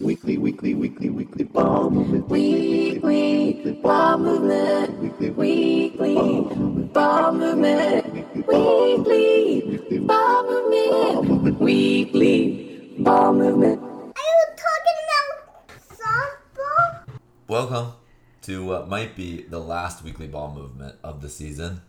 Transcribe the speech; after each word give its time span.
Weekly, 0.00 0.38
weekly, 0.38 0.74
weekly, 0.74 1.08
weekly 1.08 1.44
ball 1.44 1.88
movement. 1.88 2.28
Weekly 2.28 3.72
ball 3.82 4.18
movement. 4.18 4.98
Weekly, 4.98 5.30
Weekly 5.30 6.14
ball 6.92 7.32
movement. 7.32 8.36
Weekly 8.46 10.00
ball 10.00 10.44
movement. 10.44 11.60
Weekly 11.60 12.96
ball 12.98 13.32
movement. 13.32 13.80
Are 13.80 13.86
you 13.86 14.44
talking 14.56 14.98
about 15.06 15.68
softball? 15.98 17.18
Welcome 17.46 17.92
to 18.42 18.64
what 18.64 18.88
might 18.88 19.14
be 19.14 19.42
the 19.42 19.60
last 19.60 20.02
weekly 20.02 20.26
ball 20.26 20.52
movement 20.52 20.96
of 21.04 21.22
the 21.22 21.28
season. 21.28 21.82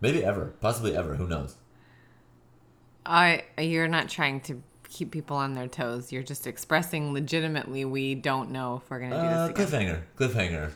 Maybe 0.00 0.24
ever. 0.24 0.54
Possibly 0.60 0.96
ever. 0.96 1.16
Who 1.16 1.26
knows? 1.26 1.56
I 3.04 3.44
you're 3.58 3.88
not 3.88 4.08
trying 4.08 4.40
to 4.42 4.62
keep 4.90 5.10
people 5.12 5.36
on 5.36 5.54
their 5.54 5.68
toes. 5.68 6.12
You're 6.12 6.22
just 6.22 6.46
expressing 6.46 7.12
legitimately 7.12 7.84
we 7.84 8.14
don't 8.14 8.50
know 8.50 8.76
if 8.82 8.90
we're 8.90 9.00
gonna 9.00 9.16
do 9.16 9.22
Uh, 9.22 9.48
this 9.48 9.70
again. 9.70 10.02
cliffhanger. 10.18 10.18
Cliffhanger. 10.18 10.72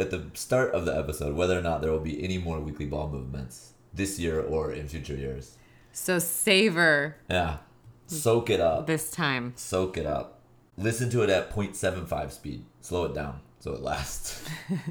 At 0.00 0.10
the 0.10 0.24
start 0.34 0.72
of 0.74 0.84
the 0.84 0.96
episode, 0.96 1.34
whether 1.36 1.58
or 1.58 1.62
not 1.62 1.80
there 1.82 1.90
will 1.92 2.00
be 2.00 2.22
any 2.24 2.38
more 2.38 2.58
weekly 2.60 2.86
ball 2.86 3.08
movements 3.10 3.72
this 3.92 4.18
year 4.18 4.40
or 4.40 4.72
in 4.72 4.88
future 4.88 5.14
years. 5.14 5.56
So 5.92 6.18
savor 6.18 7.16
Yeah. 7.28 7.58
Soak 8.06 8.50
it 8.50 8.60
up. 8.60 8.86
this 8.86 9.10
time. 9.10 9.52
Soak 9.56 9.96
it 9.96 10.06
up. 10.06 10.40
Listen 10.76 11.08
to 11.10 11.22
it 11.22 11.30
at 11.30 11.50
0.75 11.50 12.32
speed. 12.32 12.64
Slow 12.80 13.04
it 13.04 13.14
down 13.14 13.40
so 13.60 13.72
it 13.72 13.80
lasts. 13.80 14.42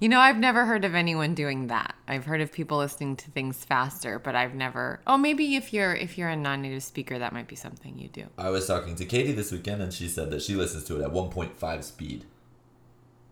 You 0.00 0.08
know, 0.08 0.20
I've 0.20 0.38
never 0.38 0.64
heard 0.64 0.84
of 0.84 0.94
anyone 0.94 1.34
doing 1.34 1.66
that. 1.66 1.94
I've 2.06 2.24
heard 2.24 2.40
of 2.40 2.52
people 2.52 2.78
listening 2.78 3.16
to 3.16 3.30
things 3.32 3.64
faster, 3.64 4.20
but 4.20 4.36
I've 4.36 4.54
never. 4.54 5.00
Oh, 5.08 5.18
maybe 5.18 5.56
if 5.56 5.72
you're 5.72 5.94
if 5.94 6.16
you're 6.16 6.28
a 6.28 6.36
non-native 6.36 6.84
speaker, 6.84 7.18
that 7.18 7.32
might 7.32 7.48
be 7.48 7.56
something 7.56 7.98
you 7.98 8.08
do. 8.08 8.26
I 8.38 8.50
was 8.50 8.66
talking 8.66 8.94
to 8.94 9.04
Katie 9.04 9.32
this 9.32 9.50
weekend 9.50 9.82
and 9.82 9.92
she 9.92 10.06
said 10.06 10.30
that 10.30 10.42
she 10.42 10.54
listens 10.54 10.84
to 10.84 11.00
it 11.00 11.02
at 11.02 11.10
1.5 11.10 11.84
speed. 11.84 12.24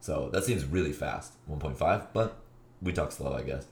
So 0.00 0.28
that 0.32 0.44
seems 0.44 0.64
really 0.64 0.92
fast. 0.92 1.34
1.5, 1.48 2.08
but 2.12 2.38
we 2.82 2.92
talk 2.92 3.12
slow, 3.12 3.34
I 3.34 3.42
guess. 3.42 3.66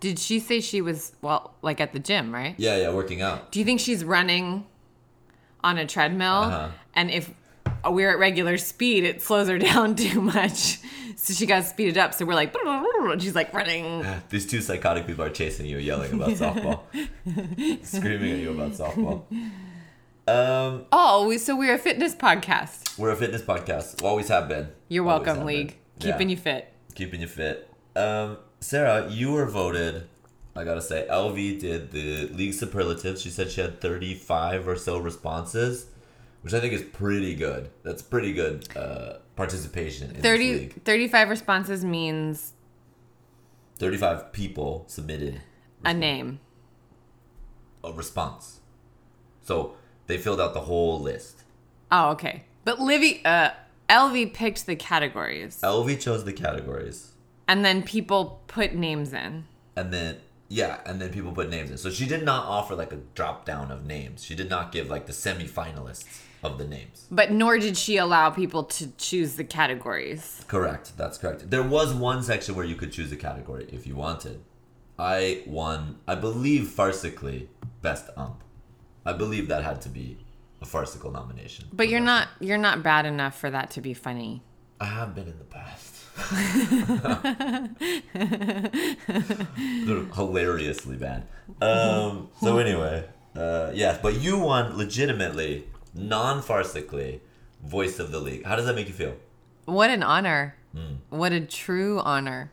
Did 0.00 0.18
she 0.18 0.40
say 0.40 0.60
she 0.60 0.80
was 0.80 1.12
well, 1.22 1.54
like 1.62 1.80
at 1.80 1.92
the 1.92 2.00
gym, 2.00 2.34
right? 2.34 2.56
Yeah, 2.58 2.76
yeah, 2.76 2.90
working 2.90 3.22
out. 3.22 3.52
Do 3.52 3.60
you 3.60 3.64
think 3.64 3.78
she's 3.78 4.04
running 4.04 4.66
on 5.62 5.78
a 5.78 5.86
treadmill? 5.86 6.32
Uh-huh. 6.32 6.68
And 6.94 7.10
if 7.10 7.32
we're 7.90 8.10
at 8.10 8.18
regular 8.18 8.56
speed, 8.58 9.04
it 9.04 9.22
slows 9.22 9.48
her 9.48 9.58
down 9.70 9.94
too 9.96 10.20
much. 10.20 10.78
So 11.16 11.32
she 11.32 11.46
got 11.46 11.64
speeded 11.64 11.96
up. 11.98 12.12
So 12.14 12.24
we're 12.24 12.34
like, 12.34 12.54
and 12.64 13.22
she's 13.22 13.34
like 13.34 13.52
running. 13.54 14.04
These 14.30 14.46
two 14.46 14.60
psychotic 14.60 15.06
people 15.06 15.24
are 15.24 15.30
chasing 15.30 15.66
you, 15.66 15.78
yelling 15.78 16.12
about 16.12 16.30
softball, 16.30 16.80
screaming 17.84 18.32
at 18.32 18.38
you 18.38 18.50
about 18.50 18.72
softball. 18.72 19.22
Um, 20.26 20.86
Oh, 20.92 21.26
we, 21.28 21.38
so 21.38 21.56
we're 21.56 21.74
a 21.74 21.78
fitness 21.78 22.14
podcast. 22.14 22.98
we're 22.98 23.10
a 23.10 23.16
fitness 23.16 23.42
podcast. 23.42 24.00
We 24.02 24.08
always 24.08 24.28
have 24.28 24.48
been. 24.48 24.68
You're 24.88 25.06
Always 25.08 25.26
welcome, 25.26 25.44
League. 25.46 25.76
been. 25.98 26.12
Keeping 26.12 26.28
Yeah. 26.28 26.36
you 26.36 26.40
fit. 26.40 26.72
keeping 26.94 27.20
you 27.20 27.26
fit. 27.28 27.68
Um, 27.96 28.38
Sarah, 28.60 29.08
you 29.10 29.32
were 29.32 29.46
voted. 29.46 30.08
I 30.56 30.64
gotta 30.64 30.80
say, 30.82 31.06
LV 31.10 31.60
did 31.60 31.90
the 31.90 32.28
league 32.28 32.54
superlatives. 32.54 33.20
She 33.20 33.28
said 33.30 33.50
she 33.50 33.60
had 33.60 33.80
35 33.80 34.66
or 34.68 34.76
so 34.76 34.98
responses, 34.98 35.86
which 36.44 36.52
I 36.52 36.60
think 36.60 36.74
is 36.74 36.82
pretty 36.82 37.34
good. 37.34 37.70
That's 37.84 38.02
pretty 38.02 38.34
good 38.34 38.68
uh, 38.76 39.14
participation 39.34 40.10
in 40.14 40.20
30, 40.20 40.52
this 40.52 40.60
league. 40.60 40.82
35 40.84 41.30
responses 41.30 41.84
means 41.86 42.52
35 43.78 44.30
people 44.30 44.84
submitted 44.86 45.40
a 45.86 45.94
name. 45.94 46.40
a 47.82 47.92
response. 47.92 48.60
So 49.42 49.74
they 50.06 50.18
filled 50.18 50.40
out 50.40 50.52
the 50.52 50.60
whole 50.60 51.00
list. 51.00 51.44
Oh, 51.90 52.10
okay. 52.10 52.44
But 52.64 52.78
Livy, 52.78 53.22
uh, 53.24 53.50
LV 53.88 54.34
picked 54.34 54.66
the 54.66 54.76
categories. 54.76 55.60
LV 55.62 55.98
chose 56.00 56.24
the 56.24 56.32
categories. 56.34 57.12
And 57.48 57.64
then 57.64 57.82
people 57.82 58.42
put 58.48 58.74
names 58.74 59.14
in. 59.14 59.44
and 59.76 59.92
then 59.92 60.16
yeah, 60.48 60.80
and 60.86 61.00
then 61.00 61.10
people 61.10 61.32
put 61.32 61.48
names 61.48 61.70
in. 61.70 61.78
So 61.78 61.90
she 61.90 62.06
did 62.06 62.22
not 62.22 62.44
offer 62.46 62.74
like 62.74 62.92
a 62.92 62.98
drop 63.14 63.44
down 63.46 63.72
of 63.72 63.86
names. 63.86 64.22
She 64.22 64.34
did 64.34 64.50
not 64.50 64.72
give 64.72 64.88
like 64.90 65.06
the 65.06 65.12
semi-finalists 65.12 66.20
of 66.44 66.58
the 66.58 66.66
names. 66.66 67.06
But 67.10 67.32
nor 67.32 67.58
did 67.58 67.76
she 67.76 67.96
allow 67.96 68.30
people 68.30 68.64
to 68.64 68.92
choose 68.92 69.34
the 69.34 69.44
categories. 69.44 70.44
Correct. 70.46 70.92
That's 70.96 71.18
correct. 71.18 71.50
There 71.50 71.62
was 71.62 71.94
one 71.94 72.22
section 72.22 72.54
where 72.54 72.66
you 72.66 72.76
could 72.76 72.92
choose 72.92 73.10
a 73.10 73.16
category 73.16 73.66
if 73.72 73.86
you 73.86 73.96
wanted. 73.96 74.42
I 74.98 75.42
won, 75.46 75.98
I 76.06 76.14
believe, 76.14 76.68
farcically 76.68 77.48
best 77.82 78.10
ump. 78.16 78.42
I 79.04 79.14
believe 79.14 79.48
that 79.48 79.64
had 79.64 79.80
to 79.82 79.88
be 79.88 80.18
a 80.62 80.66
farcical 80.66 81.10
nomination. 81.10 81.66
But 81.72 81.88
you're 81.88 82.00
not 82.00 82.28
you're 82.40 82.58
not 82.58 82.82
bad 82.82 83.06
enough 83.06 83.38
for 83.38 83.50
that 83.50 83.70
to 83.72 83.80
be 83.80 83.94
funny. 83.94 84.42
I 84.80 84.86
have 84.86 85.14
been 85.14 85.28
in 85.28 85.38
the 85.38 85.44
past. 85.44 85.92
Hilariously 90.14 90.96
bad. 90.96 91.26
Um, 91.60 92.28
so 92.40 92.58
anyway, 92.58 93.04
uh, 93.36 93.70
yes, 93.74 93.98
but 94.00 94.20
you 94.20 94.38
won 94.38 94.76
legitimately, 94.76 95.66
non-farcically, 95.94 97.20
voice 97.64 97.98
of 97.98 98.10
the 98.12 98.20
league. 98.20 98.44
How 98.44 98.56
does 98.56 98.66
that 98.66 98.74
make 98.74 98.88
you 98.88 98.94
feel? 98.94 99.14
What 99.64 99.90
an 99.90 100.02
honor. 100.02 100.56
Hmm. 100.74 100.94
What 101.10 101.32
a 101.32 101.40
true 101.40 102.00
honor. 102.00 102.50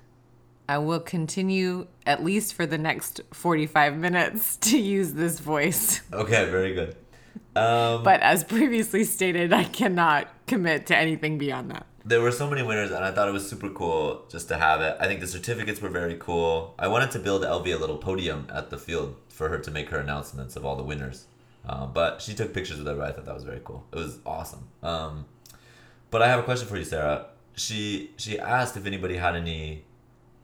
I 0.70 0.78
will 0.78 1.00
continue 1.02 1.88
at 2.06 2.24
least 2.24 2.54
for 2.54 2.66
the 2.66 2.78
next 2.78 3.20
45 3.34 3.98
minutes 3.98 4.56
to 4.68 4.78
use 4.80 5.14
this 5.14 5.40
voice. 5.40 6.02
Okay, 6.14 6.50
very 6.50 6.74
good. 6.74 6.96
Um, 7.56 8.04
But 8.04 8.22
as 8.22 8.44
previously 8.46 9.04
stated, 9.04 9.52
I 9.52 9.66
cannot 9.66 10.28
commit 10.48 10.86
to 10.88 10.96
anything 10.98 11.38
beyond 11.38 11.72
that. 11.72 11.86
there 12.06 12.22
were 12.22 12.32
so 12.32 12.50
many 12.50 12.64
winners, 12.64 12.92
and 12.92 13.04
I 13.04 13.12
thought 13.12 13.28
it 13.28 13.32
was 13.34 13.48
super 13.50 13.70
cool 13.70 14.26
just 14.30 14.48
to 14.48 14.58
have 14.58 14.80
it. 14.82 14.96
I 15.00 15.08
think 15.08 15.20
the 15.20 15.28
certificates 15.28 15.82
were 15.82 15.90
very 15.90 16.16
cool. 16.18 16.74
I 16.80 16.88
wanted 16.88 17.12
to 17.12 17.20
build 17.20 17.44
LV 17.44 17.68
a 17.76 17.78
little 17.78 17.98
podium 17.98 18.48
at 18.54 18.70
the 18.70 18.78
field 18.78 19.16
for 19.30 19.50
her 19.50 19.60
to 19.60 19.70
make 19.72 19.90
her 19.90 19.98
announcements 20.00 20.56
of 20.56 20.64
all 20.66 20.76
the 20.78 20.84
winners. 20.84 21.26
Uh, 21.68 21.86
but 21.86 22.22
she 22.22 22.34
took 22.34 22.54
pictures 22.54 22.80
with 22.80 22.88
everybody. 22.88 23.12
I 23.12 23.16
thought 23.16 23.26
that 23.26 23.36
was 23.36 23.44
very 23.44 23.62
cool. 23.64 23.86
It 23.92 23.98
was 23.98 24.20
awesome. 24.26 24.68
Um, 24.82 25.26
but 26.10 26.22
I 26.22 26.28
have 26.28 26.40
a 26.40 26.44
question 26.44 26.68
for 26.68 26.78
you, 26.78 26.84
Sarah. 26.84 27.28
She 27.56 28.12
she 28.18 28.40
asked 28.40 28.78
if 28.78 28.86
anybody 28.86 29.18
had 29.18 29.36
any 29.36 29.84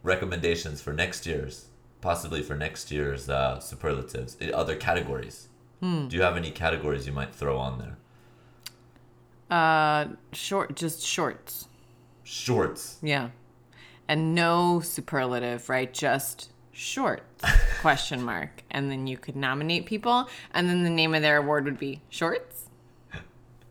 recommendations 0.03 0.81
for 0.81 0.93
next 0.93 1.25
year's, 1.25 1.67
possibly 2.01 2.43
for 2.43 2.55
next 2.55 2.91
year's 2.91 3.29
uh, 3.29 3.59
superlatives, 3.59 4.37
other 4.53 4.75
categories. 4.75 5.47
Do 5.79 6.07
you 6.09 6.23
have 6.23 6.35
any 6.35 6.49
categories 6.49 7.05
you 7.05 7.13
might 7.13 7.35
throw 7.35 7.57
on 7.57 7.77
there? 7.77 7.97
Uh, 9.49 10.15
short, 10.33 10.75
just 10.75 11.05
shorts. 11.05 11.67
Shorts. 12.23 12.97
Yeah. 13.01 13.29
And 14.07 14.33
no 14.33 14.79
superlative, 14.79 15.69
right? 15.69 15.93
Just 15.93 16.51
short 16.77 17.23
question 17.81 18.23
mark. 18.23 18.63
And 18.69 18.91
then 18.91 19.07
you 19.07 19.17
could 19.17 19.35
nominate 19.35 19.85
people 19.85 20.29
and 20.53 20.69
then 20.69 20.83
the 20.83 20.89
name 20.89 21.15
of 21.15 21.21
their 21.21 21.37
award 21.37 21.65
would 21.65 21.79
be 21.79 22.01
shorts. 22.09 22.65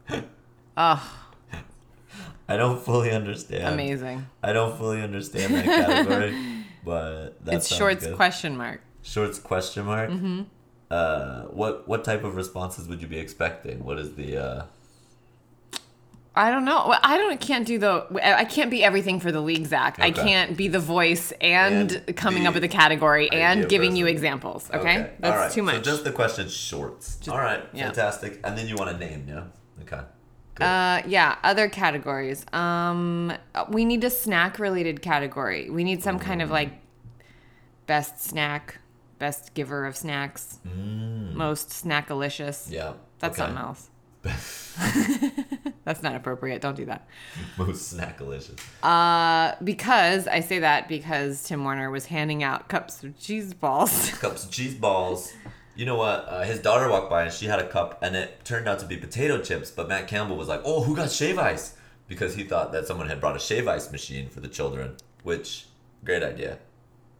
Oh, 0.78 1.26
I 2.46 2.58
don't 2.58 2.78
fully 2.78 3.10
understand. 3.10 3.72
amazing. 3.72 4.26
I 4.42 4.52
don't 4.52 4.76
fully 4.76 5.00
understand 5.00 5.54
that 5.54 5.64
category, 5.64 6.36
but 6.84 7.42
that 7.46 7.54
it's 7.54 7.74
shorts 7.74 8.04
good. 8.04 8.14
question 8.14 8.58
mark. 8.58 8.82
Shorts 9.00 9.38
question 9.38 9.86
mark. 9.86 10.10
Mm-hmm. 10.10 10.42
Uh, 10.90 11.44
what 11.44 11.88
what 11.88 12.04
type 12.04 12.24
of 12.24 12.36
responses 12.36 12.88
would 12.88 13.00
you 13.00 13.08
be 13.08 13.18
expecting? 13.18 13.82
What 13.84 13.98
is 13.98 14.16
the 14.16 14.36
uh, 14.36 14.64
I 16.36 16.50
don't 16.50 16.66
know. 16.66 16.84
Well, 16.88 17.00
I 17.02 17.16
don't 17.16 17.40
can't 17.40 17.66
do 17.66 17.78
the 17.78 18.06
I 18.22 18.44
can't 18.44 18.70
be 18.70 18.84
everything 18.84 19.20
for 19.20 19.32
the 19.32 19.40
league, 19.40 19.66
Zach. 19.66 19.98
I 19.98 20.10
can't 20.10 20.56
be 20.56 20.68
the 20.68 20.78
voice 20.78 21.32
and, 21.40 21.92
And 21.92 22.16
coming 22.16 22.46
up 22.46 22.54
with 22.54 22.62
a 22.62 22.68
category 22.68 23.30
and 23.32 23.68
giving 23.68 23.96
you 23.96 24.06
examples. 24.06 24.70
Okay, 24.72 25.10
that's 25.18 25.32
All 25.32 25.38
right. 25.38 25.50
too 25.50 25.62
much. 25.62 25.76
So 25.76 25.80
just 25.80 26.04
the 26.04 26.12
question 26.12 26.48
shorts. 26.48 27.26
All 27.28 27.38
right, 27.38 27.62
yeah. 27.72 27.86
fantastic. 27.86 28.40
And 28.44 28.56
then 28.56 28.68
you 28.68 28.76
want 28.76 28.90
a 28.90 28.98
name, 28.98 29.24
yeah? 29.26 29.44
Okay. 29.82 30.02
Good. 30.56 30.64
Uh, 30.64 31.02
yeah, 31.06 31.36
other 31.42 31.68
categories. 31.68 32.44
Um, 32.52 33.32
we 33.68 33.84
need 33.84 34.04
a 34.04 34.10
snack 34.10 34.58
related 34.58 35.00
category. 35.02 35.70
We 35.70 35.84
need 35.84 36.02
some 36.02 36.18
kind 36.18 36.42
of 36.42 36.50
like 36.50 36.72
best 37.86 38.22
snack, 38.22 38.78
best 39.18 39.54
giver 39.54 39.86
of 39.86 39.96
snacks, 39.96 40.58
most 40.64 41.70
snackalicious. 41.70 42.68
Mm. 42.68 42.72
yeah. 42.72 42.92
That's 43.18 43.38
okay. 43.38 43.46
something 43.46 43.64
else. 43.64 43.90
That's 45.86 46.02
not 46.02 46.14
appropriate. 46.14 46.60
Don't 46.60 46.76
do 46.76 46.84
that. 46.86 47.08
Most 47.56 47.96
snackalicious. 47.96 48.58
Uh, 48.82 49.54
because 49.64 50.26
I 50.26 50.40
say 50.40 50.58
that 50.58 50.88
because 50.88 51.42
Tim 51.44 51.64
Warner 51.64 51.90
was 51.90 52.06
handing 52.06 52.42
out 52.42 52.68
cups 52.68 53.02
of 53.04 53.18
cheese 53.18 53.54
balls. 53.54 54.10
Cups 54.20 54.44
of 54.44 54.50
cheese 54.50 54.74
balls. 54.74 55.32
You 55.76 55.86
know 55.86 55.94
what? 55.96 56.26
Uh, 56.28 56.42
his 56.42 56.58
daughter 56.58 56.90
walked 56.90 57.08
by 57.08 57.22
and 57.22 57.32
she 57.32 57.46
had 57.46 57.58
a 57.60 57.68
cup, 57.68 57.98
and 58.02 58.16
it 58.16 58.44
turned 58.44 58.66
out 58.68 58.80
to 58.80 58.86
be 58.86 58.96
potato 58.96 59.40
chips. 59.40 59.70
But 59.70 59.88
Matt 59.88 60.08
Campbell 60.08 60.36
was 60.36 60.48
like, 60.48 60.60
"Oh, 60.64 60.82
who 60.82 60.96
got 60.96 61.10
shave 61.10 61.38
ice?" 61.38 61.76
Because 62.08 62.34
he 62.34 62.44
thought 62.44 62.72
that 62.72 62.86
someone 62.86 63.08
had 63.08 63.20
brought 63.20 63.36
a 63.36 63.38
shave 63.40 63.68
ice 63.68 63.90
machine 63.92 64.28
for 64.28 64.40
the 64.40 64.48
children. 64.48 64.96
Which, 65.22 65.66
great 66.04 66.22
idea. 66.22 66.58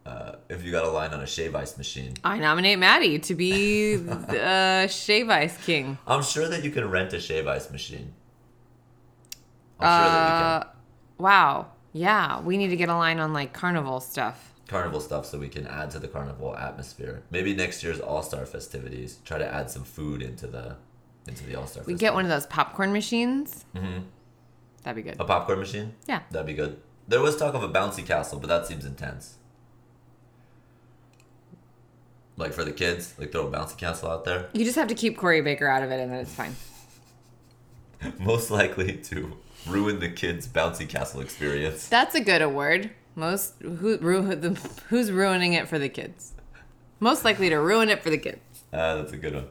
uh, 0.07 0.37
if 0.49 0.65
you 0.65 0.71
got 0.71 0.85
a 0.85 0.91
line 0.91 1.13
on 1.13 1.21
a 1.21 1.27
shave 1.27 1.55
ice 1.57 1.77
machine. 1.77 2.15
I 2.25 2.39
nominate 2.39 2.79
Maddie 2.79 3.19
to 3.19 3.35
be 3.35 3.97
the 4.37 4.87
shave 4.89 5.29
ice 5.29 5.57
king. 5.67 5.99
I'm 6.07 6.23
sure 6.23 6.49
that 6.49 6.63
you 6.65 6.71
can 6.71 6.89
rent 6.91 7.13
a 7.13 7.21
shave 7.21 7.47
ice 7.49 7.71
machine. 7.71 8.13
I'm 9.81 9.87
sure 10.03 10.11
that 10.11 10.27
we 10.27 10.33
Uh, 10.33 10.61
can. 10.61 10.69
wow. 11.19 11.67
Yeah, 11.93 12.41
we 12.41 12.57
need 12.59 12.69
to 12.69 12.77
get 12.77 12.89
a 12.89 12.95
line 12.97 13.19
on 13.19 13.33
like 13.33 13.53
carnival 13.53 14.01
stuff. 14.01 14.53
Carnival 14.69 15.01
stuff 15.01 15.25
so 15.27 15.39
we 15.39 15.49
can 15.49 15.67
add 15.67 15.91
to 15.93 15.99
the 15.99 16.09
carnival 16.09 16.57
atmosphere. 16.57 17.23
Maybe 17.31 17.55
next 17.55 17.83
year's 17.85 18.01
All 18.01 18.23
Star 18.23 18.45
festivities. 18.47 19.19
Try 19.25 19.39
to 19.39 19.47
add 19.47 19.71
some 19.71 19.85
food 19.85 20.23
into 20.23 20.47
the 20.47 20.77
into 21.27 21.45
the 21.45 21.55
All 21.57 21.67
Star. 21.67 21.85
We 21.87 21.95
get 21.95 22.15
one 22.15 22.25
of 22.25 22.31
those 22.31 22.47
popcorn 22.47 22.93
machines. 22.93 23.65
Mm-hmm. 23.75 24.01
That'd 24.83 24.97
be 25.05 25.11
good. 25.11 25.21
a 25.21 25.25
popcorn 25.25 25.59
machine. 25.59 25.95
Yeah. 26.07 26.21
That'd 26.31 26.47
be 26.47 26.55
good. 26.55 26.81
There 27.09 27.21
was 27.21 27.37
talk 27.37 27.55
of 27.55 27.63
a 27.63 27.69
bouncy 27.69 28.05
castle, 28.05 28.39
but 28.39 28.49
that 28.49 28.67
seems 28.67 28.85
intense. 28.85 29.37
Like 32.37 32.53
for 32.53 32.65
the 32.65 32.73
kids, 32.73 33.15
like 33.19 33.33
throw 33.33 33.47
a 33.47 33.51
bouncy 33.51 33.77
castle 33.79 34.11
out 34.11 34.25
there. 34.25 34.49
You 34.53 34.65
just 34.65 34.77
have 34.77 34.89
to 34.89 34.95
keep 34.95 35.17
Corey 35.17 35.41
Baker 35.41 35.67
out 35.67 35.83
of 35.83 35.91
it, 35.91 36.01
and 36.01 36.13
then 36.13 36.19
it's 36.21 36.35
fine. 36.35 36.55
Most 38.19 38.51
likely 38.51 38.97
to 38.97 39.37
ruin 39.67 40.01
the 40.01 40.09
kids' 40.09 40.47
bouncy 40.47 40.89
castle 40.89 41.21
experience. 41.21 41.89
That's 41.89 42.15
a 42.15 42.21
good 42.21 42.43
award. 42.43 42.91
Most 43.15 43.55
who, 43.63 43.97
who's 44.89 45.11
ruining 45.11 45.55
it 45.55 45.69
for 45.69 45.79
the 45.79 45.89
kids? 45.89 46.33
Most 47.01 47.25
likely 47.25 47.49
to 47.49 47.57
ruin 47.57 47.89
it 47.89 48.03
for 48.03 48.11
the 48.11 48.19
kids. 48.19 48.41
Uh, 48.73 48.97
that's 48.97 49.13
a 49.13 49.17
good 49.17 49.35
one. 49.35 49.47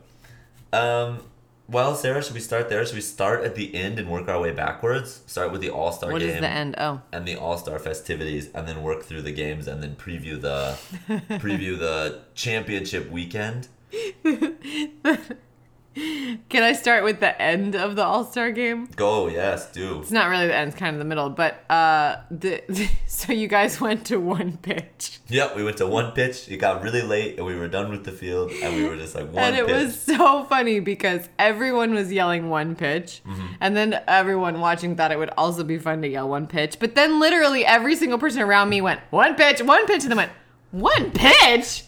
Um, 0.73 1.19
well, 1.67 1.95
Sarah, 1.95 2.23
should 2.23 2.35
we 2.35 2.41
start 2.41 2.69
there? 2.69 2.85
Should 2.85 2.95
we 2.95 3.01
start 3.01 3.43
at 3.43 3.55
the 3.55 3.73
end 3.73 3.97
and 3.97 4.09
work 4.09 4.27
our 4.27 4.39
way 4.39 4.51
backwards? 4.51 5.21
Start 5.25 5.51
with 5.51 5.61
the 5.61 5.71
All 5.71 5.91
Star 5.91 6.11
What 6.11 6.19
game 6.19 6.29
is 6.29 6.41
the 6.41 6.47
end? 6.47 6.75
Oh, 6.77 7.01
and 7.11 7.27
the 7.27 7.35
All 7.35 7.57
Star 7.57 7.79
festivities, 7.79 8.49
and 8.53 8.67
then 8.67 8.83
work 8.83 9.03
through 9.03 9.23
the 9.23 9.31
games, 9.31 9.67
and 9.67 9.81
then 9.81 9.95
preview 9.95 10.39
the 10.39 10.77
preview 11.39 11.77
the 11.77 12.21
championship 12.35 13.09
weekend. 13.09 13.67
can 16.49 16.63
I 16.63 16.73
start 16.73 17.03
with 17.05 17.19
the 17.21 17.41
end 17.41 17.75
of 17.75 17.95
the 17.95 18.03
All 18.03 18.25
Star 18.25 18.51
game? 18.51 18.87
Go, 18.95 19.27
yes, 19.27 19.71
do. 19.71 20.01
It's 20.01 20.11
not 20.11 20.29
really 20.29 20.47
the 20.47 20.55
end; 20.55 20.69
it's 20.69 20.77
kind 20.79 20.93
of 20.95 20.99
the 20.99 21.05
middle. 21.05 21.29
But 21.29 21.63
uh, 21.71 22.17
the 22.29 22.61
so 23.07 23.31
you 23.31 23.47
guys 23.47 23.79
went 23.79 24.05
to 24.07 24.17
one 24.19 24.57
pitch, 24.57 25.19
Yep, 25.29 25.55
we 25.55 25.63
went 25.63 25.77
to 25.77 25.87
one 25.87 26.11
pitch. 26.11 26.49
It 26.49 26.57
got 26.57 26.83
really 26.83 27.01
late, 27.01 27.37
and 27.37 27.45
we 27.45 27.55
were 27.55 27.67
done 27.69 27.89
with 27.91 28.03
the 28.03 28.11
field, 28.11 28.51
and 28.61 28.75
we 28.75 28.83
were 28.87 28.97
just 28.97 29.15
like 29.15 29.31
one 29.31 29.43
and 29.43 29.55
it 29.55 29.67
pitch. 29.67 29.75
was 29.85 29.99
so 29.99 30.43
funny 30.45 30.79
because 30.81 31.29
everyone 31.39 31.93
was 31.93 32.11
yelling 32.11 32.49
one 32.49 32.75
pitch, 32.75 33.21
Mm-hmm. 33.25 33.45
and 33.61 33.77
then 33.77 34.01
everyone 34.07 34.59
watching 34.59 34.95
thought 34.95 35.11
it 35.11 35.17
would 35.17 35.31
also 35.37 35.63
be 35.63 35.77
fun 35.77 36.01
to 36.01 36.07
yell 36.09 36.27
one 36.27 36.45
pitch. 36.47 36.77
But 36.79 36.95
then 36.95 37.19
literally 37.19 37.65
every 37.65 37.95
single 37.95 38.19
person 38.19 38.41
around 38.41 38.69
me 38.69 38.81
went 38.81 38.99
one 39.11 39.35
pitch, 39.35 39.61
one 39.61 39.85
pitch, 39.87 40.03
and 40.03 40.11
then 40.11 40.17
went 40.17 40.31
one 40.71 41.11
pitch. 41.11 41.83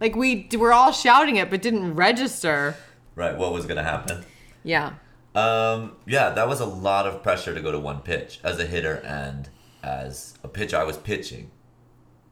Like 0.00 0.16
we 0.16 0.48
were 0.58 0.72
all 0.72 0.90
shouting 0.90 1.36
it, 1.36 1.48
but 1.48 1.62
didn't 1.62 1.94
register. 1.94 2.74
Right. 3.14 3.36
What 3.36 3.52
was 3.52 3.66
gonna 3.66 3.82
happen? 3.82 4.24
Yeah. 4.64 4.94
Um, 5.34 5.96
yeah, 6.06 6.30
that 6.30 6.46
was 6.46 6.60
a 6.60 6.66
lot 6.66 7.06
of 7.06 7.22
pressure 7.22 7.54
to 7.54 7.60
go 7.60 7.72
to 7.72 7.78
one 7.78 8.00
pitch 8.00 8.38
as 8.44 8.58
a 8.58 8.66
hitter 8.66 8.96
and 8.96 9.48
as 9.82 10.34
a 10.42 10.48
pitcher. 10.48 10.76
I 10.76 10.84
was 10.84 10.98
pitching 10.98 11.50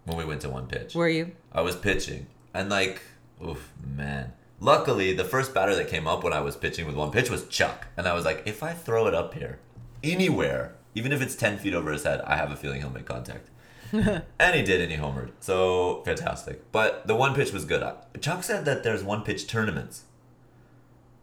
when 0.04 0.16
we 0.16 0.24
went 0.24 0.42
to 0.42 0.50
one 0.50 0.66
pitch. 0.66 0.94
Were 0.94 1.08
you? 1.08 1.32
I 1.52 1.62
was 1.62 1.76
pitching, 1.76 2.26
and 2.52 2.68
like, 2.68 3.02
oof, 3.44 3.72
man. 3.84 4.32
Luckily, 4.62 5.14
the 5.14 5.24
first 5.24 5.54
batter 5.54 5.74
that 5.74 5.88
came 5.88 6.06
up 6.06 6.22
when 6.22 6.34
I 6.34 6.40
was 6.40 6.54
pitching 6.54 6.86
with 6.86 6.94
one 6.94 7.10
pitch 7.10 7.30
was 7.30 7.48
Chuck, 7.48 7.86
and 7.96 8.06
I 8.06 8.12
was 8.12 8.26
like, 8.26 8.42
if 8.44 8.62
I 8.62 8.74
throw 8.74 9.06
it 9.06 9.14
up 9.14 9.32
here, 9.32 9.58
anywhere, 10.04 10.76
even 10.94 11.12
if 11.12 11.22
it's 11.22 11.34
ten 11.34 11.56
feet 11.58 11.72
over 11.72 11.90
his 11.92 12.04
head, 12.04 12.20
I 12.22 12.36
have 12.36 12.50
a 12.50 12.56
feeling 12.56 12.80
he'll 12.80 12.90
make 12.90 13.06
contact. 13.06 13.48
and 13.92 14.54
he 14.54 14.62
did, 14.62 14.80
and 14.80 14.92
he 14.92 14.98
homered. 14.98 15.30
So 15.40 16.02
fantastic. 16.04 16.70
But 16.70 17.06
the 17.06 17.16
one 17.16 17.34
pitch 17.34 17.52
was 17.52 17.64
good. 17.64 17.82
Chuck 18.20 18.42
said 18.42 18.64
that 18.66 18.82
there's 18.84 19.02
one 19.02 19.22
pitch 19.22 19.46
tournaments, 19.46 20.04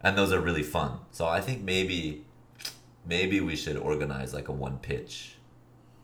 and 0.07 0.17
those 0.17 0.31
are 0.31 0.39
really 0.39 0.63
fun. 0.63 0.99
So 1.11 1.27
I 1.27 1.41
think 1.41 1.63
maybe, 1.63 2.23
maybe 3.05 3.41
we 3.41 3.57
should 3.57 3.75
organize 3.75 4.33
like 4.33 4.47
a 4.47 4.53
one 4.53 4.77
pitch 4.77 5.35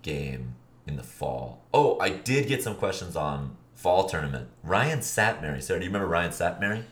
game 0.01 0.55
in 0.85 0.97
the 0.97 1.03
fall. 1.03 1.63
Oh, 1.73 1.97
I 1.99 2.09
did 2.09 2.49
get 2.49 2.61
some 2.61 2.75
questions 2.75 3.15
on 3.15 3.55
fall 3.75 4.09
tournament. 4.09 4.49
Ryan 4.61 4.99
Satmary. 4.99 5.63
Sarah, 5.63 5.79
do 5.79 5.85
you 5.85 5.89
remember 5.89 6.09
Ryan 6.09 6.31
Satmary? 6.31 6.83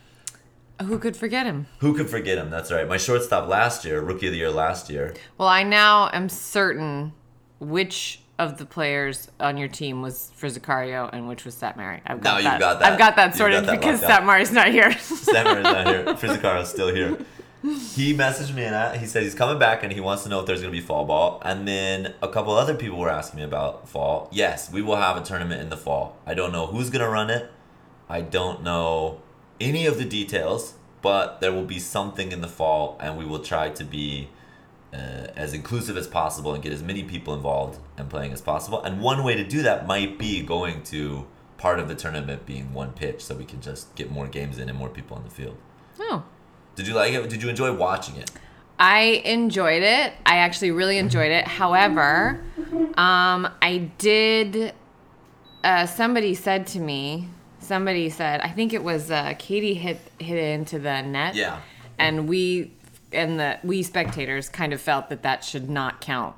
Who 0.83 0.97
could 0.99 1.17
forget 1.17 1.45
him? 1.45 1.67
Who 1.79 1.93
could 1.93 2.09
forget 2.09 2.37
him? 2.37 2.49
That's 2.49 2.71
right. 2.71 2.87
My 2.87 2.95
shortstop 2.95 3.49
last 3.49 3.83
year, 3.83 3.99
rookie 3.99 4.27
of 4.27 4.31
the 4.31 4.39
year 4.39 4.49
last 4.49 4.89
year. 4.89 5.13
Well, 5.37 5.49
I 5.49 5.63
now 5.63 6.09
am 6.13 6.29
certain 6.29 7.11
which 7.59 8.21
of 8.41 8.57
the 8.57 8.65
players 8.65 9.29
on 9.39 9.55
your 9.57 9.67
team 9.67 10.01
was 10.01 10.31
Frizzicaro 10.39 11.09
and 11.13 11.27
which 11.27 11.45
was 11.45 11.55
Satmary. 11.55 12.01
I've 12.05 12.23
Now 12.23 12.31
got 12.31 12.35
you've 12.37 12.43
that. 12.45 12.59
got 12.59 12.79
that. 12.79 12.91
I've 12.93 12.99
got 12.99 13.15
that 13.15 13.35
sorted 13.35 13.65
got 13.65 13.71
that 13.71 13.79
because. 13.79 14.01
Satmary's 14.01 14.51
not 14.51 14.69
here. 14.69 14.91
Satmary's 14.99 15.63
not 15.63 15.87
here. 15.87 16.05
Frizzicaro's 16.15 16.69
still 16.69 16.93
here. 16.93 17.17
He 17.63 18.15
messaged 18.15 18.55
me 18.55 18.63
and 18.63 18.73
I, 18.75 18.97
he 18.97 19.05
said 19.05 19.21
he's 19.21 19.35
coming 19.35 19.59
back 19.59 19.83
and 19.83 19.93
he 19.93 19.99
wants 19.99 20.23
to 20.23 20.29
know 20.29 20.39
if 20.39 20.47
there's 20.47 20.61
going 20.61 20.73
to 20.73 20.79
be 20.79 20.83
fall 20.83 21.05
ball. 21.05 21.39
And 21.45 21.67
then 21.67 22.15
a 22.21 22.27
couple 22.27 22.53
other 22.53 22.73
people 22.73 22.97
were 22.97 23.09
asking 23.09 23.37
me 23.37 23.43
about 23.45 23.87
fall. 23.87 24.27
Yes, 24.31 24.71
we 24.71 24.81
will 24.81 24.95
have 24.95 25.15
a 25.15 25.21
tournament 25.21 25.61
in 25.61 25.69
the 25.69 25.77
fall. 25.77 26.17
I 26.25 26.33
don't 26.33 26.51
know 26.51 26.65
who's 26.65 26.89
going 26.89 27.05
to 27.05 27.09
run 27.09 27.29
it. 27.29 27.51
I 28.09 28.21
don't 28.21 28.63
know 28.63 29.21
any 29.59 29.85
of 29.85 29.99
the 29.99 30.05
details, 30.05 30.73
but 31.03 31.39
there 31.39 31.51
will 31.53 31.65
be 31.65 31.77
something 31.77 32.31
in 32.31 32.41
the 32.41 32.47
fall 32.47 32.97
and 32.99 33.15
we 33.15 33.25
will 33.25 33.39
try 33.43 33.69
to 33.69 33.83
be 33.83 34.29
uh, 34.93 35.27
as 35.35 35.53
inclusive 35.53 35.97
as 35.97 36.07
possible 36.07 36.53
and 36.53 36.63
get 36.63 36.73
as 36.73 36.83
many 36.83 37.03
people 37.03 37.33
involved 37.33 37.79
and 37.97 38.09
playing 38.09 38.33
as 38.33 38.41
possible. 38.41 38.81
And 38.83 39.01
one 39.01 39.23
way 39.23 39.35
to 39.35 39.43
do 39.43 39.61
that 39.63 39.87
might 39.87 40.17
be 40.17 40.41
going 40.41 40.83
to 40.83 41.27
part 41.57 41.79
of 41.79 41.87
the 41.87 41.95
tournament 41.95 42.45
being 42.45 42.73
one 42.73 42.91
pitch 42.91 43.23
so 43.23 43.35
we 43.35 43.45
can 43.45 43.61
just 43.61 43.93
get 43.95 44.11
more 44.11 44.27
games 44.27 44.57
in 44.57 44.67
and 44.67 44.77
more 44.77 44.89
people 44.89 45.15
on 45.15 45.23
the 45.23 45.29
field. 45.29 45.57
oh. 45.99 46.23
Did 46.75 46.87
you 46.87 46.93
like 46.93 47.13
it? 47.13 47.29
Did 47.29 47.43
you 47.43 47.49
enjoy 47.49 47.73
watching 47.73 48.15
it? 48.15 48.31
I 48.79 49.21
enjoyed 49.25 49.83
it. 49.83 50.13
I 50.25 50.37
actually 50.37 50.71
really 50.71 50.97
enjoyed 50.97 51.31
it. 51.31 51.45
However, 51.47 52.41
um, 52.95 53.47
I 53.61 53.91
did. 53.97 54.73
Uh, 55.63 55.85
somebody 55.85 56.33
said 56.33 56.65
to 56.67 56.79
me. 56.79 57.27
Somebody 57.59 58.09
said, 58.09 58.39
I 58.41 58.47
think 58.49 58.73
it 58.73 58.83
was 58.83 59.11
uh, 59.11 59.35
Katie 59.37 59.75
hit 59.75 59.99
hit 60.17 60.37
it 60.37 60.53
into 60.59 60.79
the 60.79 61.01
net. 61.01 61.35
Yeah. 61.35 61.59
And 61.99 62.27
we 62.27 62.71
and 63.11 63.39
that 63.39 63.63
we 63.65 63.83
spectators 63.83 64.49
kind 64.49 64.73
of 64.73 64.81
felt 64.81 65.09
that 65.09 65.23
that 65.23 65.43
should 65.43 65.69
not 65.69 66.01
count. 66.01 66.35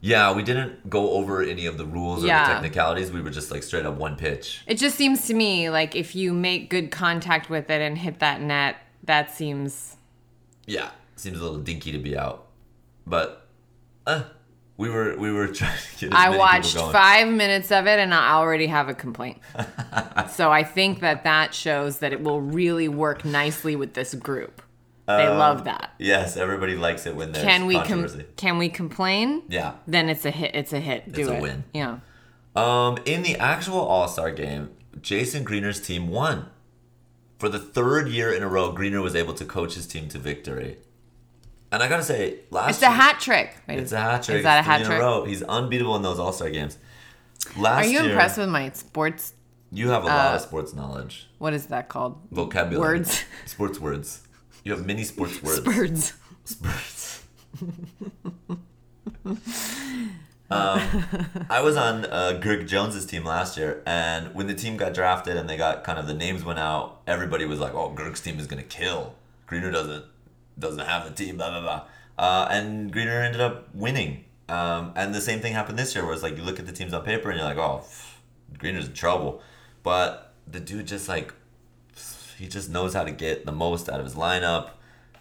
Yeah, 0.00 0.32
we 0.32 0.44
didn't 0.44 0.88
go 0.88 1.10
over 1.12 1.42
any 1.42 1.66
of 1.66 1.76
the 1.76 1.84
rules 1.84 2.22
or 2.22 2.28
Yeah. 2.28 2.46
the 2.46 2.52
technicalities. 2.54 3.10
We 3.10 3.20
were 3.20 3.30
just 3.30 3.50
like 3.50 3.62
straight 3.64 3.84
up 3.84 3.94
one 3.96 4.14
pitch. 4.16 4.62
It 4.66 4.74
just 4.78 4.96
seems 4.96 5.26
to 5.26 5.34
me 5.34 5.70
like 5.70 5.96
if 5.96 6.14
you 6.14 6.32
make 6.32 6.70
good 6.70 6.90
contact 6.92 7.50
with 7.50 7.68
it 7.68 7.80
and 7.80 7.98
hit 7.98 8.20
that 8.20 8.40
net, 8.40 8.76
that 9.02 9.34
seems 9.34 9.96
Yeah, 10.66 10.90
seems 11.16 11.38
a 11.40 11.42
little 11.42 11.58
dinky 11.58 11.90
to 11.92 11.98
be 11.98 12.16
out, 12.16 12.46
but 13.06 13.48
uh, 14.06 14.22
we 14.76 14.88
were 14.88 15.16
we 15.16 15.32
were 15.32 15.48
trying 15.52 15.76
to 15.98 16.08
get. 16.08 16.14
I 16.16 16.36
watched 16.36 16.76
five 16.76 17.26
minutes 17.28 17.72
of 17.72 17.86
it 17.88 17.98
and 17.98 18.14
I 18.14 18.32
already 18.34 18.68
have 18.68 18.88
a 18.88 18.94
complaint. 18.94 19.38
so 20.30 20.52
I 20.52 20.62
think 20.62 21.00
that 21.00 21.24
that 21.24 21.54
shows 21.54 21.98
that 21.98 22.12
it 22.12 22.22
will 22.22 22.40
really 22.40 22.86
work 22.88 23.24
nicely 23.24 23.74
with 23.74 23.94
this 23.94 24.14
group. 24.14 24.62
They 25.08 25.26
Um, 25.26 25.38
love 25.38 25.64
that. 25.64 25.94
Yes, 25.98 26.36
everybody 26.36 26.76
likes 26.76 27.06
it 27.06 27.16
when 27.16 27.32
there's 27.32 27.44
Can 27.44 27.64
we 27.66 27.80
com- 27.80 28.06
can 28.36 28.58
we 28.58 28.68
complain? 28.68 29.42
yeah. 29.48 29.72
Then 29.86 30.08
it's 30.10 30.24
a 30.26 30.30
hit. 30.30 30.50
It's 30.54 30.72
a 30.72 30.80
hit. 30.80 31.10
Do 31.10 31.22
It's 31.22 31.30
a 31.30 31.34
it. 31.36 31.40
win. 31.42 31.64
Yeah. 31.72 31.98
Um, 32.54 32.98
in 33.06 33.22
the 33.22 33.36
actual 33.36 33.80
All 33.80 34.06
Star 34.06 34.30
game, 34.30 34.70
Jason 35.00 35.44
Greener's 35.44 35.80
team 35.80 36.08
won. 36.08 36.50
For 37.38 37.48
the 37.48 37.58
third 37.58 38.08
year 38.08 38.32
in 38.32 38.42
a 38.42 38.48
row, 38.48 38.70
Greener 38.72 39.00
was 39.00 39.14
able 39.14 39.32
to 39.34 39.44
coach 39.44 39.74
his 39.76 39.86
team 39.86 40.08
to 40.10 40.18
victory. 40.18 40.76
And 41.72 41.82
I 41.82 41.88
gotta 41.88 42.02
say, 42.02 42.40
last 42.50 42.70
It's 42.74 42.82
a 42.82 42.90
hat 42.90 43.20
trick. 43.20 43.56
Wait, 43.68 43.78
It's 43.78 43.92
a 43.92 43.98
hat 44.00 44.22
trick. 44.24 44.38
Is 44.38 44.42
that 44.44 44.58
a 44.58 44.62
hat 44.62 44.78
trick? 44.78 44.90
In 44.90 44.96
a 44.96 45.00
row. 45.00 45.24
He's 45.24 45.42
unbeatable 45.42 45.96
in 45.96 46.02
those 46.02 46.18
All 46.18 46.32
Star 46.32 46.50
games. 46.50 46.76
Last 47.56 47.84
Are 47.84 47.88
you 47.88 48.00
year, 48.00 48.10
impressed 48.10 48.36
with 48.38 48.48
my 48.48 48.70
sports? 48.70 49.32
You 49.70 49.88
have 49.90 50.02
a 50.02 50.06
lot 50.06 50.32
uh, 50.32 50.36
of 50.36 50.40
sports 50.42 50.74
knowledge, 50.74 51.28
What 51.38 51.52
is 51.54 51.66
that 51.66 51.88
called? 51.88 52.18
vocabulary, 52.30 52.98
Words. 52.98 53.24
sports 53.46 53.78
words. 53.78 54.22
You 54.68 54.76
have 54.76 54.84
many 54.84 55.02
sports 55.02 55.42
words. 55.42 55.60
Birds. 55.60 56.12
Spurs. 56.44 57.22
um, 59.24 59.40
I 60.50 61.62
was 61.62 61.78
on 61.78 62.04
uh, 62.04 62.38
Greg 62.38 62.66
Jones's 62.66 63.06
team 63.06 63.24
last 63.24 63.56
year, 63.56 63.82
and 63.86 64.34
when 64.34 64.46
the 64.46 64.52
team 64.52 64.76
got 64.76 64.92
drafted 64.92 65.38
and 65.38 65.48
they 65.48 65.56
got 65.56 65.84
kind 65.84 65.98
of 65.98 66.06
the 66.06 66.12
names 66.12 66.44
went 66.44 66.58
out, 66.58 67.00
everybody 67.06 67.46
was 67.46 67.60
like, 67.60 67.72
"Oh, 67.72 67.88
Greg's 67.94 68.20
team 68.20 68.38
is 68.38 68.46
gonna 68.46 68.62
kill. 68.62 69.14
Greener 69.46 69.70
doesn't 69.70 70.04
doesn't 70.58 70.84
have 70.84 71.04
the 71.04 71.12
team." 71.12 71.38
Blah 71.38 71.48
blah 71.48 71.62
blah. 71.62 71.84
Uh, 72.18 72.48
and 72.50 72.92
Greener 72.92 73.22
ended 73.22 73.40
up 73.40 73.74
winning. 73.74 74.26
Um, 74.50 74.92
and 74.96 75.14
the 75.14 75.22
same 75.22 75.40
thing 75.40 75.54
happened 75.54 75.78
this 75.78 75.94
year, 75.94 76.04
where 76.04 76.12
it's 76.12 76.22
like 76.22 76.36
you 76.36 76.42
look 76.42 76.58
at 76.58 76.66
the 76.66 76.72
teams 76.72 76.92
on 76.92 77.04
paper 77.04 77.30
and 77.30 77.38
you're 77.38 77.48
like, 77.48 77.56
"Oh, 77.56 77.84
pff, 77.84 78.16
Greener's 78.58 78.88
in 78.88 78.92
trouble," 78.92 79.40
but 79.82 80.34
the 80.46 80.60
dude 80.60 80.86
just 80.86 81.08
like 81.08 81.32
he 82.38 82.46
just 82.48 82.70
knows 82.70 82.94
how 82.94 83.04
to 83.04 83.10
get 83.10 83.46
the 83.46 83.52
most 83.52 83.88
out 83.88 83.98
of 84.00 84.06
his 84.06 84.14
lineup. 84.14 84.70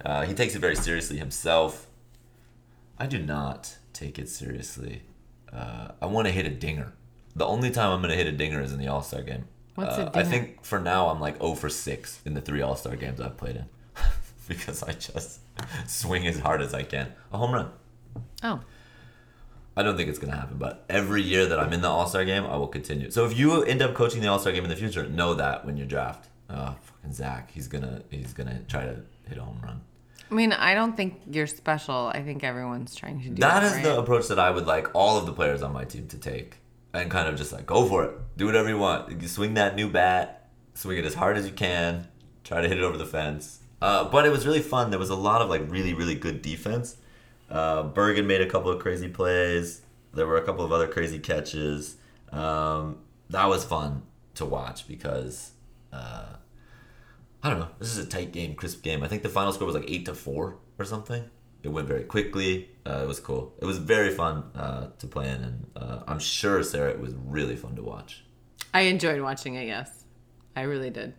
Uh, 0.03 0.25
he 0.25 0.33
takes 0.33 0.55
it 0.55 0.59
very 0.59 0.75
seriously 0.75 1.17
himself. 1.17 1.88
I 3.00 3.07
do 3.07 3.19
not 3.19 3.77
take 3.93 4.19
it 4.19 4.29
seriously. 4.29 5.01
Uh, 5.51 5.89
I 6.01 6.05
want 6.05 6.27
to 6.27 6.31
hit 6.31 6.45
a 6.45 6.50
dinger. 6.50 6.93
The 7.36 7.45
only 7.45 7.71
time 7.71 7.91
I'm 7.91 8.01
gonna 8.01 8.15
hit 8.15 8.27
a 8.27 8.31
dinger 8.31 8.62
is 8.62 8.71
in 8.74 8.79
the 8.79 8.88
All 8.88 9.01
Star 9.03 9.21
game. 9.21 9.45
What's 9.75 9.97
a 9.97 10.07
Uh, 10.07 10.12
I 10.19 10.24
think 10.24 10.63
for 10.63 10.79
now 10.79 11.09
I'm 11.09 11.19
like 11.19 11.38
0 11.39 11.53
for 11.55 11.69
6 11.69 12.21
in 12.25 12.33
the 12.33 12.41
three 12.41 12.62
All 12.62 12.75
Star 12.75 12.95
games 12.95 13.21
I've 13.21 13.38
played 13.38 13.55
in, 13.57 13.65
because 14.47 14.81
I 14.83 14.93
just 14.93 15.39
swing 15.88 16.27
as 16.27 16.39
hard 16.39 16.62
as 16.62 16.74
I 16.74 16.83
can. 16.83 17.13
A 17.31 17.38
home 17.38 17.53
run. 17.53 17.69
Oh, 18.43 18.59
I 19.75 19.83
don't 19.83 19.95
think 19.95 20.09
it's 20.09 20.17
gonna 20.19 20.36
happen, 20.36 20.57
but 20.57 20.83
every 20.89 21.21
year 21.21 21.45
that 21.45 21.59
I'm 21.59 21.71
in 21.74 21.81
the 21.81 21.89
All 21.89 22.07
Star 22.07 22.25
game, 22.25 22.45
I 22.45 22.57
will 22.57 22.67
continue. 22.67 23.12
So 23.12 23.25
if 23.25 23.38
you 23.38 23.63
end 23.63 23.81
up 23.83 23.93
coaching 23.93 24.21
the 24.21 24.27
All 24.27 24.39
Star 24.39 24.51
game 24.51 24.63
in 24.63 24.69
the 24.69 24.75
future, 24.75 25.07
know 25.07 25.36
that 25.36 25.65
when 25.65 25.77
you 25.77 25.86
draft, 25.86 26.27
oh 26.50 26.75
fucking 27.08 27.14
Zach, 27.16 27.52
he's 27.52 27.68
gonna 27.68 28.02
he's 28.10 28.34
gonna 28.34 28.60
try 28.68 28.86
to 28.86 29.02
hit 29.28 29.38
a 29.38 29.42
home 29.44 29.60
run. 29.64 29.82
I 30.30 30.34
mean, 30.34 30.52
I 30.52 30.74
don't 30.74 30.96
think 30.96 31.22
you're 31.32 31.48
special. 31.48 32.12
I 32.14 32.22
think 32.22 32.44
everyone's 32.44 32.94
trying 32.96 33.22
to 33.22 33.30
do 33.30 33.36
That 33.36 33.62
that. 33.62 33.64
is 33.64 33.74
right? 33.74 33.84
the 33.84 34.00
approach 34.00 34.28
that 34.28 34.40
I 34.40 34.52
would 34.52 34.68
like 34.68 34.88
all 34.94 35.18
of 35.18 35.26
the 35.26 35.32
players 35.34 35.62
on 35.62 35.72
my 35.74 35.86
team 35.86 36.08
to 36.10 36.18
take, 36.18 36.58
and 36.94 37.10
kind 37.10 37.28
of 37.30 37.36
just 37.38 37.54
like 37.54 37.66
go 37.66 37.86
for 37.88 38.04
it, 38.06 38.12
do 38.36 38.46
whatever 38.46 38.68
you 38.70 38.78
want. 38.78 39.22
You 39.22 39.28
swing 39.28 39.54
that 39.56 39.76
new 39.76 39.90
bat, 39.90 40.50
swing 40.74 40.98
it 40.98 41.06
as 41.06 41.14
hard 41.14 41.38
as 41.38 41.46
you 41.46 41.54
can, 41.54 42.08
try 42.44 42.62
to 42.62 42.68
hit 42.68 42.78
it 42.78 42.84
over 42.84 42.98
the 42.98 43.06
fence. 43.06 43.60
Uh, 43.82 44.06
but 44.06 44.26
it 44.26 44.32
was 44.32 44.46
really 44.46 44.62
fun. 44.62 44.90
There 44.90 45.00
was 45.00 45.10
a 45.12 45.16
lot 45.16 45.42
of 45.42 45.50
like 45.50 45.62
really 45.70 45.94
really 45.94 46.16
good 46.16 46.42
defense. 46.42 46.98
Uh, 47.50 47.84
Bergen 47.84 48.28
made 48.28 48.42
a 48.42 48.50
couple 48.50 48.70
of 48.70 48.80
crazy 48.80 49.08
plays. 49.08 49.82
There 50.14 50.28
were 50.28 50.38
a 50.38 50.44
couple 50.44 50.66
of 50.66 50.72
other 50.74 50.88
crazy 50.88 51.20
catches. 51.20 51.96
Um, 52.32 52.98
that 53.30 53.46
was 53.48 53.64
fun 53.64 54.04
to 54.36 54.46
watch 54.46 54.88
because 54.88 55.52
uh, 55.94 56.36
I 57.44 57.50
don't 57.50 57.60
know. 57.60 57.70
This 57.79 57.96
is 57.96 57.98
a 57.98 58.10
tight 58.10 58.32
game, 58.32 58.56
crisp 58.56 58.84
game. 58.84 59.03
I 59.03 59.08
think 59.08 59.24
the 59.24 59.29
final 59.29 59.53
score 59.53 59.67
was 59.67 59.75
like 59.75 59.89
eight 59.89 60.06
to 60.06 60.15
four 60.15 60.58
or 60.79 60.86
something. 60.86 61.24
It 61.63 61.70
went 61.70 61.88
very 61.88 62.03
quickly. 62.03 62.70
Uh, 62.86 63.01
it 63.03 63.08
was 63.08 63.20
cool. 63.20 63.53
It 63.60 63.65
was 63.65 63.77
very 63.77 64.13
fun 64.13 64.44
uh, 64.56 64.89
to 65.00 65.08
play 65.08 65.29
in, 65.29 65.44
and 65.44 65.67
uh, 65.75 66.00
I'm 66.08 66.20
sure 66.20 66.63
Sarah 66.63 66.91
it 66.91 67.00
was 67.00 67.13
really 67.15 67.56
fun 67.56 67.75
to 67.75 67.84
watch. 67.84 68.24
I 68.74 68.82
enjoyed 68.82 69.22
watching 69.22 69.56
it. 69.56 69.67
Yes, 69.67 70.06
I 70.56 70.62
really 70.62 70.89
did. 70.89 71.13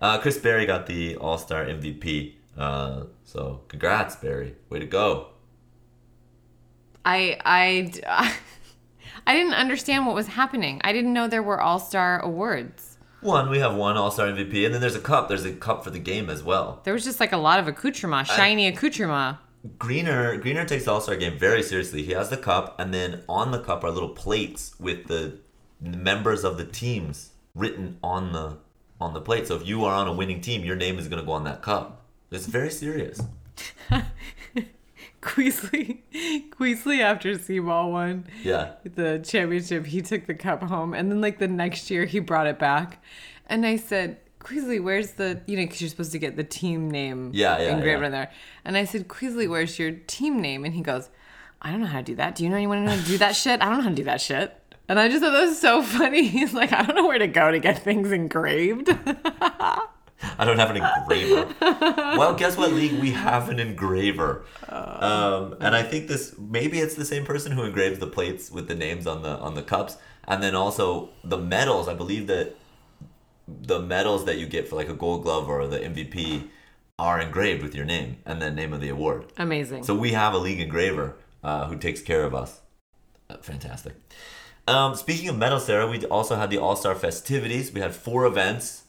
Uh, 0.00 0.18
Chris 0.18 0.38
Berry 0.38 0.66
got 0.66 0.86
the 0.86 1.16
All 1.16 1.38
Star 1.38 1.64
MVP. 1.64 2.34
Uh, 2.56 3.04
so 3.24 3.62
congrats, 3.68 4.16
Berry. 4.16 4.54
Way 4.68 4.78
to 4.78 4.86
go. 4.86 5.28
I 7.04 7.38
I 7.44 7.92
I 9.26 9.34
didn't 9.34 9.54
understand 9.54 10.06
what 10.06 10.14
was 10.14 10.28
happening. 10.28 10.80
I 10.84 10.92
didn't 10.92 11.12
know 11.12 11.28
there 11.28 11.42
were 11.42 11.60
All 11.60 11.78
Star 11.78 12.20
awards. 12.20 12.95
One, 13.20 13.50
we 13.50 13.58
have 13.58 13.74
one 13.74 13.96
All 13.96 14.10
Star 14.10 14.26
MVP, 14.26 14.64
and 14.64 14.74
then 14.74 14.80
there's 14.80 14.94
a 14.94 15.00
cup. 15.00 15.28
There's 15.28 15.44
a 15.44 15.52
cup 15.52 15.82
for 15.82 15.90
the 15.90 15.98
game 15.98 16.28
as 16.30 16.42
well. 16.42 16.80
There 16.84 16.94
was 16.94 17.04
just 17.04 17.20
like 17.20 17.32
a 17.32 17.36
lot 17.38 17.58
of 17.58 17.66
accoutrement, 17.66 18.26
shiny 18.28 18.66
accoutrement. 18.66 19.38
Greener 19.78 20.36
Greener 20.36 20.64
takes 20.64 20.84
the 20.84 20.92
All 20.92 21.00
Star 21.00 21.16
game 21.16 21.38
very 21.38 21.62
seriously. 21.62 22.02
He 22.02 22.12
has 22.12 22.30
the 22.30 22.36
cup, 22.36 22.78
and 22.78 22.92
then 22.92 23.22
on 23.28 23.50
the 23.50 23.58
cup 23.60 23.82
are 23.84 23.90
little 23.90 24.10
plates 24.10 24.78
with 24.78 25.06
the 25.06 25.38
members 25.80 26.44
of 26.44 26.56
the 26.56 26.64
teams 26.64 27.30
written 27.54 27.98
on 28.02 28.32
the 28.32 28.58
on 29.00 29.14
the 29.14 29.20
plate. 29.20 29.46
So 29.48 29.56
if 29.56 29.66
you 29.66 29.84
are 29.84 29.94
on 29.94 30.06
a 30.06 30.12
winning 30.12 30.40
team, 30.40 30.64
your 30.64 30.76
name 30.76 30.98
is 30.98 31.08
going 31.08 31.20
to 31.20 31.26
go 31.26 31.32
on 31.32 31.44
that 31.44 31.62
cup. 31.62 32.02
It's 32.30 32.46
very 32.46 32.70
serious. 32.70 33.20
Queasley, 35.26 35.98
Queasley 36.50 37.00
after 37.00 37.32
Seaball 37.34 37.90
won 37.92 38.26
Yeah. 38.42 38.72
the 38.84 39.20
championship, 39.24 39.86
he 39.86 40.00
took 40.00 40.26
the 40.26 40.34
cup 40.34 40.62
home, 40.62 40.94
and 40.94 41.10
then 41.10 41.20
like 41.20 41.38
the 41.38 41.48
next 41.48 41.90
year 41.90 42.04
he 42.06 42.18
brought 42.20 42.46
it 42.46 42.58
back, 42.58 43.02
and 43.46 43.66
I 43.66 43.76
said. 43.76 44.18
Queasley, 44.38 44.80
where's 44.80 45.14
the 45.14 45.40
you 45.46 45.56
know 45.56 45.64
because 45.64 45.80
you're 45.80 45.90
supposed 45.90 46.12
to 46.12 46.20
get 46.20 46.36
the 46.36 46.44
team 46.44 46.88
name 46.88 47.32
Yeah, 47.34 47.58
yeah, 47.58 47.74
engraved 47.74 47.98
yeah. 48.02 48.06
on 48.06 48.12
there, 48.12 48.30
and 48.64 48.76
I 48.76 48.84
said 48.84 49.08
Queasley, 49.08 49.50
where's 49.50 49.76
your 49.76 49.90
team 50.06 50.40
name? 50.40 50.64
And 50.64 50.72
he 50.72 50.82
goes, 50.82 51.08
I 51.60 51.72
don't 51.72 51.80
know 51.80 51.86
how 51.88 51.98
to 51.98 52.04
do 52.04 52.14
that. 52.14 52.36
Do 52.36 52.44
you 52.44 52.50
know 52.50 52.54
anyone 52.56 52.78
who 52.78 52.84
knows 52.84 52.98
how 53.00 53.02
to 53.06 53.08
do 53.10 53.18
that 53.18 53.34
shit? 53.42 53.60
I 53.60 53.64
don't 53.64 53.78
know 53.78 53.82
how 53.82 53.88
to 53.88 53.94
do 53.96 54.04
that 54.04 54.20
shit. 54.20 54.56
And 54.88 55.00
I 55.00 55.08
just 55.08 55.20
thought 55.20 55.32
that 55.32 55.46
was 55.48 55.58
so 55.60 55.82
funny. 55.98 56.28
He's 56.28 56.54
like, 56.54 56.72
I 56.72 56.82
don't 56.84 56.94
know 56.94 57.08
where 57.08 57.18
to 57.18 57.26
go 57.26 57.50
to 57.50 57.58
get 57.58 57.82
things 57.82 58.12
engraved. 58.12 58.88
I 60.38 60.44
don't 60.44 60.58
have 60.58 60.70
an 60.70 60.76
engraver. 60.78 61.54
well, 62.16 62.34
guess 62.34 62.56
what, 62.56 62.72
League? 62.72 62.98
We 63.00 63.10
have 63.12 63.48
an 63.48 63.58
engraver. 63.58 64.44
Um, 64.68 65.56
and 65.60 65.76
I 65.76 65.82
think 65.82 66.08
this 66.08 66.34
maybe 66.38 66.78
it's 66.80 66.94
the 66.94 67.04
same 67.04 67.24
person 67.24 67.52
who 67.52 67.64
engraves 67.64 67.98
the 67.98 68.06
plates 68.06 68.50
with 68.50 68.68
the 68.68 68.74
names 68.74 69.06
on 69.06 69.22
the 69.22 69.36
on 69.38 69.54
the 69.54 69.62
cups, 69.62 69.96
and 70.26 70.42
then 70.42 70.54
also 70.54 71.10
the 71.22 71.38
medals. 71.38 71.88
I 71.88 71.94
believe 71.94 72.26
that 72.28 72.56
the 73.46 73.80
medals 73.80 74.24
that 74.24 74.38
you 74.38 74.46
get 74.46 74.68
for 74.68 74.76
like 74.76 74.88
a 74.88 74.94
Gold 74.94 75.22
Glove 75.22 75.48
or 75.48 75.66
the 75.66 75.78
MVP 75.78 76.48
are 76.98 77.20
engraved 77.20 77.62
with 77.62 77.74
your 77.74 77.84
name 77.84 78.16
and 78.24 78.40
the 78.40 78.50
name 78.50 78.72
of 78.72 78.80
the 78.80 78.88
award. 78.88 79.26
Amazing. 79.36 79.84
So 79.84 79.94
we 79.94 80.12
have 80.12 80.32
a 80.34 80.38
league 80.38 80.60
engraver 80.60 81.16
uh, 81.44 81.66
who 81.66 81.76
takes 81.76 82.00
care 82.00 82.24
of 82.24 82.34
us. 82.34 82.60
Uh, 83.28 83.36
fantastic. 83.38 83.94
Um, 84.66 84.94
speaking 84.96 85.28
of 85.28 85.36
medals, 85.36 85.66
Sarah, 85.66 85.86
we 85.86 86.04
also 86.06 86.36
had 86.36 86.50
the 86.50 86.58
All 86.58 86.74
Star 86.74 86.94
festivities. 86.94 87.72
We 87.72 87.80
had 87.80 87.94
four 87.94 88.24
events. 88.26 88.84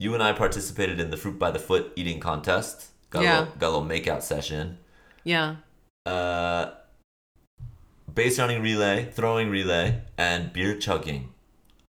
You 0.00 0.14
and 0.14 0.22
I 0.22 0.32
participated 0.32 1.00
in 1.00 1.10
the 1.10 1.16
fruit 1.16 1.38
by 1.38 1.50
the 1.50 1.58
foot 1.58 1.92
eating 1.96 2.20
contest. 2.20 2.88
Got, 3.10 3.20
a, 3.20 3.24
Yeah. 3.24 3.38
little, 3.40 3.54
got 3.58 3.68
a 3.68 3.72
little 3.78 3.88
makeout 3.88 4.22
session. 4.22 4.78
yeah. 5.24 5.56
Uh, 6.06 6.70
base 8.14 8.38
running 8.38 8.62
relay, 8.62 9.10
throwing 9.12 9.50
relay, 9.50 10.00
and 10.16 10.50
beer 10.54 10.74
chugging 10.78 11.34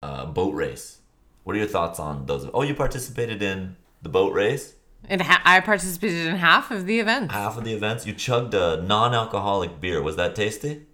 uh, 0.02 0.26
boat 0.26 0.54
race. 0.54 0.98
What 1.44 1.54
are 1.54 1.58
your 1.60 1.68
thoughts 1.68 2.00
on 2.00 2.26
those? 2.26 2.48
Oh, 2.52 2.62
you 2.62 2.74
participated 2.74 3.42
in 3.42 3.76
the 4.02 4.08
boat 4.08 4.32
race. 4.34 4.74
And 5.08 5.22
ha- 5.22 5.40
I 5.44 5.60
participated 5.60 6.26
in 6.26 6.36
half 6.36 6.72
of 6.72 6.86
the 6.86 6.98
events. 6.98 7.32
Half 7.32 7.56
of 7.58 7.64
the 7.64 7.72
events, 7.72 8.06
you 8.06 8.12
chugged 8.12 8.54
a 8.54 8.82
non-alcoholic 8.82 9.80
beer. 9.80 10.02
Was 10.02 10.16
that 10.16 10.34
tasty? 10.34 10.86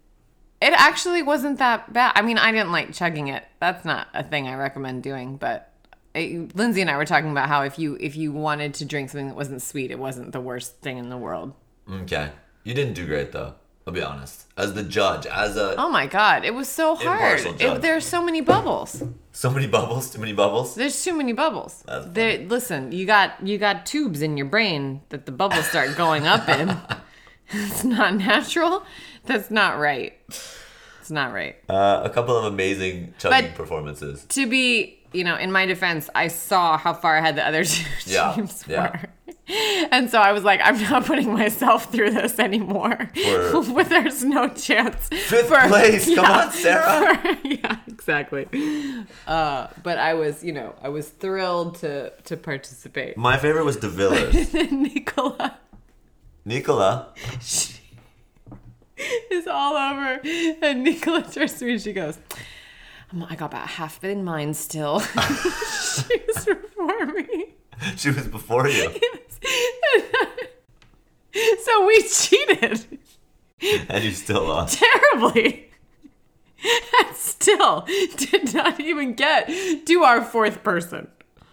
It 0.60 0.74
actually 0.74 1.22
wasn't 1.22 1.58
that 1.60 1.94
bad. 1.94 2.12
I 2.14 2.20
mean, 2.20 2.36
I 2.36 2.52
didn't 2.52 2.72
like 2.72 2.92
chugging 2.92 3.28
it. 3.28 3.44
That's 3.60 3.84
not 3.86 4.08
a 4.12 4.22
thing 4.22 4.46
I 4.48 4.54
recommend 4.54 5.02
doing. 5.02 5.36
But 5.38 5.72
Lindsay 6.14 6.80
and 6.80 6.90
I 6.90 6.96
were 6.96 7.04
talking 7.04 7.30
about 7.30 7.48
how 7.48 7.62
if 7.62 7.78
you 7.78 7.96
if 8.00 8.16
you 8.16 8.32
wanted 8.32 8.74
to 8.74 8.84
drink 8.84 9.10
something 9.10 9.28
that 9.28 9.36
wasn't 9.36 9.62
sweet, 9.62 9.90
it 9.90 9.98
wasn't 9.98 10.32
the 10.32 10.40
worst 10.40 10.76
thing 10.80 10.98
in 10.98 11.08
the 11.10 11.16
world. 11.16 11.52
Okay. 11.90 12.30
You 12.62 12.72
didn't 12.74 12.94
do 12.94 13.06
great 13.06 13.32
though. 13.32 13.54
I'll 13.86 13.92
be 13.92 14.00
honest. 14.02 14.46
As 14.56 14.72
the 14.72 14.82
judge, 14.82 15.26
as 15.26 15.58
a 15.58 15.74
Oh 15.76 15.90
my 15.90 16.06
god, 16.06 16.44
it 16.46 16.54
was 16.54 16.68
so 16.70 16.94
hard. 16.94 17.40
It, 17.60 17.82
there's 17.82 18.06
so 18.06 18.24
many 18.24 18.40
bubbles. 18.40 19.02
so 19.32 19.50
many 19.50 19.66
bubbles, 19.66 20.10
too 20.10 20.20
many 20.20 20.32
bubbles. 20.32 20.74
There's 20.74 21.04
too 21.04 21.14
many 21.14 21.34
bubbles. 21.34 21.84
There, 22.06 22.38
listen, 22.38 22.92
you 22.92 23.04
got 23.04 23.46
you 23.46 23.58
got 23.58 23.84
tubes 23.84 24.22
in 24.22 24.36
your 24.38 24.46
brain 24.46 25.02
that 25.10 25.26
the 25.26 25.32
bubbles 25.32 25.66
start 25.66 25.96
going 25.96 26.26
up 26.26 26.48
in. 26.48 26.74
it's 27.50 27.84
not 27.84 28.14
natural. 28.14 28.84
That's 29.26 29.50
not 29.50 29.78
right. 29.78 30.14
It's 30.28 31.10
not 31.10 31.34
right. 31.34 31.56
Uh, 31.68 32.00
a 32.04 32.08
couple 32.08 32.34
of 32.34 32.44
amazing 32.46 33.12
chugging 33.18 33.48
But- 33.50 33.54
performances. 33.54 34.24
to 34.30 34.46
be, 34.46 35.03
you 35.14 35.24
know, 35.24 35.36
in 35.36 35.50
my 35.52 35.64
defense, 35.66 36.10
I 36.14 36.28
saw 36.28 36.76
how 36.76 36.92
far 36.94 37.16
ahead 37.16 37.36
the 37.36 37.46
other 37.46 37.64
two 37.74 37.84
Yeah, 38.06 38.32
teams 38.34 38.64
yeah. 38.68 38.90
were. 38.90 39.08
And 39.92 40.08
so 40.10 40.18
I 40.20 40.32
was 40.32 40.42
like, 40.42 40.60
I'm 40.64 40.80
not 40.84 41.04
putting 41.04 41.30
myself 41.34 41.92
through 41.92 42.12
this 42.12 42.38
anymore. 42.38 43.10
For- 43.52 43.84
there's 43.94 44.24
no 44.24 44.48
chance. 44.48 45.08
Fifth 45.08 45.48
place, 45.48 46.14
come 46.14 46.24
on, 46.24 46.50
Sarah. 46.50 47.18
for- 47.18 47.46
yeah, 47.46 47.76
exactly. 47.86 48.46
Uh, 49.26 49.66
but 49.82 49.98
I 49.98 50.14
was, 50.14 50.42
you 50.42 50.52
know, 50.52 50.74
I 50.82 50.88
was 50.88 51.10
thrilled 51.10 51.74
to 51.80 52.10
to 52.24 52.38
participate. 52.38 53.18
My 53.18 53.36
favorite 53.36 53.64
was 53.66 53.76
De 53.76 53.88
Villers. 53.88 54.54
Nicola 54.54 55.58
Nicola. 56.46 57.12
is 59.30 59.46
all 59.46 59.74
over, 59.76 60.20
and 60.62 60.84
Nicola 60.84 61.22
turns 61.22 61.58
to 61.58 61.64
me 61.66 61.72
and 61.72 61.82
she 61.82 61.92
goes, 61.92 62.16
"Um, 62.16 62.22
"I 63.28 63.36
got 63.36 63.46
about 63.46 63.68
half 63.68 63.98
of 63.98 64.04
it 64.04 64.10
in 64.10 64.24
mine 64.24 64.54
still." 64.54 65.00
she 65.00 66.20
was 66.26 66.44
before 66.46 67.06
me. 67.06 67.54
She 67.96 68.10
was 68.10 68.28
before 68.28 68.68
you. 68.68 68.90
so 71.62 71.86
we 71.86 72.02
cheated 72.02 72.86
And 73.88 74.04
you 74.04 74.12
still 74.12 74.44
lost. 74.44 74.78
terribly. 74.82 75.70
And 76.98 77.14
still 77.16 77.82
did 78.16 78.54
not 78.54 78.80
even 78.80 79.14
get 79.14 79.48
to 79.86 80.02
our 80.02 80.22
fourth 80.24 80.62
person, 80.62 81.08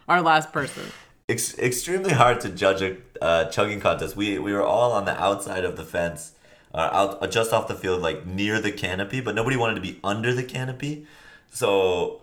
our 0.08 0.22
last 0.22 0.54
person. 0.54 0.84
Ex- 1.28 1.58
extremely 1.58 2.12
hard 2.14 2.40
to 2.42 2.50
judge 2.50 2.82
a 2.82 2.98
uh, 3.22 3.46
chugging 3.46 3.80
contest. 3.82 4.16
We 4.16 4.40
we 4.40 4.54
were 4.54 4.64
all 4.64 4.92
on 4.94 5.06
the 5.06 5.20
outside 5.22 5.66
of 5.66 5.76
the 5.76 5.84
fence, 5.84 6.34
uh, 6.74 6.90
out 6.94 7.22
uh, 7.22 7.28
just 7.28 7.52
off 7.52 7.68
the 7.68 7.76
field, 7.76 8.02
like 8.02 8.26
near 8.26 8.62
the 8.62 8.72
canopy, 8.72 9.20
but 9.22 9.36
nobody 9.36 9.58
wanted 9.58 9.76
to 9.76 9.82
be 9.82 10.00
under 10.04 10.34
the 10.34 10.44
canopy, 10.44 11.06
so 11.52 12.22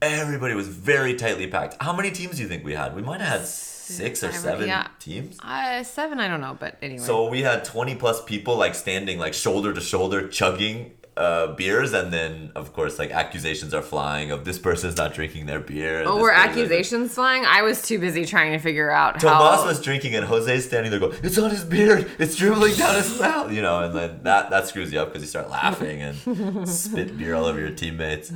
everybody 0.00 0.54
was 0.54 0.68
very 0.68 1.14
tightly 1.14 1.46
packed. 1.46 1.76
How 1.80 1.94
many 1.94 2.10
teams 2.10 2.36
do 2.36 2.42
you 2.42 2.48
think 2.48 2.64
we 2.64 2.74
had? 2.74 2.94
We 2.94 3.02
might 3.02 3.20
have 3.20 3.40
had 3.40 3.46
six 3.46 4.24
or 4.24 4.32
seven 4.32 4.68
yeah. 4.68 4.88
teams. 4.98 5.38
Uh, 5.42 5.82
seven, 5.82 6.18
I 6.20 6.28
don't 6.28 6.40
know, 6.40 6.56
but 6.58 6.76
anyway. 6.82 7.02
So 7.02 7.28
we 7.28 7.42
had 7.42 7.64
20 7.64 7.96
plus 7.96 8.24
people 8.24 8.56
like 8.56 8.74
standing 8.74 9.18
like 9.18 9.34
shoulder 9.34 9.72
to 9.72 9.80
shoulder 9.80 10.28
chugging 10.28 10.92
uh, 11.16 11.48
beers, 11.54 11.92
and 11.94 12.12
then 12.12 12.52
of 12.54 12.72
course 12.72 12.98
like 12.98 13.10
accusations 13.10 13.72
are 13.72 13.82
flying 13.82 14.30
of 14.30 14.44
this 14.44 14.58
person's 14.58 14.96
not 14.96 15.14
drinking 15.14 15.46
their 15.46 15.60
beer. 15.60 16.02
Oh, 16.04 16.20
were 16.20 16.32
accusations 16.32 17.14
flying? 17.14 17.44
I 17.46 17.62
was 17.62 17.80
too 17.82 17.98
busy 17.98 18.24
trying 18.26 18.52
to 18.52 18.58
figure 18.58 18.90
out 18.90 19.18
Tomas 19.20 19.60
how. 19.60 19.66
was 19.66 19.80
drinking 19.80 20.14
and 20.14 20.26
Jose's 20.26 20.66
standing 20.66 20.90
there 20.90 21.00
going, 21.00 21.16
"It's 21.22 21.38
on 21.38 21.50
his 21.50 21.64
beard. 21.64 22.10
It's 22.18 22.36
dribbling 22.36 22.74
down 22.74 22.96
his 22.96 23.18
mouth." 23.18 23.50
You 23.50 23.62
know, 23.62 23.84
and 23.84 23.94
then 23.94 24.20
that 24.24 24.50
that 24.50 24.66
screws 24.68 24.92
you 24.92 25.00
up 25.00 25.08
because 25.08 25.22
you 25.22 25.28
start 25.28 25.48
laughing 25.48 26.02
and 26.02 26.68
spit 26.68 27.16
beer 27.16 27.34
all 27.34 27.46
over 27.46 27.58
your 27.58 27.70
teammates. 27.70 28.30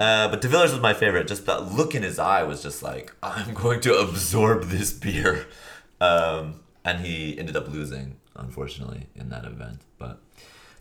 Uh, 0.00 0.28
but 0.28 0.40
De 0.40 0.48
Villers 0.48 0.72
was 0.72 0.80
my 0.80 0.94
favorite. 0.94 1.26
Just 1.28 1.44
the 1.44 1.60
look 1.60 1.94
in 1.94 2.02
his 2.02 2.18
eye 2.18 2.42
was 2.42 2.62
just 2.62 2.82
like, 2.82 3.12
"I'm 3.22 3.52
going 3.52 3.80
to 3.82 3.94
absorb 3.96 4.64
this 4.64 4.92
beer," 4.92 5.46
um, 6.00 6.60
and 6.84 7.04
he 7.04 7.38
ended 7.38 7.56
up 7.56 7.68
losing, 7.68 8.16
unfortunately, 8.34 9.08
in 9.14 9.28
that 9.28 9.44
event. 9.44 9.82
But 9.98 10.20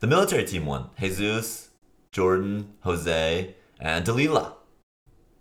the 0.01 0.07
military 0.07 0.43
team 0.45 0.65
won. 0.65 0.89
Jesus, 0.99 1.69
Jordan, 2.11 2.73
Jose, 2.81 3.55
and 3.79 4.05
Dalila. 4.05 4.53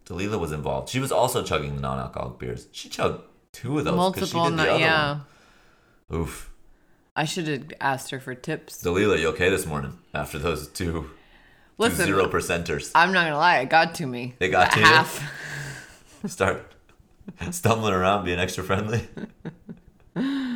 Dalila 0.06 0.38
was 0.38 0.52
involved. 0.52 0.88
She 0.88 1.00
was 1.00 1.10
also 1.12 1.42
chugging 1.42 1.74
the 1.76 1.80
non-alcoholic 1.82 2.38
beers. 2.38 2.68
She 2.72 2.88
chugged 2.88 3.22
two 3.52 3.78
of 3.78 3.84
those. 3.84 3.94
'cause 4.14 4.28
she 4.30 4.36
Multiple, 4.36 4.50
did 4.50 4.58
the 4.58 4.70
other 4.72 4.80
yeah. 4.80 5.18
one. 6.08 6.20
Oof. 6.20 6.50
I 7.16 7.24
should 7.24 7.48
have 7.48 7.72
asked 7.80 8.10
her 8.10 8.20
for 8.20 8.34
tips. 8.34 8.82
Dalila, 8.82 9.18
you 9.18 9.28
okay 9.28 9.50
this 9.50 9.66
morning 9.66 9.98
after 10.14 10.38
those 10.38 10.68
two, 10.68 10.92
two 10.92 11.10
Listen, 11.78 12.06
zero 12.06 12.26
percenters? 12.28 12.92
I'm 12.94 13.12
not 13.12 13.24
gonna 13.24 13.36
lie, 13.36 13.58
it 13.58 13.68
got 13.70 13.94
to 13.96 14.06
me. 14.06 14.34
They 14.38 14.48
got 14.48 14.72
to 14.72 14.78
you? 14.80 14.84
half. 14.86 15.20
Start 16.26 16.62
stumbling 17.50 17.94
around, 17.94 18.24
being 18.24 18.38
extra 18.38 18.62
friendly. 18.64 19.08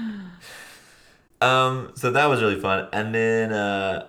um, 1.45 1.93
so 1.95 2.11
that 2.11 2.27
was 2.27 2.41
really 2.43 2.61
fun. 2.61 2.89
And 2.93 3.15
then, 3.15 3.53
uh, 3.53 4.09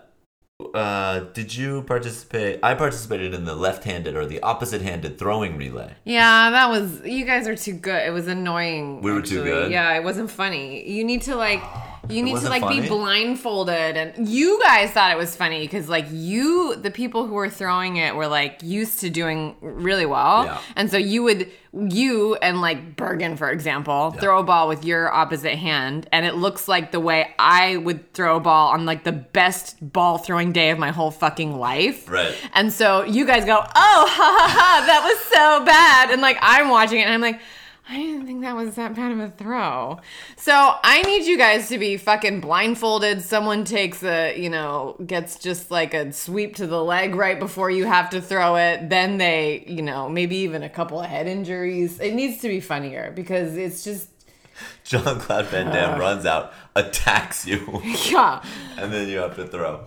uh, 0.73 1.19
did 1.33 1.53
you 1.53 1.81
participate? 1.83 2.59
I 2.63 2.75
participated 2.75 3.33
in 3.33 3.43
the 3.45 3.55
left-handed 3.55 4.15
or 4.15 4.25
the 4.25 4.41
opposite-handed 4.41 5.17
throwing 5.17 5.57
relay. 5.57 5.95
Yeah, 6.05 6.49
that 6.51 6.69
was. 6.69 7.01
You 7.03 7.25
guys 7.25 7.47
are 7.47 7.55
too 7.55 7.73
good. 7.73 8.01
It 8.07 8.11
was 8.11 8.27
annoying. 8.27 9.01
We 9.01 9.11
were 9.11 9.21
too 9.21 9.43
good? 9.43 9.71
Yeah, 9.71 9.97
it 9.97 10.03
wasn't 10.03 10.31
funny. 10.31 10.89
You 10.89 11.03
need 11.03 11.23
to 11.23 11.35
like. 11.35 11.61
You 12.09 12.23
need 12.23 12.39
to 12.39 12.49
like 12.49 12.61
funny? 12.61 12.81
be 12.81 12.87
blindfolded, 12.87 13.97
and 13.97 14.27
you 14.27 14.59
guys 14.63 14.91
thought 14.91 15.11
it 15.11 15.17
was 15.17 15.35
funny 15.35 15.61
because 15.61 15.89
like 15.89 16.05
you, 16.11 16.75
the 16.75 16.91
people 16.91 17.25
who 17.27 17.33
were 17.33 17.49
throwing 17.49 17.97
it, 17.97 18.15
were 18.15 18.27
like 18.27 18.59
used 18.63 18.99
to 19.01 19.09
doing 19.09 19.55
really 19.61 20.05
well, 20.05 20.45
Yeah. 20.45 20.59
and 20.75 20.89
so 20.89 20.97
you 20.97 21.23
would 21.23 21.49
you 21.89 22.35
and 22.35 22.61
like 22.61 22.95
Bergen, 22.95 23.35
for 23.35 23.49
example, 23.49 24.11
throw 24.11 24.39
a 24.39 24.43
ball 24.43 24.69
with 24.69 24.85
your 24.85 25.11
opposite 25.13 25.55
hand, 25.55 26.07
and 26.13 26.25
it 26.25 26.35
looks 26.35 26.67
like 26.69 26.91
the 26.91 26.99
way 27.01 27.33
I 27.37 27.77
would 27.77 28.13
throw 28.13 28.37
a 28.37 28.39
ball 28.39 28.69
on 28.69 28.85
like 28.85 29.03
the 29.03 29.11
best 29.11 29.75
ball 29.91 30.17
throwing 30.17 30.53
day 30.53 30.69
of 30.69 30.79
my 30.79 30.91
whole 30.91 31.11
fucking 31.11 31.57
life, 31.59 32.09
Right. 32.09 32.33
and 32.53 32.71
so 32.71 33.03
you 33.03 33.25
guys 33.25 33.43
go, 33.45 33.57
oh, 33.57 33.65
ha 33.65 34.07
ha 34.09 34.47
ha, 34.49 34.83
that 34.87 35.03
was 35.03 35.19
so 35.25 35.65
bad. 35.65 36.11
And 36.11 36.21
like, 36.21 36.37
I'm 36.41 36.69
watching 36.69 36.99
it 36.99 37.03
and 37.03 37.13
I'm 37.13 37.21
like, 37.21 37.41
I 37.89 37.97
didn't 37.97 38.25
think 38.25 38.41
that 38.41 38.55
was 38.55 38.75
that 38.75 38.95
bad 38.95 39.11
of 39.11 39.19
a 39.19 39.29
throw. 39.29 39.99
So 40.37 40.53
I 40.53 41.03
need 41.03 41.25
you 41.25 41.37
guys 41.37 41.69
to 41.69 41.77
be 41.77 41.97
fucking 41.97 42.41
blindfolded. 42.41 43.21
Someone 43.21 43.63
takes 43.63 44.03
a, 44.03 44.35
you 44.39 44.49
know, 44.49 44.95
gets 45.05 45.37
just 45.37 45.69
like 45.69 45.93
a 45.93 46.11
sweep 46.11 46.55
to 46.55 46.67
the 46.67 46.83
leg 46.83 47.13
right 47.13 47.39
before 47.39 47.69
you 47.69 47.85
have 47.85 48.09
to 48.11 48.21
throw 48.21 48.55
it. 48.55 48.89
Then 48.89 49.17
they, 49.17 49.63
you 49.67 49.83
know, 49.83 50.09
maybe 50.09 50.37
even 50.37 50.63
a 50.63 50.69
couple 50.69 50.99
of 50.99 51.05
head 51.05 51.27
injuries. 51.27 51.99
It 51.99 52.15
needs 52.15 52.41
to 52.41 52.47
be 52.47 52.59
funnier 52.59 53.11
because 53.15 53.55
it's 53.55 53.83
just, 53.83 54.09
Jean 54.83 55.19
Claude 55.19 55.45
Van 55.45 55.67
Damme 55.67 55.99
runs 55.99 56.25
out, 56.25 56.53
attacks 56.75 57.45
you, 57.45 57.81
yeah. 58.11 58.43
and 58.77 58.91
then 58.91 59.09
you 59.09 59.17
have 59.17 59.35
to 59.35 59.45
throw. 59.45 59.85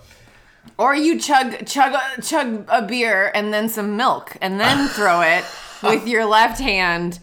Or 0.77 0.95
you 0.95 1.19
chug 1.19 1.67
chug 1.67 1.99
chug 2.23 2.67
a 2.69 2.83
beer 2.83 3.33
and 3.35 3.53
then 3.53 3.69
some 3.71 3.97
milk 3.97 4.37
and 4.41 4.61
then 4.61 4.87
throw 4.89 5.23
it 5.23 5.45
with 5.83 6.07
your 6.07 6.27
left 6.27 6.61
hand 6.61 7.19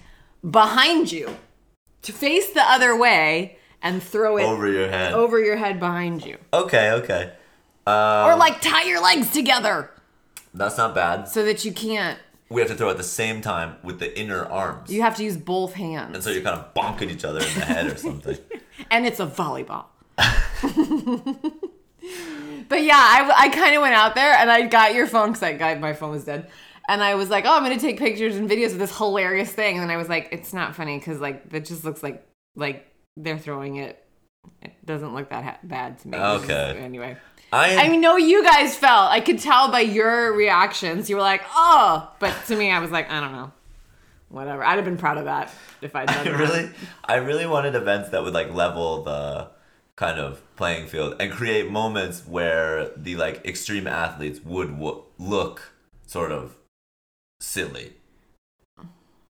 behind 0.49 1.11
you 1.11 1.35
to 2.03 2.11
face 2.11 2.51
the 2.51 2.61
other 2.63 2.95
way 2.95 3.57
and 3.81 4.01
throw 4.01 4.37
it 4.37 4.43
Over 4.43 4.67
your 4.69 4.87
head. 4.89 5.13
over 5.13 5.39
your 5.39 5.57
head 5.57 5.79
behind 5.79 6.25
you. 6.25 6.37
Okay, 6.53 6.91
okay. 6.91 7.33
Uh, 7.87 8.25
Or 8.27 8.35
like 8.35 8.61
tie 8.61 8.83
your 8.83 9.01
legs 9.01 9.31
together 9.31 9.91
that's 10.53 10.77
not 10.77 10.95
bad. 10.95 11.27
so 11.27 11.43
that 11.43 11.65
you 11.65 11.71
can't 11.73 12.17
We 12.49 12.61
have 12.61 12.69
to 12.69 12.75
throw 12.77 12.89
at 12.89 12.97
the 12.97 13.03
same 13.03 13.41
time 13.41 13.75
with 13.83 13.99
the 13.99 14.17
inner 14.19 14.45
arms. 14.45 14.91
you 14.91 15.01
have 15.01 15.15
to 15.17 15.23
use 15.23 15.37
both 15.37 15.73
hands. 15.73 16.15
and 16.15 16.23
so 16.23 16.29
you're 16.31 16.41
kind 16.43 16.59
of 16.59 16.73
bonking 16.73 17.09
each 17.11 17.25
other 17.25 17.39
in 17.39 17.53
the 17.53 17.65
head 17.65 17.87
or 17.87 17.97
something. 17.97 18.37
and 18.91 19.05
it's 19.05 19.19
a 19.19 19.27
volleyball. 19.27 19.85
but 22.69 22.83
yeah, 22.83 22.95
I, 22.97 23.31
I 23.37 23.49
kind 23.49 23.75
of 23.75 23.81
went 23.81 23.95
out 23.95 24.15
there 24.15 24.33
and 24.33 24.49
I 24.49 24.63
got 24.67 24.93
your 24.93 25.07
phone 25.07 25.29
because 25.29 25.43
I 25.43 25.53
got 25.53 25.79
my 25.79 25.93
phone 25.93 26.11
was 26.11 26.23
dead, 26.25 26.49
and 26.87 27.01
I 27.03 27.15
was 27.15 27.29
like, 27.29 27.45
oh, 27.45 27.55
I'm 27.55 27.63
gonna 27.63 27.79
take 27.79 27.97
pictures 27.97 28.35
and 28.35 28.49
videos 28.49 28.71
of 28.71 28.79
this 28.79 28.95
hilarious 28.97 29.51
thing, 29.51 29.75
and 29.75 29.83
then 29.83 29.89
I 29.91 29.97
was 29.97 30.09
like, 30.09 30.29
it's 30.31 30.53
not 30.53 30.75
funny 30.75 30.97
because 30.97 31.19
like 31.19 31.49
that 31.49 31.65
just 31.65 31.83
looks 31.85 32.01
like 32.03 32.25
like 32.55 32.87
they're 33.17 33.37
throwing 33.39 33.77
it. 33.77 34.01
It 34.61 34.73
doesn't 34.85 35.13
look 35.15 35.29
that 35.29 35.43
ha- 35.43 35.57
bad 35.63 35.97
to 35.99 36.07
me. 36.07 36.17
It's 36.17 36.41
just- 36.45 36.51
Okay. 36.51 36.79
anyway. 36.79 37.17
I 37.53 37.87
I 37.89 37.95
know 37.95 38.17
you 38.17 38.43
guys 38.43 38.75
felt. 38.75 39.11
I 39.11 39.19
could 39.21 39.39
tell 39.39 39.71
by 39.71 39.79
your 39.81 40.33
reactions. 40.33 41.09
You 41.09 41.15
were 41.15 41.21
like, 41.21 41.41
"Oh," 41.55 42.11
but 42.19 42.33
to 42.47 42.55
me, 42.55 42.71
I 42.71 42.79
was 42.79 42.91
like, 42.91 43.09
"I 43.09 43.19
don't 43.21 43.31
know, 43.31 43.51
whatever." 44.29 44.63
I'd 44.63 44.75
have 44.75 44.83
been 44.85 44.97
proud 44.97 45.17
of 45.17 45.25
that 45.25 45.53
if 45.81 45.95
I'd 45.95 46.07
done 46.07 46.17
I 46.19 46.23
that. 46.31 46.39
really, 46.39 46.69
I 47.05 47.15
really 47.15 47.45
wanted 47.45 47.75
events 47.75 48.09
that 48.09 48.23
would 48.23 48.33
like 48.33 48.53
level 48.53 49.03
the 49.03 49.49
kind 49.95 50.19
of 50.19 50.41
playing 50.57 50.87
field 50.87 51.15
and 51.19 51.31
create 51.31 51.71
moments 51.71 52.23
where 52.27 52.89
the 52.97 53.15
like 53.15 53.45
extreme 53.45 53.87
athletes 53.87 54.41
would 54.43 54.71
w- 54.71 55.03
look 55.17 55.71
sort 56.07 56.31
of 56.33 56.57
silly. 57.45 57.93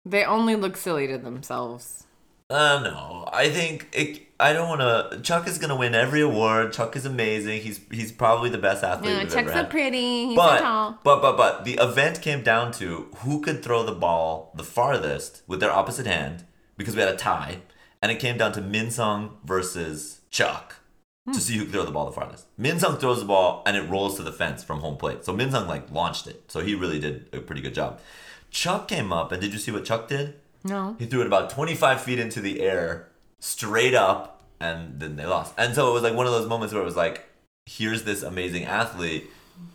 They 0.06 0.24
only 0.24 0.56
look 0.56 0.78
silly 0.78 1.08
to 1.08 1.18
themselves. 1.18 2.06
Uh, 2.50 2.82
no, 2.84 3.30
I 3.32 3.50
think 3.50 3.88
it. 3.94 4.24
I 4.38 4.52
don't 4.52 4.68
want 4.68 4.82
to. 4.82 5.22
Chuck 5.22 5.48
is 5.48 5.58
gonna 5.58 5.76
win 5.76 5.96
every 5.96 6.22
award. 6.22 6.74
Chuck 6.74 6.96
is 6.98 7.06
amazing. 7.06 7.62
He's 7.62 7.80
he's 7.90 8.12
probably 8.12 8.50
the 8.50 8.58
best 8.58 8.84
athlete 8.84 9.12
Yeah, 9.14 9.24
we've 9.24 9.32
Chuck's 9.32 9.54
so 9.54 9.64
pretty. 9.66 10.26
He's 10.26 10.36
but, 10.36 10.58
so 10.58 10.64
tall. 10.64 11.00
but 11.04 11.22
but 11.22 11.38
but 11.38 11.64
the 11.64 11.76
event 11.82 12.22
came 12.22 12.44
down 12.44 12.74
to 12.74 13.08
who 13.18 13.42
could 13.42 13.64
throw 13.64 13.84
the 13.84 13.94
ball 13.94 14.52
the 14.56 14.66
farthest 14.66 15.44
with 15.48 15.62
their 15.62 15.72
opposite 15.72 16.06
hand 16.06 16.44
because 16.76 16.96
we 16.96 17.02
had 17.02 17.14
a 17.14 17.18
tie, 17.18 17.60
and 18.02 18.12
it 18.12 18.20
came 18.20 18.38
down 18.38 18.52
to 18.54 18.62
Minsung 18.62 19.32
versus 19.46 20.20
Chuck 20.30 20.81
Hmm. 21.26 21.34
to 21.34 21.40
see 21.40 21.56
who 21.56 21.66
could 21.66 21.74
throw 21.74 21.86
the 21.86 21.92
ball 21.92 22.08
the 22.08 22.12
farthest. 22.12 22.48
Minsung 22.60 23.00
throws 23.00 23.20
the 23.20 23.26
ball 23.26 23.62
and 23.68 23.78
it 23.78 23.88
rolls 23.88 24.16
to 24.18 24.24
the 24.24 24.32
fence 24.32 24.64
from 24.64 24.80
home 24.80 24.98
plate. 24.98 25.24
So 25.24 25.34
Minsung 25.34 25.68
like 25.68 25.92
launched 25.92 26.26
it. 26.26 26.46
So 26.48 26.62
he 26.62 26.74
really 26.74 27.00
did 27.00 27.30
a 27.32 27.40
pretty 27.40 27.62
good 27.62 27.76
job. 27.76 28.00
Chuck 28.50 28.88
came 28.88 29.14
up 29.14 29.32
and 29.32 29.40
did 29.40 29.54
you 29.54 29.60
see 29.60 29.72
what 29.72 29.86
Chuck 29.86 30.08
did? 30.08 30.36
No. 30.64 30.96
He 30.98 31.06
threw 31.06 31.22
it 31.22 31.28
about 31.28 31.52
25 31.52 32.02
feet 32.02 32.20
into 32.20 32.42
the 32.42 32.62
air, 32.62 33.08
straight 33.40 33.94
up, 33.94 34.42
and 34.60 35.00
then 35.00 35.16
they 35.16 35.26
lost. 35.26 35.54
And 35.58 35.76
so 35.76 35.90
it 35.90 35.94
was 35.94 36.04
like 36.04 36.16
one 36.16 36.26
of 36.26 36.32
those 36.32 36.48
moments 36.48 36.74
where 36.74 36.82
it 36.82 36.86
was 36.86 36.96
like, 36.96 37.28
here's 37.66 38.04
this 38.04 38.24
amazing 38.24 38.66
athlete. 38.66 39.30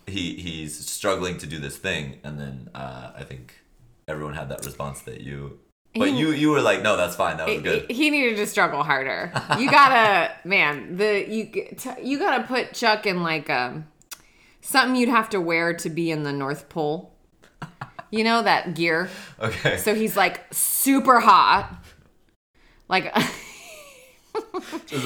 He 0.07 0.35
he's 0.35 0.89
struggling 0.89 1.39
to 1.39 1.47
do 1.47 1.59
this 1.59 1.77
thing, 1.77 2.19
and 2.25 2.41
then 2.41 2.71
uh, 2.75 3.13
I 3.17 3.23
think 3.23 3.55
everyone 4.09 4.35
had 4.35 4.49
that 4.49 4.65
response 4.65 5.03
that 5.03 5.21
you. 5.21 5.61
But 5.99 6.09
He- 6.09 6.19
you 6.19 6.31
you 6.33 6.51
were 6.51 6.61
like, 6.61 6.83
no, 6.83 6.97
that's 6.97 7.17
fine. 7.17 7.37
That 7.39 7.49
was 7.49 7.63
good. 7.63 7.91
He 7.91 8.11
needed 8.11 8.37
to 8.37 8.47
struggle 8.47 8.83
harder. 8.83 9.33
You 9.59 9.71
gotta, 9.71 10.33
man. 10.45 10.97
The 10.97 11.25
you 11.29 11.51
you 12.03 12.19
gotta 12.19 12.45
put 12.45 12.73
Chuck 12.75 13.07
in 13.07 13.23
like 13.23 13.49
um 13.51 13.87
something 14.61 14.97
you'd 14.97 15.09
have 15.09 15.29
to 15.31 15.41
wear 15.41 15.73
to 15.75 15.89
be 15.91 16.11
in 16.11 16.23
the 16.25 16.33
North 16.33 16.69
Pole. 16.69 17.13
You 18.11 18.23
know 18.25 18.43
that 18.43 18.75
gear. 18.75 19.09
Okay. 19.41 19.77
So 19.79 19.95
he's 19.95 20.17
like 20.17 20.45
super 20.53 21.21
hot, 21.21 21.71
like, 22.89 23.15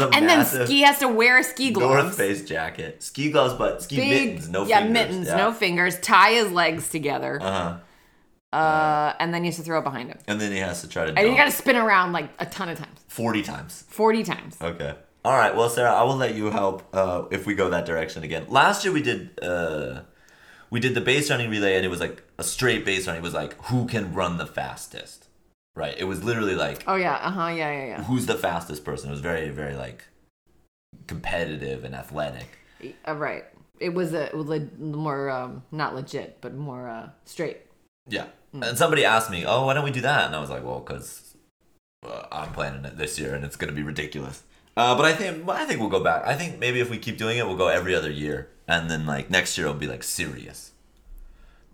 and 0.09 0.29
then 0.29 0.45
ski 0.45 0.83
has 0.83 0.99
to 0.99 1.09
wear 1.09 1.39
a 1.39 1.45
ski 1.45 1.71
gloves. 1.71 2.05
North 2.05 2.17
Face 2.17 2.45
jacket, 2.45 3.03
ski 3.03 3.31
gloves, 3.31 3.55
but 3.55 3.83
ski 3.83 3.97
Big, 3.97 4.29
mittens, 4.35 4.49
no 4.51 4.67
yeah, 4.67 4.79
fingers. 4.81 4.93
mittens, 4.93 5.29
no 5.29 5.53
fingers. 5.53 5.99
Tie 6.01 6.33
his 6.33 6.51
legs 6.53 6.89
together, 6.91 7.39
Uh 7.41 7.51
huh. 7.53 7.77
Uh, 8.53 9.15
and 9.21 9.33
then 9.33 9.43
he 9.43 9.49
has 9.49 9.57
to 9.57 9.63
throw 9.63 9.79
it 9.79 9.85
behind 9.85 10.09
him. 10.11 10.19
And 10.27 10.41
then 10.41 10.53
he 10.53 10.59
has 10.59 10.81
to 10.83 10.89
try 10.89 11.05
to 11.07 11.17
And 11.17 11.29
you 11.29 11.37
gotta 11.37 11.51
spin 11.53 11.77
around 11.77 12.13
like 12.13 12.31
a 12.39 12.47
ton 12.47 12.69
of 12.69 12.79
times, 12.79 13.01
forty 13.09 13.43
times. 13.43 13.85
forty 13.89 14.23
times. 14.23 14.57
Okay. 14.61 14.95
All 15.25 15.37
right. 15.37 15.55
Well, 15.55 15.69
Sarah, 15.69 15.93
I 15.93 16.03
will 16.05 16.17
let 16.17 16.35
you 16.35 16.51
help 16.51 16.83
uh, 16.95 17.25
if 17.31 17.47
we 17.47 17.55
go 17.55 17.69
that 17.71 17.85
direction 17.87 18.23
again. 18.23 18.47
Last 18.49 18.85
year 18.85 18.93
we 18.95 19.03
did 19.03 19.39
uh, 19.43 20.01
we 20.71 20.81
did 20.81 20.95
the 20.95 21.01
base 21.01 21.31
running 21.31 21.51
relay, 21.51 21.77
and 21.77 21.85
it 21.85 21.89
was 21.89 22.01
like 22.01 22.23
a 22.39 22.45
straight 22.45 22.85
base 22.85 23.07
run. 23.07 23.17
It 23.17 23.23
was 23.23 23.35
like 23.35 23.55
who 23.65 23.87
can 23.87 24.15
run 24.15 24.39
the 24.39 24.47
fastest, 24.47 25.29
right? 25.77 25.95
It 25.99 26.05
was 26.05 26.25
literally 26.25 26.55
like 26.55 26.83
Oh 26.87 26.97
yeah, 26.97 27.17
uh 27.17 27.31
huh, 27.31 27.49
yeah, 27.49 27.71
yeah, 27.71 27.87
yeah. 27.87 28.03
who's 28.05 28.27
the 28.27 28.37
fastest 28.37 28.85
person. 28.85 29.11
It 29.11 29.13
was 29.13 29.21
very, 29.21 29.51
very 29.51 29.75
like 29.77 30.05
competitive 31.07 31.85
and 31.85 31.95
athletic. 31.95 32.59
Uh, 33.07 33.15
right. 33.15 33.45
It 33.79 33.95
was 33.95 34.13
a 34.13 34.31
le- 34.35 34.69
more 34.79 35.31
um, 35.31 35.63
not 35.71 35.95
legit, 35.95 36.39
but 36.41 36.55
more 36.55 36.89
uh, 36.89 37.11
straight. 37.25 37.59
Yeah. 38.09 38.27
And 38.53 38.77
somebody 38.77 39.05
asked 39.05 39.31
me, 39.31 39.45
"Oh, 39.47 39.67
why 39.67 39.75
don't 39.75 39.85
we 39.85 39.91
do 39.91 40.01
that?" 40.01 40.27
And 40.27 40.35
I 40.35 40.41
was 40.41 40.51
like, 40.51 40.65
"Well, 40.65 40.81
because 40.81 41.37
uh, 42.05 42.25
I'm 42.33 42.53
planning 42.53 42.85
it 42.85 42.97
this 42.97 43.19
year, 43.19 43.35
and 43.35 43.45
it's 43.45 43.57
gonna 43.57 43.73
be 43.73 43.83
ridiculous." 43.83 44.43
Uh, 44.77 44.97
but 44.97 45.05
I 45.05 45.13
think 45.13 45.49
I 45.49 45.65
think 45.65 45.81
we'll 45.81 45.89
go 45.91 46.03
back. 46.03 46.27
I 46.27 46.35
think 46.35 46.59
maybe 46.59 46.81
if 46.81 46.91
we 46.91 46.99
keep 46.99 47.19
doing 47.19 47.39
it, 47.39 47.47
we'll 47.47 47.57
go 47.57 47.69
every 47.69 47.95
other 47.95 48.11
year, 48.11 48.49
and 48.67 48.91
then 48.91 49.07
like 49.07 49.31
next 49.31 49.57
year 49.57 49.67
it'll 49.67 49.79
be 49.79 49.87
like 49.87 50.03
serious. 50.03 50.73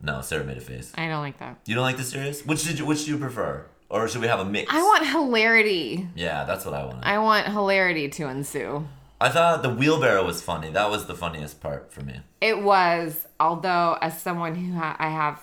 No, 0.02 0.20
Sarah 0.20 0.44
made 0.44 0.58
a 0.58 0.60
face. 0.60 0.92
I 0.96 1.08
don't 1.08 1.22
like 1.22 1.38
that. 1.38 1.58
You 1.64 1.74
don't 1.74 1.84
like 1.84 1.96
the 1.96 2.04
serious? 2.04 2.44
Which 2.44 2.64
did 2.64 2.78
you? 2.78 2.86
Which 2.86 3.04
do 3.04 3.12
you 3.12 3.18
prefer? 3.18 3.66
Or 3.88 4.08
should 4.08 4.20
we 4.20 4.26
have 4.26 4.40
a 4.40 4.44
mix? 4.44 4.72
I 4.72 4.82
want 4.82 5.06
hilarity. 5.06 6.08
Yeah, 6.14 6.44
that's 6.44 6.64
what 6.64 6.74
I 6.74 6.84
want. 6.84 7.04
I 7.04 7.18
want 7.18 7.46
hilarity 7.46 8.08
to 8.08 8.28
ensue. 8.28 8.86
I 9.20 9.28
thought 9.30 9.62
the 9.62 9.70
wheelbarrow 9.70 10.26
was 10.26 10.42
funny. 10.42 10.70
That 10.70 10.90
was 10.90 11.06
the 11.06 11.14
funniest 11.14 11.60
part 11.60 11.92
for 11.92 12.02
me. 12.02 12.20
It 12.40 12.62
was, 12.62 13.26
although 13.40 13.96
as 14.02 14.20
someone 14.20 14.56
who 14.56 14.74
ha- 14.74 14.96
I 14.98 15.08
have 15.08 15.40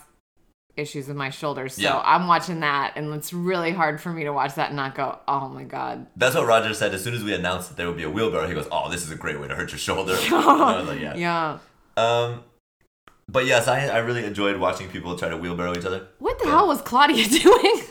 issues 0.75 1.07
with 1.07 1.15
my 1.17 1.29
shoulders, 1.29 1.75
so 1.75 1.81
Yeah. 1.81 2.01
I'm 2.03 2.27
watching 2.27 2.61
that, 2.61 2.93
and 2.95 3.13
it's 3.13 3.31
really 3.33 3.71
hard 3.71 4.01
for 4.01 4.09
me 4.09 4.23
to 4.23 4.31
watch 4.33 4.55
that 4.55 4.67
and 4.67 4.75
not 4.75 4.95
go, 4.95 5.19
"Oh 5.27 5.47
my 5.49 5.63
god." 5.63 6.07
That's 6.15 6.35
what 6.35 6.45
Roger 6.47 6.73
said 6.73 6.93
as 6.93 7.03
soon 7.03 7.13
as 7.13 7.23
we 7.23 7.33
announced 7.33 7.69
that 7.69 7.77
there 7.77 7.87
would 7.87 7.97
be 7.97 8.03
a 8.03 8.09
wheelbarrow. 8.09 8.47
He 8.47 8.53
goes, 8.53 8.67
"Oh, 8.71 8.89
this 8.89 9.03
is 9.03 9.11
a 9.11 9.15
great 9.15 9.39
way 9.39 9.47
to 9.47 9.55
hurt 9.55 9.71
your 9.71 9.79
shoulder." 9.79 10.13
Like, 10.31 10.99
"Yeah." 10.99 11.15
Yeah. 11.15 11.57
Um, 11.95 12.43
but 13.29 13.45
yes, 13.45 13.67
I 13.67 13.87
I 13.87 13.99
really 13.99 14.25
enjoyed 14.25 14.57
watching 14.57 14.89
people 14.89 15.15
try 15.17 15.29
to 15.29 15.37
wheelbarrow 15.37 15.73
each 15.77 15.85
other. 15.85 16.07
What 16.19 16.39
the 16.39 16.47
hell 16.49 16.67
was 16.67 16.81
Claudia 16.81 17.27
doing? 17.43 17.81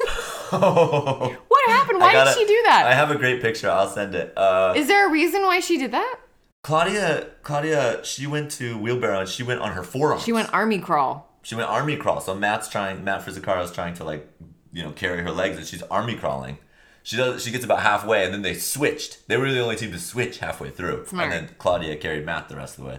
what 0.50 0.60
what 1.48 1.70
happened? 1.70 2.00
Why 2.00 2.12
did 2.24 2.34
she 2.34 2.46
do 2.46 2.62
that? 2.66 2.84
I 2.86 2.94
have 2.94 3.10
a 3.10 3.16
great 3.16 3.40
picture. 3.40 3.70
I'll 3.70 3.88
send 3.88 4.14
it. 4.14 4.32
Uh, 4.36 4.74
Is 4.76 4.88
there 4.88 5.08
a 5.08 5.10
reason 5.10 5.42
why 5.42 5.60
she 5.60 5.78
did 5.78 5.92
that? 5.92 6.16
Claudia, 6.64 7.26
Claudia, 7.42 8.04
she 8.04 8.26
went 8.26 8.50
to 8.52 8.78
wheelbarrow 8.78 9.20
and 9.20 9.28
she 9.28 9.42
went 9.42 9.60
on 9.60 9.72
her 9.72 9.82
forearms. 9.82 10.22
She 10.22 10.32
went 10.32 10.52
army 10.54 10.78
crawl. 10.78 11.31
She 11.42 11.54
went 11.54 11.68
army 11.68 11.96
crawl. 11.96 12.20
So 12.20 12.34
Matt's 12.34 12.68
trying. 12.68 13.04
Matt 13.04 13.22
Frizzicaro's 13.22 13.72
trying 13.72 13.94
to 13.94 14.04
like, 14.04 14.28
you 14.72 14.82
know, 14.82 14.92
carry 14.92 15.22
her 15.22 15.30
legs, 15.30 15.56
and 15.58 15.66
she's 15.66 15.82
army 15.84 16.14
crawling. 16.14 16.58
She 17.02 17.16
does. 17.16 17.42
She 17.44 17.50
gets 17.50 17.64
about 17.64 17.80
halfway, 17.80 18.24
and 18.24 18.32
then 18.32 18.42
they 18.42 18.54
switched. 18.54 19.26
They 19.28 19.36
were 19.36 19.50
the 19.50 19.60
only 19.60 19.76
team 19.76 19.90
to 19.92 19.98
switch 19.98 20.38
halfway 20.38 20.70
through, 20.70 21.06
Smart. 21.06 21.32
and 21.32 21.48
then 21.48 21.54
Claudia 21.58 21.96
carried 21.96 22.24
Matt 22.24 22.48
the 22.48 22.56
rest 22.56 22.78
of 22.78 22.84
the 22.84 22.90
way. 22.90 22.98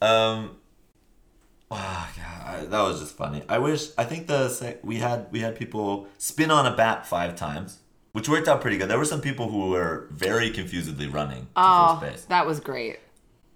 Um. 0.00 0.56
Ah, 1.70 2.10
yeah, 2.16 2.64
that 2.64 2.80
was 2.82 3.00
just 3.00 3.16
funny. 3.16 3.42
I 3.48 3.58
wish. 3.58 3.88
I 3.98 4.04
think 4.04 4.28
the 4.28 4.48
sec- 4.48 4.84
we 4.84 4.96
had 4.98 5.26
we 5.32 5.40
had 5.40 5.56
people 5.56 6.06
spin 6.16 6.50
on 6.50 6.64
a 6.64 6.76
bat 6.76 7.06
five 7.06 7.34
times, 7.34 7.80
which 8.12 8.28
worked 8.28 8.46
out 8.46 8.60
pretty 8.60 8.78
good. 8.78 8.88
There 8.88 8.98
were 8.98 9.04
some 9.04 9.20
people 9.20 9.50
who 9.50 9.70
were 9.70 10.06
very 10.12 10.50
confusedly 10.50 11.08
running 11.08 11.48
Oh, 11.56 12.00
that 12.28 12.46
was 12.46 12.60
great. 12.60 13.00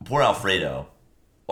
Poor 0.05 0.23
Alfredo. 0.23 0.88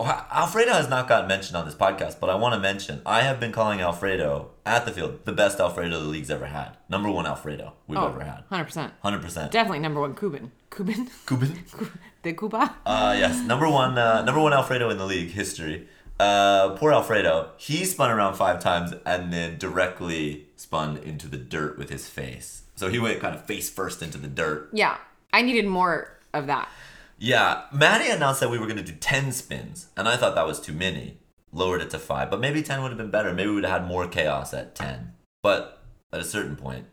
Alfredo 0.05 0.71
has 0.73 0.89
not 0.89 1.07
gotten 1.07 1.27
mentioned 1.27 1.55
on 1.57 1.65
this 1.65 1.75
podcast, 1.75 2.19
but 2.19 2.29
I 2.29 2.35
want 2.35 2.53
to 2.55 2.59
mention 2.59 3.01
I 3.05 3.21
have 3.21 3.39
been 3.39 3.51
calling 3.51 3.81
Alfredo 3.81 4.49
at 4.65 4.85
the 4.85 4.91
field 4.91 5.25
the 5.25 5.31
best 5.31 5.59
Alfredo 5.59 5.99
the 5.99 6.05
league's 6.07 6.29
ever 6.31 6.45
had. 6.47 6.77
Number 6.89 7.09
one 7.11 7.25
Alfredo 7.25 7.73
we've 7.87 7.99
Oh, 7.99 8.07
ever 8.07 8.23
had. 8.23 8.43
100%. 8.49 8.91
Hundred 9.01 9.21
percent. 9.21 9.51
Definitely 9.51 9.79
number 9.79 9.99
one 10.01 10.15
Cuban. 10.15 10.51
Cuban? 10.69 11.09
Cuban. 11.27 11.59
The 12.23 12.33
Cuba? 12.33 12.75
Uh, 12.85 13.15
yes, 13.17 13.43
number 13.47 13.67
one, 13.67 13.97
uh, 13.97 14.23
number 14.23 14.39
one 14.39 14.53
Alfredo 14.53 14.91
in 14.91 14.99
the 14.99 15.07
league 15.07 15.31
history. 15.31 15.87
Uh, 16.19 16.75
poor 16.75 16.91
Alfredo. 16.91 17.49
He 17.57 17.83
spun 17.83 18.11
around 18.11 18.35
five 18.35 18.59
times 18.59 18.93
and 19.07 19.33
then 19.33 19.57
directly 19.57 20.45
spun 20.55 20.97
into 20.97 21.27
the 21.27 21.37
dirt 21.37 21.79
with 21.79 21.89
his 21.89 22.07
face. 22.07 22.61
So 22.75 22.89
he 22.89 22.99
went 22.99 23.19
kind 23.21 23.33
of 23.33 23.43
face 23.47 23.71
first 23.71 24.03
into 24.03 24.19
the 24.19 24.27
dirt. 24.27 24.69
Yeah. 24.71 24.97
I 25.33 25.41
needed 25.41 25.65
more 25.65 26.15
of 26.31 26.45
that. 26.45 26.69
Yeah, 27.23 27.65
Maddie 27.71 28.09
announced 28.09 28.39
that 28.39 28.49
we 28.49 28.57
were 28.57 28.65
going 28.65 28.83
to 28.83 28.83
do 28.83 28.93
10 28.93 29.31
spins, 29.31 29.89
and 29.95 30.07
I 30.09 30.17
thought 30.17 30.33
that 30.33 30.47
was 30.47 30.59
too 30.59 30.73
many. 30.73 31.19
Lowered 31.53 31.81
it 31.81 31.91
to 31.91 31.99
5, 31.99 32.31
but 32.31 32.39
maybe 32.39 32.63
10 32.63 32.81
would 32.81 32.89
have 32.89 32.97
been 32.97 33.11
better. 33.11 33.31
Maybe 33.31 33.49
we 33.49 33.55
would 33.55 33.63
have 33.65 33.81
had 33.81 33.87
more 33.87 34.07
chaos 34.07 34.55
at 34.55 34.73
10. 34.73 35.13
But 35.43 35.83
at 36.11 36.19
a 36.19 36.23
certain 36.23 36.55
point, 36.55 36.85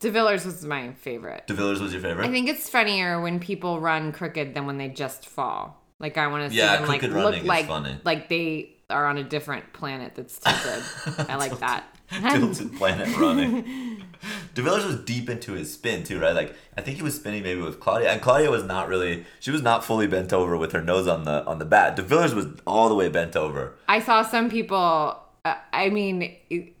DeVillers 0.00 0.46
was 0.46 0.64
my 0.64 0.94
favorite. 0.94 1.46
DeVillers 1.48 1.80
was 1.80 1.92
your 1.92 2.00
favorite? 2.00 2.26
I 2.26 2.30
think 2.30 2.48
it's 2.48 2.70
funnier 2.70 3.20
when 3.20 3.40
people 3.40 3.78
run 3.78 4.10
crooked 4.12 4.54
than 4.54 4.64
when 4.66 4.78
they 4.78 4.88
just 4.88 5.26
fall. 5.26 5.82
Like 6.00 6.16
I 6.16 6.28
want 6.28 6.44
to 6.44 6.50
see 6.50 6.56
Yeah, 6.56 6.76
them 6.78 6.88
like 6.88 7.02
look 7.02 7.44
like 7.44 7.66
funny. 7.66 7.98
like 8.04 8.28
they 8.30 8.70
are 8.88 9.06
on 9.06 9.18
a 9.18 9.24
different 9.24 9.72
planet 9.72 10.14
that's 10.14 10.38
tilted. 10.38 10.82
I 11.28 11.36
like 11.36 11.58
that. 11.60 11.84
Tilted 12.10 12.74
planet 12.76 13.16
running. 13.16 13.91
DeVillers 14.54 14.86
was 14.86 14.96
deep 15.00 15.28
into 15.28 15.52
his 15.52 15.72
spin 15.72 16.04
too, 16.04 16.20
right? 16.20 16.34
Like 16.34 16.54
I 16.76 16.80
think 16.80 16.96
he 16.98 17.02
was 17.02 17.16
spinning 17.16 17.42
maybe 17.42 17.60
with 17.60 17.80
Claudia, 17.80 18.10
and 18.10 18.20
Claudia 18.22 18.50
was 18.50 18.64
not 18.64 18.88
really. 18.88 19.24
She 19.40 19.50
was 19.50 19.62
not 19.62 19.84
fully 19.84 20.06
bent 20.06 20.32
over 20.32 20.56
with 20.56 20.72
her 20.72 20.82
nose 20.82 21.06
on 21.08 21.24
the 21.24 21.44
on 21.46 21.58
the 21.58 21.64
bat. 21.64 21.96
DeVillers 21.96 22.34
was 22.34 22.46
all 22.66 22.88
the 22.88 22.94
way 22.94 23.08
bent 23.08 23.36
over. 23.36 23.74
I 23.88 24.00
saw 24.00 24.22
some 24.22 24.48
people. 24.50 25.18
Uh, 25.44 25.54
I 25.72 25.90
mean, 25.90 26.36
it- 26.50 26.74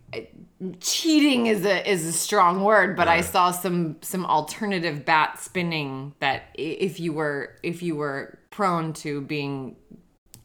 cheating 0.80 1.46
is 1.46 1.64
a 1.64 1.88
is 1.90 2.06
a 2.06 2.12
strong 2.12 2.62
word, 2.62 2.96
but 2.96 3.08
I 3.08 3.20
saw 3.22 3.50
some 3.50 3.96
some 4.02 4.24
alternative 4.26 5.04
bat 5.04 5.40
spinning 5.40 6.14
that 6.20 6.44
if 6.54 7.00
you 7.00 7.12
were 7.12 7.56
if 7.62 7.82
you 7.82 7.96
were 7.96 8.38
prone 8.50 8.92
to 8.94 9.22
being 9.22 9.74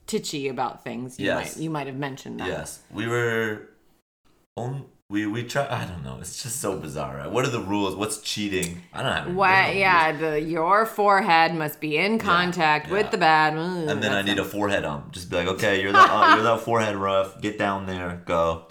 titchy 0.08 0.48
about 0.50 0.84
things, 0.84 1.20
you 1.20 1.26
Yes. 1.28 1.56
might 1.56 1.62
you 1.64 1.70
might 1.70 1.86
have 1.88 1.98
mentioned 1.98 2.40
that. 2.40 2.48
Yes, 2.48 2.80
we 2.92 3.08
were. 3.08 3.70
On, 4.56 4.86
we 5.10 5.26
we 5.26 5.44
try. 5.44 5.66
I 5.70 5.86
don't 5.86 6.04
know. 6.04 6.18
It's 6.20 6.44
just 6.44 6.60
so 6.60 6.78
bizarre. 6.78 7.18
Right? 7.18 7.32
What 7.32 7.46
are 7.46 7.50
the 7.50 7.62
rules? 7.62 7.96
What's 7.96 8.20
cheating? 8.22 8.82
I 8.94 9.04
don't 9.04 9.12
have. 9.12 9.36
What? 9.36 9.76
Yeah, 9.76 10.12
the 10.12 10.42
your 10.42 10.86
forehead 10.86 11.56
must 11.56 11.80
be 11.80 11.98
in 11.98 12.20
contact 12.20 12.88
yeah. 12.88 12.94
with 12.94 13.12
the 13.12 13.18
bat. 13.18 13.54
And 13.54 14.04
then 14.04 14.12
I 14.12 14.22
need 14.22 14.38
a 14.38 14.44
forehead 14.44 14.84
ump. 14.84 15.14
Just 15.14 15.30
be 15.30 15.38
like, 15.38 15.48
okay, 15.48 15.82
you're 15.82 15.94
that 15.94 16.10
uh, 16.12 16.36
you're 16.36 16.44
that 16.44 16.60
forehead 16.66 16.96
rough. 16.98 17.42
Get 17.42 17.58
down 17.58 17.86
there, 17.86 18.22
go. 18.26 18.68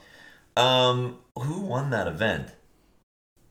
Um, 0.56 1.18
who 1.38 1.60
won 1.60 1.90
that 1.90 2.06
event? 2.06 2.54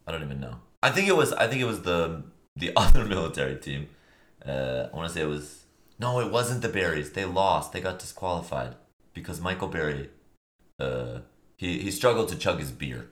I 0.08 0.12
don't 0.12 0.24
even 0.24 0.39
know. 0.39 0.58
I 0.84 0.91
think 0.91 1.08
it 1.08 1.15
was. 1.15 1.34
I 1.34 1.48
think 1.48 1.62
it 1.62 1.65
was 1.65 1.82
the 1.82 2.24
the 2.56 2.71
other 2.78 3.04
military 3.04 3.56
team. 3.56 3.88
Uh, 4.45 4.89
I 4.93 4.95
want 4.95 5.08
to 5.08 5.13
say 5.13 5.21
it 5.21 5.28
was. 5.28 5.63
No, 5.98 6.19
it 6.19 6.30
wasn't 6.30 6.62
the 6.62 6.69
Berries. 6.69 7.13
They 7.13 7.26
lost. 7.26 7.71
They 7.71 7.82
got 7.82 7.98
disqualified 7.98 8.76
because 9.13 9.39
Michael 9.41 9.69
Berry, 9.69 10.10
uh, 10.78 11.19
he 11.58 11.80
he 11.80 11.91
struggled 11.91 12.30
to 12.30 12.36
chug 12.36 12.60
his 12.60 12.72
beer, 12.72 13.08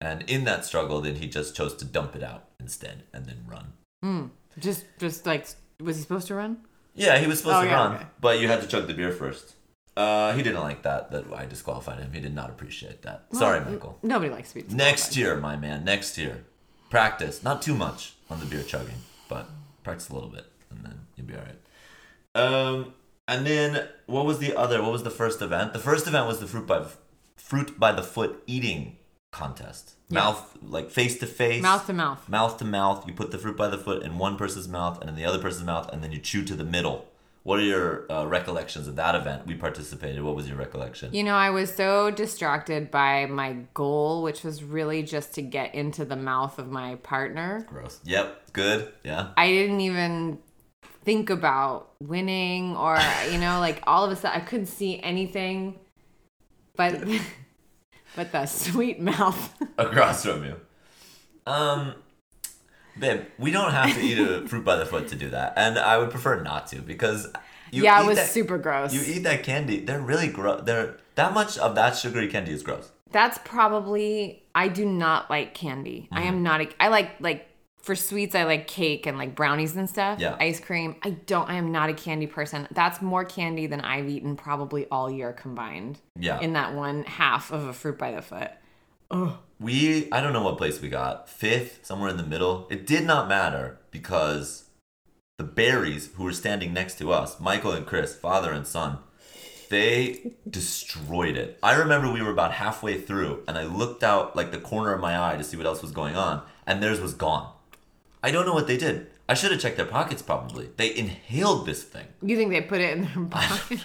and 0.00 0.22
in 0.22 0.44
that 0.44 0.64
struggle, 0.64 1.00
then 1.00 1.16
he 1.16 1.28
just 1.28 1.54
chose 1.56 1.74
to 1.76 1.84
dump 1.84 2.16
it 2.16 2.22
out 2.22 2.44
instead 2.60 3.04
and 3.12 3.26
then 3.26 3.44
run. 3.48 3.72
Hmm. 4.02 4.26
Just 4.58 4.84
just 4.98 5.26
like 5.26 5.46
was 5.80 5.96
he 5.96 6.02
supposed 6.02 6.26
to 6.28 6.34
run? 6.34 6.58
Yeah, 6.94 7.18
he 7.18 7.26
was 7.26 7.38
supposed 7.38 7.56
Oh, 7.56 7.62
to 7.62 7.68
yeah, 7.68 7.74
run, 7.74 7.94
okay. 7.94 8.06
but 8.20 8.38
you 8.40 8.48
had 8.48 8.60
to 8.60 8.66
chug 8.68 8.86
the 8.86 8.94
beer 8.94 9.12
first. 9.12 9.54
Uh, 9.96 10.32
he 10.34 10.42
didn't 10.42 10.60
like 10.60 10.82
that. 10.82 11.10
That 11.10 11.24
I 11.34 11.46
disqualified 11.46 11.98
him. 11.98 12.12
He 12.12 12.20
did 12.20 12.34
not 12.34 12.50
appreciate 12.50 13.02
that. 13.02 13.24
Sorry, 13.32 13.60
Well, 13.60 13.70
Michael. 13.72 13.98
Nobody 14.02 14.30
likes 14.30 14.52
to 14.52 14.62
Next 14.74 15.16
year, 15.16 15.36
my 15.36 15.56
man. 15.56 15.84
Next 15.84 16.16
year, 16.18 16.44
practice. 16.90 17.42
Not 17.42 17.62
too 17.62 17.74
much 17.74 18.14
on 18.30 18.40
the 18.40 18.46
beer 18.46 18.62
chugging, 18.62 19.00
but 19.28 19.48
practice 19.84 20.08
a 20.10 20.14
little 20.14 20.28
bit, 20.30 20.46
and 20.70 20.84
then 20.84 21.00
you'll 21.16 21.26
be 21.26 21.34
all 21.34 21.40
right. 21.40 21.58
Um, 22.34 22.94
and 23.28 23.46
then 23.46 23.86
what 24.06 24.24
was 24.26 24.38
the 24.38 24.56
other? 24.56 24.82
What 24.82 24.92
was 24.92 25.02
the 25.02 25.10
first 25.10 25.40
event? 25.42 25.72
The 25.72 25.78
first 25.78 26.06
event 26.06 26.26
was 26.26 26.40
the 26.40 26.46
fruit 26.46 26.66
by 26.66 26.84
fruit 27.52 27.78
by 27.78 27.92
the 27.92 28.02
foot 28.02 28.42
eating 28.46 28.96
contest. 29.30 29.96
Yeah. 30.08 30.20
Mouth 30.20 30.56
like 30.62 30.88
face 30.90 31.18
to 31.18 31.26
face, 31.26 31.60
Mouth 31.62 31.86
to 31.86 31.92
mouth. 31.92 32.26
mouth 32.30 32.56
to 32.60 32.64
mouth. 32.64 33.06
You 33.06 33.12
put 33.12 33.30
the 33.30 33.36
fruit 33.36 33.58
by 33.58 33.68
the 33.68 33.76
foot 33.76 34.02
in 34.02 34.16
one 34.16 34.38
person's 34.38 34.68
mouth 34.68 34.98
and 35.02 35.10
in 35.10 35.16
the 35.16 35.26
other 35.26 35.38
person's 35.38 35.66
mouth, 35.66 35.90
and 35.92 36.02
then 36.02 36.12
you 36.12 36.18
chew 36.18 36.42
to 36.46 36.54
the 36.54 36.64
middle. 36.64 37.08
What 37.42 37.58
are 37.58 37.62
your 37.74 38.10
uh, 38.10 38.24
recollections 38.24 38.88
of 38.88 38.96
that 38.96 39.14
event? 39.14 39.46
We 39.46 39.54
participated. 39.54 40.22
What 40.22 40.34
was 40.34 40.48
your 40.48 40.56
recollection? 40.56 41.12
You 41.12 41.24
know, 41.24 41.34
I 41.34 41.50
was 41.50 41.74
so 41.74 42.10
distracted 42.10 42.90
by 42.90 43.26
my 43.26 43.56
goal, 43.74 44.22
which 44.22 44.44
was 44.44 44.64
really 44.64 45.02
just 45.02 45.34
to 45.34 45.42
get 45.42 45.74
into 45.74 46.06
the 46.06 46.16
mouth 46.16 46.58
of 46.58 46.70
my 46.70 46.94
partner. 47.02 47.66
Gross. 47.68 48.00
Yep. 48.04 48.52
Good. 48.54 48.90
Yeah. 49.04 49.32
I 49.36 49.48
didn't 49.48 49.82
even 49.82 50.38
think 51.04 51.28
about 51.28 51.90
winning 52.00 52.76
or, 52.76 52.98
you 53.30 53.36
know, 53.38 53.60
like 53.60 53.82
all 53.86 54.06
of 54.06 54.10
a 54.10 54.16
sudden 54.16 54.40
I 54.40 54.44
couldn't 54.44 54.66
see 54.80 55.00
anything 55.02 55.78
but 56.76 57.02
but 58.16 58.32
the 58.32 58.46
sweet 58.46 59.00
mouth. 59.00 59.54
Across 59.78 60.24
from 60.26 60.44
you. 60.44 60.56
Um, 61.46 61.94
babe, 62.98 63.22
we 63.38 63.50
don't 63.50 63.72
have 63.72 63.94
to 63.94 64.00
eat 64.00 64.18
a 64.18 64.46
fruit 64.48 64.64
by 64.64 64.76
the 64.76 64.86
foot 64.86 65.08
to 65.08 65.16
do 65.16 65.30
that, 65.30 65.54
and 65.56 65.78
I 65.78 65.98
would 65.98 66.10
prefer 66.10 66.40
not 66.42 66.66
to 66.68 66.80
because 66.80 67.28
you 67.70 67.84
yeah, 67.84 68.02
it 68.02 68.06
was 68.06 68.18
that- 68.18 68.28
super 68.28 68.58
gross. 68.58 68.92
You 68.92 69.02
eat 69.06 69.20
that 69.24 69.42
candy. 69.42 69.80
They're 69.80 70.00
really 70.00 70.28
gross. 70.28 70.62
They're 70.64 70.96
that 71.14 71.32
much 71.34 71.58
of 71.58 71.74
that 71.74 71.96
sugary 71.96 72.28
candy 72.28 72.52
is 72.52 72.62
gross. 72.62 72.90
That's 73.10 73.38
probably 73.44 74.42
I 74.54 74.68
do 74.68 74.86
not 74.86 75.28
like 75.30 75.54
candy. 75.54 76.08
I 76.12 76.20
Mm-hmm. 76.20 76.28
am 76.28 76.42
not 76.42 76.60
a, 76.62 76.68
I 76.80 76.88
like 76.88 77.20
like 77.20 77.46
for 77.82 77.96
sweets 77.96 78.34
I 78.34 78.44
like 78.44 78.66
cake 78.66 79.06
and 79.06 79.18
like 79.18 79.34
brownies 79.34 79.76
and 79.76 79.90
stuff. 79.90 80.20
Yeah. 80.20 80.36
Ice 80.40 80.60
cream. 80.60 80.96
I 81.02 81.10
don't 81.10 81.48
I 81.50 81.54
am 81.54 81.72
not 81.72 81.90
a 81.90 81.94
candy 81.94 82.26
person. 82.26 82.68
That's 82.70 83.02
more 83.02 83.24
candy 83.24 83.66
than 83.66 83.80
I've 83.80 84.08
eaten 84.08 84.36
probably 84.36 84.86
all 84.90 85.10
year 85.10 85.32
combined. 85.32 85.98
Yeah. 86.18 86.40
In 86.40 86.54
that 86.54 86.74
one 86.74 87.04
half 87.04 87.50
of 87.50 87.66
a 87.66 87.72
fruit 87.72 87.98
by 87.98 88.12
the 88.12 88.22
foot. 88.22 88.50
Ugh. 89.10 89.34
We 89.58 90.10
I 90.12 90.20
don't 90.20 90.32
know 90.32 90.42
what 90.42 90.58
place 90.58 90.80
we 90.80 90.88
got. 90.88 91.28
Fifth, 91.28 91.80
somewhere 91.82 92.08
in 92.08 92.16
the 92.16 92.22
middle. 92.22 92.66
It 92.70 92.86
did 92.86 93.04
not 93.04 93.28
matter 93.28 93.78
because 93.90 94.70
the 95.38 95.44
Berries 95.44 96.10
who 96.14 96.24
were 96.24 96.32
standing 96.32 96.72
next 96.72 96.98
to 96.98 97.12
us, 97.12 97.40
Michael 97.40 97.72
and 97.72 97.84
Chris, 97.86 98.14
father 98.14 98.52
and 98.52 98.66
son, 98.66 98.98
they 99.70 100.34
destroyed 100.48 101.36
it. 101.36 101.58
I 101.62 101.74
remember 101.74 102.12
we 102.12 102.22
were 102.22 102.30
about 102.30 102.52
halfway 102.52 103.00
through 103.00 103.42
and 103.48 103.58
I 103.58 103.64
looked 103.64 104.04
out 104.04 104.36
like 104.36 104.52
the 104.52 104.58
corner 104.58 104.92
of 104.92 105.00
my 105.00 105.20
eye 105.20 105.36
to 105.36 105.44
see 105.44 105.56
what 105.56 105.66
else 105.66 105.82
was 105.82 105.90
going 105.90 106.14
on, 106.14 106.42
and 106.64 106.80
theirs 106.80 107.00
was 107.00 107.14
gone. 107.14 107.52
I 108.22 108.30
don't 108.30 108.46
know 108.46 108.54
what 108.54 108.66
they 108.66 108.76
did. 108.76 109.08
I 109.28 109.34
should 109.34 109.50
have 109.50 109.60
checked 109.60 109.76
their 109.76 109.86
pockets. 109.86 110.22
Probably 110.22 110.70
they 110.76 110.94
inhaled 110.96 111.66
this 111.66 111.82
thing. 111.82 112.06
You 112.22 112.36
think 112.36 112.50
they 112.50 112.60
put 112.60 112.80
it 112.80 112.96
in 112.96 113.04
their 113.04 113.24
pocket? 113.30 113.80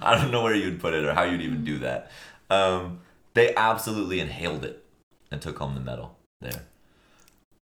I 0.00 0.16
don't 0.16 0.30
know 0.30 0.42
where 0.42 0.54
you'd 0.54 0.80
put 0.80 0.94
it 0.94 1.04
or 1.04 1.14
how 1.14 1.24
you'd 1.24 1.42
even 1.42 1.64
do 1.64 1.78
that. 1.78 2.10
Um, 2.50 3.00
they 3.34 3.54
absolutely 3.54 4.20
inhaled 4.20 4.64
it 4.64 4.84
and 5.30 5.42
took 5.42 5.58
home 5.58 5.74
the 5.74 5.80
medal 5.80 6.16
there. 6.40 6.62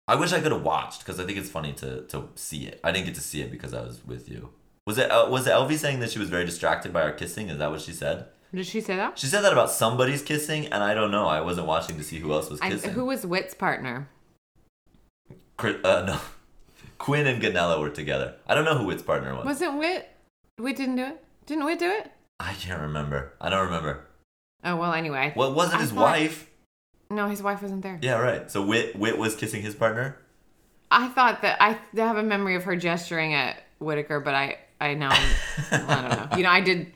I 0.08 0.16
wish 0.16 0.34
I 0.34 0.40
could 0.42 0.52
have 0.52 0.64
watched 0.64 1.00
because 1.00 1.20
I 1.20 1.26
think 1.26 1.38
it's 1.38 1.50
funny 1.50 1.74
to 1.74 2.02
to 2.08 2.30
see 2.36 2.66
it. 2.66 2.80
I 2.84 2.92
didn't 2.92 3.06
get 3.06 3.16
to 3.16 3.22
see 3.22 3.42
it 3.42 3.52
because 3.52 3.74
I 3.74 3.82
was 3.82 4.06
with 4.06 4.28
you. 4.30 4.50
Was 4.88 4.98
it 4.98 5.12
uh, 5.12 5.28
was 5.30 5.46
it 5.46 5.52
LV 5.52 5.78
saying 5.78 6.00
that 6.00 6.12
she 6.12 6.20
was 6.20 6.30
very 6.30 6.46
distracted 6.46 6.92
by 6.92 7.04
our 7.04 7.12
kissing? 7.12 7.50
Is 7.50 7.60
that 7.60 7.70
what 7.70 7.82
she 7.82 7.92
said? 7.92 8.26
Did 8.54 8.66
she 8.66 8.82
say 8.82 8.96
that? 8.96 9.20
She 9.20 9.28
said 9.28 9.42
that 9.42 9.54
about 9.54 9.70
somebody's 9.70 10.24
kissing, 10.24 10.66
and 10.68 10.84
I 10.84 10.96
don't 10.96 11.12
know. 11.12 11.28
I 11.28 11.42
wasn't 11.42 11.68
watching 11.68 11.98
to 11.98 12.04
see 12.04 12.18
who 12.18 12.34
else 12.34 12.50
was 12.50 12.60
I, 12.62 12.72
kissing. 12.72 12.94
who 12.94 13.06
was 13.06 13.24
Wit's 13.24 13.54
partner? 13.54 14.10
Uh, 15.64 16.04
no, 16.06 16.20
Quinn 16.98 17.28
and 17.28 17.42
Ganella 17.42 17.80
were 17.80 17.90
together. 17.90 18.36
I 18.48 18.56
don't 18.56 18.66
know 18.66 18.78
who 18.78 18.86
Wit's 18.86 19.04
partner 19.04 19.36
was. 19.36 19.46
Wasn't 19.46 19.78
Wit? 19.78 20.10
Wit 20.58 20.76
didn't 20.78 20.96
do 20.98 21.04
it. 21.06 21.24
Didn't 21.46 21.66
Wit 21.66 21.80
do 21.80 21.90
it? 21.90 22.12
I 22.40 22.54
can't 22.54 22.82
remember. 22.82 23.34
I 23.42 23.50
don't 23.50 23.66
remember. 23.66 24.06
Oh 24.64 24.76
well. 24.76 24.94
Anyway. 24.94 25.34
Well, 25.36 25.50
it 25.52 25.56
wasn't 25.56 25.78
I 25.80 25.82
his 25.82 25.92
thought- 25.92 26.02
wife. 26.02 26.46
No, 27.12 27.28
his 27.28 27.42
wife 27.42 27.62
wasn't 27.64 27.82
there. 27.82 27.98
Yeah, 28.04 28.20
right. 28.20 28.52
So 28.52 28.62
Wit 28.64 28.96
Wit 28.96 29.18
was 29.18 29.36
kissing 29.36 29.62
his 29.62 29.74
partner. 29.76 30.18
I 30.92 31.08
thought 31.10 31.42
that 31.42 31.62
I 31.62 31.78
have 31.98 32.18
a 32.18 32.24
memory 32.24 32.56
of 32.56 32.64
her 32.66 32.76
gesturing 32.76 33.34
at 33.34 33.64
Whitaker, 33.80 34.20
but 34.20 34.36
I 34.36 34.58
I 34.80 34.94
now 34.94 35.10
I 35.12 35.78
don't 35.78 35.88
know. 35.88 36.28
You 36.38 36.44
know, 36.44 36.50
I 36.50 36.62
did. 36.62 36.94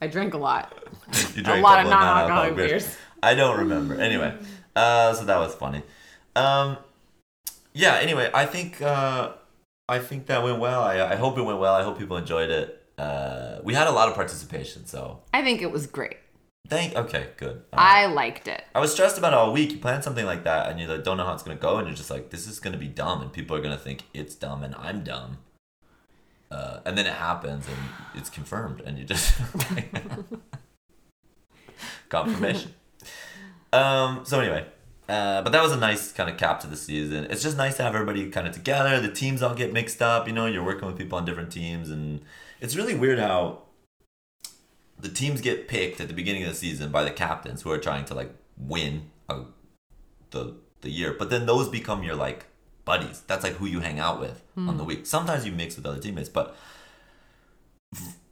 I 0.00 0.06
drank 0.06 0.34
a 0.34 0.38
lot. 0.38 0.72
You 1.36 1.42
A 1.46 1.60
lot 1.60 1.84
of 1.84 1.90
non-alcoholic 1.90 2.56
beers. 2.56 2.96
I 3.22 3.34
don't 3.34 3.58
remember. 3.58 4.00
Anyway, 4.00 4.34
uh, 4.76 5.14
so 5.14 5.24
that 5.24 5.38
was 5.38 5.54
funny. 5.54 5.82
Um, 6.36 6.76
yeah. 7.74 7.94
Anyway, 7.96 8.30
I 8.34 8.46
think 8.46 8.80
uh, 8.82 9.32
I 9.88 9.98
think 9.98 10.26
that 10.26 10.42
went 10.42 10.58
well. 10.58 10.82
I, 10.82 11.12
I 11.12 11.16
hope 11.16 11.38
it 11.38 11.42
went 11.42 11.58
well. 11.58 11.74
I 11.74 11.82
hope 11.82 11.98
people 11.98 12.16
enjoyed 12.16 12.50
it. 12.50 12.78
Uh, 12.98 13.58
we 13.64 13.74
had 13.74 13.86
a 13.86 13.90
lot 13.92 14.08
of 14.08 14.14
participation, 14.14 14.86
so 14.86 15.20
I 15.32 15.42
think 15.42 15.62
it 15.62 15.70
was 15.70 15.86
great. 15.86 16.16
thank. 16.68 16.94
Okay, 16.94 17.28
good. 17.36 17.62
Right. 17.72 18.04
I 18.04 18.06
liked 18.06 18.46
it. 18.48 18.62
I 18.74 18.80
was 18.80 18.92
stressed 18.92 19.18
about 19.18 19.32
it 19.32 19.36
all 19.38 19.52
week. 19.52 19.72
You 19.72 19.78
plan 19.78 20.02
something 20.02 20.26
like 20.26 20.44
that, 20.44 20.70
and 20.70 20.78
you 20.80 20.86
like, 20.86 21.02
don't 21.04 21.16
know 21.16 21.24
how 21.24 21.32
it's 21.34 21.42
gonna 21.42 21.56
go, 21.58 21.78
and 21.78 21.86
you're 21.88 21.96
just 21.96 22.10
like, 22.10 22.30
this 22.30 22.46
is 22.46 22.60
gonna 22.60 22.76
be 22.78 22.88
dumb, 22.88 23.22
and 23.22 23.32
people 23.32 23.56
are 23.56 23.60
gonna 23.62 23.78
think 23.78 24.04
it's 24.14 24.34
dumb, 24.34 24.62
and 24.62 24.74
I'm 24.76 25.02
dumb. 25.02 25.38
Uh, 26.50 26.80
and 26.84 26.98
then 26.98 27.06
it 27.06 27.14
happens, 27.14 27.66
and 27.66 27.78
it's 28.14 28.28
confirmed, 28.28 28.82
and 28.84 28.98
you 28.98 29.04
just 29.04 29.34
confirmation. 32.08 32.74
Um. 33.72 34.20
So 34.24 34.38
anyway, 34.40 34.66
uh, 35.12 35.42
but 35.42 35.52
that 35.52 35.62
was 35.62 35.72
a 35.72 35.76
nice 35.76 36.10
kind 36.10 36.30
of 36.30 36.38
cap 36.38 36.60
to 36.60 36.66
the 36.66 36.76
season. 36.76 37.26
It's 37.28 37.42
just 37.42 37.58
nice 37.58 37.76
to 37.76 37.82
have 37.82 37.94
everybody 37.94 38.30
kind 38.30 38.46
of 38.46 38.54
together. 38.54 38.98
The 38.98 39.12
teams 39.12 39.42
all 39.42 39.54
get 39.54 39.70
mixed 39.70 40.00
up. 40.00 40.26
You 40.26 40.32
know, 40.32 40.46
you're 40.46 40.64
working 40.64 40.88
with 40.88 40.96
people 40.96 41.18
on 41.18 41.26
different 41.26 41.52
teams, 41.52 41.90
and 41.90 42.22
it's 42.60 42.76
really 42.76 42.94
weird 42.94 43.18
how 43.18 43.62
the 44.98 45.10
teams 45.10 45.42
get 45.42 45.68
picked 45.68 46.00
at 46.00 46.08
the 46.08 46.14
beginning 46.14 46.44
of 46.44 46.48
the 46.48 46.54
season 46.54 46.90
by 46.90 47.04
the 47.04 47.10
captains 47.10 47.60
who 47.60 47.70
are 47.70 47.78
trying 47.78 48.06
to 48.06 48.14
like 48.14 48.32
win 48.56 49.10
uh, 49.28 49.42
the 50.30 50.54
the 50.80 50.90
year, 50.90 51.14
but 51.18 51.28
then 51.28 51.44
those 51.44 51.68
become 51.68 52.02
your 52.02 52.14
like 52.14 52.46
buddies. 52.86 53.22
That's 53.26 53.44
like 53.44 53.54
who 53.54 53.66
you 53.66 53.80
hang 53.80 53.98
out 53.98 54.18
with 54.18 54.42
on 54.56 54.78
the 54.78 54.84
week. 54.84 55.04
Sometimes 55.04 55.44
you 55.44 55.52
mix 55.52 55.76
with 55.76 55.84
other 55.84 56.00
teammates, 56.00 56.30
but 56.30 56.56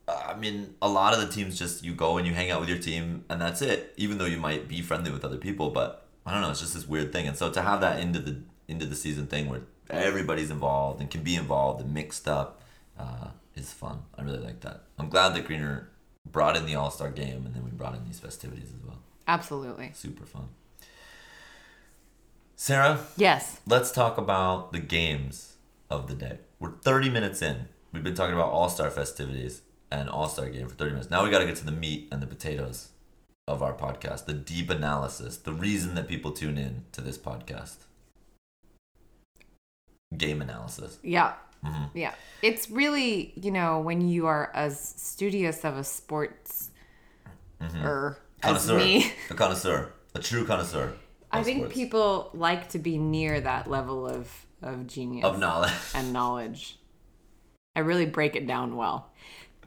I 0.09 0.35
mean, 0.35 0.75
a 0.81 0.89
lot 0.89 1.13
of 1.13 1.21
the 1.21 1.33
teams 1.33 1.59
just 1.59 1.85
you 1.85 1.93
go 1.93 2.17
and 2.17 2.27
you 2.27 2.33
hang 2.33 2.51
out 2.51 2.61
with 2.61 2.69
your 2.71 2.79
team 2.79 3.25
and 3.29 3.41
that's 3.41 3.61
it. 3.61 3.93
Even 3.99 4.17
though 4.19 4.25
you 4.25 4.39
might 4.39 4.67
be 4.67 4.81
friendly 4.81 5.11
with 5.11 5.27
other 5.27 5.37
people, 5.37 5.71
but 5.71 6.07
I 6.31 6.33
don't 6.35 6.43
know, 6.43 6.51
it's 6.51 6.61
just 6.61 6.75
this 6.75 6.87
weird 6.87 7.13
thing. 7.13 7.27
And 7.27 7.37
so 7.37 7.51
to 7.51 7.61
have 7.63 7.81
that 7.81 7.99
into 7.99 8.21
the 8.21 8.41
into 8.69 8.87
the 8.87 8.95
season 8.95 9.27
thing 9.27 9.49
where 9.49 9.63
everybody's 9.91 10.51
involved 10.51 11.01
and 11.01 11.11
can 11.11 11.23
be 11.25 11.35
involved 11.35 11.81
and 11.81 11.93
mixed 11.93 12.29
up 12.29 12.63
uh, 12.99 13.29
is 13.57 13.73
fun. 13.73 14.03
I 14.17 14.23
really 14.23 14.39
like 14.39 14.61
that. 14.61 14.83
I'm 14.97 15.09
glad 15.09 15.35
that 15.35 15.45
Greener 15.47 15.89
brought 16.31 16.57
in 16.57 16.67
the 16.67 16.77
All 16.77 16.91
Star 16.93 17.11
game 17.11 17.45
and 17.47 17.53
then 17.55 17.65
we 17.65 17.71
brought 17.71 17.97
in 17.97 18.05
these 18.05 18.21
festivities 18.21 18.69
as 18.73 18.87
well. 18.87 18.99
Absolutely. 19.27 19.91
Super 19.93 20.25
fun. 20.25 20.49
Sarah, 22.55 23.01
Yes. 23.17 23.61
let's 23.67 23.91
talk 23.91 24.19
about 24.19 24.73
the 24.73 24.79
games 24.81 25.55
of 25.89 26.07
the 26.09 26.15
day. 26.15 26.39
We're 26.61 26.73
30 26.73 27.09
minutes 27.11 27.43
in. 27.43 27.69
We've 27.93 28.05
been 28.05 28.15
talking 28.15 28.35
about 28.35 28.51
All 28.51 28.69
Star 28.69 28.91
festivities 28.91 29.63
and 29.91 30.09
All 30.09 30.29
Star 30.29 30.49
game 30.49 30.69
for 30.69 30.75
30 30.77 30.93
minutes. 30.93 31.11
Now 31.11 31.25
we 31.25 31.31
got 31.31 31.41
to 31.41 31.47
get 31.47 31.57
to 31.57 31.65
the 31.67 31.73
meat 31.73 32.07
and 32.13 32.23
the 32.23 32.27
potatoes 32.27 32.90
of 33.51 33.63
our 33.63 33.75
podcast, 33.75 34.27
the 34.27 34.33
deep 34.33 34.71
analysis, 34.71 35.37
the 35.37 35.53
reason 35.53 35.95
that 35.97 36.09
people 36.09 36.33
tune 36.33 36.57
in 36.59 36.85
to 36.93 37.01
this 37.01 37.19
podcast. 37.19 37.77
Game 40.17 40.43
analysis. 40.43 40.99
Yeah. 41.03 41.35
hmm 41.65 41.85
Yeah. 41.95 42.15
It's 42.43 42.71
really, 42.71 43.33
you 43.41 43.51
know, 43.51 43.81
when 43.81 44.09
you 44.09 44.27
are 44.27 44.51
as 44.55 44.79
studious 44.97 45.65
of 45.65 45.77
a 45.77 45.85
sports 45.85 46.71
or 47.83 48.19
as 48.43 48.67
Connoisseur. 48.67 48.79
me, 48.79 49.13
A 49.31 49.35
connoisseur. 49.35 49.93
A 50.15 50.19
true 50.19 50.45
connoisseur. 50.45 50.95
I 51.31 51.45
think 51.45 51.59
sports. 51.59 51.75
people 51.75 52.31
like 52.35 52.71
to 52.71 52.79
be 52.81 52.99
near 52.99 53.41
that 53.41 53.71
level 53.71 54.09
of, 54.09 54.29
of 54.63 54.89
genius 54.89 55.25
Of 55.25 55.39
knowledge. 55.39 55.71
and 55.95 56.13
knowledge. 56.13 56.77
I 57.77 57.81
really 57.81 58.07
break 58.07 58.35
it 58.35 58.49
down 58.49 58.75
well. 58.77 59.13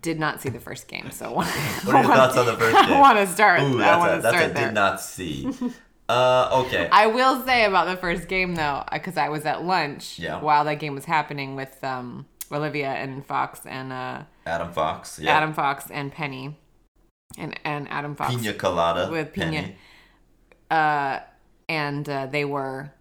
Did 0.04 0.20
not 0.20 0.40
see 0.42 0.50
the 0.50 0.60
first 0.60 0.88
game, 0.88 1.10
so 1.10 1.32
What 1.34 1.48
are 1.88 2.04
your 2.04 2.14
thoughts 2.14 2.38
on 2.38 2.46
the 2.46 2.58
first 2.58 2.76
I 2.92 3.00
want 3.00 3.18
to 3.18 3.26
start. 3.28 3.62
Ooh, 3.62 3.76
I 3.78 3.78
that's 3.80 4.00
want 4.00 4.12
a, 4.12 4.16
to 4.18 4.22
that's 4.22 4.36
a 4.36 4.54
there. 4.54 4.66
did 4.68 4.74
not 4.76 5.02
see. 5.02 5.50
Uh, 6.10 6.66
okay. 6.66 6.90
I 6.92 7.08
will 7.08 7.44
say 7.46 7.64
about 7.64 7.86
the 7.88 7.96
first 7.96 8.28
game 8.28 8.56
though, 8.56 8.84
because 8.92 9.16
I 9.18 9.30
was 9.30 9.46
at 9.46 9.64
lunch 9.64 10.20
Yeah. 10.20 10.42
while 10.42 10.66
that 10.66 10.76
game 10.76 10.94
was 10.94 11.06
happening 11.06 11.56
with 11.56 11.82
um, 11.82 12.26
Olivia 12.52 12.90
and 12.90 13.26
Fox 13.26 13.62
and 13.66 13.94
uh, 13.94 14.24
Adam 14.46 14.74
Fox. 14.74 15.18
Yeah. 15.18 15.32
Adam 15.38 15.54
Fox 15.54 15.90
and 15.90 16.12
Penny, 16.12 16.60
and 17.38 17.58
and 17.64 17.88
Adam 17.90 18.16
Fox 18.18 18.36
Pina 18.36 18.54
colada. 18.54 19.10
with 19.10 19.32
Pina, 19.32 19.52
Penny. 19.52 19.76
uh, 20.70 21.20
and 21.70 22.08
uh, 22.10 22.26
they 22.28 22.44
were, 22.44 22.92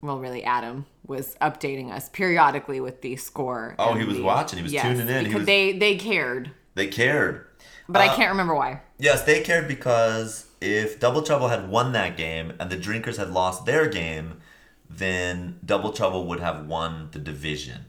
well, 0.00 0.20
really 0.20 0.44
Adam 0.44 0.86
was 1.06 1.36
updating 1.40 1.90
us 1.90 2.08
periodically 2.08 2.80
with 2.80 3.02
the 3.02 3.16
score. 3.16 3.74
Oh, 3.78 3.94
he 3.94 4.04
was 4.04 4.16
the- 4.16 4.22
watching. 4.22 4.58
He 4.58 4.62
was 4.62 4.72
yes, 4.72 4.84
tuning 4.84 5.08
in. 5.08 5.18
He 5.20 5.24
because 5.24 5.40
was- 5.40 5.46
they 5.46 5.72
they 5.78 5.96
cared, 5.96 6.50
They 6.74 6.86
cared. 6.88 7.46
but 7.88 8.00
Uh, 8.00 8.12
I 8.12 8.16
can't 8.16 8.30
remember 8.30 8.54
why. 8.54 8.80
Yes, 8.98 9.22
they 9.22 9.42
cared 9.42 9.68
because 9.68 10.46
if 10.60 10.98
Double 10.98 11.22
Trouble 11.22 11.48
had 11.48 11.68
won 11.68 11.92
that 11.92 12.16
game 12.16 12.54
and 12.58 12.70
the 12.70 12.76
Drinkers 12.76 13.16
had 13.18 13.30
lost 13.30 13.66
their 13.66 13.86
game, 13.88 14.40
then 14.88 15.58
Double 15.64 15.92
Trouble 15.92 16.26
would 16.26 16.40
have 16.40 16.66
won 16.66 17.08
the 17.12 17.18
division. 17.18 17.86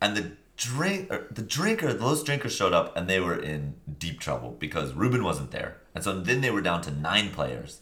And 0.00 0.16
the 0.16 0.32
drink, 0.56 1.10
er, 1.12 1.26
the 1.30 1.42
drinker, 1.42 1.92
those 1.92 2.22
drinkers 2.22 2.54
showed 2.54 2.72
up 2.72 2.96
and 2.96 3.08
they 3.08 3.20
were 3.20 3.38
in 3.38 3.74
deep 3.98 4.20
trouble 4.20 4.52
because 4.58 4.92
Ruben 4.94 5.24
wasn't 5.24 5.50
there, 5.50 5.78
and 5.94 6.04
so 6.04 6.20
then 6.20 6.40
they 6.42 6.50
were 6.50 6.60
down 6.60 6.80
to 6.82 6.90
nine 6.90 7.30
players. 7.30 7.80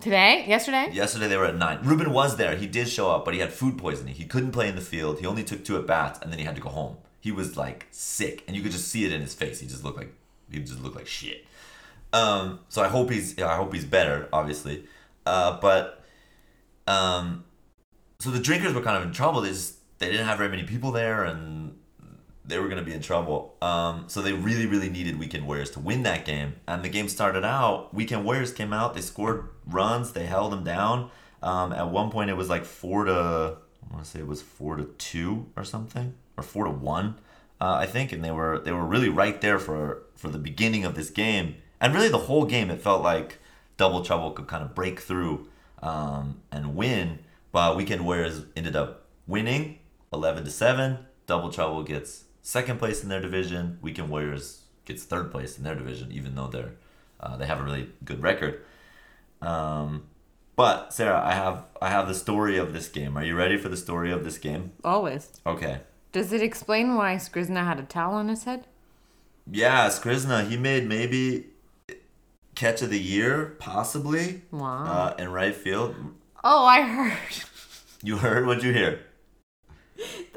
Today, 0.00 0.44
yesterday, 0.48 0.88
Yesterday 0.92 1.28
they 1.28 1.36
were 1.36 1.46
at 1.46 1.56
nine. 1.56 1.78
Ruben 1.82 2.12
was 2.12 2.36
there. 2.36 2.56
He 2.56 2.66
did 2.66 2.88
show 2.88 3.10
up, 3.10 3.24
but 3.24 3.32
he 3.32 3.40
had 3.40 3.52
food 3.52 3.78
poisoning. 3.78 4.14
He 4.14 4.24
couldn't 4.24 4.50
play 4.52 4.68
in 4.68 4.74
the 4.74 4.80
field. 4.80 5.20
He 5.20 5.26
only 5.26 5.44
took 5.44 5.64
two 5.64 5.76
at 5.76 5.86
bats, 5.86 6.18
and 6.20 6.32
then 6.32 6.38
he 6.38 6.44
had 6.44 6.56
to 6.56 6.60
go 6.60 6.68
home. 6.68 6.96
He 7.20 7.30
was 7.32 7.56
like 7.56 7.86
sick, 7.90 8.42
and 8.46 8.56
you 8.56 8.62
could 8.62 8.72
just 8.72 8.88
see 8.88 9.04
it 9.04 9.12
in 9.12 9.20
his 9.20 9.34
face. 9.34 9.60
He 9.60 9.66
just 9.66 9.84
looked 9.84 9.96
like 9.96 10.12
he 10.50 10.58
just 10.58 10.82
looked 10.82 10.96
like 10.96 11.06
shit. 11.06 11.46
Um, 12.12 12.60
so 12.68 12.82
I 12.82 12.88
hope 12.88 13.10
he's 13.10 13.40
I 13.40 13.56
hope 13.56 13.72
he's 13.72 13.84
better, 13.84 14.28
obviously. 14.32 14.84
Uh, 15.24 15.58
but 15.60 16.04
um, 16.86 17.44
so 18.18 18.30
the 18.30 18.40
drinkers 18.40 18.74
were 18.74 18.82
kind 18.82 18.96
of 18.96 19.04
in 19.04 19.12
trouble. 19.12 19.40
They 19.40 19.50
just 19.50 19.76
they 19.98 20.10
didn't 20.10 20.26
have 20.26 20.38
very 20.38 20.50
many 20.50 20.64
people 20.64 20.90
there, 20.90 21.24
and 21.24 21.78
they 22.44 22.58
were 22.58 22.68
going 22.68 22.78
to 22.78 22.84
be 22.84 22.92
in 22.92 23.00
trouble. 23.00 23.56
Um, 23.62 24.04
so 24.08 24.20
they 24.20 24.32
really, 24.32 24.66
really 24.66 24.90
needed 24.90 25.18
Weekend 25.18 25.46
Warriors 25.46 25.70
to 25.70 25.80
win 25.80 26.02
that 26.02 26.24
game. 26.24 26.56
And 26.68 26.82
the 26.82 26.88
game 26.88 27.08
started 27.08 27.44
out. 27.44 27.94
Weekend 27.94 28.24
Warriors 28.24 28.52
came 28.52 28.72
out. 28.72 28.94
They 28.94 29.00
scored 29.00 29.48
runs. 29.66 30.12
They 30.12 30.26
held 30.26 30.52
them 30.52 30.64
down. 30.64 31.10
Um, 31.42 31.72
at 31.72 31.90
one 31.90 32.10
point, 32.10 32.30
it 32.30 32.36
was 32.36 32.48
like 32.48 32.64
four 32.64 33.04
to 33.04 33.58
I 33.84 33.92
want 33.92 34.04
to 34.04 34.10
say 34.10 34.20
it 34.20 34.26
was 34.26 34.42
four 34.42 34.76
to 34.76 34.84
two 34.84 35.46
or 35.56 35.64
something, 35.64 36.14
or 36.36 36.42
four 36.42 36.64
to 36.64 36.70
one, 36.70 37.16
uh, 37.60 37.74
I 37.74 37.86
think. 37.86 38.12
And 38.12 38.24
they 38.24 38.30
were 38.30 38.58
they 38.58 38.72
were 38.72 38.84
really 38.84 39.08
right 39.08 39.40
there 39.40 39.58
for 39.58 40.02
for 40.14 40.28
the 40.28 40.38
beginning 40.38 40.84
of 40.84 40.94
this 40.94 41.10
game, 41.10 41.56
and 41.80 41.94
really 41.94 42.08
the 42.08 42.18
whole 42.18 42.46
game. 42.46 42.70
It 42.70 42.80
felt 42.80 43.02
like 43.02 43.38
Double 43.76 44.02
Trouble 44.02 44.30
could 44.30 44.46
kind 44.46 44.64
of 44.64 44.74
break 44.74 45.00
through 45.00 45.48
um, 45.82 46.40
and 46.50 46.74
win. 46.74 47.20
But 47.52 47.76
Weekend 47.76 48.04
Warriors 48.04 48.42
ended 48.56 48.74
up 48.74 49.06
winning 49.26 49.78
11 50.12 50.44
to 50.44 50.50
7. 50.50 50.98
Double 51.26 51.50
Trouble 51.50 51.84
gets 51.84 52.23
second 52.44 52.78
place 52.78 53.02
in 53.02 53.08
their 53.08 53.20
division. 53.20 53.78
Weekend 53.82 54.08
Warriors 54.10 54.60
gets 54.84 55.02
third 55.02 55.32
place 55.32 55.58
in 55.58 55.64
their 55.64 55.74
division, 55.74 56.12
even 56.12 56.36
though 56.36 56.46
they're 56.46 56.74
uh, 57.18 57.36
they 57.36 57.46
have 57.46 57.58
a 57.58 57.64
really 57.64 57.88
good 58.04 58.22
record. 58.22 58.60
Um, 59.42 60.04
but 60.54 60.92
Sarah, 60.92 61.20
I 61.24 61.32
have 61.32 61.64
I 61.82 61.88
have 61.88 62.06
the 62.06 62.14
story 62.14 62.56
of 62.58 62.72
this 62.72 62.88
game. 62.88 63.16
Are 63.16 63.24
you 63.24 63.34
ready 63.34 63.56
for 63.56 63.68
the 63.68 63.76
story 63.76 64.12
of 64.12 64.22
this 64.22 64.38
game? 64.38 64.72
always. 64.84 65.40
Okay. 65.44 65.80
Does 66.12 66.32
it 66.32 66.42
explain 66.42 66.94
why 66.94 67.16
Skrizna 67.16 67.64
had 67.64 67.80
a 67.80 67.82
towel 67.82 68.14
on 68.14 68.28
his 68.28 68.44
head? 68.44 68.68
Yeah, 69.50 69.88
Skrizna, 69.88 70.48
he 70.48 70.56
made 70.56 70.86
maybe 70.86 71.46
catch 72.54 72.82
of 72.82 72.90
the 72.90 73.00
year, 73.00 73.56
possibly. 73.58 74.42
Wow. 74.52 74.84
Uh, 74.84 75.14
in 75.18 75.32
right 75.32 75.54
field. 75.54 75.96
Oh, 76.44 76.64
I 76.66 76.82
heard. 76.82 77.44
You 78.02 78.18
heard? 78.18 78.46
What'd 78.46 78.62
you 78.62 78.72
hear? 78.72 79.00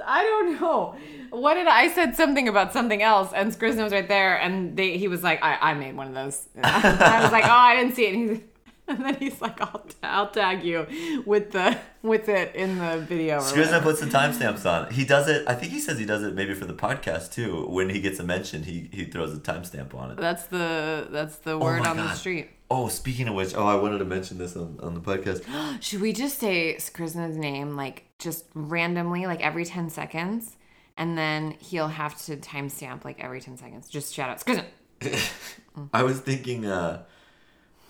I 0.05 0.23
don't 0.23 0.59
know. 0.59 0.95
What 1.29 1.55
did 1.55 1.67
I, 1.67 1.81
I 1.81 1.87
said 1.89 2.15
something 2.15 2.47
about 2.47 2.73
something 2.73 3.01
else, 3.01 3.33
and 3.33 3.51
Skrizna 3.51 3.83
was 3.83 3.91
right 3.91 4.07
there, 4.07 4.39
and 4.39 4.77
they, 4.77 4.97
he 4.97 5.07
was 5.07 5.23
like, 5.23 5.43
I, 5.43 5.57
I 5.71 5.73
made 5.73 5.95
one 5.95 6.07
of 6.07 6.13
those. 6.13 6.47
I 6.63 7.21
was 7.21 7.31
like, 7.31 7.45
oh, 7.45 7.49
I 7.49 7.75
didn't 7.75 7.95
see 7.95 8.05
it. 8.05 8.13
And, 8.15 8.29
he's, 8.29 8.39
and 8.87 9.05
then 9.05 9.15
he's 9.15 9.41
like, 9.41 9.59
I'll, 9.59 9.85
I'll 10.01 10.29
tag 10.29 10.63
you 10.63 10.87
with 11.25 11.51
the 11.51 11.77
with 12.01 12.29
it 12.29 12.55
in 12.55 12.77
the 12.77 12.99
video. 12.99 13.39
Skrizna 13.39 13.81
puts 13.81 13.99
the 13.99 14.05
timestamps 14.05 14.65
on. 14.65 14.91
He 14.93 15.03
does 15.03 15.27
it. 15.27 15.45
I 15.45 15.55
think 15.55 15.73
he 15.73 15.79
says 15.81 15.99
he 15.99 16.05
does 16.05 16.23
it 16.23 16.33
maybe 16.35 16.53
for 16.53 16.65
the 16.65 16.73
podcast 16.73 17.33
too. 17.33 17.65
When 17.67 17.89
he 17.89 17.99
gets 17.99 18.19
a 18.19 18.23
mention, 18.23 18.63
he 18.63 18.89
he 18.93 19.03
throws 19.03 19.35
a 19.35 19.39
timestamp 19.41 19.93
on 19.93 20.11
it. 20.11 20.17
That's 20.17 20.45
the 20.45 21.07
that's 21.11 21.37
the 21.37 21.51
oh 21.51 21.59
word 21.59 21.83
my 21.83 21.89
on 21.89 21.97
the 21.97 22.13
street. 22.13 22.49
Oh, 22.69 22.87
speaking 22.87 23.27
of 23.27 23.35
which, 23.35 23.55
oh, 23.55 23.65
I 23.65 23.75
wanted 23.75 23.99
to 23.99 24.05
mention 24.05 24.37
this 24.37 24.55
on, 24.55 24.77
on 24.81 24.93
the 24.93 24.99
podcast. 24.99 25.43
Should 25.81 26.01
we 26.01 26.13
just 26.13 26.39
say 26.39 26.75
Skrizna's 26.79 27.37
name 27.37 27.75
like 27.75 28.06
just 28.19 28.45
randomly, 28.53 29.25
like 29.25 29.41
every 29.41 29.65
ten 29.65 29.89
seconds, 29.89 30.55
and 30.97 31.17
then 31.17 31.51
he'll 31.59 31.87
have 31.89 32.17
to 32.25 32.37
timestamp 32.37 33.05
like 33.05 33.19
every 33.23 33.41
ten 33.41 33.57
seconds. 33.57 33.87
Just 33.89 34.13
shout 34.13 34.29
out 34.29 34.39
Skrizna. 34.43 34.65
I 35.93 36.03
was 36.03 36.19
thinking. 36.19 36.65
uh 36.65 37.03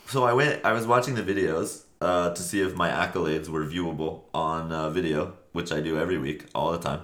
So 0.07 0.23
I 0.25 0.33
went. 0.33 0.63
I 0.65 0.73
was 0.73 0.85
watching 0.87 1.15
the 1.15 1.23
videos 1.23 1.83
uh, 2.01 2.33
to 2.33 2.41
see 2.41 2.61
if 2.61 2.75
my 2.75 2.89
accolades 2.89 3.47
were 3.49 3.65
viewable 3.65 4.23
on 4.33 4.71
uh, 4.71 4.89
video, 4.89 5.33
which 5.53 5.71
I 5.71 5.79
do 5.81 5.97
every 5.97 6.17
week, 6.17 6.45
all 6.53 6.71
the 6.71 6.79
time. 6.79 7.01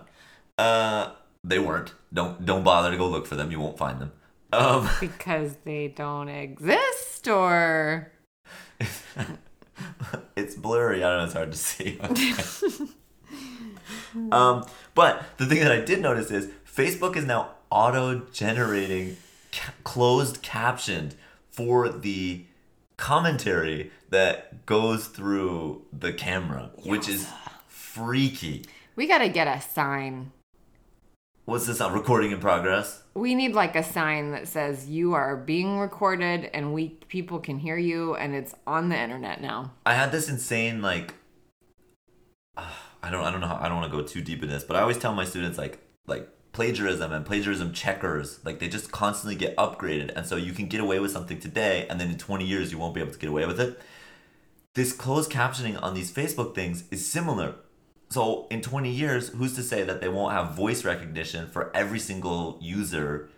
Uh, 0.57 1.11
they 1.43 1.59
weren't. 1.59 1.93
Don't 2.13 2.45
don't 2.45 2.63
bother 2.63 2.91
to 2.91 2.97
go 2.97 3.07
look 3.07 3.25
for 3.25 3.35
them. 3.35 3.51
You 3.51 3.59
won't 3.59 3.77
find 3.77 3.99
them. 3.99 4.11
Um, 4.51 4.87
Because 4.99 5.55
they 5.63 5.87
don't 5.87 6.29
exist, 6.29 7.27
or 7.27 8.11
it's 10.35 10.55
blurry. 10.55 11.03
I 11.03 11.09
don't 11.09 11.17
know. 11.19 11.23
It's 11.25 11.33
hard 11.33 11.51
to 11.51 11.57
see. 11.57 11.99
Um, 14.31 14.65
but 14.95 15.23
the 15.37 15.45
thing 15.45 15.59
that 15.59 15.71
I 15.71 15.79
did 15.81 16.01
notice 16.01 16.31
is 16.31 16.49
Facebook 16.65 17.15
is 17.15 17.25
now 17.25 17.51
auto-generating 17.69 19.17
ca- 19.51 19.73
closed 19.83 20.41
captioned 20.41 21.15
for 21.49 21.89
the 21.89 22.45
commentary 22.97 23.91
that 24.09 24.65
goes 24.65 25.07
through 25.07 25.83
the 25.91 26.13
camera, 26.13 26.71
which 26.83 27.09
is 27.09 27.27
freaky. 27.67 28.65
we 28.95 29.07
gotta 29.07 29.29
get 29.29 29.47
a 29.47 29.61
sign. 29.61 30.31
What's 31.45 31.65
this? 31.67 31.81
on 31.81 31.91
recording 31.91 32.31
in 32.31 32.39
progress. 32.39 33.03
We 33.15 33.35
need 33.35 33.53
like 33.53 33.75
a 33.75 33.83
sign 33.83 34.31
that 34.31 34.47
says 34.47 34.87
you 34.87 35.13
are 35.13 35.35
being 35.35 35.77
recorded 35.77 36.49
and 36.53 36.73
we 36.73 36.89
people 37.09 37.39
can 37.39 37.59
hear 37.59 37.77
you 37.77 38.15
and 38.15 38.33
it's 38.33 38.55
on 38.65 38.87
the 38.89 38.97
internet 38.97 39.41
now. 39.41 39.73
I 39.85 39.93
had 39.95 40.11
this 40.13 40.29
insane 40.29 40.81
like 40.81 41.15
I 43.03 43.11
don't 43.11 43.23
I 43.23 43.31
don't 43.31 43.41
know 43.41 43.47
how 43.47 43.59
I 43.61 43.67
don't 43.67 43.77
want 43.77 43.91
to 43.91 43.97
go 43.97 44.03
too 44.03 44.21
deep 44.21 44.41
in 44.41 44.49
this, 44.49 44.63
but 44.63 44.75
I 44.77 44.81
always 44.81 44.97
tell 44.97 45.13
my 45.13 45.25
students 45.25 45.57
like 45.57 45.79
like 46.07 46.29
plagiarism 46.53 47.11
and 47.11 47.25
plagiarism 47.25 47.73
checkers 47.73 48.39
like 48.45 48.59
they 48.59 48.67
just 48.69 48.91
constantly 48.91 49.35
get 49.35 49.55
upgraded 49.57 50.13
and 50.15 50.25
so 50.25 50.35
you 50.35 50.53
can 50.53 50.67
get 50.67 50.79
away 50.79 50.99
with 50.99 51.11
something 51.11 51.39
today 51.39 51.87
and 51.89 51.99
then 51.99 52.11
in 52.11 52.17
20 52.17 52.45
years 52.45 52.71
you 52.71 52.77
won't 52.77 52.93
be 52.93 53.01
able 53.01 53.11
to 53.11 53.17
get 53.17 53.29
away 53.29 53.45
with 53.45 53.59
it. 53.59 53.79
This 54.75 54.93
closed 54.93 55.31
captioning 55.31 55.81
on 55.81 55.93
these 55.93 56.11
Facebook 56.11 56.55
things 56.55 56.83
is 56.91 57.05
similar. 57.05 57.55
So 58.09 58.47
in 58.51 58.61
20 58.61 58.89
years, 58.91 59.29
who's 59.29 59.55
to 59.55 59.63
say 59.63 59.83
that 59.83 59.99
they 59.99 60.07
won't 60.07 60.33
have 60.33 60.55
voice 60.55 60.85
recognition 60.85 61.47
for 61.47 61.75
every 61.75 61.99
single 61.99 62.59
user 62.61 63.29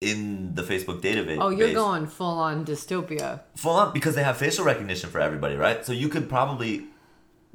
in 0.00 0.54
the 0.54 0.62
Facebook 0.62 1.00
database? 1.00 1.38
Oh, 1.40 1.50
you're 1.50 1.72
going 1.72 2.06
full 2.06 2.38
on 2.38 2.64
dystopia. 2.64 3.42
full 3.56 3.72
on 3.72 3.92
because 3.92 4.16
they 4.16 4.24
have 4.24 4.36
facial 4.36 4.64
recognition 4.64 5.10
for 5.10 5.20
everybody, 5.20 5.54
right? 5.54 5.84
So 5.86 5.92
you 5.92 6.08
could 6.08 6.28
probably 6.28 6.86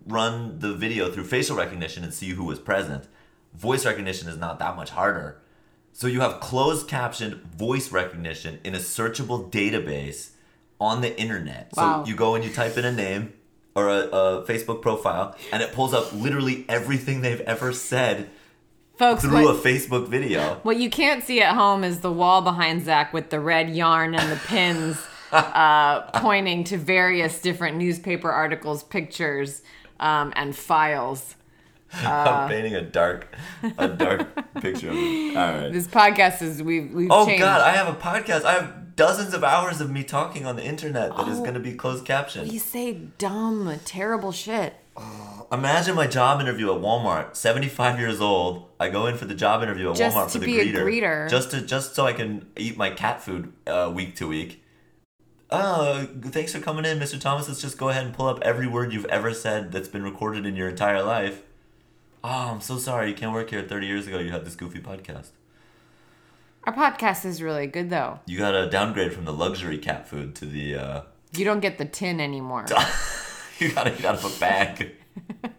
run 0.06 0.60
the 0.60 0.74
video 0.74 1.12
through 1.12 1.26
facial 1.26 1.56
recognition 1.56 2.04
and 2.04 2.14
see 2.14 2.30
who 2.30 2.44
was 2.44 2.60
present. 2.60 3.08
Voice 3.54 3.86
recognition 3.86 4.28
is 4.28 4.38
not 4.38 4.60
that 4.60 4.76
much 4.76 4.92
harder. 4.92 5.40
So 5.92 6.08
you 6.08 6.22
have 6.22 6.40
closed 6.40 6.88
captioned 6.88 7.36
voice 7.36 7.92
recognition 7.92 8.60
in 8.64 8.74
a 8.74 8.80
searchable 8.80 9.52
database 9.52 10.32
on 10.80 11.02
the 11.02 11.18
internet. 11.20 11.72
Wow. 11.78 12.04
So 12.04 12.10
you 12.10 12.16
go 12.16 12.36
and 12.36 12.44
you 12.44 12.52
type 12.52 12.78
in 12.78 12.86
a 12.86 12.92
name 12.92 13.34
or 13.76 13.88
a, 13.88 14.00
a 14.08 14.46
Facebook 14.46 14.82
profile 14.82 15.36
and 15.52 15.62
it 15.62 15.72
pulls 15.74 15.94
up 15.94 16.12
literally 16.14 16.66
everything 16.68 17.22
they've 17.22 17.42
ever 17.42 17.72
said 17.74 18.30
Folks, 18.98 19.24
through 19.24 19.44
what, 19.44 19.56
a 19.56 19.58
Facebook 19.58 20.08
video. 20.08 20.60
what 20.64 20.78
you 20.78 20.90
can't 20.90 21.24
see 21.24 21.42
at 21.42 21.56
home 21.56 21.84
is 21.84 22.02
the 22.02 22.12
wall 22.12 22.42
behind 22.42 22.86
Zach 22.86 23.14
with 23.14 23.30
the 23.30 23.40
red 23.40 23.70
yarn 23.70 24.14
and 24.14 24.32
the 24.32 24.36
pins 24.48 24.98
uh, 25.34 26.02
pointing 26.22 26.64
to 26.66 26.78
various 26.78 27.42
different 27.42 27.78
newspaper 27.78 28.32
articles, 28.32 28.84
pictures, 28.84 29.62
um, 30.00 30.32
and 30.36 30.56
files. 30.56 31.36
I'm 31.94 32.50
painting 32.50 32.74
a 32.76 32.82
dark, 32.82 33.28
a 33.78 33.88
dark 33.88 34.54
picture 34.62 34.90
of 34.90 34.96
it. 34.98 35.38
All 35.38 35.54
right. 35.54 35.70
This 35.72 35.88
podcast 35.88 36.42
is 36.42 36.64
we've 36.64 36.92
we've 36.92 37.12
Oh 37.12 37.26
changed. 37.26 37.42
God, 37.44 37.62
I 37.62 37.72
have 37.72 37.88
a 37.88 37.98
podcast. 38.00 38.46
I 38.46 38.54
have 38.54 38.96
dozens 38.96 39.34
of 39.36 39.44
hours 39.44 39.80
of 39.82 39.92
me 39.92 40.04
talking 40.04 40.46
on 40.46 40.56
the 40.56 40.64
internet 40.64 41.16
that 41.18 41.28
is 41.28 41.38
Oh. 41.40 41.42
going 41.42 41.54
to 41.56 41.60
be 41.60 41.74
closed 41.74 42.04
captioned. 42.06 42.52
you 42.52 42.60
say 42.60 42.94
dumb, 43.20 43.72
terrible 43.86 44.32
shit. 44.32 44.74
Imagine 45.52 45.96
my 45.96 46.08
job 46.08 46.42
interview 46.42 46.74
at 46.74 46.82
Walmart. 46.82 47.36
Seventy-five 47.36 48.00
years 48.00 48.20
old. 48.22 48.70
I 48.80 48.90
go 48.90 49.06
in 49.08 49.16
for 49.18 49.26
the 49.26 49.36
job 49.36 49.62
interview 49.62 49.90
at 49.92 49.96
Just 49.96 50.16
Walmart 50.18 50.26
to 50.32 50.32
for 50.34 50.40
the 50.40 50.46
be 50.48 50.60
a 50.60 50.66
greeter, 50.66 50.84
greeter. 50.84 51.30
just 51.30 51.52
to 51.52 51.62
just 51.62 51.94
so 51.96 52.08
I 52.08 52.14
can 52.14 52.48
eat 52.58 52.76
my 52.78 52.90
cat 52.90 53.22
food 53.22 53.54
uh, 53.68 53.92
week 53.94 54.16
to 54.16 54.28
week. 54.28 54.63
Oh, 55.56 56.08
thanks 56.24 56.52
for 56.52 56.60
coming 56.60 56.84
in, 56.84 56.98
Mr. 56.98 57.22
Thomas. 57.22 57.48
Let's 57.48 57.62
just 57.62 57.78
go 57.78 57.90
ahead 57.90 58.04
and 58.08 58.14
pull 58.16 58.26
up 58.28 58.40
every 58.42 58.66
word 58.66 58.92
you've 58.92 59.06
ever 59.06 59.36
said 59.36 59.72
that's 59.72 59.88
been 59.88 60.02
recorded 60.04 60.48
in 60.48 60.56
your 60.56 60.68
entire 60.70 61.04
life. 61.04 61.44
Oh, 62.24 62.54
I'm 62.54 62.62
so 62.62 62.80
sorry. 62.80 63.10
You 63.10 63.16
can't 63.16 63.34
work 63.34 63.52
here. 63.52 63.62
Thirty 63.62 63.86
years 63.86 64.08
ago, 64.08 64.18
you 64.18 64.32
had 64.32 64.46
this 64.46 64.56
goofy 64.56 64.80
podcast. 64.80 65.28
Our 66.64 66.74
podcast 66.74 67.24
is 67.26 67.40
really 67.42 67.68
good 67.68 67.92
though. 67.92 68.20
You 68.26 68.40
got 68.40 68.56
a 68.56 68.68
downgrade 68.68 69.14
from 69.14 69.26
the 69.26 69.34
luxury 69.34 69.78
cat 69.78 70.08
food 70.08 70.34
to 70.36 70.46
the. 70.46 70.76
Uh, 70.76 71.02
You 71.38 71.46
don't 71.46 71.60
get 71.60 71.78
the 71.78 71.86
tin 71.86 72.20
anymore. 72.20 72.66
You 73.60 73.72
gotta 73.72 73.94
eat 73.98 74.04
out 74.04 74.16
of 74.16 74.26
a 74.26 74.40
bag. 74.40 74.94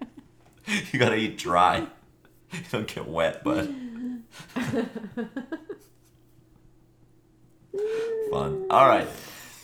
you 0.92 0.98
gotta 0.98 1.14
eat 1.14 1.38
dry. 1.38 1.86
You 2.52 2.58
don't 2.72 2.88
get 2.92 3.06
wet, 3.08 3.44
but 3.44 3.66
fun. 8.30 8.66
All 8.70 8.86
right. 8.88 9.06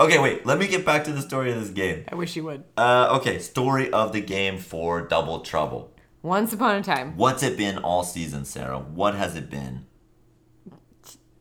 Okay, 0.01 0.19
wait. 0.19 0.47
Let 0.47 0.59
me 0.59 0.67
get 0.67 0.87
back 0.87 1.05
to 1.05 1.13
the 1.13 1.21
story 1.21 1.53
of 1.53 1.61
this 1.61 1.69
game. 1.71 2.05
I 2.11 2.15
wish 2.15 2.35
you 2.35 2.43
would. 2.45 2.65
Uh, 2.77 3.19
okay, 3.21 3.39
story 3.39 3.93
of 3.93 4.13
the 4.15 4.23
game 4.23 4.57
for 4.57 5.03
Double 5.03 5.41
Trouble. 5.41 5.93
Once 6.23 6.53
upon 6.55 6.77
a 6.77 6.83
time, 6.83 7.17
What's 7.17 7.43
it 7.43 7.57
been 7.57 7.77
all 7.79 8.03
season, 8.03 8.45
Sarah? 8.47 8.79
What 8.79 9.15
has 9.15 9.37
it 9.37 9.51
been? 9.51 9.87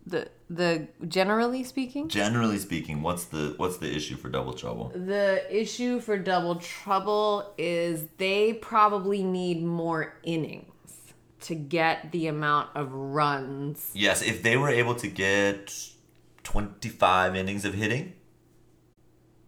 the 0.05 0.27
the 0.49 0.87
generally 1.07 1.63
speaking, 1.63 2.09
Generally 2.09 2.57
speaking, 2.59 3.01
what's 3.01 3.25
the 3.25 3.53
what's 3.57 3.77
the 3.77 3.93
issue 3.95 4.15
for 4.15 4.27
Double 4.29 4.53
Trouble? 4.53 4.91
the 4.95 5.43
issue 5.55 5.99
for 5.99 6.17
Double 6.17 6.55
Trouble 6.55 7.53
is 7.57 8.07
they 8.17 8.53
probably 8.53 9.23
need 9.23 9.63
more 9.63 10.15
innings 10.23 10.65
to 11.41 11.55
get 11.55 12.11
the 12.11 12.27
amount 12.27 12.69
of 12.75 12.91
runs. 12.91 13.91
Yes, 13.93 14.21
if 14.21 14.41
they 14.41 14.57
were 14.57 14.69
able 14.69 14.95
to 14.95 15.07
get 15.07 15.73
25 16.43 17.35
innings 17.35 17.63
of 17.65 17.75
hitting, 17.75 18.13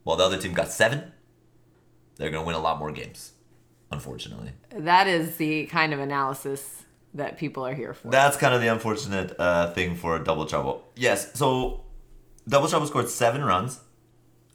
while 0.03 0.17
the 0.17 0.23
other 0.23 0.37
team 0.37 0.53
got 0.53 0.69
seven, 0.69 1.11
they're 2.15 2.29
going 2.29 2.43
to 2.43 2.47
win 2.47 2.55
a 2.55 2.59
lot 2.61 2.79
more 2.79 2.91
games, 2.91 3.33
unfortunately. 3.91 4.51
That 4.75 5.07
is 5.07 5.37
the 5.37 5.65
kind 5.67 5.93
of 5.93 5.99
analysis 5.99 6.83
that 7.13 7.37
people 7.37 7.65
are 7.65 7.73
here 7.73 7.93
for. 7.93 8.09
That's 8.09 8.37
kind 8.37 8.53
of 8.53 8.61
the 8.61 8.67
unfortunate 8.67 9.35
uh, 9.39 9.71
thing 9.73 9.95
for 9.95 10.17
Double 10.19 10.45
Trouble. 10.45 10.83
Yes, 10.95 11.33
so 11.33 11.83
Double 12.47 12.67
Trouble 12.67 12.87
scored 12.87 13.09
seven 13.09 13.43
runs. 13.43 13.79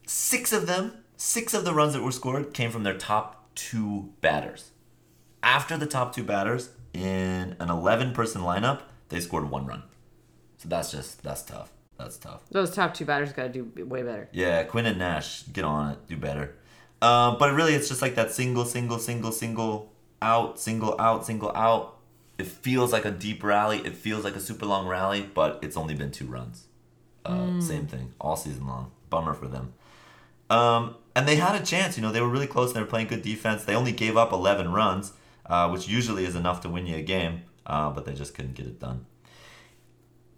Six 0.05 0.53
of 0.53 0.67
them, 0.67 0.93
six 1.17 1.53
of 1.53 1.65
the 1.65 1.73
runs 1.73 1.93
that 1.93 2.01
were 2.01 2.11
scored 2.11 2.53
came 2.53 2.71
from 2.71 2.83
their 2.83 2.97
top 2.97 3.49
two 3.55 4.13
batters. 4.21 4.71
After 5.43 5.77
the 5.77 5.85
top 5.85 6.15
two 6.15 6.23
batters, 6.23 6.69
in 6.93 7.55
an 7.59 7.69
11 7.69 8.13
person 8.13 8.41
lineup, 8.41 8.81
they 9.09 9.19
scored 9.19 9.49
one 9.49 9.65
run. 9.65 9.83
So 10.57 10.69
that's 10.69 10.91
just, 10.91 11.21
that's 11.21 11.43
tough. 11.43 11.71
That's 11.97 12.17
tough. 12.17 12.41
Those 12.51 12.73
top 12.73 12.93
two 12.93 13.05
batters 13.05 13.33
got 13.33 13.51
to 13.51 13.63
do 13.63 13.85
way 13.85 14.03
better. 14.03 14.29
Yeah, 14.31 14.63
Quinn 14.63 14.85
and 14.85 14.99
Nash, 14.99 15.43
get 15.51 15.65
on 15.65 15.93
it, 15.93 16.07
do 16.07 16.15
better. 16.17 16.55
Um, 17.01 17.37
but 17.39 17.53
really, 17.53 17.73
it's 17.73 17.89
just 17.89 18.01
like 18.01 18.15
that 18.15 18.31
single, 18.31 18.65
single, 18.65 18.99
single, 18.99 19.31
single, 19.31 19.91
out, 20.21 20.59
single, 20.59 20.95
out, 20.99 21.25
single, 21.25 21.51
out. 21.55 21.97
It 22.37 22.45
feels 22.47 22.93
like 22.93 23.05
a 23.05 23.11
deep 23.11 23.43
rally. 23.43 23.79
It 23.79 23.95
feels 23.95 24.23
like 24.23 24.35
a 24.35 24.39
super 24.39 24.65
long 24.65 24.87
rally, 24.87 25.27
but 25.33 25.59
it's 25.63 25.75
only 25.75 25.95
been 25.95 26.11
two 26.11 26.25
runs. 26.25 26.65
Uh, 27.25 27.59
Same 27.59 27.87
thing, 27.87 28.13
all 28.21 28.35
season 28.35 28.67
long. 28.67 28.91
Bummer 29.09 29.33
for 29.33 29.47
them. 29.47 29.73
Um, 30.49 30.95
and 31.15 31.27
they 31.27 31.35
had 31.35 31.59
a 31.59 31.65
chance. 31.65 31.97
You 31.97 32.03
know, 32.03 32.11
they 32.11 32.21
were 32.21 32.29
really 32.29 32.47
close. 32.47 32.69
and 32.69 32.75
They 32.77 32.81
were 32.81 32.87
playing 32.87 33.07
good 33.07 33.21
defense. 33.21 33.65
They 33.65 33.75
only 33.75 33.91
gave 33.91 34.15
up 34.15 34.31
11 34.31 34.71
runs, 34.71 35.13
uh, 35.45 35.69
which 35.69 35.87
usually 35.87 36.25
is 36.25 36.35
enough 36.35 36.61
to 36.61 36.69
win 36.69 36.85
you 36.85 36.97
a 36.97 37.01
game, 37.01 37.41
uh, 37.65 37.89
but 37.89 38.05
they 38.05 38.13
just 38.13 38.33
couldn't 38.33 38.53
get 38.53 38.65
it 38.67 38.79
done. 38.79 39.05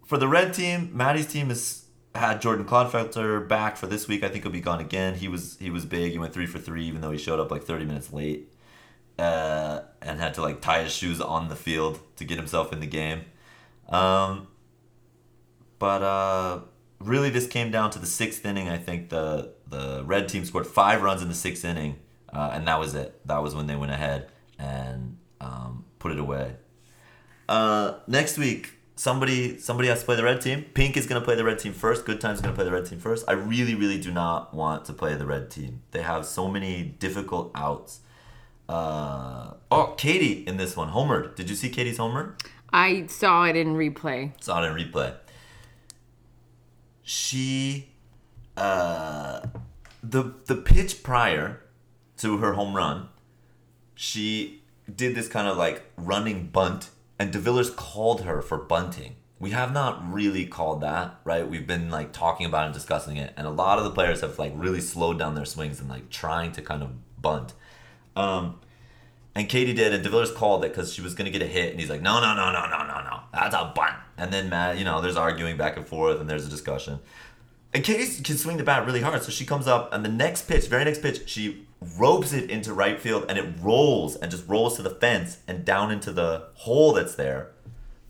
For 0.10 0.18
the 0.18 0.28
red 0.28 0.54
team, 0.56 0.90
Maddie's 0.94 1.28
team 1.28 1.50
has 1.50 1.86
had 2.16 2.42
Jordan 2.42 2.66
Clodfelter 2.66 3.48
back 3.48 3.78
for 3.78 3.86
this 3.88 4.08
week. 4.08 4.24
I 4.24 4.30
think 4.30 4.44
he'll 4.44 4.52
be 4.52 4.60
gone 4.62 4.80
again. 4.80 5.14
He 5.16 5.28
was 5.28 5.58
he 5.60 5.70
was 5.70 5.86
big. 5.86 6.12
He 6.12 6.18
went 6.18 6.34
three 6.34 6.48
for 6.48 6.58
three, 6.60 6.86
even 6.86 7.02
though 7.02 7.12
he 7.12 7.18
showed 7.20 7.40
up 7.40 7.52
like 7.52 7.64
30 7.64 7.86
minutes 7.86 8.12
late. 8.12 8.52
uh, 9.20 9.82
and 10.02 10.20
had 10.20 10.34
to 10.36 10.42
like 10.42 10.62
tie 10.62 10.84
his 10.84 10.94
shoes 10.94 11.22
on 11.22 11.50
the 11.50 11.56
field 11.56 12.00
to 12.18 12.26
get 12.26 12.38
himself 12.38 12.74
in 12.74 12.80
the 12.82 12.88
game. 12.88 13.22
Um, 13.90 14.48
but 15.80 16.02
uh, 16.04 16.60
really, 17.00 17.30
this 17.30 17.48
came 17.48 17.72
down 17.72 17.92
to 17.92 18.00
the 18.00 18.08
sixth 18.08 18.46
inning. 18.46 18.70
I 18.70 18.78
think 18.78 19.10
the 19.10 19.54
the 19.68 20.04
red 20.06 20.30
team 20.30 20.46
scored 20.46 20.68
five 20.68 21.02
runs 21.04 21.22
in 21.22 21.30
the 21.30 21.36
sixth 21.36 21.66
inning, 21.66 21.98
uh, 22.34 22.52
and 22.54 22.68
that 22.68 22.80
was 22.80 22.96
it. 22.96 23.20
That 23.28 23.44
was 23.44 23.56
when 23.56 23.68
they 23.68 23.76
went 23.76 23.92
ahead 23.92 24.30
and 24.58 25.18
um, 25.42 25.86
put 26.00 26.12
it 26.12 26.20
away. 26.20 26.56
Uh, 27.48 27.96
next 28.08 28.38
week, 28.38 28.72
somebody 29.00 29.58
somebody 29.58 29.88
has 29.88 30.02
to 30.02 30.06
play 30.06 30.18
the 30.18 30.24
red 30.24 30.42
team. 30.42 30.66
Pink 30.74 30.98
is 30.98 31.08
gonna 31.08 31.22
play 31.22 31.36
the 31.36 31.46
red 31.46 31.58
team 31.58 31.72
first. 31.72 32.06
Good 32.06 32.20
Time's 32.20 32.40
is 32.40 32.42
gonna 32.42 32.54
play 32.54 32.66
the 32.66 32.72
red 32.72 32.86
team 32.86 33.00
first. 33.00 33.24
I 33.30 33.32
really, 33.32 33.74
really 33.74 33.98
do 33.98 34.12
not 34.12 34.54
want 34.54 34.84
to 34.86 34.94
play 34.94 35.16
the 35.16 35.26
red 35.26 35.50
team. 35.50 35.82
They 35.92 36.02
have 36.02 36.26
so 36.26 36.50
many 36.50 36.84
difficult 36.84 37.52
outs. 37.56 38.02
Uh, 38.68 39.54
oh, 39.72 39.96
Katie 39.98 40.44
in 40.46 40.58
this 40.58 40.76
one, 40.76 40.90
homered. 40.90 41.36
Did 41.36 41.50
you 41.50 41.56
see 41.56 41.70
Katie's 41.70 41.98
homer? 41.98 42.36
I 42.74 43.08
saw 43.08 43.46
it 43.46 43.56
in 43.56 43.76
replay. 43.76 44.34
Saw 44.44 44.62
it 44.64 44.68
in 44.68 44.76
replay. 44.76 45.16
She, 47.02 47.92
uh, 48.58 49.48
the 50.04 50.34
the 50.46 50.56
pitch 50.56 51.04
prior 51.04 51.62
to 52.18 52.38
her 52.40 52.54
home 52.54 52.76
run, 52.76 53.08
she 53.96 54.62
did 54.94 55.16
this 55.16 55.30
kind 55.30 55.48
of 55.48 55.56
like 55.56 55.84
running 55.96 56.48
bunt, 56.48 56.90
and 57.20 57.34
DeVillers 57.34 57.76
called 57.76 58.22
her 58.22 58.42
for 58.42 58.58
bunting. 58.58 59.18
We 59.40 59.52
have 59.52 59.74
not 59.74 60.12
really 60.12 60.46
called 60.46 60.82
that, 60.82 61.20
right? 61.24 61.48
We've 61.48 61.68
been 61.68 61.90
like 61.92 62.12
talking 62.12 62.46
about 62.46 62.66
and 62.66 62.74
discussing 62.74 63.18
it, 63.18 63.34
and 63.38 63.46
a 63.46 63.52
lot 63.52 63.78
of 63.78 63.84
the 63.84 63.92
players 63.92 64.22
have 64.22 64.40
like 64.40 64.54
really 64.56 64.82
slowed 64.82 65.20
down 65.20 65.36
their 65.36 65.46
swings 65.46 65.80
and 65.80 65.90
like 65.90 66.10
trying 66.10 66.54
to 66.54 66.62
kind 66.62 66.82
of 66.82 67.22
bunt. 67.22 67.54
Um, 68.16 68.60
and 69.36 69.48
Katie 69.48 69.74
did, 69.74 69.94
and 69.94 70.04
DeVillers 70.04 70.34
called 70.34 70.66
it 70.66 70.70
because 70.70 70.94
she 70.94 71.02
was 71.02 71.14
gonna 71.14 71.30
get 71.30 71.42
a 71.42 71.48
hit, 71.48 71.72
and 71.72 71.80
he's 71.80 71.90
like, 71.90 72.02
no, 72.02 72.20
no, 72.20 72.34
no, 72.34 72.52
no, 72.52 72.66
no, 72.68 72.86
no, 72.86 73.02
no, 73.04 73.20
that's 73.34 73.56
a 73.56 73.72
bunt. 73.76 73.96
And 74.18 74.34
then 74.34 74.50
Matt, 74.50 74.78
you 74.78 74.84
know, 74.84 75.00
there's 75.02 75.16
arguing 75.16 75.56
back 75.58 75.78
and 75.78 75.88
forth, 75.88 76.20
and 76.20 76.30
there's 76.30 76.46
a 76.46 76.50
discussion. 76.50 77.00
And 77.74 77.84
Katie 77.84 78.24
can 78.24 78.38
swing 78.38 78.58
the 78.58 78.64
bat 78.64 78.86
really 78.86 79.02
hard, 79.02 79.22
so 79.22 79.32
she 79.32 79.46
comes 79.46 79.68
up, 79.68 79.94
and 79.94 80.04
the 80.04 80.10
next 80.10 80.48
pitch, 80.48 80.68
very 80.68 80.86
next 80.86 81.02
pitch, 81.02 81.30
she 81.30 81.68
ropes 81.98 82.34
it 82.34 82.50
into 82.50 82.74
right 82.74 83.00
field, 83.00 83.26
and 83.30 83.38
it 83.38 83.46
rolls 83.62 84.16
and 84.16 84.32
just 84.32 84.48
rolls 84.48 84.76
to 84.78 84.82
the 84.82 84.90
fence 84.90 85.38
and 85.48 85.66
down 85.66 85.92
into 85.92 86.12
the 86.12 86.48
hole 86.56 86.94
that's 86.94 87.16
there. 87.16 87.52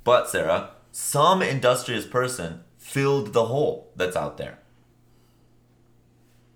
But 0.06 0.30
Sarah, 0.30 0.72
some 0.92 1.42
industrious 1.42 2.06
person 2.06 2.64
filled 2.78 3.34
the 3.34 3.46
hole 3.46 3.92
that's 3.98 4.16
out 4.16 4.38
there. 4.38 4.59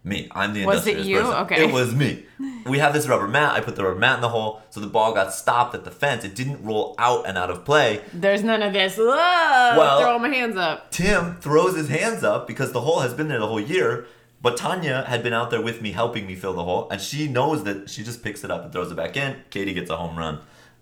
Me, 0.06 0.28
I'm 0.32 0.54
the 0.54 0.66
Was 0.66 0.86
it 0.86 1.06
you? 1.06 1.20
person. 1.20 1.34
Okay. 1.44 1.64
It 1.64 1.72
was 1.72 1.96
me. 1.96 2.26
We 2.66 2.80
have 2.80 2.94
this 2.94 3.08
rubber 3.08 3.28
mat. 3.28 3.54
I 3.54 3.62
put 3.62 3.78
the 3.78 3.84
rubber 3.84 4.00
mat 4.00 4.16
in 4.16 4.22
the 4.22 4.28
hole, 4.30 4.62
so 4.70 4.82
the 4.82 4.88
ball 4.88 5.14
got 5.14 5.34
stopped 5.34 5.74
at 5.76 5.86
the 5.86 5.92
fence. 5.92 6.26
It 6.26 6.36
didn't 6.36 6.62
roll 6.64 6.94
out 7.00 7.26
and 7.26 7.38
out 7.38 7.50
of 7.50 7.64
play. 7.64 8.02
There's 8.14 8.44
none 8.44 8.62
of 8.62 8.74
this. 8.74 8.98
Whoa, 8.98 9.06
Well- 9.08 10.02
throw 10.02 10.20
my 10.20 10.28
hands 10.28 10.58
up. 10.58 10.92
Tim 10.92 11.38
throws 11.38 11.76
his 11.78 11.88
hands 11.88 12.22
up 12.24 12.48
because 12.48 12.74
the 12.74 12.82
hole 12.82 13.00
has 13.00 13.14
been 13.14 13.30
there 13.30 13.40
the 13.40 13.48
whole 13.48 13.60
year. 13.62 14.06
But 14.42 14.58
Tanya 14.58 15.06
had 15.08 15.24
been 15.24 15.32
out 15.32 15.52
there 15.52 15.62
with 15.62 15.82
me 15.82 15.94
helping 15.94 16.28
me 16.28 16.36
fill 16.36 16.54
the 16.54 16.66
hole, 16.66 16.90
and 16.92 17.00
she 17.00 17.30
knows 17.30 17.64
that 17.64 17.90
she 17.90 18.04
just 18.04 18.22
picks 18.22 18.44
it 18.44 18.52
up 18.52 18.62
and 18.66 18.74
throws 18.74 18.92
it 18.92 18.96
back 18.96 19.16
in. 19.16 19.38
Katie 19.52 19.74
gets 19.74 19.90
a 19.90 19.96
home 19.96 20.18
run. 20.18 20.40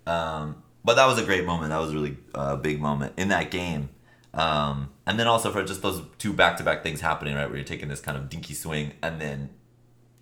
Um, 0.07 0.63
but 0.84 0.95
that 0.95 1.05
was 1.05 1.19
a 1.19 1.24
great 1.24 1.45
moment. 1.45 1.69
That 1.69 1.80
was 1.80 1.91
a 1.91 1.93
really 1.93 2.17
uh, 2.34 2.55
big 2.55 2.82
moment 2.82 3.13
in 3.17 3.28
that 3.28 3.51
game. 3.51 3.89
Um, 4.34 4.89
and 5.05 5.19
then 5.19 5.27
also 5.27 5.51
for 5.51 5.63
just 5.63 5.82
those 5.82 6.01
two 6.17 6.34
back-to-back 6.34 6.84
things 6.84 7.01
happening, 7.01 7.36
right, 7.36 7.47
where 7.47 7.57
you're 7.57 7.65
taking 7.65 7.89
this 7.89 7.99
kind 7.99 8.17
of 8.17 8.29
dinky 8.29 8.53
swing, 8.53 8.93
and 9.01 9.19
then 9.19 9.49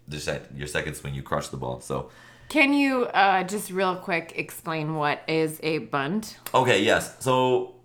the 0.08 0.20
sec- 0.20 0.50
your 0.56 0.68
second 0.68 0.96
swing 0.96 1.14
you 1.14 1.22
crush 1.22 1.50
the 1.50 1.58
ball. 1.58 1.80
So 1.82 2.10
Can 2.50 2.74
you 2.74 3.06
uh, 3.06 3.44
just 3.44 3.70
real 3.70 3.96
quick 3.96 4.34
explain 4.36 4.96
what 4.96 5.22
is 5.28 5.60
a 5.62 5.80
bunt? 5.80 6.38
Okay, 6.54 6.84
yes. 6.84 7.16
So 7.20 7.76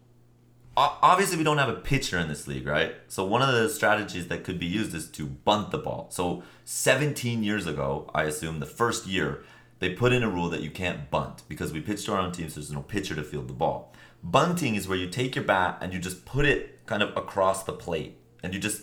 obviously 0.77 1.37
we 1.37 1.45
don't 1.45 1.59
have 1.59 1.69
a 1.69 1.75
pitcher 1.75 2.19
in 2.19 2.29
this 2.29 2.47
league, 2.49 2.67
right? 2.67 2.95
So 3.09 3.25
one 3.25 3.43
of 3.43 3.55
the 3.55 3.69
strategies 3.69 4.29
that 4.29 4.45
could 4.45 4.59
be 4.59 4.67
used 4.67 4.95
is 4.95 5.09
to 5.11 5.27
bunt 5.27 5.71
the 5.71 5.79
ball. 5.79 6.09
So 6.11 6.43
17 6.65 7.43
years 7.43 7.67
ago, 7.67 8.11
I 8.15 8.25
assume 8.25 8.61
the 8.61 8.67
first 8.67 9.07
year, 9.07 9.45
they 9.79 9.91
put 9.91 10.13
in 10.13 10.23
a 10.23 10.31
rule 10.31 10.49
that 10.51 10.63
you 10.63 10.71
can't 10.71 11.11
bunt 11.11 11.43
because 11.49 11.73
we 11.73 11.81
pitched 11.81 12.09
our 12.09 12.19
own 12.19 12.33
team, 12.33 12.49
so 12.49 12.61
there's 12.61 12.73
no 12.73 12.83
pitcher 12.83 13.15
to 13.15 13.23
field 13.23 13.49
the 13.49 13.53
ball. 13.53 13.94
Bunting 14.25 14.75
is 14.75 14.89
where 14.89 14.97
you 14.99 15.09
take 15.09 15.37
your 15.37 15.45
bat 15.45 15.79
and 15.81 15.93
you 15.93 15.99
just 15.99 16.25
put 16.25 16.47
it 16.47 16.85
kind 16.87 17.03
of 17.03 17.15
across 17.17 17.63
the 17.65 17.73
plate 17.73 18.19
and 18.43 18.55
you 18.55 18.59
just 18.61 18.83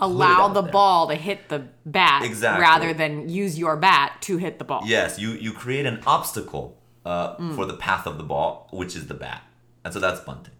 Allow 0.00 0.48
the 0.48 0.62
there. 0.62 0.72
ball 0.72 1.06
to 1.08 1.14
hit 1.14 1.48
the 1.48 1.68
bat 1.86 2.24
Exactly. 2.24 2.60
rather 2.62 2.92
than 2.94 3.28
use 3.28 3.56
your 3.58 3.76
bat 3.76 4.16
to 4.22 4.36
hit 4.38 4.58
the 4.58 4.64
ball. 4.64 4.82
Yes, 4.84 5.18
you 5.18 5.30
you 5.32 5.52
create 5.52 5.86
an 5.86 6.00
obstacle 6.06 6.76
uh, 7.04 7.36
for 7.54 7.66
the 7.66 7.74
path 7.74 8.06
of 8.06 8.16
the 8.18 8.24
ball, 8.24 8.68
which 8.72 8.96
is 8.96 9.06
the 9.06 9.14
bat, 9.14 9.42
and 9.84 9.92
so 9.94 10.00
that's 10.00 10.20
bunting. 10.20 10.54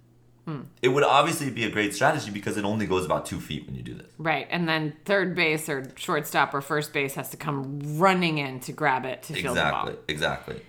It 0.82 0.88
would 0.88 1.04
obviously 1.04 1.50
be 1.50 1.64
a 1.64 1.70
great 1.70 1.94
strategy 1.94 2.30
because 2.30 2.56
it 2.56 2.64
only 2.64 2.84
goes 2.86 3.04
about 3.06 3.24
two 3.26 3.40
feet 3.40 3.64
when 3.66 3.74
you 3.76 3.82
do 3.82 3.94
this. 3.94 4.10
Right, 4.18 4.46
and 4.50 4.68
then 4.68 4.92
third 5.04 5.34
base 5.34 5.68
or 5.68 5.90
shortstop 5.96 6.52
or 6.52 6.60
first 6.60 6.92
base 6.92 7.14
has 7.14 7.30
to 7.30 7.36
come 7.36 7.80
running 7.98 8.38
in 8.38 8.58
to 8.60 8.72
grab 8.72 9.04
it 9.04 9.22
to 9.24 9.34
field 9.34 9.56
the 9.56 9.62
ball. 9.62 9.88
Exactly, 9.88 10.14
exactly. 10.14 10.60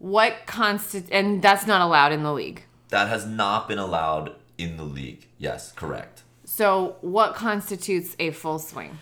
What 0.00 0.46
constitutes, 0.46 1.10
and 1.12 1.42
that's 1.42 1.66
not 1.66 1.82
allowed 1.82 2.12
in 2.12 2.22
the 2.22 2.32
league. 2.32 2.64
That 2.88 3.08
has 3.08 3.26
not 3.26 3.68
been 3.68 3.78
allowed 3.78 4.34
in 4.56 4.78
the 4.78 4.82
league. 4.82 5.28
Yes, 5.36 5.72
correct. 5.72 6.22
So, 6.44 6.96
what 7.02 7.34
constitutes 7.34 8.16
a 8.18 8.30
full 8.30 8.58
swing? 8.58 8.98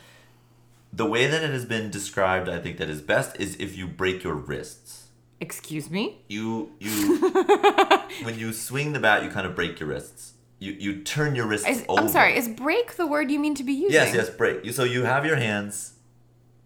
The 0.93 1.07
way 1.07 1.29
that 1.29 1.43
it 1.43 1.51
has 1.51 1.65
been 1.65 1.91
described, 1.91 2.49
I 2.49 2.59
think 2.59 2.79
that 2.79 2.91
is 2.91 3.01
best 3.01 3.39
is 3.39 3.57
if 3.61 3.77
you 3.77 3.87
break 3.87 4.25
your 4.25 4.35
wrists. 4.35 5.07
Excuse 5.41 5.89
me? 5.89 6.19
You 6.27 6.73
you 6.81 7.21
when 8.25 8.37
you 8.37 8.53
swing 8.53 8.93
the 8.93 8.99
bat, 8.99 9.23
you 9.23 9.31
kind 9.31 9.47
of 9.47 9.55
break 9.55 9.79
your 9.79 9.91
wrists. 9.91 10.33
You 10.59 10.73
you 10.73 11.03
turn 11.03 11.37
your 11.37 11.47
wrists 11.47 11.69
Is, 11.69 11.85
over. 11.89 12.01
I'm 12.01 12.09
sorry, 12.09 12.37
is 12.37 12.49
break 12.49 12.97
the 12.97 13.07
word 13.07 13.31
you 13.31 13.39
mean 13.39 13.55
to 13.55 13.63
be 13.63 13.73
using? 13.73 13.93
Yes, 13.93 14.13
yes, 14.13 14.31
break. 14.31 14.65
You 14.65 14.73
so 14.73 14.83
you 14.83 15.05
have 15.05 15.25
your 15.25 15.37
hands 15.37 15.93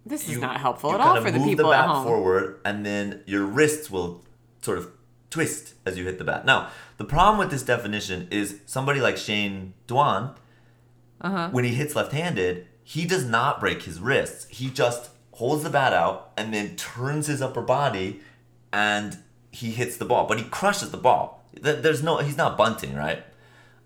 This 0.05 0.29
is 0.29 0.39
not 0.39 0.61
helpful 0.61 0.91
you 0.91 0.97
at 0.97 1.01
all 1.01 1.21
for 1.21 1.31
the 1.31 1.39
move 1.39 1.49
people 1.49 1.67
the 1.67 1.71
bat 1.71 1.85
at 1.85 1.91
home. 1.91 2.05
forward, 2.05 2.61
and 2.65 2.85
then 2.85 3.23
your 3.27 3.45
wrists 3.47 3.91
will 3.91 4.25
sort 4.61 4.79
of 4.79 4.89
twist 5.31 5.75
as 5.87 5.97
you 5.97 6.05
hit 6.05 6.19
the 6.19 6.25
bat. 6.25 6.45
Now, 6.45 6.69
the 6.97 7.05
problem 7.05 7.39
with 7.39 7.51
this 7.51 7.63
definition 7.63 8.29
is 8.31 8.61
somebody 8.67 9.01
like 9.01 9.17
Shane 9.17 9.75
Dwan, 9.87 10.35
Uh-huh. 11.21 11.49
when 11.51 11.65
he 11.65 11.75
hits 11.75 11.95
left-handed, 11.95 12.67
he 12.83 13.07
does 13.07 13.25
not 13.25 13.61
break 13.61 13.83
his 13.83 14.01
wrists. 14.01 14.47
He 14.49 14.69
just 14.71 15.11
holds 15.33 15.63
the 15.63 15.71
bat 15.71 15.93
out 15.93 16.33
and 16.37 16.53
then 16.53 16.75
turns 16.77 17.29
his 17.29 17.41
upper 17.41 17.63
body, 17.63 18.21
and 18.73 19.19
he 19.53 19.71
hits 19.71 19.97
the 19.97 20.05
ball. 20.05 20.27
But 20.27 20.39
he 20.39 20.45
crushes 20.45 20.91
the 20.91 20.97
ball. 20.97 21.45
There's 21.61 22.03
no, 22.03 22.19
he's 22.19 22.37
not 22.37 22.59
bunting, 22.59 22.95
right? 22.97 23.25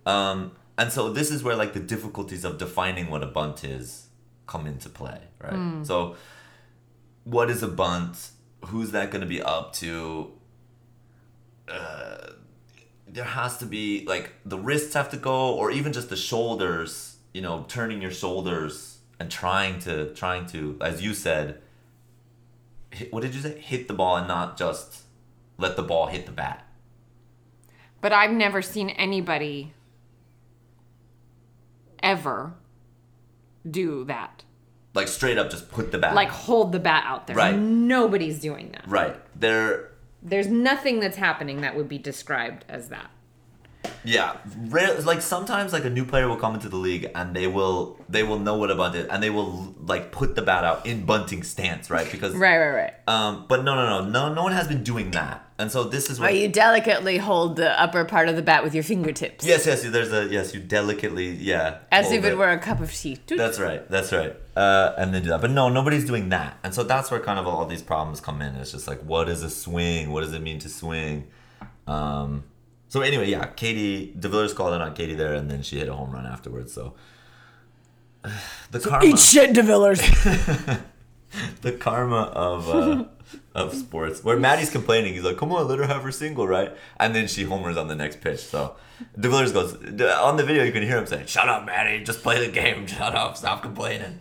Um, 0.07 0.53
and 0.79 0.91
so 0.93 1.13
this 1.13 1.31
is 1.31 1.43
where 1.43 1.57
like 1.57 1.73
the 1.75 1.81
difficulties 1.81 2.45
of 2.45 2.59
defining 2.59 3.11
what 3.11 3.23
a 3.23 3.27
bunt 3.27 3.65
is 3.65 4.06
come 4.47 4.67
into 4.67 4.89
play, 4.89 5.21
right? 5.43 5.53
Hmm. 5.53 5.85
So, 5.85 6.17
what 7.25 7.51
is 7.51 7.63
a 7.63 7.69
bunt? 7.69 8.31
Who's 8.67 8.93
that 8.93 9.11
going 9.11 9.21
to 9.21 9.27
be 9.27 9.43
up 9.43 9.73
to? 9.75 10.33
Uh, 11.69 12.31
there 13.09 13.25
has 13.25 13.59
to 13.59 13.67
be 13.67 14.05
like 14.07 14.33
the 14.45 14.59
wrists 14.59 14.95
have 14.95 15.11
to 15.11 15.17
go, 15.17 15.55
or 15.55 15.71
even 15.71 15.93
just 15.93 16.09
the 16.09 16.17
shoulders. 16.17 17.17
You 17.33 17.43
know, 17.43 17.67
turning 17.69 18.01
your 18.01 18.13
shoulders 18.13 18.99
and 19.21 19.31
trying 19.31 19.79
to 19.81 20.15
trying 20.15 20.47
to, 20.47 20.77
as 20.81 21.03
you 21.03 21.13
said, 21.15 21.61
hit, 22.91 23.13
what 23.13 23.23
did 23.23 23.35
you 23.35 23.41
say? 23.41 23.59
Hit 23.59 23.89
the 23.89 23.95
ball 23.95 24.17
and 24.17 24.29
not 24.29 24.57
just 24.57 25.03
let 25.59 25.77
the 25.77 25.83
ball 25.83 26.07
hit 26.07 26.27
the 26.27 26.33
bat. 26.33 26.67
But 28.01 28.13
I've 28.13 28.31
never 28.31 28.63
seen 28.63 28.91
anybody 28.91 29.73
ever 32.03 32.55
do 33.71 34.05
that. 34.05 34.45
Like 34.95 35.09
straight 35.09 35.37
up, 35.39 35.51
just 35.51 35.71
put 35.71 35.93
the 35.93 35.99
bat. 35.99 36.15
Like 36.15 36.31
hold 36.31 36.73
the 36.73 36.79
bat 36.79 37.05
out 37.07 37.27
there. 37.27 37.37
Right. 37.37 37.57
Nobody's 37.57 38.41
doing 38.41 38.71
that. 38.73 38.85
right 38.87 39.17
there. 39.39 39.91
There's 40.23 40.49
nothing 40.49 41.01
that's 41.01 41.17
happening 41.19 41.61
that 41.61 41.77
would 41.77 41.89
be 41.89 41.99
described 41.99 42.65
as 42.69 42.89
that. 42.89 43.11
Yeah, 44.05 44.37
rare, 44.69 45.01
like 45.01 45.21
sometimes 45.23 45.73
like 45.73 45.85
a 45.85 45.91
new 45.91 46.05
player 46.05 46.29
will 46.29 46.37
come 46.37 46.55
into 46.55 46.69
the 46.69 46.77
league 46.77 47.11
and 47.15 47.35
they 47.35 47.47
will 47.47 47.99
they 48.09 48.23
will 48.23 48.39
know 48.39 48.57
what 48.57 48.71
a 48.71 48.75
bunt 48.75 48.95
is 48.95 49.07
and 49.09 49.23
they 49.23 49.31
will 49.31 49.75
like 49.81 50.13
put 50.13 50.35
the 50.35 50.43
bat 50.43 50.65
out 50.65 50.87
in 50.87 51.05
bunting 51.05 51.43
stance, 51.43 51.91
right? 51.91 52.11
Because 52.11 52.35
Right, 52.47 52.59
right, 52.59 52.71
right. 52.71 52.95
Um, 53.09 53.47
but 53.49 53.65
no, 53.65 53.75
no, 53.75 54.03
no, 54.03 54.09
no, 54.09 54.35
no 54.35 54.43
one 54.43 54.53
has 54.53 54.69
been 54.69 54.83
doing 54.85 55.11
that, 55.13 55.49
and 55.59 55.71
so 55.71 55.85
this 55.85 56.11
is 56.11 56.21
what. 56.21 56.35
you 56.35 56.49
delicately 56.49 57.19
hold 57.19 57.57
the 57.57 57.81
upper 57.81 58.05
part 58.05 58.29
of 58.29 58.37
the 58.37 58.43
bat 58.43 58.63
with 58.63 58.75
your 58.75 58.85
fingertips. 58.85 59.45
yes, 59.45 59.67
yes, 59.67 59.83
there's 59.83 60.13
a 60.13 60.27
yes. 60.27 60.55
You 60.55 60.61
delicately, 60.61 61.31
yeah. 61.31 61.79
As 61.91 62.13
if 62.13 62.25
it 62.25 62.37
were 62.37 62.51
a 62.51 62.59
cup 62.59 62.81
of 62.81 62.93
tea. 62.93 63.19
That's 63.29 63.59
right. 63.59 63.89
That's 63.91 64.13
right. 64.13 64.37
Uh, 64.57 64.95
and 64.97 65.13
then 65.13 65.23
do 65.23 65.29
that. 65.31 65.41
But 65.41 65.51
no, 65.51 65.69
nobody's 65.69 66.05
doing 66.07 66.31
that. 66.31 66.59
And 66.65 66.73
so 66.75 66.83
that's 66.83 67.11
where 67.11 67.21
kind 67.21 67.39
of 67.39 67.47
all 67.47 67.67
these 67.67 67.83
problems 67.83 68.21
come 68.21 68.41
in. 68.41 68.55
It's 68.57 68.73
just 68.73 68.89
like, 68.89 69.01
what 69.03 69.29
is 69.29 69.43
a 69.43 69.51
swing? 69.51 70.11
What 70.13 70.23
does 70.23 70.33
it 70.33 70.41
mean 70.41 70.59
to 70.61 70.69
swing? 70.71 71.27
Um, 71.87 72.45
so 72.89 73.01
anyway, 73.01 73.29
yeah, 73.29 73.47
Katie 73.47 74.15
DeVillers 74.19 74.55
called 74.55 74.75
in 74.75 74.81
on 74.81 74.95
Katie 74.95 75.15
there, 75.15 75.35
and 75.35 75.51
then 75.51 75.63
she 75.63 75.79
hit 75.79 75.89
a 75.89 75.95
home 75.95 76.11
run 76.11 76.27
afterwards. 76.27 76.73
So 76.73 76.95
the 78.71 78.81
karma, 78.81 79.07
eat 79.07 79.19
shit, 79.19 79.55
DeVillers. 79.55 80.83
the 81.63 81.73
karma 81.73 82.23
of 82.35 82.69
uh, 82.69 83.05
of 83.55 83.75
sports. 83.75 84.23
Where 84.23 84.37
Maddie's 84.37 84.71
complaining, 84.71 85.15
he's 85.15 85.25
like, 85.25 85.37
"Come 85.37 85.53
on, 85.53 85.67
let 85.69 85.79
her 85.79 85.87
have 85.87 86.03
her 86.03 86.13
single, 86.13 86.47
right?" 86.47 86.73
And 86.99 87.15
then 87.15 87.27
she 87.27 87.45
homers 87.45 87.77
on 87.77 87.89
the 87.89 87.97
next 87.97 88.21
pitch. 88.21 88.41
So 88.41 88.77
De 89.19 89.29
Villers 89.29 89.53
goes 89.53 89.75
on 89.75 90.37
the 90.37 90.45
video. 90.45 90.65
You 90.65 90.73
can 90.73 90.83
hear 90.83 90.99
him 90.99 91.07
saying, 91.07 91.27
"Shut 91.27 91.49
up, 91.49 91.67
Maddie. 91.67 92.05
Just 92.05 92.23
play 92.23 92.45
the 92.45 92.53
game. 92.53 92.87
Shut 92.87 93.15
up. 93.15 93.37
Stop 93.37 93.63
complaining." 93.63 94.21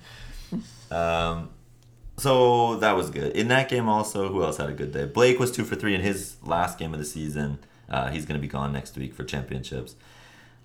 Um, 0.91 1.49
so 2.18 2.78
that 2.78 2.95
was 2.95 3.09
good. 3.09 3.36
In 3.36 3.49
that 3.49 3.70
game, 3.70 3.89
also, 3.89 4.30
who 4.30 4.43
else 4.43 4.57
had 4.57 4.70
a 4.70 4.74
good 4.74 4.93
day? 4.93 5.05
Blake 5.05 5.39
was 5.39 5.51
two 5.51 5.66
for 5.66 5.76
three 5.76 5.95
in 5.95 6.01
his 6.01 6.38
last 6.43 6.78
game 6.78 6.93
of 6.93 6.99
the 6.99 7.05
season. 7.05 7.59
Uh, 7.89 8.09
he's 8.09 8.25
going 8.25 8.39
to 8.39 8.41
be 8.41 8.47
gone 8.47 8.73
next 8.73 8.97
week 8.97 9.13
for 9.13 9.23
championships. 9.23 9.95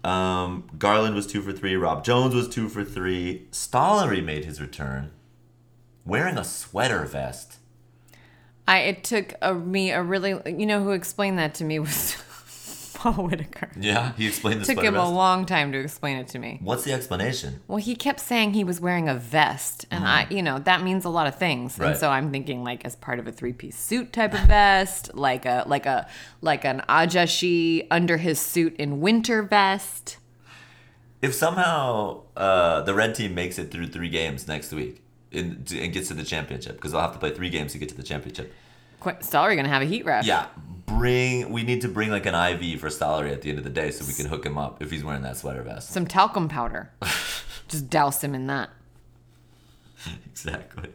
Um, 0.02 0.68
Garland 0.78 1.14
was 1.14 1.26
two 1.26 1.42
for 1.42 1.52
three. 1.52 1.76
Rob 1.76 2.04
Jones 2.04 2.34
was 2.34 2.48
two 2.48 2.68
for 2.68 2.84
three. 2.84 3.46
Stollery 3.50 4.24
made 4.24 4.44
his 4.44 4.60
return, 4.60 5.10
wearing 6.06 6.38
a 6.38 6.44
sweater 6.44 7.04
vest. 7.04 7.58
I 8.66 8.78
it 8.78 9.04
took 9.04 9.34
a, 9.42 9.54
me 9.54 9.90
a 9.90 10.02
really 10.02 10.40
you 10.46 10.64
know 10.66 10.82
who 10.82 10.92
explained 10.92 11.38
that 11.38 11.54
to 11.54 11.64
me 11.64 11.78
was 11.78 12.16
Paul 13.00 13.28
Whitaker. 13.28 13.70
Yeah, 13.80 14.12
he 14.12 14.26
explained 14.26 14.60
the 14.64 14.74
took 14.74 14.84
him 14.84 14.94
a 14.94 15.10
long 15.10 15.46
time 15.46 15.72
to 15.72 15.78
explain 15.78 16.18
it 16.18 16.28
to 16.28 16.38
me. 16.38 16.58
What's 16.62 16.84
the 16.84 16.92
explanation? 16.92 17.62
Well, 17.66 17.78
he 17.78 17.96
kept 17.96 18.20
saying 18.20 18.52
he 18.52 18.62
was 18.62 18.78
wearing 18.78 19.08
a 19.08 19.14
vest, 19.14 19.86
and 19.90 20.06
I, 20.06 20.26
you 20.28 20.42
know, 20.42 20.58
that 20.58 20.82
means 20.82 21.06
a 21.06 21.08
lot 21.08 21.26
of 21.26 21.34
things. 21.34 21.78
Right. 21.78 21.92
And 21.92 21.98
so 21.98 22.10
I'm 22.10 22.30
thinking 22.30 22.62
like 22.62 22.84
as 22.84 22.96
part 22.96 23.18
of 23.18 23.26
a 23.26 23.32
three-piece 23.32 23.78
suit 23.78 24.12
type 24.12 24.34
of 24.34 24.40
vest, 24.40 25.14
like 25.14 25.46
a 25.46 25.64
like 25.66 25.86
a 25.86 26.06
like 26.42 26.66
an 26.66 26.82
ajashi 26.90 27.86
under 27.90 28.18
his 28.18 28.38
suit 28.38 28.76
in 28.76 29.00
winter 29.00 29.42
vest. 29.42 30.18
If 31.22 31.34
somehow 31.34 32.24
uh, 32.36 32.82
the 32.82 32.92
red 32.92 33.14
team 33.14 33.34
makes 33.34 33.58
it 33.58 33.70
through 33.70 33.86
three 33.86 34.10
games 34.10 34.46
next 34.46 34.72
week 34.72 35.00
in, 35.30 35.64
and 35.72 35.90
gets 35.90 36.08
to 36.08 36.14
the 36.14 36.24
championship, 36.24 36.76
because 36.76 36.92
they'll 36.92 37.00
have 37.00 37.14
to 37.14 37.18
play 37.18 37.30
three 37.30 37.48
games 37.48 37.72
to 37.72 37.78
get 37.78 37.88
to 37.88 37.96
the 37.96 38.02
championship. 38.02 38.52
Qu- 39.00 39.12
Stollery 39.12 39.56
gonna 39.56 39.68
have 39.68 39.80
a 39.80 39.86
heat 39.86 40.04
rash. 40.04 40.26
Yeah, 40.26 40.48
bring. 40.90 41.50
We 41.50 41.62
need 41.62 41.82
to 41.82 41.88
bring 41.88 42.10
like 42.10 42.26
an 42.26 42.34
IV 42.34 42.80
for 42.80 42.88
Stollery 42.88 43.32
at 43.32 43.42
the 43.42 43.50
end 43.50 43.58
of 43.58 43.64
the 43.64 43.70
day, 43.70 43.90
so 43.90 44.04
we 44.04 44.12
can 44.12 44.26
hook 44.26 44.44
him 44.44 44.58
up 44.58 44.82
if 44.82 44.90
he's 44.90 45.04
wearing 45.04 45.22
that 45.22 45.36
sweater 45.36 45.62
vest. 45.62 45.90
Some 45.90 46.06
talcum 46.06 46.48
powder. 46.48 46.90
Just 47.68 47.88
douse 47.88 48.22
him 48.22 48.34
in 48.34 48.46
that. 48.48 48.70
exactly. 50.26 50.90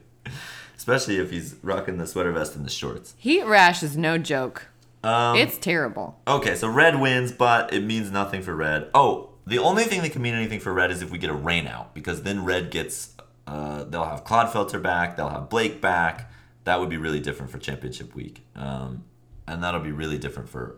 Especially 0.76 1.18
if 1.18 1.32
he's 1.32 1.56
rocking 1.64 1.98
the 1.98 2.08
sweater 2.08 2.32
vest 2.32 2.56
and 2.56 2.66
the 2.66 2.70
shorts. 2.70 3.16
Heat 3.18 3.44
rash 3.44 3.82
is 3.82 3.96
no 3.98 4.18
joke. 4.18 4.68
Um, 5.04 5.38
it's 5.38 5.58
terrible. 5.58 6.20
Okay, 6.28 6.56
so 6.56 6.68
red 6.68 7.00
wins, 7.00 7.32
but 7.32 7.72
it 7.74 7.82
means 7.82 8.12
nothing 8.12 8.42
for 8.42 8.56
red. 8.56 8.90
Oh, 8.94 9.30
the 9.46 9.60
only 9.60 9.84
thing 9.84 10.02
that 10.02 10.12
can 10.12 10.22
mean 10.22 10.34
anything 10.34 10.60
for 10.60 10.74
red 10.74 10.90
is 10.92 11.02
if 11.02 11.12
we 11.12 11.18
get 11.20 11.30
a 11.30 11.36
rain 11.36 11.68
out, 11.68 11.94
because 11.94 12.24
then 12.24 12.44
red 12.44 12.72
gets. 12.72 13.14
Uh, 13.48 13.84
they'll 13.84 14.06
have 14.06 14.24
Clodfelter 14.24 14.82
back. 14.82 15.16
They'll 15.16 15.30
have 15.30 15.50
Blake 15.50 15.80
back. 15.80 16.32
That 16.64 16.80
would 16.80 16.90
be 16.90 16.98
really 16.98 17.20
different 17.20 17.52
for 17.52 17.60
championship 17.60 18.16
week, 18.16 18.44
um, 18.56 19.04
and 19.48 19.64
that'll 19.64 19.82
be 19.82 19.92
really 19.92 20.18
different 20.18 20.50
for 20.50 20.78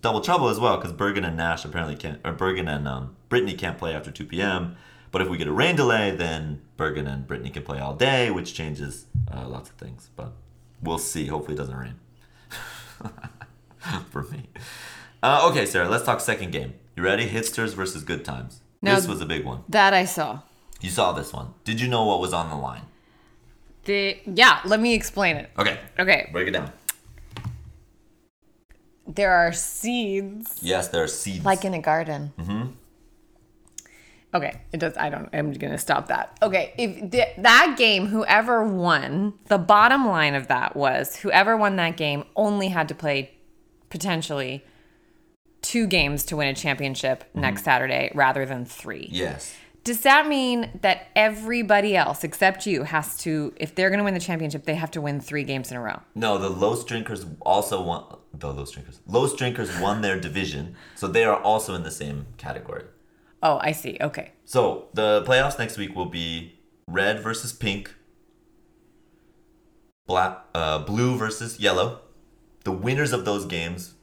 double 0.00 0.20
trouble 0.20 0.48
as 0.48 0.58
well, 0.60 0.76
because 0.76 0.92
Bergen 0.92 1.24
and 1.24 1.36
Nash 1.36 1.64
apparently 1.64 1.96
can't, 1.96 2.20
or 2.24 2.32
Bergen 2.32 2.68
and 2.68 2.86
um, 2.86 3.16
Brittany 3.28 3.54
can't 3.54 3.78
play 3.78 3.94
after 3.94 4.10
2 4.10 4.24
p.m. 4.26 4.76
But 5.10 5.22
if 5.22 5.28
we 5.28 5.38
get 5.38 5.46
a 5.48 5.52
rain 5.52 5.74
delay, 5.76 6.10
then 6.10 6.60
Bergen 6.76 7.06
and 7.06 7.26
Brittany 7.26 7.50
can 7.50 7.62
play 7.62 7.78
all 7.78 7.94
day, 7.94 8.30
which 8.30 8.52
changes 8.54 9.06
uh, 9.32 9.48
lots 9.48 9.70
of 9.70 9.76
things. 9.76 10.10
But 10.16 10.32
we'll 10.82 10.98
see. 10.98 11.26
Hopefully, 11.26 11.54
it 11.54 11.58
doesn't 11.58 11.74
rain 11.74 11.94
for 14.10 14.22
me. 14.24 14.48
Uh, 15.22 15.48
okay, 15.50 15.66
Sarah, 15.66 15.88
let's 15.88 16.04
talk 16.04 16.20
second 16.20 16.52
game. 16.52 16.74
You 16.96 17.02
ready? 17.02 17.28
Hitsters 17.28 17.74
versus 17.74 18.04
Good 18.04 18.24
Times. 18.24 18.60
Now- 18.82 18.94
this 18.96 19.08
was 19.08 19.20
a 19.20 19.26
big 19.26 19.44
one. 19.44 19.64
That 19.68 19.94
I 19.94 20.04
saw. 20.04 20.40
You 20.80 20.90
saw 20.90 21.12
this 21.12 21.32
one. 21.32 21.54
Did 21.64 21.80
you 21.80 21.88
know 21.88 22.04
what 22.04 22.20
was 22.20 22.32
on 22.32 22.50
the 22.50 22.56
line? 22.56 22.82
The 23.84 24.18
yeah, 24.26 24.60
let 24.64 24.78
me 24.80 24.94
explain 24.94 25.36
it. 25.36 25.50
Okay. 25.58 25.78
Okay. 25.98 26.28
Break 26.32 26.48
it 26.48 26.50
down. 26.52 26.70
There 29.08 29.32
are 29.32 29.52
seeds 29.52 30.58
Yes, 30.60 30.88
there 30.88 31.02
are 31.02 31.08
seeds. 31.08 31.44
like 31.44 31.64
in 31.64 31.72
a 31.74 31.80
garden. 31.80 32.32
Mm-hmm. 32.38 32.66
Okay, 34.34 34.60
it 34.72 34.80
does. 34.80 34.94
I 34.98 35.08
don't. 35.08 35.30
I'm 35.32 35.52
gonna 35.54 35.78
stop 35.78 36.08
that. 36.08 36.36
Okay, 36.42 36.74
if 36.76 37.10
th- 37.10 37.34
that 37.38 37.76
game, 37.78 38.06
whoever 38.08 38.62
won, 38.62 39.32
the 39.46 39.56
bottom 39.56 40.06
line 40.06 40.34
of 40.34 40.48
that 40.48 40.76
was 40.76 41.16
whoever 41.16 41.56
won 41.56 41.76
that 41.76 41.96
game 41.96 42.24
only 42.36 42.68
had 42.68 42.88
to 42.88 42.94
play 42.94 43.30
potentially 43.88 44.62
two 45.62 45.86
games 45.86 46.24
to 46.24 46.36
win 46.36 46.48
a 46.48 46.54
championship 46.54 47.24
next 47.34 47.64
Saturday 47.64 48.10
rather 48.14 48.44
than 48.44 48.64
three. 48.66 49.08
yes. 49.10 49.54
Does 49.88 50.00
that 50.00 50.28
mean 50.28 50.68
that 50.82 51.06
everybody 51.16 51.96
else 51.96 52.22
except 52.22 52.66
you 52.66 52.82
has 52.82 53.16
to, 53.20 53.54
if 53.56 53.74
they're 53.74 53.88
going 53.88 54.00
to 54.00 54.04
win 54.04 54.12
the 54.12 54.20
championship, 54.20 54.64
they 54.64 54.74
have 54.74 54.90
to 54.90 55.00
win 55.00 55.18
three 55.18 55.44
games 55.44 55.70
in 55.70 55.78
a 55.78 55.80
row? 55.80 56.02
No, 56.14 56.36
the 56.36 56.50
Los 56.50 56.84
Drinkers 56.84 57.24
also 57.40 57.80
won. 57.80 58.04
The 58.34 58.52
Los 58.52 58.70
Drinkers. 58.70 59.00
Los 59.06 59.34
Drinkers 59.34 59.80
won 59.80 60.02
their 60.02 60.20
division, 60.20 60.76
so 60.94 61.08
they 61.08 61.24
are 61.24 61.40
also 61.40 61.74
in 61.74 61.84
the 61.84 61.90
same 61.90 62.26
category. 62.36 62.84
Oh, 63.42 63.60
I 63.62 63.72
see. 63.72 63.96
Okay. 63.98 64.32
So 64.44 64.88
the 64.92 65.24
playoffs 65.26 65.58
next 65.58 65.78
week 65.78 65.96
will 65.96 66.10
be 66.10 66.58
red 66.86 67.20
versus 67.20 67.54
pink, 67.54 67.94
black, 70.06 70.44
uh, 70.54 70.80
blue 70.80 71.16
versus 71.16 71.58
yellow. 71.58 72.00
The 72.64 72.72
winners 72.72 73.14
of 73.14 73.24
those 73.24 73.46
games, 73.46 73.94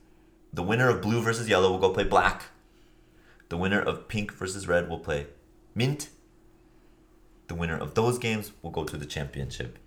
the 0.52 0.64
winner 0.64 0.90
of 0.90 1.04
blue 1.04 1.22
versus 1.22 1.48
yellow 1.48 1.70
will 1.70 1.78
go 1.78 1.92
play 1.92 2.06
black. 2.06 2.46
The 3.50 3.58
winner 3.58 3.80
of 3.80 4.08
pink 4.08 4.34
versus 4.34 4.68
red 4.68 4.90
will 4.90 4.98
play 4.98 5.28
mint. 5.76 6.10
The 7.48 7.56
winner 7.56 7.78
of 7.78 7.94
those 7.94 8.18
games 8.18 8.54
will 8.64 8.72
go 8.72 8.84
to 8.86 8.98
the 8.98 9.06
championship 9.06 9.78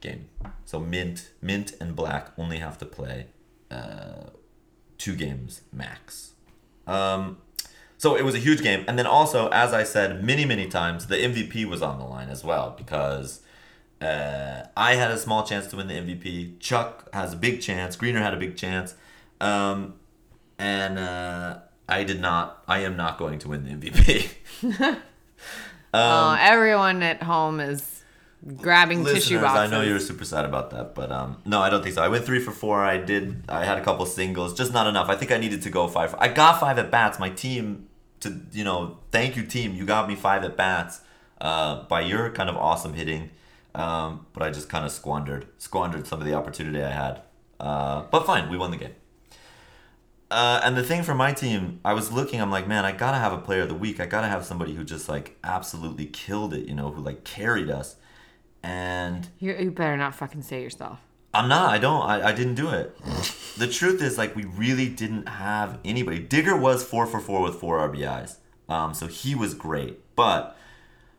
game. 0.00 0.28
So 0.64 0.78
mint, 0.78 1.30
mint, 1.42 1.72
and 1.80 1.96
black 1.96 2.30
only 2.38 2.58
have 2.58 2.78
to 2.78 2.84
play 2.86 3.26
uh, 3.70 4.30
two 4.98 5.16
games 5.16 5.62
max. 5.72 6.34
Um, 6.86 7.38
so 7.96 8.14
it 8.16 8.24
was 8.24 8.34
a 8.34 8.38
huge 8.38 8.62
game. 8.62 8.84
And 8.86 8.98
then 8.98 9.06
also, 9.06 9.48
as 9.48 9.72
I 9.72 9.82
said 9.82 10.22
many, 10.22 10.44
many 10.44 10.68
times, 10.68 11.08
the 11.08 11.16
MVP 11.16 11.64
was 11.64 11.82
on 11.82 11.98
the 11.98 12.04
line 12.04 12.28
as 12.28 12.44
well 12.44 12.74
because 12.76 13.40
uh, 14.00 14.62
I 14.76 14.94
had 14.94 15.10
a 15.10 15.18
small 15.18 15.42
chance 15.44 15.66
to 15.68 15.76
win 15.76 15.88
the 15.88 15.94
MVP. 15.94 16.60
Chuck 16.60 17.12
has 17.12 17.32
a 17.32 17.36
big 17.36 17.60
chance. 17.60 17.96
Greener 17.96 18.20
had 18.20 18.34
a 18.34 18.36
big 18.36 18.56
chance. 18.56 18.94
Um, 19.40 19.94
and 20.58 20.98
uh, 20.98 21.58
I 21.88 22.04
did 22.04 22.20
not, 22.20 22.62
I 22.68 22.80
am 22.80 22.96
not 22.96 23.18
going 23.18 23.40
to 23.40 23.48
win 23.48 23.64
the 23.64 23.90
MVP. 23.90 24.98
oh, 25.94 26.36
everyone 26.38 27.02
at 27.02 27.22
home 27.22 27.60
is 27.60 28.02
grabbing 28.56 29.04
tissue 29.04 29.40
boxes. 29.40 29.58
I 29.58 29.66
know 29.66 29.82
you 29.82 29.94
were 29.94 30.00
super 30.00 30.24
sad 30.24 30.44
about 30.44 30.70
that, 30.70 30.94
but 30.94 31.10
um, 31.10 31.38
no, 31.44 31.60
I 31.60 31.70
don't 31.70 31.82
think 31.82 31.94
so. 31.94 32.02
I 32.02 32.08
went 32.08 32.24
three 32.24 32.40
for 32.40 32.52
four. 32.52 32.84
I 32.84 32.98
did. 32.98 33.42
I 33.48 33.64
had 33.64 33.78
a 33.78 33.84
couple 33.84 34.06
singles, 34.06 34.54
just 34.54 34.72
not 34.72 34.86
enough. 34.86 35.08
I 35.08 35.16
think 35.16 35.32
I 35.32 35.38
needed 35.38 35.62
to 35.62 35.70
go 35.70 35.88
five. 35.88 36.14
I 36.18 36.28
got 36.28 36.60
five 36.60 36.78
at 36.78 36.90
bats. 36.90 37.18
My 37.18 37.30
team, 37.30 37.88
to 38.20 38.40
you 38.52 38.64
know, 38.64 38.98
thank 39.10 39.36
you 39.36 39.44
team. 39.44 39.74
You 39.74 39.84
got 39.84 40.08
me 40.08 40.14
five 40.14 40.44
at 40.44 40.56
bats 40.56 41.00
uh, 41.40 41.82
by 41.84 42.02
your 42.02 42.30
kind 42.30 42.48
of 42.48 42.56
awesome 42.56 42.94
hitting, 42.94 43.30
um, 43.74 44.26
but 44.32 44.42
I 44.42 44.50
just 44.50 44.68
kind 44.68 44.84
of 44.84 44.92
squandered 44.92 45.46
squandered 45.58 46.06
some 46.06 46.20
of 46.20 46.26
the 46.26 46.34
opportunity 46.34 46.82
I 46.82 46.90
had. 46.90 47.22
Uh, 47.58 48.04
but 48.10 48.24
fine, 48.24 48.48
we 48.48 48.56
won 48.56 48.70
the 48.70 48.76
game. 48.76 48.94
Uh, 50.30 50.60
and 50.62 50.76
the 50.76 50.82
thing 50.82 51.02
for 51.02 51.14
my 51.14 51.32
team, 51.32 51.80
I 51.84 51.94
was 51.94 52.12
looking, 52.12 52.40
I'm 52.40 52.50
like, 52.50 52.68
man, 52.68 52.84
I 52.84 52.92
gotta 52.92 53.16
have 53.18 53.32
a 53.32 53.38
player 53.38 53.62
of 53.62 53.68
the 53.68 53.74
week. 53.74 53.98
I 53.98 54.06
gotta 54.06 54.28
have 54.28 54.44
somebody 54.44 54.74
who 54.74 54.84
just 54.84 55.08
like 55.08 55.38
absolutely 55.42 56.06
killed 56.06 56.52
it, 56.52 56.68
you 56.68 56.74
know, 56.74 56.90
who 56.90 57.00
like 57.02 57.24
carried 57.24 57.70
us. 57.70 57.96
And 58.62 59.28
You, 59.38 59.54
you 59.54 59.70
better 59.70 59.96
not 59.96 60.14
fucking 60.14 60.42
say 60.42 60.62
yourself. 60.62 60.98
I'm 61.32 61.48
not, 61.48 61.70
I 61.70 61.78
don't, 61.78 62.02
I, 62.02 62.28
I 62.28 62.32
didn't 62.32 62.54
do 62.54 62.70
it. 62.70 62.96
the 63.58 63.68
truth 63.68 64.02
is, 64.02 64.16
like, 64.16 64.34
we 64.34 64.44
really 64.44 64.88
didn't 64.88 65.28
have 65.28 65.78
anybody. 65.84 66.18
Digger 66.18 66.56
was 66.56 66.82
four 66.82 67.06
for 67.06 67.20
four 67.20 67.42
with 67.42 67.56
four 67.56 67.78
RBIs. 67.78 68.36
Um, 68.68 68.94
so 68.94 69.06
he 69.06 69.34
was 69.34 69.52
great. 69.54 70.00
But 70.16 70.56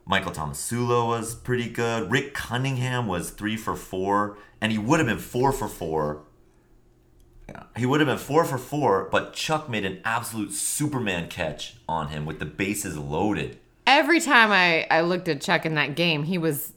Michael 0.04 0.32
Tomasulo 0.32 1.06
was 1.06 1.34
pretty 1.34 1.68
good. 1.68 2.10
Rick 2.10 2.34
Cunningham 2.34 3.06
was 3.06 3.30
three 3.30 3.56
for 3.56 3.76
four, 3.76 4.36
and 4.60 4.72
he 4.72 4.78
would 4.78 4.98
have 4.98 5.06
been 5.06 5.18
four 5.18 5.52
for 5.52 5.68
four. 5.68 6.22
He 7.76 7.86
would 7.86 8.00
have 8.00 8.06
been 8.06 8.18
four 8.18 8.44
for 8.44 8.58
four, 8.58 9.08
but 9.10 9.32
Chuck 9.32 9.68
made 9.68 9.84
an 9.84 10.00
absolute 10.04 10.52
Superman 10.52 11.28
catch 11.28 11.76
on 11.88 12.08
him 12.08 12.26
with 12.26 12.38
the 12.38 12.44
bases 12.44 12.96
loaded. 12.96 13.58
Every 13.86 14.20
time 14.20 14.52
I, 14.52 14.86
I 14.90 15.00
looked 15.00 15.28
at 15.28 15.40
Chuck 15.40 15.66
in 15.66 15.74
that 15.74 15.94
game, 15.94 16.24
he 16.24 16.38
was 16.38 16.72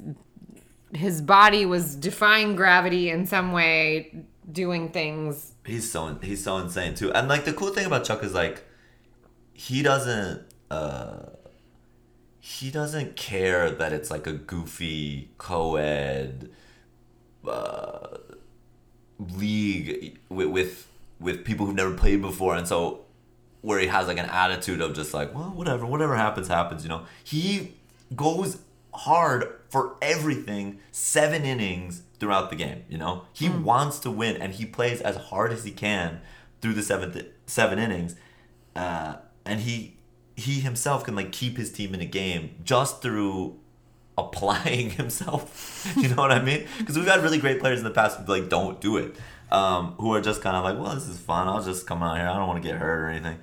his 0.93 1.21
body 1.21 1.65
was 1.65 1.95
defying 1.95 2.55
gravity 2.55 3.09
in 3.09 3.25
some 3.25 3.51
way, 3.51 4.25
doing 4.51 4.89
things. 4.89 5.53
He's 5.65 5.91
so 5.91 6.17
he's 6.21 6.43
so 6.43 6.57
insane 6.57 6.95
too. 6.95 7.11
And 7.11 7.27
like 7.27 7.45
the 7.45 7.53
cool 7.53 7.69
thing 7.69 7.85
about 7.85 8.03
Chuck 8.03 8.23
is 8.23 8.33
like 8.33 8.63
he 9.53 9.81
doesn't 9.81 10.41
uh 10.71 11.29
he 12.39 12.71
doesn't 12.71 13.15
care 13.15 13.71
that 13.71 13.93
it's 13.93 14.11
like 14.11 14.27
a 14.27 14.33
goofy 14.33 15.29
co-ed 15.37 16.49
uh, 17.47 18.17
league 19.31 20.17
with, 20.29 20.47
with 20.47 20.87
with 21.19 21.45
people 21.45 21.65
who've 21.65 21.75
never 21.75 21.93
played 21.93 22.21
before 22.21 22.55
and 22.55 22.67
so 22.67 23.01
where 23.61 23.79
he 23.79 23.87
has 23.87 24.07
like 24.07 24.17
an 24.17 24.25
attitude 24.25 24.81
of 24.81 24.93
just 24.93 25.13
like 25.13 25.33
well 25.33 25.51
whatever 25.55 25.85
whatever 25.85 26.15
happens 26.15 26.47
happens 26.47 26.83
you 26.83 26.89
know 26.89 27.03
he 27.23 27.73
goes 28.15 28.59
hard 28.93 29.45
for 29.69 29.95
everything 30.01 30.79
seven 30.91 31.43
innings 31.43 32.03
throughout 32.19 32.49
the 32.49 32.55
game. 32.55 32.83
You 32.89 32.97
know, 32.97 33.23
he 33.33 33.49
wants 33.49 33.99
to 33.99 34.11
win 34.11 34.37
and 34.37 34.53
he 34.53 34.65
plays 34.65 35.01
as 35.01 35.15
hard 35.15 35.51
as 35.51 35.63
he 35.63 35.71
can 35.71 36.21
through 36.61 36.73
the 36.73 36.83
seventh 36.83 37.21
seven 37.45 37.79
innings, 37.79 38.15
uh, 38.75 39.15
and 39.45 39.61
he 39.61 39.97
he 40.35 40.61
himself 40.61 41.03
can 41.03 41.15
like 41.15 41.31
keep 41.31 41.57
his 41.57 41.71
team 41.71 41.93
in 41.93 42.01
a 42.01 42.05
game 42.05 42.55
just 42.63 43.01
through 43.01 43.59
applying 44.17 44.89
himself. 45.01 45.91
you 45.97 46.09
know 46.09 46.15
what 46.15 46.31
I 46.31 46.41
mean? 46.41 46.67
Because 46.77 46.97
we've 46.97 47.07
had 47.07 47.21
really 47.23 47.39
great 47.39 47.59
players 47.59 47.79
in 47.79 47.83
the 47.83 47.91
past 47.91 48.19
who 48.19 48.25
like 48.25 48.49
don't 48.49 48.79
do 48.79 48.97
it, 48.97 49.15
um, 49.51 49.95
who 49.99 50.13
are 50.13 50.21
just 50.21 50.41
kind 50.41 50.55
of 50.55 50.63
like, 50.63 50.77
well, 50.77 50.95
this 50.95 51.07
is 51.07 51.19
fun. 51.19 51.47
I'll 51.47 51.63
just 51.63 51.87
come 51.87 52.03
out 52.03 52.17
here. 52.17 52.27
I 52.27 52.37
don't 52.37 52.47
want 52.47 52.61
to 52.61 52.67
get 52.67 52.79
hurt 52.79 53.01
or 53.01 53.07
anything. 53.07 53.39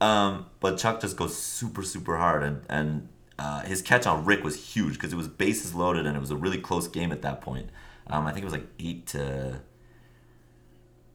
Um, 0.00 0.46
but 0.60 0.78
Chuck 0.78 1.00
just 1.00 1.16
goes 1.16 1.36
super 1.36 1.82
super 1.82 2.16
hard, 2.16 2.42
and 2.42 2.62
and 2.68 3.08
uh, 3.38 3.60
his 3.62 3.82
catch 3.82 4.06
on 4.06 4.24
Rick 4.24 4.42
was 4.42 4.74
huge 4.74 4.94
because 4.94 5.12
it 5.12 5.16
was 5.16 5.28
bases 5.28 5.74
loaded 5.74 6.06
and 6.06 6.16
it 6.16 6.20
was 6.20 6.30
a 6.30 6.36
really 6.36 6.58
close 6.58 6.88
game 6.88 7.12
at 7.12 7.22
that 7.22 7.40
point. 7.40 7.70
Um, 8.08 8.26
I 8.26 8.32
think 8.32 8.42
it 8.42 8.46
was 8.46 8.52
like 8.52 8.66
eight 8.78 9.06
to 9.08 9.60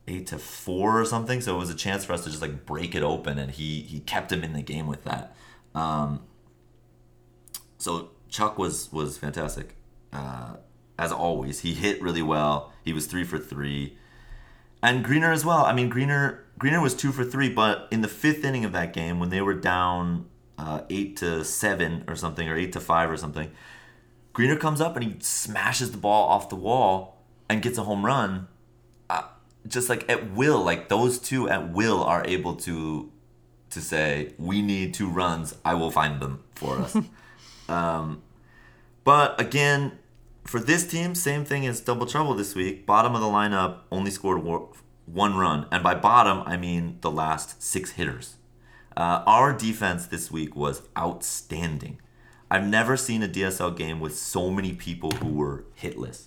eight 0.08 0.28
to 0.28 0.38
four 0.38 1.00
or 1.00 1.06
something. 1.06 1.42
So 1.42 1.56
it 1.56 1.60
was 1.60 1.70
a 1.70 1.76
chance 1.76 2.06
for 2.06 2.14
us 2.14 2.24
to 2.24 2.30
just 2.30 2.42
like 2.42 2.66
break 2.66 2.96
it 2.96 3.04
open, 3.04 3.38
and 3.38 3.52
he 3.52 3.82
he 3.82 4.00
kept 4.00 4.32
him 4.32 4.44
in 4.44 4.54
the 4.54 4.62
game 4.62 4.88
with 4.88 5.04
that. 5.04 5.36
Um, 5.76 6.22
so 7.78 8.10
Chuck 8.30 8.58
was 8.58 8.92
was 8.92 9.18
fantastic, 9.18 9.76
uh, 10.14 10.56
as 10.98 11.12
always. 11.12 11.62
He 11.62 11.74
hit 11.74 12.02
really 12.02 12.22
well. 12.22 12.72
He 12.84 12.94
was 12.94 13.08
three 13.08 13.24
for 13.24 13.38
three, 13.38 13.98
and 14.82 15.04
Greener 15.04 15.32
as 15.32 15.46
well. 15.46 15.66
I 15.66 15.74
mean, 15.74 15.90
Greener 15.90 16.46
Greener 16.58 16.82
was 16.82 16.96
two 16.96 17.12
for 17.12 17.24
three, 17.24 17.50
but 17.50 17.88
in 17.92 18.02
the 18.02 18.08
fifth 18.08 18.44
inning 18.44 18.66
of 18.66 18.72
that 18.74 18.94
game, 18.94 19.20
when 19.20 19.30
they 19.30 19.42
were 19.42 19.54
down 19.54 20.26
uh, 20.58 20.82
eight 20.90 21.18
to 21.18 21.44
seven 21.44 22.04
or 22.08 22.16
something, 22.16 22.48
or 22.50 22.56
eight 22.56 22.74
to 22.74 22.80
five 22.80 23.10
or 23.10 23.18
something, 23.18 23.52
Greener 24.34 24.56
comes 24.56 24.82
up 24.82 24.96
and 24.96 25.06
he 25.06 25.16
smashes 25.20 25.92
the 25.92 25.98
ball 25.98 26.28
off 26.30 26.50
the 26.50 26.56
wall 26.56 27.18
and 27.50 27.62
gets 27.62 27.78
a 27.78 27.84
home 27.84 28.06
run. 28.06 28.48
Uh, 29.10 29.24
just 29.68 29.90
like 29.90 30.10
at 30.10 30.32
will, 30.32 30.64
like 30.64 30.90
those 30.90 31.20
two 31.20 31.50
at 31.50 31.72
will 31.72 32.04
are 32.04 32.26
able 32.26 32.56
to 32.56 33.12
to 33.70 33.82
say, 33.82 34.34
"We 34.38 34.62
need 34.62 34.94
two 34.94 35.10
runs. 35.10 35.56
I 35.64 35.76
will 35.76 35.92
find 35.92 36.22
them 36.22 36.44
for 36.56 36.80
us." 36.80 36.98
um, 37.70 38.22
but 39.04 39.40
again, 39.40 40.00
for 40.46 40.60
this 40.60 40.88
team, 40.88 41.16
same 41.16 41.46
thing 41.46 41.66
as 41.68 41.82
double 41.82 42.06
trouble 42.06 42.34
this 42.34 42.56
week. 42.56 42.86
Bottom 42.86 43.16
of 43.16 43.22
the 43.22 43.28
lineup 43.28 43.80
only 43.92 44.12
scored 44.12 44.44
one 45.06 45.36
run, 45.36 45.68
and 45.72 45.84
by 45.84 45.96
bottom 45.96 46.42
I 46.46 46.58
mean 46.58 46.98
the 47.02 47.12
last 47.12 47.62
six 47.62 47.92
hitters. 47.92 48.36
Uh, 48.96 49.24
our 49.28 49.54
defense 49.54 50.08
this 50.08 50.32
week 50.32 50.56
was 50.56 50.82
outstanding. 50.98 52.00
I've 52.50 52.66
never 52.66 52.98
seen 52.98 53.22
a 53.22 53.28
DSL 53.28 53.76
game 53.78 54.00
with 54.00 54.18
so 54.18 54.50
many 54.50 54.74
people 54.74 55.12
who 55.12 55.34
were 55.34 55.66
hitless. 55.80 56.26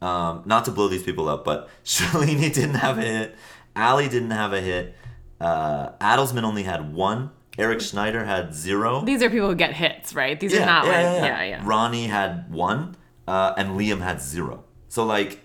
Um, 0.00 0.42
not 0.44 0.64
to 0.66 0.70
blow 0.70 0.88
these 0.88 1.02
people 1.02 1.28
up, 1.28 1.44
but 1.44 1.68
Shalini 1.84 2.52
didn't 2.52 2.76
have 2.76 2.98
a 2.98 3.02
hit. 3.02 3.36
Ali 3.74 4.08
didn't 4.08 4.30
have 4.30 4.52
a 4.52 4.60
hit. 4.60 4.94
Uh, 5.40 5.90
Adelsman 6.00 6.42
only 6.42 6.64
had 6.64 6.92
one. 6.92 7.30
Eric 7.58 7.80
Schneider 7.80 8.24
had 8.24 8.54
zero. 8.54 9.04
These 9.04 9.22
are 9.22 9.30
people 9.30 9.48
who 9.48 9.56
get 9.56 9.72
hits, 10.08 10.16
right? 10.16 10.38
These 10.38 10.54
are 10.54 10.66
not 10.66 10.86
like 10.86 10.94
yeah, 10.94 11.42
yeah. 11.42 11.62
Ronnie 11.64 12.06
had 12.06 12.50
one, 12.50 12.96
uh, 13.26 13.54
and 13.56 13.78
Liam 13.78 14.00
had 14.00 14.20
zero. 14.20 14.64
So 14.88 15.04
like, 15.04 15.40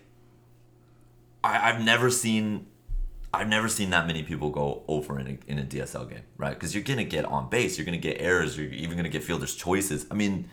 I, 1.43 1.70
I've 1.70 1.84
never 1.84 2.09
seen, 2.09 2.68
I've 3.34 3.47
never 3.47 3.68
seen 3.68 3.89
that 3.91 4.07
many 4.07 4.24
people 4.24 4.49
go 4.49 4.84
over 4.88 5.20
in 5.20 5.28
a, 5.28 5.51
in 5.51 5.59
a 5.59 5.64
DSL 5.64 6.09
game, 6.09 6.24
right? 6.38 6.53
Because 6.53 6.74
you're 6.74 6.84
gonna 6.84 7.03
get 7.03 7.26
on 7.26 7.49
base, 7.49 7.78
you're 7.78 7.86
gonna 7.86 7.97
get 7.97 8.18
errors, 8.20 8.57
you're 8.57 8.68
even 8.68 8.97
gonna 8.97 9.09
get 9.09 9.24
fielders 9.24 9.55
choices. 9.55 10.05
I 10.09 10.16
mean, 10.16 10.49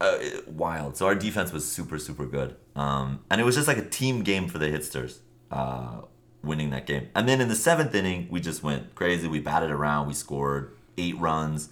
uh, 0.00 0.18
wild. 0.46 0.96
So 0.96 1.06
our 1.06 1.14
defense 1.14 1.52
was 1.52 1.70
super 1.70 1.98
super 1.98 2.26
good, 2.26 2.56
um, 2.74 3.20
and 3.30 3.40
it 3.40 3.44
was 3.44 3.54
just 3.54 3.68
like 3.68 3.78
a 3.78 3.88
team 3.88 4.22
game 4.22 4.48
for 4.48 4.58
the 4.58 4.66
Hitsters. 4.66 5.18
Uh, 5.50 6.02
winning 6.42 6.70
that 6.70 6.86
game. 6.86 7.08
And 7.16 7.28
then 7.28 7.40
in 7.40 7.48
the 7.48 7.56
seventh 7.56 7.92
inning, 7.92 8.28
we 8.30 8.40
just 8.40 8.62
went 8.62 8.94
crazy. 8.94 9.26
We 9.26 9.40
batted 9.40 9.70
around. 9.70 10.06
We 10.06 10.14
scored 10.14 10.76
eight 10.96 11.18
runs. 11.18 11.70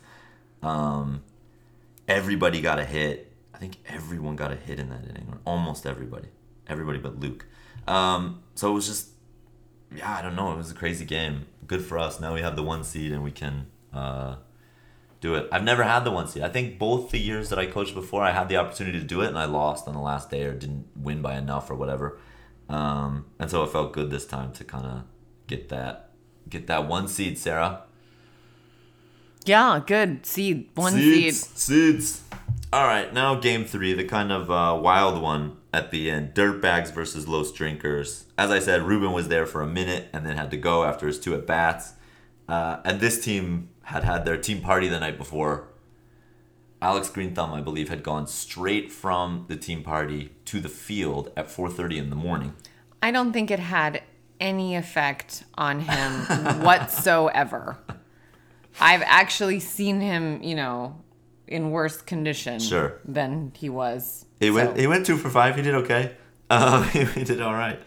Um, 0.64 1.22
everybody 2.08 2.60
got 2.60 2.78
a 2.78 2.84
hit. 2.84 3.32
I 3.52 3.58
think 3.58 3.76
everyone 3.86 4.34
got 4.34 4.50
a 4.50 4.56
hit 4.56 4.80
in 4.80 4.88
that 4.88 5.04
inning, 5.04 5.28
or 5.30 5.38
almost 5.44 5.86
everybody. 5.86 6.28
Everybody 6.66 6.98
but 6.98 7.20
Luke. 7.20 7.46
Um, 7.86 8.42
so 8.54 8.70
it 8.70 8.74
was 8.74 8.86
just, 8.86 9.10
yeah, 9.94 10.16
I 10.16 10.22
don't 10.22 10.34
know. 10.34 10.52
It 10.52 10.56
was 10.56 10.70
a 10.70 10.74
crazy 10.74 11.04
game. 11.04 11.46
Good 11.66 11.84
for 11.84 11.98
us. 11.98 12.18
Now 12.18 12.34
we 12.34 12.40
have 12.40 12.56
the 12.56 12.62
one 12.62 12.82
seed 12.82 13.12
and 13.12 13.22
we 13.22 13.30
can 13.30 13.66
uh, 13.92 14.36
do 15.20 15.34
it. 15.34 15.48
I've 15.52 15.62
never 15.62 15.82
had 15.82 16.04
the 16.04 16.10
one 16.10 16.26
seed. 16.26 16.42
I 16.42 16.48
think 16.48 16.78
both 16.78 17.10
the 17.10 17.18
years 17.18 17.50
that 17.50 17.58
I 17.58 17.66
coached 17.66 17.94
before, 17.94 18.22
I 18.22 18.32
had 18.32 18.48
the 18.48 18.56
opportunity 18.56 18.98
to 18.98 19.04
do 19.04 19.20
it 19.20 19.28
and 19.28 19.38
I 19.38 19.44
lost 19.44 19.86
on 19.86 19.94
the 19.94 20.00
last 20.00 20.30
day 20.30 20.44
or 20.44 20.54
didn't 20.54 20.86
win 20.96 21.20
by 21.20 21.36
enough 21.36 21.70
or 21.70 21.74
whatever. 21.74 22.18
Um, 22.68 23.26
and 23.38 23.50
so 23.50 23.62
it 23.62 23.70
felt 23.70 23.92
good 23.92 24.10
this 24.10 24.26
time 24.26 24.52
to 24.54 24.64
kind 24.64 24.86
of 24.86 25.04
get 25.46 25.68
that 25.68 26.10
get 26.48 26.66
that 26.66 26.88
one 26.88 27.08
seed, 27.08 27.38
Sarah. 27.38 27.82
Yeah, 29.44 29.80
good. 29.86 30.24
Seed. 30.24 30.70
One 30.74 30.92
seeds, 30.92 31.46
seed. 31.48 32.02
Seeds. 32.02 32.22
All 32.72 32.86
right, 32.86 33.12
now 33.12 33.36
game 33.36 33.64
three, 33.64 33.92
the 33.92 34.04
kind 34.04 34.32
of 34.32 34.50
uh, 34.50 34.76
wild 34.80 35.22
one 35.22 35.58
at 35.72 35.90
the 35.90 36.10
end. 36.10 36.34
Dirtbags 36.34 36.92
versus 36.92 37.28
Los 37.28 37.52
Drinkers. 37.52 38.24
As 38.36 38.50
I 38.50 38.58
said, 38.58 38.82
Ruben 38.82 39.12
was 39.12 39.28
there 39.28 39.46
for 39.46 39.62
a 39.62 39.66
minute 39.66 40.08
and 40.12 40.26
then 40.26 40.36
had 40.36 40.50
to 40.50 40.56
go 40.56 40.84
after 40.84 41.06
his 41.06 41.20
two 41.20 41.34
at 41.34 41.46
bats. 41.46 41.92
Uh, 42.48 42.78
and 42.84 43.00
this 43.00 43.24
team 43.24 43.68
had 43.82 44.02
had 44.02 44.24
their 44.24 44.36
team 44.36 44.60
party 44.60 44.88
the 44.88 44.98
night 44.98 45.18
before. 45.18 45.68
Alex 46.82 47.08
Greenthumb, 47.08 47.52
I 47.52 47.60
believe, 47.60 47.88
had 47.88 48.02
gone 48.02 48.26
straight 48.26 48.92
from 48.92 49.46
the 49.48 49.56
team 49.56 49.82
party 49.82 50.32
to 50.46 50.60
the 50.60 50.68
field 50.68 51.32
at 51.36 51.48
4:30 51.48 51.96
in 51.96 52.10
the 52.10 52.16
morning. 52.16 52.54
I 53.02 53.10
don't 53.10 53.32
think 53.32 53.50
it 53.50 53.58
had 53.58 54.02
any 54.40 54.74
effect 54.74 55.44
on 55.54 55.80
him 55.80 56.12
whatsoever. 56.62 57.78
I've 58.80 59.02
actually 59.02 59.60
seen 59.60 60.00
him, 60.00 60.42
you 60.42 60.54
know, 60.54 61.00
in 61.46 61.70
worse 61.70 62.00
condition 62.02 62.58
Sure. 62.60 63.00
than 63.04 63.52
he 63.56 63.68
was. 63.68 64.26
He 64.40 64.50
went. 64.50 64.74
So- 64.76 64.80
He 64.80 64.86
went 64.86 65.06
two 65.06 65.16
for 65.16 65.30
five. 65.30 65.56
He 65.56 65.62
did 65.62 65.74
okay. 65.74 66.16
Um, 66.50 66.84
he 66.88 67.24
did 67.24 67.40
all 67.40 67.52
right. 67.54 67.80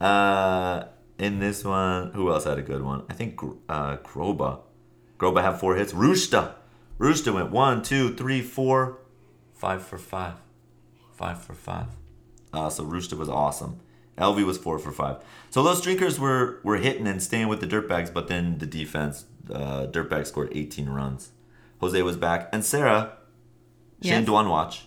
Uh, 0.00 0.84
in 1.18 1.38
this 1.38 1.64
one, 1.64 2.10
who 2.12 2.30
else 2.30 2.44
had 2.44 2.58
a 2.58 2.62
good 2.62 2.82
one? 2.82 3.04
I 3.08 3.14
think 3.14 3.40
uh, 3.68 3.96
Groba. 3.98 4.60
Groba 5.18 5.42
had 5.42 5.60
four 5.60 5.76
hits. 5.76 5.92
Rushta. 5.92 6.54
Rushta 6.98 7.32
went 7.32 7.50
one, 7.50 7.82
two, 7.82 8.14
three, 8.14 8.40
four, 8.40 8.98
five 9.54 9.82
for 9.82 9.98
five, 9.98 10.34
five 11.12 11.42
for 11.42 11.54
five. 11.54 11.86
Uh, 12.52 12.68
so 12.70 12.84
Rushta 12.84 13.14
was 13.16 13.28
awesome. 13.28 13.80
LV 14.18 14.44
was 14.44 14.58
four 14.58 14.78
for 14.78 14.92
five. 14.92 15.16
So 15.50 15.62
those 15.62 15.80
drinkers 15.80 16.18
were 16.20 16.60
were 16.62 16.76
hitting 16.76 17.06
and 17.06 17.22
staying 17.22 17.48
with 17.48 17.60
the 17.60 17.66
dirtbags, 17.66 18.12
but 18.12 18.28
then 18.28 18.58
the 18.58 18.66
defense, 18.66 19.24
uh, 19.50 19.86
dirtbags 19.86 20.26
scored 20.26 20.50
18 20.52 20.88
runs. 20.88 21.32
Jose 21.80 22.00
was 22.02 22.16
back, 22.16 22.48
and 22.52 22.64
Sarah, 22.64 23.12
Shane 24.02 24.20
Yes. 24.20 24.28
Dwan 24.28 24.48
watch. 24.50 24.86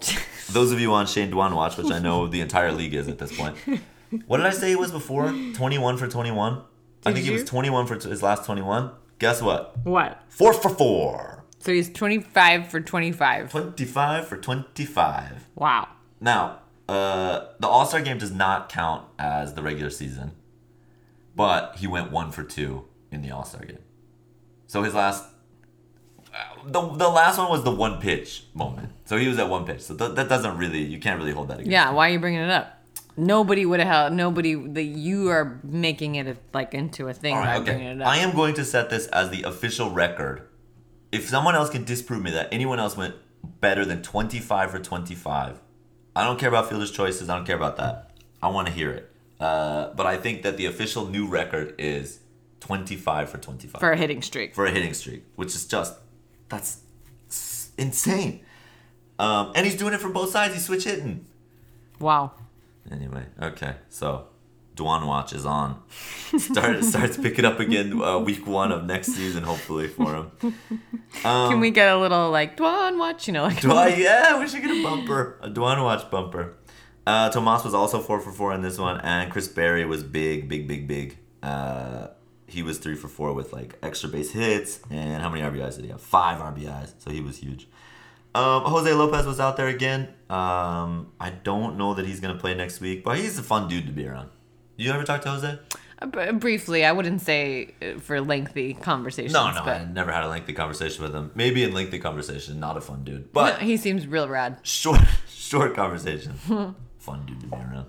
Those 0.50 0.72
of 0.72 0.80
you 0.80 0.92
on 0.92 1.06
Shane 1.06 1.30
Dwan 1.30 1.54
watch, 1.54 1.76
which 1.76 1.90
I 1.90 1.98
know 1.98 2.26
the 2.26 2.40
entire 2.40 2.72
league 2.72 2.94
is 2.94 3.08
at 3.08 3.18
this 3.18 3.36
point. 3.36 3.56
What 4.28 4.36
did 4.36 4.46
I 4.46 4.50
say 4.50 4.70
it 4.70 4.78
was 4.78 4.92
before? 4.92 5.30
21 5.54 5.96
for 5.98 6.06
21. 6.06 6.52
I 6.52 7.10
Did 7.10 7.14
think 7.14 7.26
he 7.26 7.32
was 7.32 7.42
21 7.42 7.86
for 7.88 7.96
t- 7.96 8.08
his 8.08 8.22
last 8.22 8.44
21. 8.46 8.92
Guess 9.18 9.42
what? 9.42 9.76
What? 9.84 10.22
Four 10.28 10.52
for 10.52 10.68
four. 10.68 11.44
So 11.58 11.72
he's 11.72 11.90
25 11.92 12.68
for 12.68 12.80
25. 12.80 13.50
25 13.50 14.28
for 14.28 14.36
25. 14.36 15.48
Wow. 15.56 15.88
Now, 16.20 16.60
uh, 16.88 17.46
the 17.58 17.66
All 17.66 17.84
Star 17.84 18.00
game 18.00 18.18
does 18.18 18.30
not 18.30 18.68
count 18.68 19.04
as 19.18 19.54
the 19.54 19.62
regular 19.62 19.90
season, 19.90 20.30
but 21.34 21.74
he 21.78 21.88
went 21.88 22.12
one 22.12 22.30
for 22.30 22.44
two 22.44 22.84
in 23.10 23.22
the 23.22 23.30
All 23.30 23.44
Star 23.44 23.64
game. 23.64 23.78
So 24.66 24.82
his 24.82 24.94
last, 24.94 25.24
the, 26.66 26.80
the 26.80 27.08
last 27.08 27.38
one 27.38 27.50
was 27.50 27.62
the 27.62 27.70
one 27.70 28.00
pitch 28.00 28.44
moment. 28.54 28.90
So 29.04 29.16
he 29.16 29.28
was 29.28 29.38
at 29.38 29.48
one 29.48 29.64
pitch. 29.64 29.82
So 29.82 29.96
th- 29.96 30.14
that 30.16 30.28
doesn't 30.28 30.56
really, 30.58 30.82
you 30.82 30.98
can't 30.98 31.18
really 31.18 31.32
hold 31.32 31.48
that 31.48 31.54
against. 31.54 31.70
Yeah, 31.70 31.88
him. 31.88 31.94
why 31.94 32.08
are 32.08 32.12
you 32.12 32.18
bringing 32.18 32.40
it 32.40 32.50
up? 32.50 32.72
Nobody 33.16 33.64
would 33.64 33.80
have 33.80 33.88
held, 33.88 34.12
nobody, 34.12 34.54
that 34.54 34.82
you 34.82 35.28
are 35.28 35.58
making 35.62 36.16
it 36.16 36.26
a, 36.26 36.36
like 36.52 36.74
into 36.74 37.08
a 37.08 37.14
thing 37.14 37.34
All 37.34 37.42
by 37.42 37.56
right, 37.56 37.64
bringing 37.64 37.86
it 37.86 38.02
up. 38.02 38.08
I 38.08 38.18
am 38.18 38.34
going 38.34 38.54
to 38.54 38.64
set 38.64 38.90
this 38.90 39.06
as 39.06 39.30
the 39.30 39.44
official 39.44 39.90
record. 39.90 40.46
If 41.12 41.28
someone 41.28 41.54
else 41.54 41.70
can 41.70 41.84
disprove 41.84 42.22
me 42.22 42.30
that 42.32 42.48
anyone 42.52 42.78
else 42.78 42.96
went 42.96 43.14
better 43.60 43.84
than 43.86 44.02
25 44.02 44.70
for 44.70 44.78
25, 44.78 45.60
I 46.14 46.24
don't 46.24 46.38
care 46.38 46.48
about 46.48 46.68
fielder's 46.68 46.90
choices. 46.90 47.30
I 47.30 47.36
don't 47.36 47.46
care 47.46 47.56
about 47.56 47.76
that. 47.76 48.10
I 48.42 48.48
want 48.48 48.66
to 48.66 48.72
hear 48.72 48.90
it. 48.90 49.10
Uh, 49.38 49.92
but 49.94 50.06
I 50.06 50.16
think 50.16 50.42
that 50.42 50.56
the 50.56 50.66
official 50.66 51.06
new 51.06 51.26
record 51.26 51.74
is 51.78 52.20
25 52.60 53.30
for 53.30 53.38
25 53.38 53.80
for 53.80 53.92
a 53.92 53.96
hitting 53.96 54.22
streak. 54.22 54.54
for 54.54 54.66
a 54.66 54.70
hitting 54.70 54.94
streak, 54.94 55.24
which 55.36 55.54
is 55.54 55.66
just 55.66 55.94
that's 56.48 56.80
insane. 57.78 58.40
Um, 59.18 59.52
and 59.54 59.66
he's 59.66 59.76
doing 59.76 59.94
it 59.94 60.00
from 60.00 60.12
both 60.12 60.30
sides. 60.30 60.54
He's 60.54 60.64
switch 60.64 60.84
hitting. 60.84 61.26
Wow. 61.98 62.32
Anyway, 62.90 63.24
okay, 63.40 63.76
so 63.88 64.26
Dwan 64.76 65.06
Watch 65.06 65.32
is 65.32 65.46
on. 65.46 65.82
Start 66.38 66.84
starts 66.84 67.16
picking 67.16 67.44
up 67.44 67.58
again 67.58 68.00
uh, 68.00 68.18
week 68.18 68.46
one 68.46 68.70
of 68.72 68.84
next 68.84 69.08
season, 69.08 69.42
hopefully 69.42 69.88
for 69.88 70.14
him. 70.14 70.54
Can 71.22 71.60
we 71.60 71.70
get 71.70 71.88
a 71.92 71.98
little 71.98 72.30
like 72.30 72.56
Dwan 72.56 72.98
watch? 72.98 73.26
You 73.26 73.32
know, 73.32 73.44
like 73.44 73.56
Dwan, 73.56 73.96
yeah, 73.98 74.38
we 74.38 74.46
should 74.46 74.62
get 74.62 74.70
a 74.70 74.82
bumper, 74.82 75.38
a 75.42 75.48
Dwan 75.48 75.82
Watch 75.82 76.10
bumper. 76.10 76.54
Uh, 77.06 77.30
Tomas 77.30 77.64
was 77.64 77.72
also 77.72 78.00
four 78.00 78.20
for 78.20 78.32
four 78.32 78.52
in 78.52 78.62
this 78.62 78.78
one, 78.78 79.00
and 79.00 79.30
Chris 79.32 79.48
Berry 79.48 79.84
was 79.86 80.02
big, 80.02 80.48
big, 80.48 80.68
big, 80.68 80.86
big. 80.86 81.16
Uh, 81.42 82.08
he 82.46 82.62
was 82.62 82.78
three 82.78 82.94
for 82.94 83.08
four 83.08 83.32
with 83.32 83.52
like 83.52 83.76
extra 83.82 84.08
base 84.08 84.32
hits, 84.32 84.80
and 84.90 85.22
how 85.22 85.28
many 85.28 85.42
RBIs 85.42 85.76
did 85.76 85.84
he 85.84 85.90
have? 85.90 86.00
Five 86.00 86.40
RBIs, 86.40 86.94
so 86.98 87.10
he 87.10 87.20
was 87.20 87.38
huge. 87.38 87.68
Um, 88.34 88.64
Jose 88.64 88.92
Lopez 88.92 89.24
was 89.26 89.40
out 89.40 89.56
there 89.56 89.68
again. 89.68 90.08
Um, 90.28 91.12
I 91.18 91.30
don't 91.30 91.78
know 91.78 91.94
that 91.94 92.06
he's 92.06 92.20
gonna 92.20 92.38
play 92.38 92.54
next 92.54 92.80
week, 92.80 93.02
but 93.02 93.18
he's 93.18 93.38
a 93.38 93.42
fun 93.42 93.68
dude 93.68 93.86
to 93.86 93.92
be 93.92 94.06
around. 94.06 94.28
You 94.76 94.92
ever 94.92 95.04
talk 95.04 95.22
to 95.22 95.30
Jose? 95.30 95.58
Uh, 95.98 96.32
briefly. 96.32 96.84
I 96.84 96.92
wouldn't 96.92 97.22
say 97.22 97.74
uh, 97.80 97.98
for 97.98 98.20
lengthy 98.20 98.74
conversations. 98.74 99.32
No, 99.32 99.50
no, 99.50 99.62
but 99.64 99.80
I 99.80 99.84
never 99.84 100.12
had 100.12 100.24
a 100.24 100.28
lengthy 100.28 100.52
conversation 100.52 101.02
with 101.02 101.14
him. 101.14 101.30
Maybe 101.34 101.64
in 101.64 101.72
lengthy 101.72 101.98
conversation, 101.98 102.60
not 102.60 102.76
a 102.76 102.82
fun 102.82 103.04
dude, 103.04 103.22
No, 103.22 103.28
but 103.32 103.62
he 103.62 103.78
seems 103.78 104.06
real 104.06 104.28
rad. 104.28 104.58
short, 104.62 105.00
short 105.28 105.74
conversation. 105.74 106.34
fun 106.98 107.24
dude 107.24 107.40
to 107.40 107.46
be 107.46 107.56
around. 107.56 107.86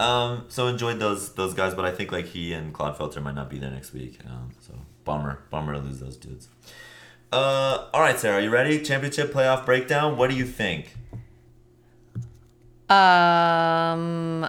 Um, 0.00 0.46
so 0.48 0.66
enjoyed 0.66 0.98
those 0.98 1.34
those 1.34 1.54
guys, 1.54 1.74
but 1.74 1.84
I 1.84 1.92
think 1.92 2.10
like 2.10 2.26
he 2.26 2.52
and 2.52 2.74
Clodfelter 2.74 3.22
might 3.22 3.34
not 3.34 3.48
be 3.48 3.58
there 3.58 3.70
next 3.70 3.92
week. 3.92 4.18
Um, 4.26 4.50
so 4.60 4.74
bummer, 5.04 5.42
bummer 5.50 5.74
to 5.74 5.78
lose 5.78 6.00
those 6.00 6.16
dudes. 6.16 6.48
Uh, 7.32 7.88
all 7.92 8.00
right, 8.00 8.18
Sarah, 8.18 8.42
you 8.42 8.50
ready? 8.50 8.80
Championship 8.80 9.32
playoff 9.32 9.64
breakdown. 9.64 10.16
What 10.16 10.30
do 10.30 10.36
you 10.36 10.44
think? 10.44 10.96
Um, 12.88 14.48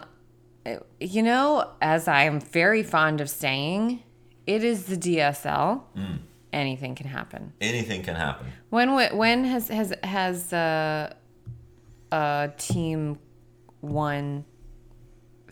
you 1.00 1.24
know, 1.24 1.72
as 1.82 2.08
I 2.08 2.24
am 2.24 2.40
very 2.40 2.84
fond 2.84 3.22
of 3.22 3.30
saying, 3.30 4.04
it 4.46 4.64
is 4.64 4.86
the 4.86 4.98
DSL. 4.98 5.82
Mm. 5.98 6.20
Anything 6.54 6.96
can 6.96 7.08
happen. 7.08 7.54
Anything 7.60 8.04
can 8.04 8.16
happen. 8.16 8.48
When 8.70 8.94
when 9.18 9.44
has 9.44 9.68
has 9.68 9.94
has 10.04 10.54
uh, 10.54 11.14
a 12.12 12.52
team 12.58 13.20
won 13.82 14.46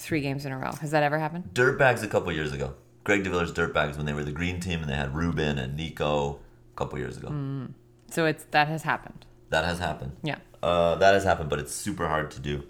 three 0.04 0.22
games 0.22 0.46
in 0.46 0.52
a 0.52 0.58
row? 0.58 0.72
Has 0.82 0.92
that 0.92 1.04
ever 1.04 1.20
happened? 1.20 1.50
Dirtbags 1.54 2.04
a 2.04 2.08
couple 2.08 2.32
years 2.32 2.52
ago. 2.54 2.74
Greg 3.04 3.24
DeViller's 3.24 3.52
Dirtbags 3.52 3.98
when 3.98 4.06
they 4.06 4.14
were 4.14 4.24
the 4.24 4.32
green 4.32 4.60
team 4.60 4.82
and 4.82 4.90
they 4.90 4.96
had 4.96 5.14
Ruben 5.16 5.58
and 5.58 5.76
Nico 5.76 6.40
a 6.74 6.78
couple 6.78 6.98
years 7.00 7.18
ago. 7.18 7.68
So 8.12 8.26
it's 8.26 8.46
that 8.52 8.68
has 8.68 8.84
happened. 8.84 9.26
That 9.50 9.66
has 9.66 9.80
happened. 9.80 10.18
Yeah. 10.24 10.38
Uh, 10.62 10.96
that 10.96 11.14
has 11.14 11.24
happened, 11.24 11.50
but 11.50 11.60
it's 11.60 11.74
super 11.74 12.08
hard 12.08 12.32
to 12.32 12.40
do. 12.40 12.64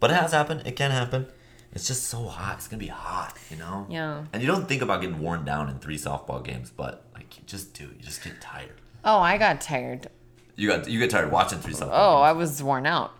But 0.00 0.10
it 0.10 0.14
has 0.14 0.32
happened. 0.32 0.62
It 0.66 0.76
can 0.76 0.90
happen. 0.90 1.26
It's 1.72 1.86
just 1.86 2.04
so 2.04 2.24
hot. 2.24 2.56
It's 2.58 2.68
gonna 2.68 2.80
be 2.80 2.86
hot, 2.86 3.36
you 3.50 3.56
know. 3.56 3.86
Yeah. 3.90 4.24
And 4.32 4.42
you 4.42 4.46
don't 4.46 4.68
think 4.68 4.80
about 4.80 5.00
getting 5.00 5.18
worn 5.18 5.44
down 5.44 5.68
in 5.68 5.78
three 5.80 5.98
softball 5.98 6.42
games, 6.42 6.70
but 6.70 7.04
like 7.14 7.36
you 7.36 7.42
just 7.46 7.74
do. 7.74 7.84
You 7.84 8.02
just 8.02 8.22
get 8.22 8.40
tired. 8.40 8.80
Oh, 9.04 9.18
I 9.18 9.38
got 9.38 9.60
tired. 9.60 10.08
You 10.56 10.68
got 10.68 10.88
you 10.88 10.98
get 11.00 11.10
tired 11.10 11.30
watching 11.32 11.58
three 11.58 11.74
softball. 11.74 11.90
Oh, 11.92 12.16
games. 12.18 12.28
I 12.28 12.32
was 12.32 12.62
worn 12.62 12.86
out. 12.86 13.12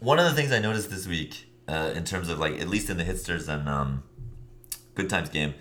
One 0.00 0.18
of 0.18 0.26
the 0.26 0.32
things 0.34 0.52
I 0.52 0.58
noticed 0.58 0.90
this 0.90 1.06
week, 1.06 1.46
uh, 1.68 1.92
in 1.94 2.04
terms 2.04 2.28
of 2.28 2.38
like 2.38 2.60
at 2.60 2.68
least 2.68 2.90
in 2.90 2.96
the 2.96 3.04
hitsters 3.04 3.48
and 3.48 3.68
um, 3.68 4.02
good 4.94 5.08
times 5.08 5.28
game, 5.28 5.54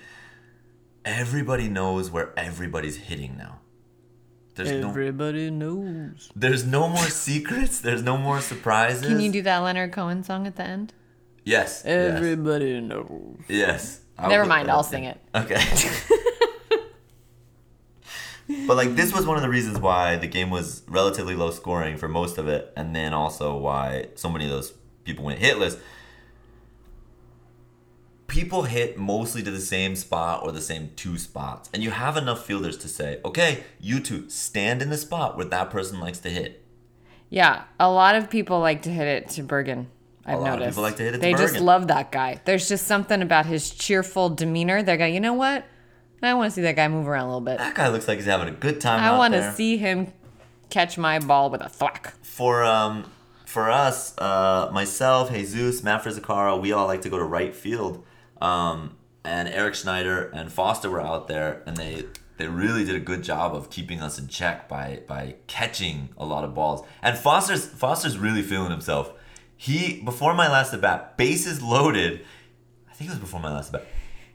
everybody 1.05 1.67
knows 1.69 2.11
where 2.11 2.33
everybody's 2.37 2.97
hitting 2.97 3.37
now. 3.37 3.59
There's 4.55 4.71
no 4.71 4.89
Everybody 4.89 5.49
knows. 5.49 6.29
there's 6.35 6.63
no 6.63 6.87
more 6.87 7.07
secrets. 7.09 7.81
There's 7.81 8.03
no 8.03 8.17
more 8.17 8.39
surprises. 8.39 9.07
Can 9.07 9.19
you 9.19 9.31
do 9.31 9.41
that 9.41 9.57
Leonard 9.59 9.91
Cohen 9.91 10.23
song 10.23 10.45
at 10.45 10.55
the 10.57 10.63
end? 10.63 10.93
Yes. 11.43 11.81
yes. 11.85 12.15
Everybody 12.15 12.79
knows. 12.79 13.39
Yes. 13.47 14.01
I'll 14.17 14.29
Never 14.29 14.45
mind, 14.45 14.69
I'll 14.69 14.83
sing 14.83 15.05
it. 15.05 15.19
Okay. 15.33 15.59
but 18.67 18.77
like 18.77 18.95
this 18.95 19.11
was 19.11 19.25
one 19.25 19.37
of 19.37 19.41
the 19.41 19.49
reasons 19.49 19.79
why 19.79 20.17
the 20.17 20.27
game 20.27 20.51
was 20.51 20.83
relatively 20.87 21.35
low 21.35 21.49
scoring 21.49 21.97
for 21.97 22.07
most 22.07 22.37
of 22.37 22.47
it, 22.47 22.71
and 22.77 22.95
then 22.95 23.11
also 23.11 23.57
why 23.57 24.05
so 24.15 24.29
many 24.29 24.45
of 24.45 24.51
those 24.51 24.73
people 25.03 25.23
went 25.23 25.39
hitless. 25.39 25.79
People 28.27 28.63
hit 28.63 28.97
mostly 28.97 29.43
to 29.43 29.51
the 29.51 29.61
same 29.61 29.95
spot 29.95 30.43
or 30.43 30.51
the 30.51 30.61
same 30.61 30.91
two 30.95 31.17
spots, 31.17 31.69
and 31.73 31.83
you 31.83 31.91
have 31.91 32.17
enough 32.17 32.45
fielders 32.45 32.77
to 32.77 32.87
say, 32.87 33.19
"Okay, 33.23 33.63
you 33.79 33.99
two 33.99 34.29
stand 34.29 34.81
in 34.81 34.89
the 34.89 34.97
spot 34.97 35.37
where 35.37 35.45
that 35.45 35.69
person 35.69 35.99
likes 35.99 36.19
to 36.19 36.29
hit." 36.29 36.63
Yeah, 37.29 37.63
a 37.79 37.89
lot 37.89 38.15
of 38.15 38.29
people 38.29 38.59
like 38.59 38.83
to 38.83 38.89
hit 38.89 39.07
it 39.07 39.29
to 39.29 39.43
Bergen. 39.43 39.87
I've 40.25 40.39
lot 40.39 40.53
of 40.53 40.59
noticed. 40.59 40.71
people 40.71 40.83
like 40.83 40.95
to 40.97 41.03
hit 41.03 41.15
it 41.15 41.17
to 41.17 41.21
They 41.21 41.33
just 41.33 41.59
love 41.59 41.87
that 41.87 42.11
guy. 42.11 42.39
There's 42.45 42.69
just 42.69 42.87
something 42.87 43.21
about 43.21 43.45
his 43.45 43.69
cheerful 43.69 44.29
demeanor. 44.29 44.81
They 44.81 44.97
go, 44.97 45.05
you 45.05 45.19
know 45.19 45.33
what? 45.33 45.65
I 46.21 46.33
want 46.35 46.51
to 46.51 46.55
see 46.55 46.61
that 46.61 46.77
guy 46.77 46.87
move 46.87 47.07
around 47.07 47.25
a 47.25 47.27
little 47.27 47.41
bit. 47.41 47.57
That 47.57 47.75
guy 47.75 47.89
looks 47.89 48.07
like 48.07 48.17
he's 48.17 48.27
having 48.27 48.47
a 48.47 48.57
good 48.57 48.79
time. 48.79 49.01
I 49.01 49.17
want 49.17 49.33
to 49.33 49.51
see 49.53 49.77
him 49.77 50.13
catch 50.69 50.97
my 50.97 51.19
ball 51.19 51.49
with 51.49 51.61
a 51.61 51.69
thwack. 51.69 52.13
for 52.21 52.63
um 52.63 53.11
for 53.53 53.69
us, 53.69 54.17
uh, 54.17 54.71
myself, 54.73 55.31
Jesus, 55.31 55.83
Matt 55.83 56.03
Frizzicaro, 56.03 56.59
we 56.59 56.71
all 56.71 56.87
like 56.87 57.01
to 57.01 57.09
go 57.09 57.19
to 57.19 57.23
right 57.23 57.53
field. 57.53 58.03
Um, 58.41 58.97
and 59.23 59.47
Eric 59.47 59.75
Schneider 59.75 60.31
and 60.33 60.51
Foster 60.51 60.89
were 60.89 60.99
out 60.99 61.27
there, 61.27 61.61
and 61.67 61.77
they 61.77 62.05
they 62.37 62.47
really 62.47 62.83
did 62.83 62.95
a 62.95 62.99
good 62.99 63.21
job 63.21 63.55
of 63.55 63.69
keeping 63.69 64.01
us 64.01 64.17
in 64.17 64.27
check 64.27 64.67
by 64.67 65.01
by 65.07 65.35
catching 65.45 66.09
a 66.17 66.25
lot 66.25 66.43
of 66.43 66.55
balls. 66.55 66.83
And 67.03 67.15
Foster's 67.15 67.67
Foster's 67.67 68.17
really 68.17 68.41
feeling 68.41 68.71
himself. 68.71 69.13
He 69.55 70.01
before 70.01 70.33
my 70.33 70.49
last 70.49 70.73
at 70.73 70.81
bat, 70.81 71.15
bases 71.15 71.61
loaded. 71.61 72.25
I 72.89 72.93
think 72.93 73.11
it 73.11 73.13
was 73.13 73.19
before 73.19 73.39
my 73.39 73.53
last 73.53 73.67
at 73.71 73.81
bat. 73.81 73.87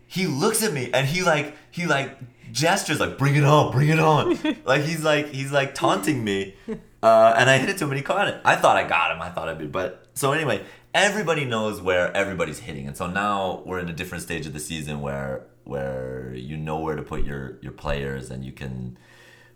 He 0.06 0.28
looks 0.28 0.62
at 0.62 0.72
me 0.72 0.92
and 0.94 1.08
he 1.08 1.22
like 1.22 1.56
he 1.72 1.86
like 1.86 2.16
gestures 2.52 3.00
like 3.00 3.18
bring 3.18 3.34
it 3.34 3.44
on, 3.44 3.72
bring 3.72 3.88
it 3.88 3.98
on. 3.98 4.38
like 4.64 4.84
he's 4.84 5.02
like 5.02 5.30
he's 5.30 5.50
like 5.50 5.74
taunting 5.74 6.22
me. 6.22 6.54
Uh, 7.02 7.34
and 7.36 7.48
I 7.48 7.58
hit 7.58 7.68
it 7.68 7.78
to 7.78 7.84
him 7.84 7.90
and 7.90 7.98
he 7.98 8.02
caught 8.02 8.28
it. 8.28 8.40
I 8.44 8.56
thought 8.56 8.76
I 8.76 8.86
got 8.86 9.12
him. 9.12 9.22
I 9.22 9.30
thought 9.30 9.48
I'd 9.48 9.58
be 9.58 9.66
but 9.66 10.08
so 10.14 10.32
anyway, 10.32 10.64
everybody 10.92 11.44
knows 11.44 11.80
where 11.80 12.14
everybody's 12.16 12.58
hitting. 12.60 12.86
And 12.86 12.96
so 12.96 13.06
now 13.06 13.62
we're 13.64 13.78
in 13.78 13.88
a 13.88 13.92
different 13.92 14.24
stage 14.24 14.46
of 14.46 14.52
the 14.52 14.60
season 14.60 15.00
where 15.00 15.46
where 15.64 16.32
you 16.34 16.56
know 16.56 16.78
where 16.80 16.96
to 16.96 17.02
put 17.02 17.24
your 17.24 17.58
your 17.60 17.72
players 17.72 18.30
and 18.30 18.44
you 18.44 18.52
can 18.52 18.98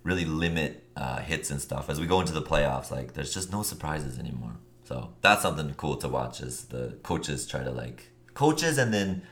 really 0.05 0.25
limit 0.25 0.85
uh, 0.97 1.19
hits 1.19 1.51
and 1.51 1.61
stuff 1.61 1.89
as 1.89 1.99
we 2.01 2.07
go 2.07 2.21
into 2.21 2.33
the 2.33 2.43
playoffs. 2.43 2.91
Like 2.91 3.15
there's 3.15 3.35
just 3.35 3.51
no 3.51 3.63
surprises 3.63 4.19
anymore. 4.19 4.57
So 4.85 5.15
that's 5.21 5.43
something 5.43 5.75
cool 5.75 5.97
to 5.97 6.09
watch 6.09 6.41
as 6.41 6.67
the 6.67 6.97
coaches 7.03 7.47
try 7.47 7.65
to 7.65 7.71
like 7.71 8.11
coaches 8.35 8.79
and 8.79 8.95
then 8.95 9.23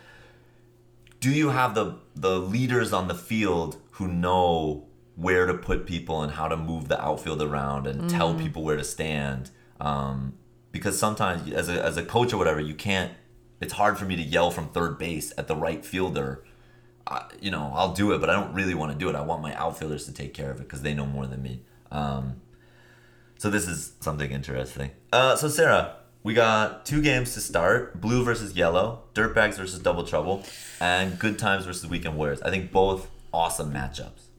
do 1.20 1.30
you 1.30 1.50
have 1.50 1.74
the 1.74 1.96
the 2.16 2.38
leaders 2.38 2.92
on 2.92 3.08
the 3.08 3.14
field 3.14 3.76
who 3.92 4.08
know 4.08 4.86
where 5.20 5.44
to 5.44 5.54
put 5.54 5.86
people 5.86 6.22
and 6.22 6.32
how 6.32 6.48
to 6.48 6.56
move 6.56 6.88
the 6.88 7.00
outfield 7.02 7.42
around 7.42 7.86
and 7.86 8.08
tell 8.08 8.34
people 8.34 8.64
where 8.64 8.76
to 8.76 8.84
stand. 8.84 9.50
Um, 9.80 10.34
because 10.72 10.98
sometimes 10.98 11.52
as 11.52 11.68
a, 11.68 11.84
as 11.84 11.96
a 11.96 12.02
coach 12.02 12.32
or 12.32 12.38
whatever 12.38 12.60
you 12.60 12.74
can't 12.74 13.12
it's 13.60 13.74
hard 13.74 13.98
for 13.98 14.06
me 14.06 14.16
to 14.16 14.22
yell 14.22 14.50
from 14.50 14.68
third 14.68 14.98
base 14.98 15.34
at 15.36 15.46
the 15.46 15.54
right 15.54 15.84
fielder. 15.84 16.42
I, 17.06 17.24
you 17.40 17.50
know 17.50 17.72
i'll 17.74 17.92
do 17.92 18.12
it 18.12 18.20
but 18.20 18.30
i 18.30 18.34
don't 18.34 18.54
really 18.54 18.74
want 18.74 18.92
to 18.92 18.98
do 18.98 19.08
it. 19.08 19.14
I 19.14 19.22
want 19.22 19.42
my 19.42 19.54
outfielders 19.54 20.04
to 20.06 20.12
take 20.12 20.32
care 20.32 20.50
of 20.50 20.60
it 20.60 20.64
because 20.64 20.82
they 20.82 20.94
know 20.94 21.06
more 21.06 21.26
than 21.26 21.42
me. 21.42 21.62
Um, 21.90 22.40
so 23.38 23.50
this 23.50 23.66
is 23.66 23.94
something 24.00 24.30
interesting. 24.30 24.90
Uh, 25.12 25.36
so 25.36 25.48
sarah 25.48 25.96
we 26.22 26.34
got 26.34 26.84
two 26.84 27.02
games 27.02 27.34
to 27.34 27.40
start 27.40 28.00
blue 28.00 28.22
versus 28.22 28.54
yellow 28.54 29.04
dirtbags 29.14 29.56
versus 29.56 29.80
double 29.80 30.04
trouble 30.04 30.44
and 30.80 31.18
good 31.18 31.38
times 31.38 31.64
versus 31.64 31.88
weekend 31.88 32.16
warriors. 32.16 32.40
I 32.42 32.50
think 32.50 32.70
both 32.70 33.10
awesome 33.32 33.72
matchups 33.72 34.29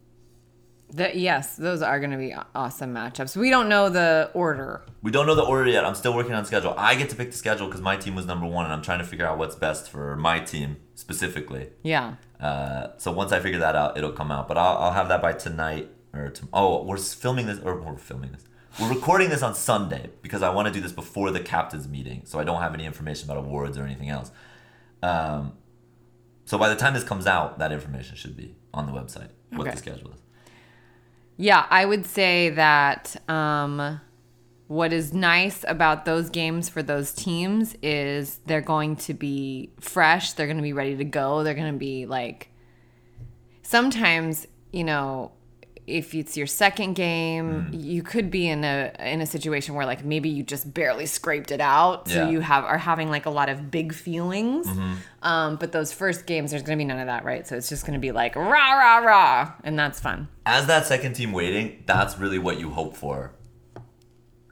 The, 0.94 1.18
yes, 1.18 1.56
those 1.56 1.82
are 1.82 2.00
going 2.00 2.12
to 2.12 2.18
be 2.18 2.36
awesome 2.54 2.94
matchups. 2.94 3.38
We 3.38 3.50
don't 3.50 3.70
know 3.70 3.88
the 3.90 4.30
order. 4.34 4.84
We 5.02 5.10
don't 5.12 5.26
know 5.26 5.36
the 5.36 5.44
order 5.46 5.70
yet. 5.70 5.86
I'm 5.86 5.96
still 5.96 6.14
working 6.14 6.34
on 6.34 6.44
schedule. 6.46 6.74
I 6.78 6.96
get 6.96 7.10
to 7.12 7.16
pick 7.16 7.32
the 7.32 7.38
schedule 7.38 7.68
because 7.68 7.82
my 7.82 7.96
team 7.96 8.14
was 8.14 8.26
number 8.26 8.46
one, 8.46 8.66
and 8.66 8.74
I'm 8.74 8.82
trying 8.82 9.00
to 9.00 9.06
figure 9.06 9.26
out 9.26 9.38
what's 9.38 9.56
best 9.56 9.90
for 9.90 10.18
my 10.18 10.40
team 10.40 10.78
specifically. 10.96 11.70
Yeah. 11.82 12.16
Uh, 12.42 12.88
so 12.98 13.12
once 13.12 13.32
I 13.32 13.40
figure 13.40 13.60
that 13.60 13.76
out, 13.76 13.98
it'll 13.98 14.12
come 14.12 14.32
out. 14.32 14.48
But 14.50 14.58
I'll, 14.58 14.78
I'll 14.78 14.92
have 14.94 15.08
that 15.08 15.22
by 15.22 15.32
tonight 15.34 15.90
or 16.14 16.30
to, 16.30 16.48
oh, 16.52 16.84
we're 16.84 16.98
filming 16.98 17.46
this 17.48 17.60
or 17.60 17.80
we're 17.80 17.96
filming 17.98 18.34
this. 18.34 18.44
We're 18.80 18.90
recording 18.90 19.30
this 19.30 19.42
on 19.44 19.54
Sunday 19.56 20.10
because 20.22 20.42
I 20.42 20.50
want 20.50 20.68
to 20.68 20.74
do 20.74 20.82
this 20.82 20.92
before 20.94 21.32
the 21.32 21.40
captains 21.42 21.88
meeting, 21.88 22.24
so 22.26 22.40
I 22.40 22.44
don't 22.44 22.62
have 22.62 22.74
any 22.74 22.86
information 22.86 23.30
about 23.30 23.38
awards 23.44 23.78
or 23.78 23.84
anything 23.84 24.10
else. 24.10 24.32
Um, 25.04 25.54
so 26.46 26.58
by 26.58 26.70
the 26.70 26.76
time 26.76 26.94
this 26.94 27.04
comes 27.04 27.28
out, 27.28 27.60
that 27.60 27.72
information 27.72 28.16
should 28.16 28.36
be 28.36 28.56
on 28.74 28.86
the 28.88 28.92
website. 28.94 29.30
What 29.52 29.62
Okay. 29.62 29.72
the 29.72 29.78
schedule 29.78 30.12
is. 30.12 30.21
Yeah, 31.42 31.66
I 31.72 31.86
would 31.86 32.06
say 32.06 32.52
that 32.52 33.16
um, 33.28 34.00
what 34.68 34.94
is 34.94 35.12
nice 35.12 35.66
about 35.68 36.06
those 36.06 36.30
games 36.30 36.70
for 36.70 36.84
those 36.84 37.12
teams 37.14 37.76
is 37.82 38.42
they're 38.46 38.62
going 38.62 38.96
to 38.98 39.16
be 39.16 39.72
fresh. 39.80 40.34
They're 40.34 40.46
going 40.46 40.58
to 40.58 40.62
be 40.62 40.74
ready 40.74 40.96
to 40.98 41.04
go. 41.04 41.44
They're 41.44 41.56
going 41.56 41.74
to 41.74 41.80
be 41.80 42.06
like, 42.06 42.50
sometimes, 43.64 44.46
you 44.72 44.84
know, 44.84 45.32
if 45.88 46.14
it's 46.14 46.38
your 46.38 46.48
second 46.48 46.94
game, 46.94 47.68
Mm. 47.72 47.84
you 47.84 48.04
could 48.04 48.30
be 48.32 48.48
in 48.48 48.64
a 48.64 48.92
in 49.00 49.20
a 49.22 49.26
situation 49.26 49.76
where 49.76 49.86
like 49.86 50.06
maybe 50.06 50.30
you 50.30 50.44
just 50.44 50.74
barely 50.74 51.06
scraped 51.06 51.52
it 51.52 51.60
out, 51.62 52.08
so 52.08 52.14
Yeah. 52.16 52.22
Mm-hmm. 52.22 52.32
you 52.34 52.40
have 52.42 52.64
are 52.66 52.78
having 52.78 53.10
like 53.10 53.26
a 53.26 53.30
lot 53.30 53.50
of 53.50 53.72
big 53.72 53.94
feelings. 53.94 54.68
Um, 55.24 55.56
but 55.58 55.72
those 55.72 55.92
first 55.92 56.26
games, 56.26 56.52
there's 56.52 56.64
gonna 56.64 56.78
be 56.78 56.86
none 56.86 57.00
of 57.00 57.08
that, 57.08 57.26
right? 57.26 57.48
So 57.48 57.56
it's 57.56 57.68
just 57.70 57.86
gonna 57.86 58.00
be 58.00 58.12
like 58.12 58.36
rah 58.36 58.74
rah 58.74 58.98
rah, 59.00 59.52
and 59.64 59.78
that's 59.78 60.00
fun. 60.00 60.28
As 60.46 60.68
that 60.68 60.86
second 60.86 61.14
team 61.14 61.32
waiting, 61.32 61.84
that's 61.86 62.18
really 62.18 62.40
what 62.40 62.60
you 62.60 62.70
hope 62.72 62.96
for 62.96 63.32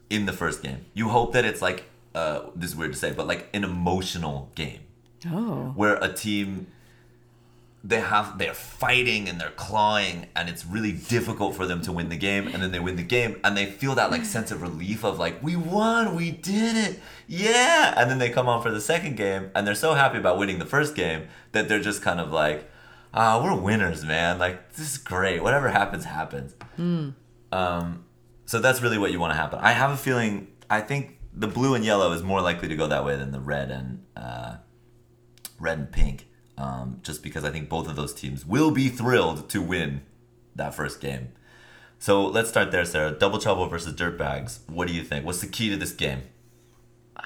in 0.09 0.25
the 0.25 0.34
first 0.34 0.63
game. 0.63 0.86
You 0.93 1.09
hope 1.09 1.34
that 1.34 1.45
it's 1.45 1.61
like 1.61 1.86
uh, 2.15 2.41
this 2.55 2.71
is 2.71 2.75
weird 2.75 2.91
to 2.93 2.97
say, 2.97 3.11
but 3.11 3.27
like 3.27 3.47
an 3.53 3.63
emotional 3.63 4.51
game. 4.55 4.80
Oh, 5.32 5.73
where 5.75 5.95
a 6.01 6.11
team 6.11 6.67
they 7.84 7.99
have 8.01 8.38
they're 8.38 8.53
fighting 8.53 9.30
and 9.30 9.39
they're 9.39 9.51
clawing 9.51 10.27
and 10.36 10.49
it's 10.49 10.65
really 10.65 10.91
difficult 10.91 11.55
for 11.55 11.65
them 11.65 11.82
to 11.82 11.91
win 11.91 12.09
the 12.09 12.17
game 12.17 12.47
and 12.47 12.61
then 12.61 12.71
they 12.71 12.80
win 12.80 12.97
the 12.97 13.03
game 13.03 13.39
and 13.43 13.55
they 13.55 13.65
feel 13.65 13.95
that 13.95 14.11
like 14.11 14.25
sense 14.25 14.51
of 14.51 14.61
relief 14.61 15.05
of 15.05 15.17
like 15.17 15.41
we 15.41 15.55
won 15.55 16.15
we 16.15 16.32
did 16.32 16.75
it 16.75 16.99
yeah! 17.32 17.93
And 17.95 18.09
then 18.09 18.17
they 18.17 18.32
come 18.32 18.49
on 18.49 18.63
for 18.63 18.71
the 18.71 18.82
second 18.82 19.15
game 19.15 19.51
and 19.53 19.65
they're 19.65 19.75
so 19.75 19.93
happy 19.93 20.17
about 20.17 20.39
winning 20.39 20.57
the 20.57 20.65
first 20.65 20.95
game 20.95 21.27
that 21.51 21.69
they're 21.69 21.80
just 21.80 22.01
kind 22.01 22.19
of 22.19 22.32
like 22.32 22.69
ah 23.13 23.41
we're 23.41 23.55
winners 23.55 24.03
man. 24.03 24.39
Like 24.39 24.73
this 24.73 24.91
is 24.91 24.97
great. 24.97 25.41
Whatever 25.43 25.69
happens 25.69 26.05
happens. 26.05 26.55
Um 27.51 28.05
so 28.45 28.59
that's 28.59 28.82
really 28.82 28.97
what 28.97 29.11
you 29.11 29.19
want 29.19 29.32
to 29.32 29.38
happen 29.38 29.59
i 29.61 29.71
have 29.73 29.91
a 29.91 29.97
feeling 29.97 30.47
i 30.71 30.82
think 30.82 31.19
the 31.36 31.47
blue 31.47 31.75
and 31.75 31.86
yellow 31.86 32.11
is 32.13 32.23
more 32.23 32.41
likely 32.41 32.67
to 32.67 32.75
go 32.75 32.88
that 32.88 33.05
way 33.05 33.15
than 33.15 33.32
the 33.32 33.39
red 33.39 33.69
and 33.69 34.03
uh 34.17 34.55
red 35.59 35.77
and 35.77 35.91
pink, 35.91 36.27
um, 36.60 36.99
just 37.01 37.24
because 37.24 37.43
I 37.43 37.49
think 37.49 37.70
both 37.70 37.88
of 37.88 37.95
those 37.95 38.14
teams 38.14 38.45
will 38.45 38.70
be 38.70 38.89
thrilled 38.89 39.49
to 39.49 39.62
win 39.62 40.01
that 40.55 40.76
first 40.76 41.01
game. 41.01 41.30
So 41.97 42.26
let's 42.26 42.49
start 42.49 42.72
there, 42.72 42.86
Sarah. 42.86 43.12
Double 43.12 43.39
Trouble 43.39 43.68
versus 43.68 43.93
Dirtbags. 43.93 44.60
What 44.70 44.88
do 44.88 44.93
you 44.93 45.03
think? 45.03 45.26
What's 45.26 45.41
the 45.41 45.47
key 45.47 45.70
to 45.70 45.78
this 45.78 45.91
game? 45.91 46.22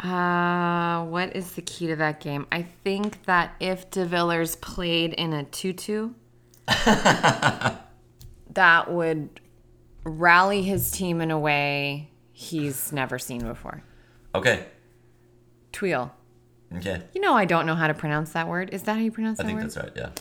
uh, 0.02 1.04
what 1.06 1.36
is 1.36 1.52
the 1.52 1.62
key 1.62 1.88
to 1.88 1.96
that 1.98 2.20
game? 2.20 2.48
I 2.52 2.64
think 2.64 3.24
that 3.26 3.56
if 3.60 3.90
DeVillers 3.92 4.60
played 4.60 5.14
in 5.14 5.34
a 5.34 5.44
tutu, 5.44 6.12
that 6.68 7.78
would 8.88 9.40
rally 10.04 10.64
his 10.64 10.92
team 10.92 11.22
in 11.22 11.32
a 11.32 11.40
way 11.40 12.10
he's 12.32 12.92
never 12.92 13.20
seen 13.20 13.42
before. 13.42 13.84
Okay. 14.34 14.66
Tweel. 15.72 16.12
Okay. 16.78 17.02
You 17.14 17.22
know 17.22 17.34
I 17.36 17.46
don't 17.46 17.66
know 17.66 17.76
how 17.76 17.88
to 17.88 17.94
pronounce 17.94 18.32
that 18.34 18.48
word. 18.48 18.70
Is 18.74 18.84
that 18.84 18.94
how 18.94 19.00
you 19.02 19.12
pronounce 19.12 19.40
it? 19.40 19.44
I 19.44 19.44
that 19.44 19.48
think 19.50 19.60
word? 19.60 19.72
that's 19.72 19.78
right. 19.98 20.12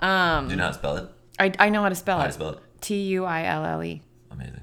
Yeah. 0.00 0.36
Um, 0.36 0.46
Do 0.46 0.50
you 0.52 0.56
know 0.56 0.64
how 0.64 0.70
to 0.70 0.74
spell 0.78 0.96
it? 0.96 1.08
I, 1.40 1.52
I 1.58 1.68
know 1.70 1.82
how 1.82 1.88
to 1.88 1.94
spell 1.94 2.18
it. 2.18 2.20
How 2.20 2.24
it. 2.26 2.28
to 2.28 2.32
spell 2.34 2.48
it? 2.50 2.58
T 2.80 2.94
U 3.08 3.24
I 3.24 3.44
L 3.44 3.64
L 3.64 3.82
E. 3.82 4.02
Amazing. 4.30 4.60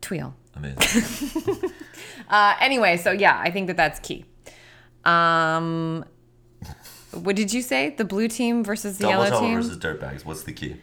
Tweel. 0.00 0.34
Amazing. 0.54 1.54
Uh, 2.30 2.54
anyway, 2.60 2.98
so 2.98 3.10
yeah, 3.10 3.40
I 3.42 3.50
think 3.50 3.68
that 3.68 3.78
that's 3.78 3.98
key. 4.00 4.26
Um, 5.06 6.04
what 7.12 7.36
did 7.36 7.54
you 7.54 7.62
say? 7.62 7.90
The 7.96 8.04
blue 8.04 8.28
team 8.28 8.62
versus 8.62 8.98
the 8.98 9.04
Double 9.04 9.12
yellow 9.14 9.28
Trouble 9.28 9.46
team? 9.46 9.56
versus 9.56 9.78
Dirtbags. 9.78 10.26
What's 10.26 10.42
the 10.42 10.52
key? 10.52 10.76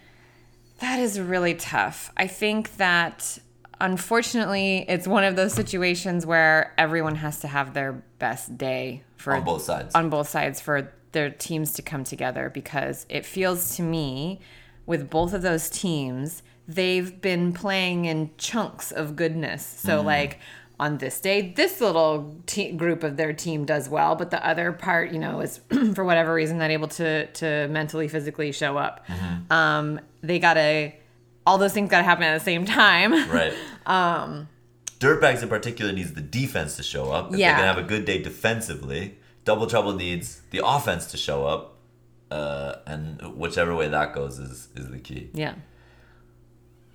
That 0.80 1.00
is 1.00 1.20
really 1.20 1.54
tough. 1.54 2.12
I 2.18 2.26
think 2.26 2.78
that 2.78 3.38
unfortunately, 3.82 4.86
it's 4.88 5.08
one 5.08 5.24
of 5.24 5.36
those 5.36 5.54
situations 5.54 6.26
where 6.26 6.74
everyone 6.78 7.16
has 7.16 7.40
to 7.40 7.48
have 7.48 7.74
their 7.74 8.04
best 8.20 8.58
day 8.58 9.04
for 9.18 9.34
On 9.34 9.44
both 9.44 9.62
sides. 9.64 9.96
on 9.96 10.10
both 10.10 10.30
sides 10.30 10.60
for 10.62 10.92
their 11.12 11.30
teams 11.30 11.74
to 11.74 11.82
come 11.82 12.04
together 12.04 12.50
because 12.54 13.06
it 13.10 13.26
feels 13.26 13.76
to 13.78 13.82
me 13.82 14.40
with 14.86 15.10
both 15.10 15.34
of 15.34 15.42
those 15.42 15.70
teams 15.70 16.44
they've 16.68 17.22
been 17.22 17.54
playing 17.54 18.06
in 18.06 18.30
chunks 18.38 18.92
of 18.92 19.16
goodness 19.16 19.66
so 19.66 19.98
Mm-hmm. 19.98 20.06
like 20.08 20.40
on 20.80 20.98
this 20.98 21.22
day 21.22 21.54
this 21.56 21.80
little 21.80 22.36
te- 22.48 22.72
group 22.74 23.04
of 23.04 23.16
their 23.16 23.32
team 23.32 23.64
does 23.66 23.88
well 23.88 24.16
but 24.16 24.30
the 24.30 24.46
other 24.46 24.74
part 24.74 25.12
you 25.12 25.20
know 25.20 25.40
is 25.40 25.62
for 25.96 26.04
whatever 26.04 26.34
reason 26.34 26.58
not 26.58 26.70
able 26.70 26.88
to 26.90 27.26
to 27.28 27.68
mentally 27.70 28.08
physically 28.10 28.52
show 28.52 28.78
up 28.78 29.06
Mm-hmm. 29.08 29.54
um 29.54 30.00
they 30.22 30.38
gotta 30.40 30.92
all 31.46 31.58
those 31.58 31.74
things 31.74 31.90
gotta 31.90 32.04
happen 32.04 32.24
at 32.24 32.38
the 32.38 32.44
same 32.44 32.66
time 32.66 33.12
Right. 33.30 33.54
um, 33.86 34.48
Dirtbags 35.00 35.44
in 35.44 35.50
particular 35.50 35.92
needs 35.92 36.14
the 36.14 36.22
defense 36.22 36.78
to 36.78 36.84
show 36.84 37.12
up. 37.12 37.34
If 37.34 37.40
Yeah. 37.40 37.52
they 37.54 37.62
can 37.62 37.76
have 37.76 37.78
a 37.84 37.88
good 37.88 38.06
day 38.06 38.22
defensively, 38.22 39.18
Double 39.44 39.68
Trouble 39.68 39.94
needs 39.94 40.42
the 40.52 40.62
offense 40.66 41.08
to 41.12 41.18
show 41.18 41.46
up. 41.46 41.74
Uh, 42.32 42.78
and 42.88 43.22
whichever 43.38 43.76
way 43.76 43.88
that 43.88 44.14
goes 44.14 44.40
is 44.40 44.70
is 44.76 44.90
the 44.90 44.98
key. 44.98 45.30
yeah 45.34 45.54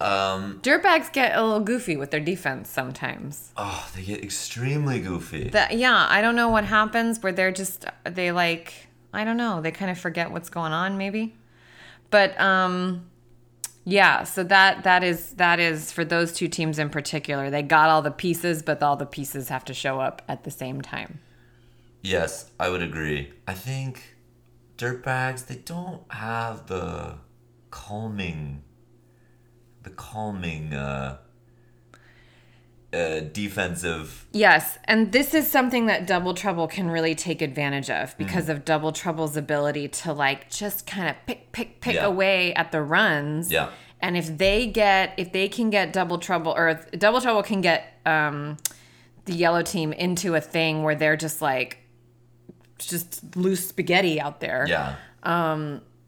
Um, 0.00 0.60
dirtbags 0.62 1.12
get 1.12 1.36
a 1.36 1.42
little 1.44 1.60
goofy 1.60 1.96
with 1.96 2.10
their 2.10 2.20
defense 2.20 2.70
sometimes 2.70 3.52
oh, 3.58 3.88
they 3.94 4.02
get 4.02 4.24
extremely 4.24 4.98
goofy. 4.98 5.50
that 5.50 5.76
yeah 5.76 6.06
i 6.08 6.22
don't 6.22 6.34
know 6.36 6.48
what 6.48 6.64
happens 6.64 7.22
where 7.22 7.32
they're 7.32 7.52
just 7.52 7.84
they 8.04 8.32
like 8.32 8.72
i 9.12 9.24
don't 9.24 9.36
know 9.36 9.60
they 9.60 9.70
kind 9.70 9.90
of 9.90 9.98
forget 9.98 10.30
what's 10.32 10.48
going 10.48 10.72
on 10.72 10.96
maybe 10.96 11.36
but 12.08 12.38
um 12.40 13.09
yeah 13.90 14.24
so 14.24 14.42
that 14.42 14.84
that 14.84 15.02
is 15.02 15.32
that 15.34 15.58
is 15.58 15.90
for 15.90 16.04
those 16.04 16.32
two 16.32 16.48
teams 16.48 16.78
in 16.78 16.88
particular 16.88 17.50
they 17.50 17.62
got 17.62 17.90
all 17.90 18.02
the 18.02 18.10
pieces 18.10 18.62
but 18.62 18.82
all 18.82 18.96
the 18.96 19.06
pieces 19.06 19.48
have 19.48 19.64
to 19.64 19.74
show 19.74 20.00
up 20.00 20.22
at 20.28 20.44
the 20.44 20.50
same 20.50 20.80
time 20.80 21.18
Yes, 22.02 22.50
I 22.58 22.70
would 22.70 22.82
agree. 22.82 23.32
I 23.46 23.54
think 23.54 24.16
dirtbags 24.78 25.46
they 25.46 25.56
don't 25.56 26.02
have 26.10 26.66
the 26.66 27.18
calming, 27.70 28.62
the 29.82 29.90
calming 29.90 30.72
uh, 30.72 31.18
uh, 32.92 33.20
defensive. 33.32 34.26
Yes, 34.32 34.78
and 34.84 35.12
this 35.12 35.32
is 35.34 35.50
something 35.50 35.86
that 35.86 36.06
Double 36.06 36.34
Trouble 36.34 36.66
can 36.66 36.90
really 36.90 37.14
take 37.14 37.40
advantage 37.40 37.88
of 37.90 38.16
because 38.18 38.46
Mm. 38.46 38.50
of 38.50 38.64
Double 38.64 38.90
Trouble's 38.92 39.36
ability 39.36 39.88
to 39.88 40.12
like 40.12 40.50
just 40.50 40.86
kind 40.86 41.08
of 41.08 41.16
pick, 41.26 41.52
pick, 41.52 41.80
pick 41.80 41.94
Yeah. 41.94 42.06
away 42.06 42.52
at 42.54 42.72
the 42.72 42.82
runs. 42.82 43.50
Yeah. 43.52 43.68
And 44.00 44.16
if 44.16 44.38
they 44.38 44.66
get, 44.66 45.12
if 45.18 45.30
they 45.32 45.46
can 45.48 45.70
get 45.70 45.92
Double 45.92 46.18
Trouble, 46.18 46.52
or 46.56 46.74
Double 46.96 47.20
Trouble 47.20 47.42
can 47.42 47.60
get 47.60 48.00
um, 48.06 48.56
the 49.26 49.34
yellow 49.34 49.62
team 49.62 49.92
into 49.92 50.34
a 50.34 50.40
thing 50.40 50.82
where 50.82 50.94
they're 50.94 51.16
just 51.18 51.40
like, 51.42 51.78
just 52.78 53.36
loose 53.36 53.68
spaghetti 53.68 54.20
out 54.20 54.40
there, 54.40 54.64
Yeah, 54.68 54.94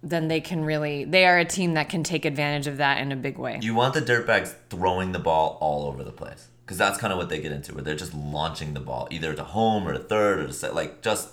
then 0.04 0.26
they 0.28 0.40
can 0.40 0.64
really, 0.64 1.04
they 1.04 1.26
are 1.26 1.38
a 1.38 1.44
team 1.44 1.74
that 1.74 1.88
can 1.88 2.02
take 2.02 2.24
advantage 2.24 2.66
of 2.66 2.78
that 2.78 2.98
in 2.98 3.12
a 3.12 3.16
big 3.16 3.38
way. 3.38 3.58
you 3.62 3.74
want 3.74 3.94
the 3.94 4.00
dirtbags 4.02 4.54
throwing 4.68 5.12
the 5.12 5.18
ball 5.20 5.58
all 5.60 5.86
over 5.86 6.02
the 6.02 6.10
place 6.10 6.48
because 6.72 6.78
that's 6.78 6.98
kind 6.98 7.12
of 7.12 7.18
what 7.18 7.28
they 7.28 7.38
get 7.40 7.52
into, 7.52 7.74
where 7.74 7.84
they're 7.84 7.94
just 7.94 8.14
launching 8.14 8.72
the 8.72 8.80
ball 8.80 9.06
either 9.10 9.34
to 9.34 9.44
home 9.44 9.86
or 9.86 9.92
to 9.92 9.98
third 9.98 10.38
or 10.40 10.46
to 10.46 10.52
set, 10.54 10.74
like 10.74 11.02
just, 11.02 11.28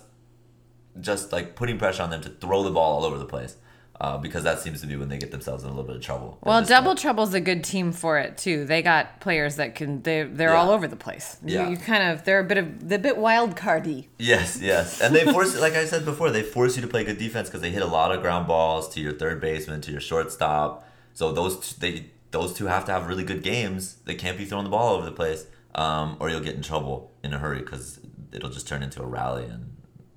just 1.00 1.32
like 1.32 1.56
putting 1.56 1.78
pressure 1.78 2.02
on 2.02 2.10
them 2.10 2.20
to 2.20 2.28
throw 2.28 2.62
the 2.62 2.70
ball 2.70 2.96
all 2.98 3.04
over 3.06 3.16
the 3.18 3.24
place. 3.24 3.56
Uh, 3.98 4.16
because 4.16 4.44
that 4.44 4.58
seems 4.58 4.80
to 4.80 4.86
be 4.86 4.96
when 4.96 5.10
they 5.10 5.18
get 5.18 5.30
themselves 5.30 5.62
in 5.62 5.68
a 5.68 5.72
little 5.72 5.86
bit 5.86 5.94
of 5.94 6.00
trouble. 6.00 6.38
Well, 6.42 6.64
Double 6.64 6.92
like- 6.92 6.98
Trouble's 7.00 7.34
a 7.34 7.40
good 7.40 7.62
team 7.62 7.92
for 7.92 8.18
it 8.18 8.38
too. 8.38 8.64
They 8.64 8.80
got 8.80 9.20
players 9.20 9.56
that 9.56 9.74
can 9.74 10.00
they 10.00 10.22
they're 10.22 10.50
Yeah. 10.54 10.56
all 10.56 10.70
over 10.70 10.86
the 10.88 10.96
place. 10.96 11.36
Yeah. 11.44 11.64
You, 11.66 11.72
you 11.72 11.76
kind 11.76 12.02
of 12.10 12.24
they're 12.24 12.40
a 12.40 12.44
bit 12.44 12.56
of 12.56 12.88
they're 12.88 12.96
a 12.98 13.02
bit 13.02 13.18
wild 13.18 13.56
cardy. 13.56 14.06
Yes, 14.18 14.58
yes, 14.62 15.02
and 15.02 15.14
they 15.14 15.30
force, 15.30 15.58
like 15.60 15.74
I 15.74 15.84
said 15.84 16.06
before, 16.06 16.30
they 16.30 16.42
force 16.42 16.76
you 16.76 16.82
to 16.82 16.88
play 16.88 17.04
good 17.04 17.18
defense 17.18 17.48
because 17.50 17.60
they 17.60 17.70
hit 17.70 17.82
a 17.82 17.86
lot 17.86 18.10
of 18.10 18.22
ground 18.22 18.46
balls 18.46 18.88
to 18.94 19.00
your 19.02 19.12
third 19.12 19.38
baseman, 19.38 19.82
to 19.82 19.92
your 19.92 20.00
shortstop. 20.00 20.88
So 21.12 21.30
those 21.32 21.74
they 21.76 22.06
those 22.30 22.54
two 22.54 22.66
have 22.66 22.84
to 22.86 22.92
have 22.92 23.06
really 23.06 23.24
good 23.24 23.42
games. 23.42 23.96
They 24.04 24.14
can't 24.14 24.38
be 24.38 24.44
throwing 24.44 24.64
the 24.64 24.70
ball 24.70 24.88
all 24.88 24.94
over 24.96 25.04
the 25.04 25.12
place, 25.12 25.46
um, 25.74 26.16
or 26.20 26.30
you'll 26.30 26.40
get 26.40 26.54
in 26.54 26.62
trouble 26.62 27.12
in 27.22 27.32
a 27.32 27.38
hurry 27.38 27.60
because 27.60 28.00
it'll 28.32 28.50
just 28.50 28.68
turn 28.68 28.82
into 28.82 29.02
a 29.02 29.06
rally, 29.06 29.44
and, 29.44 29.76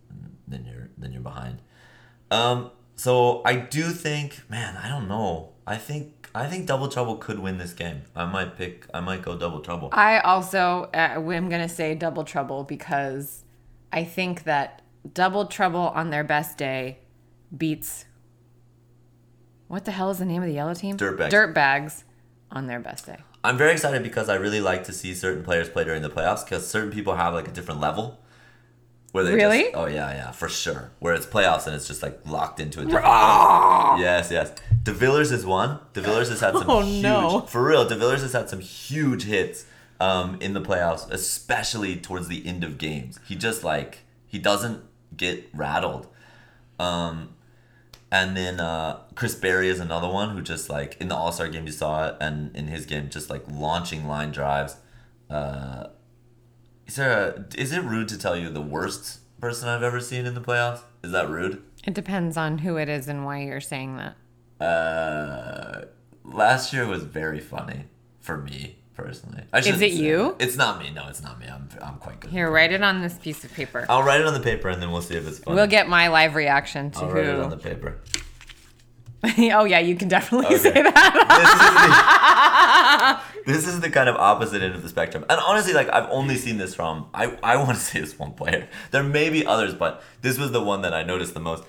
and 0.09 0.35
then 0.47 0.65
you're 0.65 0.89
then 0.97 1.11
you're 1.11 1.21
behind. 1.21 1.61
Um, 2.31 2.71
so 2.95 3.41
I 3.45 3.55
do 3.55 3.89
think, 3.91 4.41
man, 4.49 4.77
I 4.77 4.87
don't 4.87 5.07
know. 5.07 5.49
I 5.65 5.77
think 5.77 6.29
I 6.35 6.47
think 6.47 6.65
Double 6.65 6.87
Trouble 6.87 7.17
could 7.17 7.39
win 7.39 7.57
this 7.57 7.73
game. 7.73 8.03
I 8.15 8.25
might 8.25 8.57
pick. 8.57 8.87
I 8.93 8.99
might 8.99 9.21
go 9.21 9.37
Double 9.37 9.59
Trouble. 9.61 9.89
I 9.91 10.19
also 10.19 10.89
uh, 10.93 11.19
am 11.19 11.49
gonna 11.49 11.69
say 11.69 11.95
Double 11.95 12.23
Trouble 12.23 12.63
because 12.63 13.43
I 13.91 14.03
think 14.03 14.43
that 14.43 14.81
Double 15.13 15.45
Trouble 15.45 15.91
on 15.95 16.09
their 16.09 16.23
best 16.23 16.57
day 16.57 16.99
beats. 17.55 18.05
What 19.67 19.85
the 19.85 19.91
hell 19.91 20.11
is 20.11 20.19
the 20.19 20.25
name 20.25 20.41
of 20.43 20.47
the 20.47 20.53
yellow 20.53 20.73
team? 20.73 20.97
Dirtbags. 20.97 21.31
Dirtbags 21.31 22.03
on 22.51 22.67
their 22.67 22.79
best 22.79 23.05
day. 23.05 23.17
I'm 23.43 23.57
very 23.57 23.71
excited 23.73 24.03
because 24.03 24.29
I 24.29 24.35
really 24.35 24.61
like 24.61 24.83
to 24.85 24.93
see 24.93 25.13
certain 25.13 25.43
players 25.43 25.67
play 25.69 25.83
during 25.83 26.01
the 26.01 26.09
playoffs 26.09 26.43
because 26.45 26.67
certain 26.67 26.91
people 26.91 27.15
have 27.15 27.33
like 27.33 27.47
a 27.47 27.51
different 27.51 27.81
level. 27.81 28.19
Where 29.11 29.23
they 29.23 29.33
Really? 29.35 29.63
Just, 29.63 29.75
oh 29.75 29.85
yeah, 29.85 30.11
yeah, 30.11 30.31
for 30.31 30.47
sure. 30.49 30.91
Where 30.99 31.13
it's 31.13 31.25
playoffs 31.25 31.67
and 31.67 31.75
it's 31.75 31.87
just 31.87 32.01
like 32.01 32.19
locked 32.25 32.59
into 32.59 32.81
a 32.81 32.85
yes, 32.85 34.31
yes. 34.31 34.51
De 34.83 34.91
Villers 34.91 35.31
is 35.31 35.45
one. 35.45 35.79
De 35.93 36.01
Villers 36.01 36.29
has 36.29 36.39
had 36.39 36.53
some 36.53 36.63
Oh, 36.69 36.81
huge. 36.81 37.03
no. 37.03 37.41
For 37.41 37.63
real, 37.63 37.87
De 37.87 37.95
Villers 37.95 38.21
has 38.21 38.33
had 38.33 38.49
some 38.49 38.59
huge 38.59 39.23
hits 39.25 39.65
um, 39.99 40.37
in 40.41 40.53
the 40.53 40.61
playoffs, 40.61 41.09
especially 41.11 41.95
towards 41.97 42.27
the 42.27 42.45
end 42.47 42.63
of 42.63 42.77
games. 42.77 43.19
He 43.27 43.35
just 43.35 43.63
like 43.63 43.99
he 44.25 44.39
doesn't 44.39 44.83
get 45.15 45.47
rattled. 45.53 46.07
Um, 46.79 47.35
And 48.13 48.37
then 48.37 48.59
uh, 48.59 48.99
Chris 49.15 49.33
Berry 49.33 49.69
is 49.69 49.79
another 49.79 50.07
one 50.07 50.35
who 50.35 50.43
just 50.43 50.69
like 50.69 50.95
in 51.01 51.07
the 51.07 51.15
All 51.15 51.31
Star 51.31 51.47
game 51.47 51.65
you 51.65 51.71
saw 51.71 52.09
it, 52.09 52.17
and 52.21 52.55
in 52.55 52.67
his 52.67 52.85
game 52.85 53.09
just 53.09 53.27
like 53.27 53.43
launching 53.51 54.07
line 54.07 54.31
drives. 54.31 54.75
Uh, 55.31 55.87
is 56.85 56.97
there 56.97 57.11
a, 57.11 57.45
is 57.59 57.73
it 57.73 57.81
rude 57.81 58.07
to 58.09 58.17
tell 58.19 58.37
you 58.37 58.49
the 58.49 58.61
worst 58.61 59.21
person 59.41 59.67
I've 59.67 59.81
ever 59.81 59.99
seen 59.99 60.27
in 60.27 60.35
the 60.35 60.41
playoffs? 60.41 60.81
Is 61.03 61.11
that 61.11 61.27
rude? 61.27 61.63
It 61.87 61.95
depends 61.95 62.37
on 62.37 62.59
who 62.59 62.77
it 62.77 62.87
is 62.87 63.07
and 63.07 63.25
why 63.25 63.41
you're 63.41 63.59
saying 63.59 63.97
that. 63.97 64.63
Uh, 64.63 65.85
last 66.23 66.71
year 66.71 66.85
was 66.85 67.01
very 67.01 67.39
funny 67.39 67.85
for 68.21 68.37
me 68.37 68.75
personally. 68.95 69.43
I 69.51 69.59
Is 69.59 69.81
it 69.81 69.91
you? 69.93 70.35
that. 70.37 70.45
It's 70.45 70.57
not 70.57 70.79
me. 70.79 70.91
No, 70.91 71.07
it's 71.07 71.23
not 71.23 71.39
me. 71.39 71.47
I'm 71.47 71.67
I'm 71.81 71.95
quite 71.97 72.19
good. 72.19 72.31
Here, 72.31 72.49
write 72.49 72.71
it 72.71 72.83
on 72.83 73.01
this 73.01 73.15
piece 73.15 73.43
of 73.43 73.51
paper. 73.53 73.85
I'll 73.89 74.03
write 74.03 74.21
it 74.21 74.27
on 74.27 74.33
the 74.33 74.39
paper 74.39 74.69
and 74.69 74.81
then 74.81 74.91
we'll 74.91 75.01
see 75.01 75.15
if 75.15 75.27
it's 75.27 75.39
funny. 75.39 75.55
We'll 75.55 75.67
get 75.67 75.89
my 75.89 76.07
live 76.09 76.35
reaction 76.35 76.91
to 76.91 76.99
I'll 76.99 77.11
write 77.11 77.25
it 77.25 77.39
on 77.39 77.49
the 77.49 77.57
paper. 77.57 77.97
oh 79.53 79.63
yeah, 79.63 79.79
you 79.79 79.95
can 79.95 80.09
definitely 80.09 80.47
Okay. 80.47 80.57
say 80.57 80.81
that. 80.83 83.29
This 83.45 83.65
is, 83.65 83.65
the, 83.65 83.67
this 83.67 83.67
is 83.75 83.79
the 83.81 83.89
kind 83.89 84.09
of 84.09 84.15
opposite 84.15 84.61
end 84.61 84.75
of 84.75 84.83
the 84.83 84.89
spectrum. 84.89 85.25
And 85.29 85.39
honestly, 85.39 85.73
like 85.73 85.89
I've 85.91 86.09
only 86.09 86.35
seen 86.35 86.57
this 86.57 86.75
from 86.75 87.07
I, 87.13 87.37
I 87.43 87.55
want 87.57 87.69
to 87.71 87.75
say 87.83 87.99
this 87.99 88.17
one 88.19 88.33
player. 88.33 88.67
There 88.91 89.03
may 89.03 89.29
be 89.29 89.45
others, 89.45 89.73
but 89.73 90.01
this 90.21 90.37
was 90.37 90.51
the 90.51 90.61
one 90.61 90.81
that 90.83 90.93
I 90.93 91.03
noticed 91.03 91.33
the 91.33 91.39
most. 91.39 91.63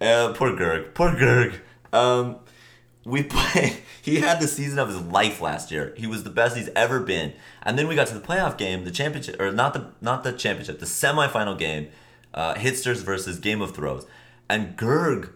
Uh, 0.00 0.32
poor 0.34 0.50
Gerg. 0.52 0.94
Poor 0.94 1.10
Gerg. 1.10 1.58
Um, 1.92 2.36
we 3.04 3.22
play. 3.22 3.78
He 4.02 4.16
had 4.16 4.40
the 4.40 4.48
season 4.48 4.80
of 4.80 4.88
his 4.88 5.00
life 5.00 5.40
last 5.40 5.70
year. 5.70 5.94
He 5.96 6.08
was 6.08 6.24
the 6.24 6.30
best 6.30 6.56
he's 6.56 6.68
ever 6.74 6.98
been. 6.98 7.34
And 7.62 7.78
then 7.78 7.86
we 7.86 7.94
got 7.94 8.08
to 8.08 8.14
the 8.14 8.20
playoff 8.20 8.58
game, 8.58 8.82
the 8.82 8.90
championship, 8.90 9.40
or 9.40 9.52
not 9.52 9.74
the 9.74 9.92
not 10.00 10.24
the 10.24 10.32
championship, 10.32 10.80
the 10.80 10.86
semifinal 10.86 11.56
game, 11.56 11.90
uh, 12.34 12.54
Hitsters 12.54 13.04
versus 13.04 13.38
Game 13.38 13.62
of 13.62 13.76
Throws, 13.76 14.04
and 14.50 14.76
Gerg. 14.76 15.30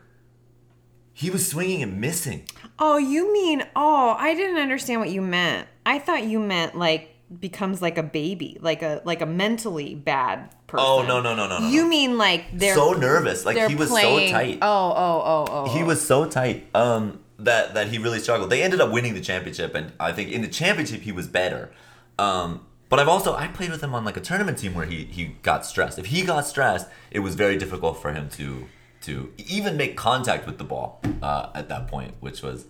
He 1.13 1.31
was 1.31 1.49
swinging 1.49 1.81
and 1.81 2.01
missing. 2.01 2.43
oh, 2.81 2.99
you 2.99 3.33
mean? 3.33 3.63
Oh, 3.77 4.17
I 4.19 4.35
didn't 4.35 4.59
understand 4.59 5.01
what 5.01 5.11
you 5.11 5.23
meant. 5.23 5.69
I 5.87 6.01
thought 6.01 6.25
you 6.25 6.41
meant 6.41 6.77
like 6.77 7.15
becomes 7.39 7.81
like 7.81 7.99
a 7.99 8.03
baby, 8.03 8.59
like 8.61 8.83
a 8.83 9.01
like 9.05 9.21
a 9.21 9.27
mentally 9.27 9.95
bad 9.95 10.51
person. 10.67 10.85
Oh 10.85 11.05
no 11.07 11.21
no 11.21 11.37
no 11.37 11.49
no 11.49 11.61
no! 11.61 11.69
You 11.69 11.83
no. 11.83 11.89
mean 11.89 12.19
like 12.19 12.47
they're 12.53 12.75
so 12.75 12.95
nervous? 12.95 13.45
Like 13.45 13.55
they're 13.55 13.69
he 13.69 13.77
was 13.77 13.91
playing, 13.91 14.29
so 14.31 14.33
tight. 14.33 14.59
Oh 14.61 14.93
oh 14.97 15.23
oh 15.25 15.45
oh. 15.49 15.73
he 15.73 15.85
was 15.85 16.05
so 16.05 16.29
tight 16.29 16.67
um 16.75 17.21
that 17.39 17.75
that 17.75 17.89
he 17.89 17.99
really 17.99 18.19
struggled. 18.19 18.51
They 18.51 18.63
ended 18.63 18.81
up 18.81 18.91
winning 18.91 19.15
the 19.15 19.21
championship 19.21 19.75
and 19.75 19.93
i 20.01 20.13
think 20.13 20.31
in 20.31 20.43
the 20.43 20.49
championship 20.49 21.03
he 21.03 21.13
was 21.13 21.27
better. 21.27 21.71
Um 22.19 22.67
but 22.89 22.99
i've 23.01 23.09
also 23.09 23.35
i 23.35 23.49
played 23.49 23.71
with 23.71 23.83
him 23.83 23.95
on 23.95 24.05
like 24.05 24.17
a 24.17 24.21
tournament 24.21 24.59
team 24.59 24.75
where 24.75 24.87
he 24.87 25.05
he 25.05 25.27
got 25.43 25.67
stressed. 25.67 25.99
If 25.99 26.07
he 26.07 26.23
got 26.23 26.47
stressed 26.47 26.89
it 27.11 27.21
was 27.21 27.35
very 27.35 27.57
difficult 27.57 28.01
for 28.01 28.13
him 28.13 28.29
to 28.31 28.67
to 29.03 29.33
even 29.37 29.77
make 29.77 29.97
contact 29.97 30.47
with 30.47 30.59
the 30.59 30.65
ball 30.65 31.01
uh, 31.23 31.51
at 31.55 31.69
that 31.69 31.89
point 31.89 32.15
which 32.21 32.43
was 32.43 32.67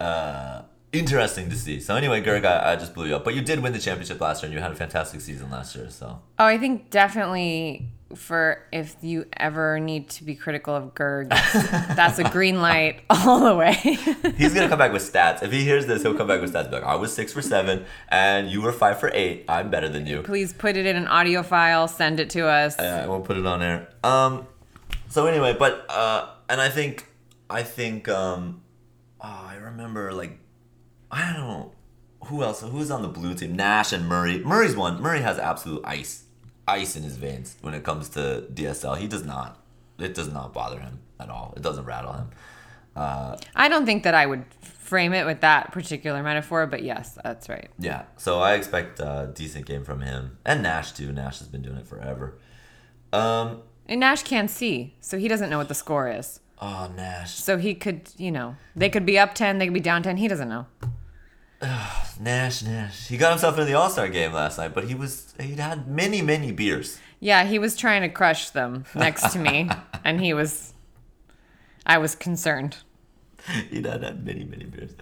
uh 0.00 0.62
interesting 0.92 1.50
to 1.50 1.56
see. 1.56 1.80
So 1.80 1.94
anyway 1.96 2.22
Gerg, 2.22 2.44
I, 2.44 2.72
I 2.72 2.76
just 2.76 2.94
blew 2.94 3.06
you 3.06 3.16
up. 3.16 3.24
But 3.24 3.34
you 3.34 3.42
did 3.42 3.60
win 3.60 3.72
the 3.72 3.78
championship 3.78 4.20
last 4.20 4.42
year 4.42 4.48
and 4.48 4.54
you 4.54 4.60
had 4.60 4.72
a 4.72 4.74
fantastic 4.74 5.20
season 5.20 5.50
last 5.50 5.76
year 5.76 5.90
so. 5.90 6.20
Oh, 6.38 6.44
I 6.46 6.58
think 6.58 6.90
definitely 6.90 7.90
for 8.14 8.62
if 8.72 8.96
you 9.02 9.26
ever 9.36 9.78
need 9.78 10.08
to 10.10 10.24
be 10.24 10.34
critical 10.34 10.74
of 10.74 10.94
Gerg, 10.94 11.28
that's 11.94 12.18
a 12.18 12.24
green 12.24 12.60
light 12.62 13.00
all 13.10 13.40
the 13.40 13.54
way. 13.54 13.72
He's 14.36 14.54
gonna 14.54 14.68
come 14.68 14.78
back 14.78 14.92
with 14.92 15.02
stats. 15.02 15.42
If 15.42 15.52
he 15.52 15.62
hears 15.62 15.86
this, 15.86 16.02
he'll 16.02 16.14
come 16.14 16.26
back 16.26 16.40
with 16.40 16.52
stats. 16.52 16.70
Be 16.70 16.76
like, 16.76 16.84
I 16.84 16.94
was 16.96 17.12
six 17.12 17.32
for 17.32 17.42
seven, 17.42 17.84
and 18.08 18.50
you 18.50 18.62
were 18.62 18.72
five 18.72 18.98
for 18.98 19.10
eight. 19.12 19.44
I'm 19.48 19.70
better 19.70 19.88
than 19.88 20.06
you. 20.06 20.22
Please 20.22 20.52
put 20.52 20.76
it 20.76 20.86
in 20.86 20.96
an 20.96 21.06
audio 21.06 21.42
file, 21.42 21.88
send 21.88 22.20
it 22.20 22.30
to 22.30 22.46
us. 22.46 22.76
Yeah, 22.78 23.04
I 23.04 23.06
won't 23.06 23.24
put 23.24 23.36
it 23.36 23.46
on 23.46 23.62
air. 23.62 23.88
Um. 24.02 24.46
So 25.08 25.26
anyway, 25.26 25.56
but 25.58 25.86
uh, 25.88 26.30
and 26.48 26.60
I 26.60 26.68
think, 26.68 27.06
I 27.48 27.62
think, 27.62 28.08
um, 28.08 28.62
oh, 29.20 29.46
I 29.48 29.56
remember 29.56 30.12
like, 30.12 30.38
I 31.10 31.32
don't 31.32 31.40
know 31.40 31.72
who 32.24 32.42
else. 32.42 32.60
Who's 32.60 32.90
on 32.90 33.02
the 33.02 33.08
blue 33.08 33.34
team? 33.34 33.54
Nash 33.56 33.92
and 33.92 34.06
Murray. 34.06 34.38
Murray's 34.38 34.76
one. 34.76 35.00
Murray 35.00 35.20
has 35.20 35.38
absolute 35.38 35.82
ice, 35.84 36.24
ice 36.68 36.96
in 36.96 37.02
his 37.02 37.16
veins 37.16 37.56
when 37.62 37.74
it 37.74 37.82
comes 37.84 38.08
to 38.10 38.46
DSL. 38.52 38.96
He 38.98 39.06
does 39.08 39.24
not. 39.24 39.58
It 39.98 40.14
does 40.14 40.32
not 40.32 40.52
bother 40.52 40.78
him 40.80 41.00
at 41.18 41.28
all. 41.28 41.54
It 41.56 41.62
doesn't 41.62 41.84
rattle 41.84 42.12
him. 42.12 42.30
Uh, 42.94 43.36
I 43.54 43.68
don't 43.68 43.86
think 43.86 44.02
that 44.04 44.14
I 44.14 44.26
would 44.26 44.44
frame 44.62 45.12
it 45.12 45.24
with 45.26 45.40
that 45.40 45.70
particular 45.72 46.22
metaphor, 46.22 46.66
but 46.66 46.82
yes, 46.82 47.16
that's 47.22 47.48
right. 47.48 47.68
Yeah, 47.78 48.04
so 48.16 48.40
I 48.40 48.54
expect 48.54 49.00
a 49.00 49.30
decent 49.34 49.66
game 49.66 49.84
from 49.84 50.00
him 50.00 50.38
and 50.44 50.62
Nash 50.62 50.92
too. 50.92 51.12
Nash 51.12 51.38
has 51.40 51.48
been 51.48 51.62
doing 51.62 51.76
it 51.76 51.86
forever. 51.86 52.38
Um, 53.12 53.62
And 53.86 54.00
Nash 54.00 54.22
can't 54.22 54.50
see, 54.50 54.94
so 55.00 55.18
he 55.18 55.28
doesn't 55.28 55.50
know 55.50 55.58
what 55.58 55.68
the 55.68 55.74
score 55.74 56.08
is. 56.08 56.40
oh 56.60 56.90
Nash, 56.96 57.34
So 57.34 57.56
he 57.58 57.74
could, 57.74 58.10
you 58.16 58.30
know, 58.32 58.56
they 58.74 58.88
could 58.90 59.06
be 59.06 59.18
up 59.18 59.34
10, 59.34 59.58
they 59.58 59.66
could 59.66 59.74
be 59.74 59.80
down 59.80 60.02
10. 60.02 60.16
He 60.16 60.26
doesn't 60.28 60.48
know. 60.48 60.66
Nash, 61.60 62.62
Nash. 62.62 63.08
He 63.08 63.16
got 63.16 63.30
himself 63.30 63.54
into 63.54 63.64
the 63.66 63.74
All 63.74 63.90
Star 63.90 64.08
game 64.08 64.32
last 64.32 64.58
night, 64.58 64.74
but 64.74 64.84
he 64.84 64.94
was 64.94 65.34
he'd 65.40 65.58
had 65.58 65.88
many, 65.88 66.22
many 66.22 66.52
beers. 66.52 66.98
Yeah, 67.20 67.44
he 67.44 67.58
was 67.58 67.76
trying 67.76 68.02
to 68.02 68.08
crush 68.08 68.50
them 68.50 68.84
next 68.94 69.32
to 69.32 69.38
me, 69.38 69.68
and 70.04 70.20
he 70.20 70.34
was, 70.34 70.72
I 71.84 71.98
was 71.98 72.14
concerned. 72.14 72.76
he'd 73.70 73.86
had, 73.86 74.04
had 74.04 74.24
many, 74.24 74.44
many 74.44 74.66
beers. 74.66 74.92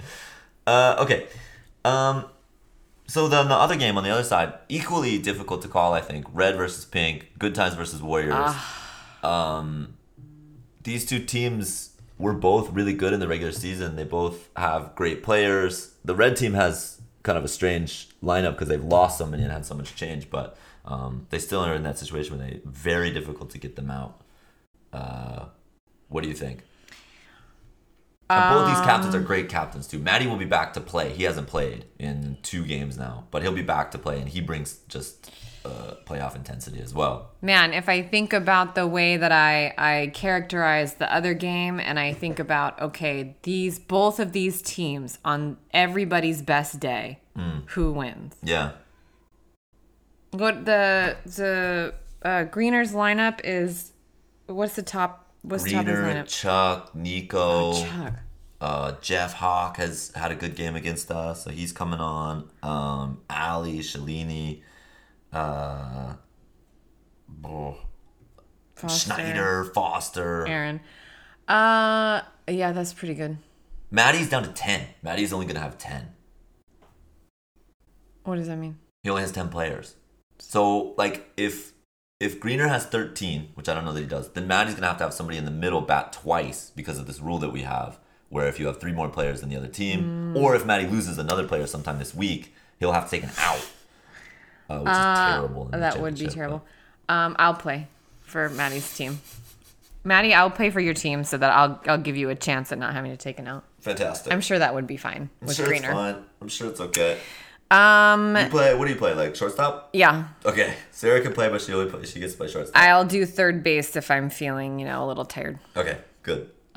Uh, 0.67 0.97
okay. 1.01 1.27
Um, 1.85 2.25
so 3.07 3.29
then 3.29 3.49
the 3.49 3.55
other 3.55 3.77
game 3.77 3.99
on 3.99 4.05
the 4.05 4.11
other 4.11 4.25
side, 4.25 4.55
equally 4.69 5.19
difficult 5.19 5.63
to 5.63 5.69
call, 5.69 5.93
I 5.93 6.01
think. 6.01 6.27
Red 6.33 6.57
versus 6.57 6.85
Pink, 6.85 7.33
Good 7.39 7.55
Times 7.55 7.75
versus 7.75 8.03
Warriors. 8.03 8.55
Um, 9.23 9.97
these 10.83 11.05
two 11.05 11.21
teams 11.21 11.96
were 12.19 12.33
both 12.33 12.73
really 12.73 12.95
good 12.95 13.13
in 13.13 13.21
the 13.21 13.29
regular 13.29 13.53
season. 13.53 13.97
They 13.97 14.05
both 14.05 14.49
have 14.57 14.95
great 14.95 15.23
players. 15.23 15.95
The 16.05 16.15
red 16.15 16.37
team 16.37 16.55
has 16.55 17.01
kind 17.23 17.37
of 17.37 17.45
a 17.45 17.49
strange 17.49 18.09
lineup 18.23 18.53
because 18.53 18.69
they've 18.69 18.83
lost 18.83 19.19
so 19.19 19.27
many 19.27 19.43
and 19.43 19.53
had 19.53 19.67
so 19.67 19.75
much 19.75 19.95
change, 19.97 20.31
but 20.31 20.57
um, 20.85 21.27
they 21.31 21.39
still 21.39 21.61
are 21.61 21.75
in 21.75 21.83
that 21.83 21.99
situation 21.99 22.39
where 22.39 22.47
they 22.47 22.61
very 22.65 23.11
difficult 23.11 23.51
to 23.51 23.59
get 23.59 23.77
them 23.77 23.91
out. 23.91 24.21
Uh, 24.93 25.47
what 26.09 26.23
do 26.23 26.29
you 26.29 26.35
think? 26.35 26.63
Both 28.29 28.69
these 28.69 28.85
captains 28.85 29.15
are 29.15 29.21
great 29.21 29.49
captains 29.49 29.87
too. 29.87 30.01
Maddie 30.01 30.27
will 30.27 30.37
be 30.37 30.47
back 30.47 30.73
to 30.75 30.81
play. 30.81 31.13
He 31.13 31.25
hasn't 31.25 31.47
played 31.47 31.85
in 31.99 32.39
two 32.43 32.65
games 32.65 32.99
now, 32.99 33.27
but 33.31 33.43
he'll 33.43 33.53
be 33.53 33.63
back 33.63 33.93
to 33.93 33.99
play, 33.99 34.19
and 34.19 34.29
he 34.29 34.41
brings 34.41 34.79
just 34.89 35.31
uh, 35.67 35.95
playoff 36.07 36.35
intensity 36.37 36.81
as 36.81 36.95
well. 36.95 37.31
Man, 37.43 37.73
if 37.75 37.89
I 37.89 38.03
think 38.03 38.33
about 38.33 38.75
the 38.75 38.87
way 38.87 39.17
that 39.17 39.33
I 39.33 39.75
I 39.77 40.11
characterize 40.15 40.95
the 40.95 41.13
other 41.13 41.35
game 41.35 41.81
and 41.81 41.99
I 41.99 42.13
think 42.13 42.39
about 42.39 42.81
okay, 42.89 43.37
these 43.43 43.79
both 43.79 44.19
of 44.21 44.33
these 44.33 44.63
teams 44.63 45.19
on 45.25 45.57
everybody's 45.73 46.41
best 46.43 46.81
day, 46.81 47.19
who 47.75 47.93
wins? 47.93 48.35
Yeah, 48.43 48.71
What 50.33 50.65
the 50.65 51.17
the 51.25 51.95
uh, 52.23 52.45
Greeners 52.45 52.93
lineup 52.93 53.41
is 53.45 53.93
what's 54.47 54.75
the 54.77 54.83
top 54.83 55.31
what's 55.43 55.65
the 55.65 55.73
top 55.73 55.85
Greener, 55.85 56.03
lineup? 56.25 56.29
Chuck, 56.29 56.95
Nico, 56.95 57.73
Chuck. 57.85 58.15
uh, 58.61 58.93
Jeff 59.01 59.35
Hawk 59.35 59.77
has 59.79 60.13
had 60.15 60.31
a 60.33 60.35
good 60.35 60.55
game 60.57 60.77
against 60.77 61.11
us, 61.11 61.45
so 61.45 61.51
he's 61.51 61.73
coming 61.73 62.01
on. 62.01 62.49
Um, 62.63 63.21
Ali, 63.31 63.79
Shalini, 63.81 64.63
uh, 65.37 66.15
oh, 67.45 67.77
Foster, 68.75 69.15
Schneider, 69.15 69.65
Foster. 69.75 70.47
Aaron. 70.47 70.81
Uh 71.49 72.23
yeah, 72.49 72.73
that's 72.73 72.93
pretty 72.93 73.15
good. 73.15 73.39
Maddie's 73.91 74.29
down 74.29 74.43
to 74.43 74.51
ten. 74.53 74.87
Maddie's 75.03 75.33
only 75.33 75.47
gonna 75.47 75.61
have 75.61 75.79
ten. 75.79 76.09
What 78.25 78.37
does 78.37 78.49
that 78.49 78.57
mean? 78.57 78.79
He 79.03 79.11
only 79.11 79.23
has 79.23 79.33
ten 79.33 79.49
players. 79.49 79.95
So 80.39 80.95
like 80.99 81.31
if 81.37 81.73
if 82.19 82.41
Greener 82.41 82.69
has 82.69 82.85
thirteen, 82.87 83.51
which 83.55 83.69
I 83.69 83.75
don't 83.75 83.85
know 83.85 83.93
that 83.93 84.01
he 84.01 84.07
does, 84.07 84.31
then 84.33 84.47
Maddie's 84.49 84.75
gonna 84.75 84.89
have 84.89 84.99
to 84.99 85.05
have 85.05 85.15
somebody 85.15 85.39
in 85.39 85.45
the 85.45 85.51
middle 85.51 85.81
bat 85.83 86.13
twice 86.13 86.71
because 86.75 86.99
of 86.99 87.07
this 87.07 87.21
rule 87.21 87.39
that 87.39 87.53
we 87.53 87.63
have, 87.63 87.99
where 88.29 88.49
if 88.49 88.59
you 88.59 88.67
have 88.67 88.81
three 88.81 88.93
more 88.93 89.09
players 89.09 89.41
than 89.41 89.51
the 89.51 89.57
other 89.57 89.69
team, 89.69 90.35
Mm. 90.35 90.37
or 90.43 90.57
if 90.57 90.67
Maddie 90.67 90.87
loses 90.89 91.19
another 91.19 91.47
player 91.47 91.67
sometime 91.67 91.99
this 91.99 92.15
week, 92.15 92.53
he'll 92.81 92.93
have 92.93 93.05
to 93.05 93.11
take 93.11 93.23
an 93.23 93.31
out. 93.39 93.65
Uh, 94.69 94.79
which 94.81 94.91
is 94.93 94.97
terrible. 94.99 95.65
That 95.73 96.01
would 96.01 96.19
be 96.19 96.27
terrible. 96.27 96.65
Um, 97.09 97.37
I'll 97.39 97.55
play 97.55 97.87
for 98.25 98.49
Maddie's 98.49 98.97
team. 98.97 99.21
Maddie, 100.05 100.35
I'll 100.35 100.51
play 100.51 100.71
for 100.71 100.81
your 100.81 100.95
team 100.95 101.25
so 101.25 101.37
that 101.37 101.51
I'll 101.51 101.81
I'll 101.87 101.99
give 101.99 102.17
you 102.17 102.31
a 102.31 102.35
chance 102.35 102.71
at 102.73 102.79
not 102.79 102.93
having 102.93 103.11
to 103.11 103.17
take 103.17 103.39
an 103.39 103.49
out. 103.49 103.65
Fantastic. 103.81 104.33
I'm 104.33 104.41
sure 104.41 104.59
that 104.59 104.75
would 104.75 104.87
be 104.87 104.97
fine 104.97 105.31
I'm 105.41 105.47
with 105.49 105.57
sure 105.57 105.67
Greener. 105.67 105.89
it's 105.89 105.95
fine. 105.95 106.17
I'm 106.41 106.49
sure 106.49 106.69
it's 106.69 106.81
okay. 106.81 107.19
Um, 107.71 108.37
You 108.37 108.47
play. 108.49 108.75
What 108.77 108.87
do 108.87 108.93
you 108.93 108.99
play? 108.99 109.15
Like 109.15 109.35
shortstop? 109.35 109.91
yeah, 109.93 110.29
Okay. 110.45 110.75
Sarah 110.93 111.21
can 111.21 111.33
play, 111.33 111.49
but 111.49 111.61
she 111.61 111.73
only 111.73 111.91
play, 111.91 112.05
she 112.05 112.21
gets 112.21 112.33
to 112.35 112.39
play 112.39 112.49
shortstop. 112.49 112.81
I'll 112.81 113.05
do 113.05 113.27
third 113.27 113.65
base 113.65 113.97
if 113.97 114.09
I'm 114.11 114.31
feeling 114.31 114.79
you 114.79 114.87
know 114.87 115.05
a 115.05 115.07
little 115.07 115.25
tired. 115.25 115.59
Okay, 115.77 115.99
good. 116.23 116.51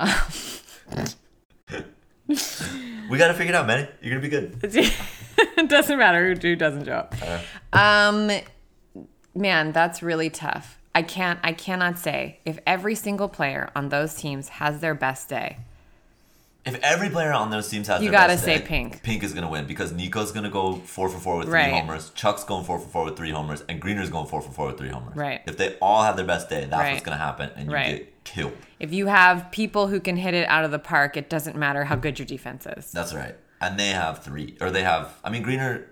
we 3.10 3.18
gotta 3.18 3.34
figure 3.34 3.52
it 3.52 3.56
out, 3.56 3.66
Manny. 3.66 3.88
You're 4.00 4.12
gonna 4.12 4.22
be 4.22 4.28
good. 4.28 4.58
it 4.62 5.68
doesn't 5.68 5.98
matter 5.98 6.32
who, 6.32 6.40
who 6.40 6.56
doesn't 6.56 6.84
show 6.84 6.92
up. 6.92 7.14
Uh. 7.22 7.40
Um, 7.76 8.30
man, 9.34 9.72
that's 9.72 10.02
really 10.02 10.30
tough. 10.30 10.78
I 10.94 11.02
can't 11.02 11.38
I 11.42 11.52
cannot 11.52 11.98
say 11.98 12.40
if 12.44 12.58
every 12.66 12.94
single 12.94 13.28
player 13.28 13.70
on 13.74 13.88
those 13.88 14.14
teams 14.14 14.48
has 14.48 14.80
their 14.80 14.94
best 14.94 15.28
day. 15.28 15.58
If 16.66 16.78
every 16.82 17.08
player 17.08 17.32
on 17.32 17.50
those 17.50 17.68
teams 17.68 17.88
has 17.88 18.02
You 18.02 18.10
gotta 18.10 18.36
say 18.36 18.58
day, 18.58 18.66
Pink. 18.66 19.02
Pink 19.02 19.22
is 19.22 19.32
gonna 19.32 19.48
win 19.48 19.66
because 19.66 19.92
Nico's 19.92 20.30
gonna 20.30 20.50
go 20.50 20.74
four 20.74 21.08
for 21.08 21.18
four 21.18 21.38
with 21.38 21.46
three 21.46 21.54
Right. 21.54 21.72
homers, 21.72 22.10
Chuck's 22.10 22.44
going 22.44 22.64
four 22.64 22.78
for 22.78 22.88
four 22.88 23.04
with 23.06 23.16
three 23.16 23.30
homers, 23.30 23.62
and 23.68 23.80
Greener's 23.80 24.10
going 24.10 24.26
four 24.26 24.42
for 24.42 24.50
four 24.50 24.66
with 24.66 24.76
three 24.78 24.90
homers. 24.90 25.16
Right. 25.16 25.40
If 25.46 25.56
they 25.56 25.76
all 25.80 26.02
have 26.02 26.16
their 26.16 26.26
best 26.26 26.50
day, 26.50 26.66
that's 26.66 26.72
Right. 26.78 26.92
what's 26.92 27.04
gonna 27.04 27.16
happen, 27.16 27.50
and 27.56 27.68
you 27.68 27.74
Right. 27.74 27.96
get 27.98 28.24
killed. 28.24 28.56
If 28.78 28.92
you 28.92 29.06
have 29.06 29.50
people 29.50 29.86
who 29.88 30.00
can 30.00 30.16
hit 30.16 30.34
it 30.34 30.46
out 30.48 30.64
of 30.64 30.70
the 30.70 30.78
park, 30.78 31.16
it 31.16 31.30
doesn't 31.30 31.56
matter 31.56 31.84
how 31.84 31.96
good 31.96 32.18
your 32.18 32.26
defense 32.26 32.66
is. 32.66 32.92
That's 32.92 33.14
right. 33.14 33.36
And 33.62 33.78
they 33.80 33.88
have 33.90 34.22
three, 34.22 34.56
or 34.60 34.70
they 34.70 34.82
have. 34.82 35.14
I 35.24 35.30
mean, 35.30 35.42
Greener, 35.42 35.86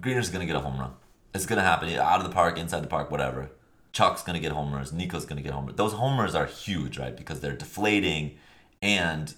Greener's 0.00 0.30
gonna 0.30 0.46
get 0.46 0.54
a 0.56 0.60
home 0.60 0.78
run. 0.78 0.92
It's 1.34 1.46
gonna 1.46 1.62
happen 1.62 1.92
out 1.96 2.18
of 2.18 2.24
the 2.24 2.30
park, 2.34 2.58
inside 2.58 2.82
the 2.84 2.88
park, 2.88 3.10
whatever. 3.10 3.50
Chuck's 3.92 4.22
gonna 4.22 4.38
get 4.38 4.52
homers. 4.52 4.92
Nico's 4.92 5.24
gonna 5.24 5.42
get 5.42 5.52
homers. 5.52 5.74
Those 5.74 5.94
homers 5.94 6.36
are 6.36 6.46
huge, 6.46 6.96
right? 6.96 7.16
Because 7.16 7.40
they're 7.40 7.56
deflating, 7.56 8.36
and 8.80 9.34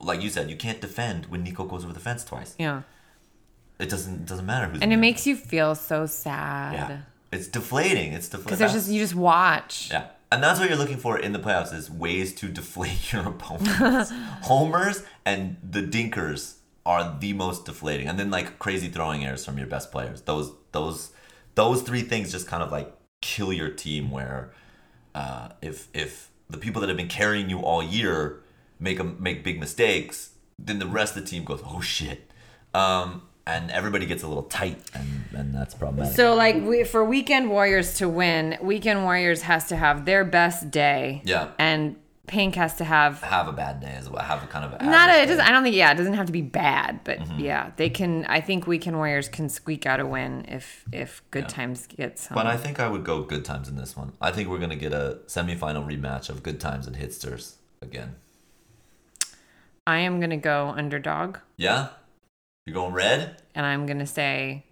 like 0.00 0.22
you 0.22 0.30
said, 0.30 0.50
you 0.50 0.56
can't 0.56 0.80
defend 0.80 1.26
when 1.26 1.42
Nico 1.42 1.64
goes 1.64 1.84
over 1.84 1.92
the 1.92 2.00
fence 2.00 2.24
twice. 2.24 2.54
Yeah. 2.58 2.82
It 3.78 3.88
doesn't 3.88 4.26
doesn't 4.26 4.46
matter 4.46 4.66
who's. 4.66 4.80
And 4.80 4.92
it 4.92 4.96
makes 4.96 5.26
you 5.26 5.36
feel 5.36 5.74
so 5.74 6.06
sad. 6.06 6.74
yeah. 6.74 7.00
It's 7.30 7.46
deflating. 7.46 8.12
It's 8.12 8.28
deflating. 8.28 8.44
Because 8.44 8.58
there's 8.58 8.72
just 8.72 8.88
you 8.90 9.00
just 9.00 9.14
watch. 9.14 9.88
Yeah. 9.90 10.08
And 10.30 10.42
that's 10.42 10.60
what 10.60 10.68
you're 10.68 10.78
looking 10.78 10.98
for 10.98 11.18
in 11.18 11.32
the 11.32 11.38
playoffs 11.38 11.72
is 11.72 11.90
ways 11.90 12.34
to 12.36 12.48
deflate 12.48 13.12
your 13.12 13.26
opponents. 13.26 14.10
Homers 14.42 15.04
and 15.24 15.56
the 15.68 15.82
dinkers 15.82 16.56
are 16.84 17.16
the 17.20 17.32
most 17.34 17.64
deflating. 17.64 18.08
And 18.08 18.18
then 18.18 18.30
like 18.30 18.58
crazy 18.58 18.88
throwing 18.88 19.24
errors 19.24 19.44
from 19.44 19.58
your 19.58 19.66
best 19.66 19.92
players. 19.92 20.22
Those 20.22 20.52
those 20.72 21.12
those 21.54 21.82
three 21.82 22.02
things 22.02 22.32
just 22.32 22.46
kind 22.46 22.62
of 22.62 22.72
like 22.72 22.92
kill 23.20 23.52
your 23.52 23.68
team 23.70 24.10
where 24.10 24.52
uh, 25.14 25.48
if 25.62 25.88
if 25.94 26.30
the 26.50 26.58
people 26.58 26.80
that 26.80 26.88
have 26.88 26.96
been 26.96 27.08
carrying 27.08 27.50
you 27.50 27.60
all 27.60 27.82
year 27.82 28.40
make 28.80 28.98
a, 28.98 29.04
make 29.04 29.44
big 29.44 29.58
mistakes, 29.60 30.30
then 30.58 30.78
the 30.78 30.86
rest 30.86 31.16
of 31.16 31.24
the 31.24 31.28
team 31.30 31.44
goes, 31.44 31.62
"Oh 31.64 31.80
shit." 31.80 32.30
Um, 32.74 33.22
and 33.46 33.70
everybody 33.70 34.04
gets 34.04 34.22
a 34.22 34.28
little 34.28 34.42
tight 34.42 34.78
and, 34.92 35.24
and 35.32 35.54
that's 35.54 35.74
problematic. 35.74 36.14
So 36.14 36.34
like 36.34 36.56
we, 36.62 36.84
for 36.84 37.02
weekend 37.02 37.48
warriors 37.48 37.94
to 37.94 38.06
win, 38.08 38.58
weekend 38.60 39.04
warriors 39.04 39.40
has 39.42 39.68
to 39.68 39.76
have 39.76 40.04
their 40.04 40.22
best 40.22 40.70
day. 40.70 41.22
Yeah. 41.24 41.48
And 41.58 41.96
Pink 42.26 42.56
has 42.56 42.74
to 42.74 42.84
have 42.84 43.22
have 43.22 43.48
a 43.48 43.52
bad 43.54 43.80
day 43.80 43.94
as 43.96 44.10
well. 44.10 44.22
Have 44.22 44.44
a 44.44 44.46
kind 44.48 44.66
of 44.66 44.78
not 44.82 45.08
a, 45.08 45.22
it 45.22 45.26
doesn't 45.26 45.40
I 45.40 45.50
don't 45.50 45.62
think 45.62 45.74
yeah, 45.76 45.92
it 45.92 45.94
doesn't 45.94 46.12
have 46.12 46.26
to 46.26 46.32
be 46.32 46.42
bad, 46.42 47.00
but 47.04 47.20
Mm-hmm. 47.20 47.40
yeah, 47.40 47.70
they 47.76 47.88
can 47.88 48.26
I 48.26 48.42
think 48.42 48.66
weekend 48.66 48.98
warriors 48.98 49.30
can 49.30 49.48
squeak 49.48 49.86
out 49.86 49.98
a 49.98 50.04
win 50.06 50.44
if 50.46 50.84
if 50.92 51.22
good 51.30 51.48
times 51.48 51.86
gets 51.86 52.26
home. 52.26 52.34
But 52.36 52.46
I 52.46 52.58
think 52.58 52.80
I 52.80 52.88
would 52.88 53.02
go 53.02 53.22
good 53.22 53.46
times 53.46 53.70
in 53.70 53.76
this 53.76 53.96
one. 53.96 54.12
I 54.20 54.30
think 54.30 54.50
we're 54.50 54.58
gonna 54.58 54.76
get 54.76 54.92
a 54.92 55.20
semifinal 55.26 55.86
rematch 55.90 56.28
of 56.28 56.42
good 56.42 56.60
times 56.60 56.86
and 56.86 56.96
hitsters 56.96 57.54
again. 57.80 58.16
I 59.88 60.00
am 60.00 60.20
gonna 60.20 60.36
go 60.36 60.68
underdog 60.76 61.38
Yeah, 61.56 61.88
you're 62.66 62.74
going 62.74 62.92
red. 62.92 63.40
and 63.54 63.64
I'm 63.64 63.86
gonna 63.86 64.06
say 64.06 64.66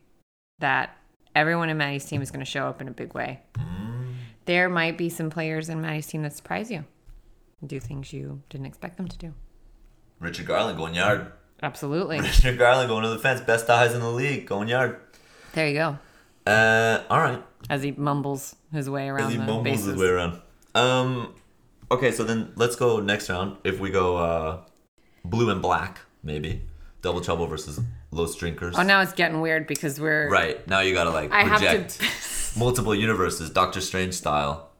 that 0.58 0.94
everyone 1.34 1.70
in 1.70 1.78
Maddie's 1.78 2.04
team 2.04 2.20
is 2.20 2.30
gonna 2.30 2.44
show 2.44 2.66
up 2.68 2.82
in 2.82 2.88
a 2.88 2.90
big 2.90 3.14
way. 3.14 3.40
Mm. 3.54 4.12
There 4.44 4.68
might 4.68 4.98
be 4.98 5.08
some 5.08 5.30
players 5.30 5.70
in 5.70 5.80
Maddie's 5.80 6.06
team 6.06 6.22
that 6.22 6.34
surprise 6.34 6.70
you. 6.70 6.84
Do 7.66 7.80
things 7.80 8.12
you 8.12 8.42
didn't 8.50 8.66
expect 8.66 8.98
them 8.98 9.08
to 9.08 9.16
do. 9.16 9.32
Richard 10.20 10.44
Garland 10.46 10.76
going 10.76 10.92
yard. 10.94 11.32
Absolutely. 11.62 12.20
Richard 12.30 12.58
Garland 12.58 12.88
going 12.90 13.02
to 13.02 13.08
the 13.08 13.18
fence. 13.18 13.40
Best 13.40 13.70
eyes 13.70 13.94
in 13.94 14.00
the 14.00 14.10
league 14.10 14.46
going 14.46 14.68
yard. 14.68 15.00
There 15.54 15.66
you 15.66 15.74
go. 15.74 15.98
Uh, 16.46 17.02
all 17.08 17.20
right. 17.20 17.42
As 17.70 17.82
he 17.82 17.92
mumbles 17.92 18.54
his 18.70 18.90
way 18.90 19.08
around 19.08 19.28
As 19.28 19.32
he 19.32 19.38
mumbles 19.38 19.64
bases. 19.64 19.86
his 19.86 19.96
way 19.96 20.08
around. 20.08 20.40
Um, 20.74 21.34
okay, 21.90 22.12
so 22.12 22.22
then 22.24 22.52
let's 22.56 22.76
go 22.76 23.00
next 23.00 23.30
round. 23.30 23.56
If 23.64 23.80
we 23.80 23.90
go 23.90 24.18
uh, 24.18 24.60
blue 25.30 25.50
and 25.50 25.60
black, 25.62 26.00
maybe 26.22 26.62
double 27.02 27.20
trouble 27.20 27.46
versus 27.46 27.78
Los 28.10 28.34
Drinkers. 28.36 28.74
Oh, 28.78 28.82
now 28.82 29.00
it's 29.00 29.12
getting 29.12 29.40
weird 29.40 29.66
because 29.66 30.00
we're 30.00 30.28
Right 30.28 30.66
now, 30.66 30.80
you 30.80 30.94
gotta 30.94 31.10
like 31.10 31.30
I 31.32 31.42
have 31.44 31.60
to. 31.88 32.04
multiple 32.58 32.94
universes, 32.94 33.50
Doctor 33.50 33.80
Strange 33.80 34.14
style. 34.14 34.70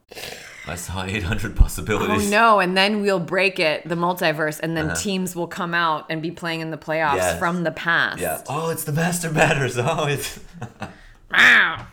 I 0.69 0.75
saw 0.75 1.03
800 1.05 1.55
possibilities. 1.55 2.27
Oh 2.27 2.29
no! 2.29 2.59
And 2.59 2.75
then 2.75 3.01
we'll 3.01 3.19
break 3.21 3.57
it, 3.59 3.87
the 3.87 3.95
multiverse, 3.95 4.59
and 4.59 4.75
then 4.75 4.93
teams 4.95 5.33
will 5.35 5.47
come 5.47 5.73
out 5.73 6.05
and 6.09 6.21
be 6.21 6.31
playing 6.31 6.59
in 6.59 6.71
the 6.71 6.77
playoffs 6.77 7.07
Uh-huh. 7.13 7.15
Yes. 7.17 7.39
from 7.39 7.63
the 7.63 7.71
past. 7.71 8.19
Yeah. 8.19 8.41
Oh, 8.49 8.69
it's 8.69 8.83
the 8.83 8.91
master 8.91 9.31
batters. 9.31 9.77
Oh, 9.77 10.05
it's 10.07 10.39
Wow. 11.31 11.87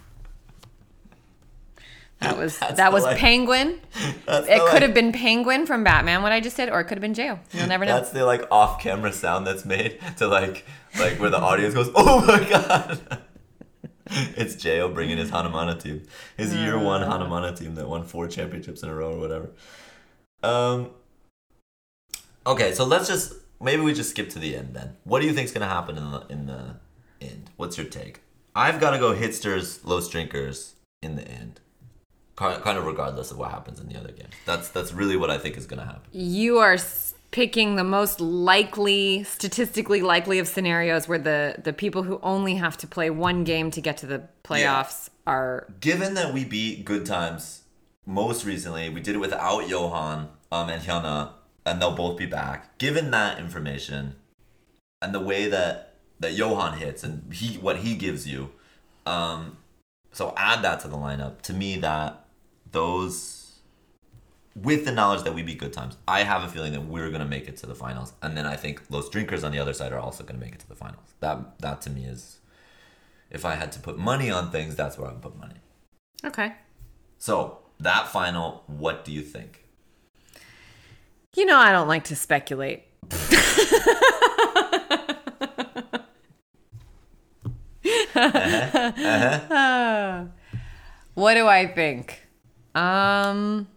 That 2.20 2.38
was 2.38 2.58
That's 2.58 2.76
that 2.76 2.92
was 2.92 3.02
like- 3.04 3.18
Penguin. 3.18 3.80
It 4.26 4.46
could 4.46 4.48
like- 4.48 4.82
have 4.82 4.94
been 4.94 5.12
Penguin 5.12 5.66
from 5.66 5.84
Batman, 5.84 6.22
what 6.22 6.32
I 6.32 6.40
just 6.40 6.56
did, 6.56 6.70
or 6.70 6.80
it 6.80 6.84
could 6.84 6.96
have 6.96 7.02
been 7.02 7.14
Jail. 7.14 7.38
You'll 7.52 7.66
never 7.66 7.84
know. 7.84 7.94
That's 7.96 8.10
the 8.10 8.24
like 8.24 8.46
off-camera 8.50 9.12
sound 9.12 9.46
that's 9.46 9.64
made 9.64 9.98
to 10.18 10.26
like 10.28 10.64
like 10.98 11.18
where 11.18 11.30
the 11.30 11.38
audience 11.38 11.74
goes, 11.74 11.90
"Oh 11.94 12.24
my 12.24 12.48
god!" 12.48 13.20
it's 14.36 14.54
Jo 14.56 14.88
bringing 14.88 15.18
his 15.18 15.30
Hanamana 15.30 15.80
team, 15.82 16.02
his 16.36 16.54
year 16.54 16.78
one 16.78 17.02
Hanamana 17.02 17.56
team 17.58 17.74
that 17.74 17.88
won 17.88 18.04
four 18.04 18.28
championships 18.28 18.82
in 18.82 18.88
a 18.88 18.94
row 18.94 19.14
or 19.14 19.18
whatever. 19.20 19.50
Um. 20.42 20.90
Okay, 22.46 22.72
so 22.74 22.84
let's 22.84 23.08
just 23.08 23.34
maybe 23.60 23.82
we 23.82 23.92
just 23.94 24.10
skip 24.10 24.28
to 24.30 24.38
the 24.38 24.56
end 24.56 24.74
then. 24.74 24.96
What 25.04 25.20
do 25.20 25.26
you 25.26 25.32
think's 25.32 25.52
gonna 25.52 25.68
happen 25.68 25.96
in 25.96 26.10
the 26.10 26.26
in 26.28 26.46
the 26.46 26.76
end? 27.20 27.50
What's 27.56 27.76
your 27.78 27.86
take? 27.86 28.20
I've 28.54 28.78
got 28.80 28.90
to 28.92 28.98
go 28.98 29.12
hitsters, 29.14 29.84
low 29.84 30.00
Drinkers 30.00 30.74
in 31.02 31.16
the 31.16 31.26
end. 31.26 31.58
Ki- 32.38 32.60
Kind 32.62 32.78
of 32.78 32.84
regardless 32.86 33.30
of 33.30 33.38
what 33.38 33.50
happens 33.50 33.80
in 33.80 33.88
the 33.88 33.98
other 33.98 34.12
game. 34.12 34.28
That's 34.46 34.68
that's 34.68 34.92
really 34.92 35.16
what 35.16 35.30
I 35.30 35.38
think 35.38 35.56
is 35.56 35.66
gonna 35.66 35.84
happen. 35.84 36.02
you 36.12 36.58
are 36.58 36.76
picking 37.30 37.74
the 37.74 37.84
most 37.84 38.20
likely, 38.20 39.24
statistically 39.24 40.00
likely 40.02 40.38
of 40.38 40.46
scenarios 40.46 41.08
where 41.08 41.18
the 41.18 41.56
the 41.62 41.72
people 41.72 42.04
who 42.04 42.20
only 42.22 42.54
have 42.56 42.76
to 42.78 42.86
play 42.86 43.10
one 43.10 43.44
game 43.44 43.70
to 43.72 43.80
get 43.80 43.96
to 43.98 44.06
the 44.06 44.22
playoffs 44.44 45.08
are 45.26 45.66
given 45.80 46.14
that 46.14 46.32
we 46.34 46.44
beat 46.44 46.84
Good 46.84 47.06
Times 47.06 47.62
most 48.06 48.44
recently, 48.44 48.88
we 48.88 49.00
did 49.00 49.14
it 49.14 49.18
without 49.18 49.68
Johan 49.68 50.28
um, 50.52 50.68
and 50.68 50.82
Hyuna, 50.82 51.30
and 51.64 51.80
they'll 51.80 51.96
both 51.96 52.18
be 52.18 52.26
back. 52.26 52.76
Given 52.78 53.10
that 53.12 53.38
information 53.38 54.16
and 55.00 55.14
the 55.14 55.20
way 55.20 55.48
that 55.48 55.94
that 56.20 56.34
Johan 56.34 56.78
hits 56.78 57.02
and 57.02 57.32
he 57.32 57.56
what 57.58 57.78
he 57.78 57.94
gives 57.96 58.28
you, 58.28 58.50
um, 59.06 59.56
so 60.12 60.34
add 60.36 60.62
that 60.62 60.80
to 60.80 60.88
the 60.88 60.96
lineup. 60.96 61.40
To 61.42 61.52
me, 61.52 61.76
that 61.78 62.23
those 62.74 63.60
with 64.54 64.84
the 64.84 64.92
knowledge 64.92 65.24
that 65.24 65.34
we 65.34 65.42
beat 65.42 65.58
Good 65.58 65.72
Times, 65.72 65.96
I 66.06 66.22
have 66.22 66.44
a 66.44 66.48
feeling 66.48 66.72
that 66.72 66.82
we're 66.82 67.10
gonna 67.10 67.24
make 67.24 67.48
it 67.48 67.56
to 67.58 67.66
the 67.66 67.74
finals, 67.74 68.12
and 68.22 68.36
then 68.36 68.46
I 68.46 68.56
think 68.56 68.86
those 68.88 69.08
Drinkers 69.08 69.42
on 69.42 69.50
the 69.52 69.58
other 69.58 69.72
side 69.72 69.92
are 69.92 69.98
also 69.98 70.22
gonna 70.22 70.38
make 70.38 70.52
it 70.54 70.60
to 70.60 70.68
the 70.68 70.76
finals. 70.76 71.14
That 71.20 71.58
that 71.60 71.80
to 71.82 71.90
me 71.90 72.04
is, 72.04 72.38
if 73.30 73.44
I 73.44 73.54
had 73.54 73.72
to 73.72 73.80
put 73.80 73.98
money 73.98 74.30
on 74.30 74.50
things, 74.50 74.76
that's 74.76 74.98
where 74.98 75.08
I 75.08 75.12
would 75.12 75.22
put 75.22 75.36
money. 75.38 75.56
okay. 76.24 76.52
So 77.18 77.60
that 77.80 78.08
final, 78.08 78.64
what 78.66 79.04
do 79.04 79.12
you 79.12 79.22
think? 79.22 79.64
You 81.34 81.46
know, 81.46 81.56
I 81.56 81.72
don't 81.72 81.88
like 81.88 82.04
to 82.04 82.16
speculate. 82.16 82.84
uh-huh. 88.14 88.92
Uh-huh. 89.50 90.24
what 91.14 91.34
do 91.34 91.46
I 91.46 91.66
think? 91.66 92.23
Um 92.74 93.68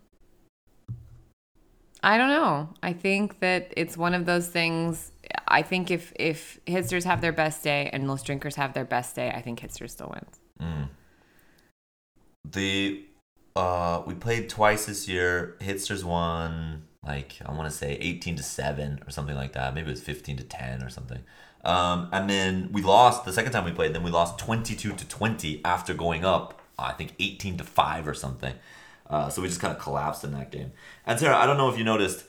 I 2.04 2.18
don't 2.18 2.30
know. 2.30 2.70
I 2.84 2.94
think 2.94 3.40
that 3.40 3.74
it's 3.76 3.98
one 3.98 4.14
of 4.14 4.26
those 4.26 4.48
things 4.48 5.12
I 5.48 5.62
think 5.62 5.92
if 5.92 6.14
if 6.16 6.60
hitsters 6.66 7.04
have 7.04 7.22
their 7.22 7.34
best 7.34 7.64
day 7.64 7.90
and 7.92 8.08
most 8.08 8.26
drinkers 8.26 8.56
have 8.56 8.74
their 8.74 8.86
best 8.86 9.16
day, 9.16 9.32
I 9.32 9.42
think 9.42 9.60
hitsters 9.60 9.92
still 9.92 10.14
wins. 10.14 10.40
The 12.52 13.04
uh, 13.56 14.04
we 14.06 14.14
played 14.14 14.50
twice 14.50 14.86
this 14.86 15.08
year. 15.08 15.56
Hitsters 15.60 16.04
won 16.04 16.84
like 17.06 17.38
I 17.46 17.52
want 17.54 17.70
to 17.70 17.76
say 17.76 17.94
eighteen 17.94 18.36
to 18.36 18.44
seven 18.44 19.00
or 19.06 19.12
something 19.12 19.36
like 19.36 19.54
that. 19.54 19.74
Maybe 19.74 19.88
it 19.88 19.92
was 19.92 20.02
fifteen 20.02 20.38
to 20.38 20.44
ten 20.44 20.84
or 20.84 20.90
something. 20.90 21.20
Um, 21.66 22.10
and 22.14 22.30
then 22.30 22.70
we 22.72 22.82
lost 22.82 23.26
the 23.26 23.34
second 23.34 23.52
time 23.52 23.66
we 23.66 23.72
played. 23.72 23.94
Then 23.94 24.04
we 24.04 24.12
lost 24.12 24.38
twenty 24.38 24.76
two 24.76 24.94
to 24.94 25.08
twenty 25.08 25.62
after 25.66 25.94
going 25.94 26.24
up. 26.24 26.62
I 26.80 26.94
think 26.94 27.14
eighteen 27.20 27.58
to 27.58 27.64
five 27.64 28.08
or 28.08 28.14
something. 28.14 28.54
Uh, 29.10 29.30
so 29.30 29.42
we 29.42 29.48
just 29.48 29.60
kind 29.62 29.76
of 29.76 29.82
collapsed 29.82 30.24
in 30.24 30.32
that 30.34 30.52
game. 30.52 30.72
And 31.06 31.20
Sarah, 31.20 31.38
I 31.38 31.46
don't 31.46 31.58
know 31.58 31.70
if 31.70 31.78
you 31.78 31.84
noticed. 31.84 32.26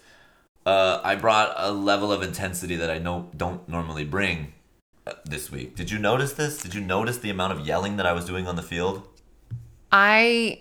Uh, 0.66 1.00
I 1.02 1.14
brought 1.16 1.54
a 1.56 1.72
level 1.72 2.12
of 2.12 2.22
intensity 2.22 2.76
that 2.76 2.90
I 2.90 2.98
know 2.98 3.30
don't 3.36 3.66
normally 3.68 4.04
bring 4.04 4.52
uh, 5.06 5.12
this 5.24 5.50
week. 5.50 5.74
Did 5.76 5.90
you 5.90 5.98
notice 5.98 6.34
this? 6.34 6.60
Did 6.60 6.74
you 6.74 6.80
notice 6.80 7.18
the 7.18 7.30
amount 7.30 7.52
of 7.58 7.66
yelling 7.66 7.96
that 7.96 8.06
I 8.06 8.12
was 8.12 8.24
doing 8.26 8.46
on 8.46 8.56
the 8.56 8.62
field? 8.62 9.08
I 9.90 10.60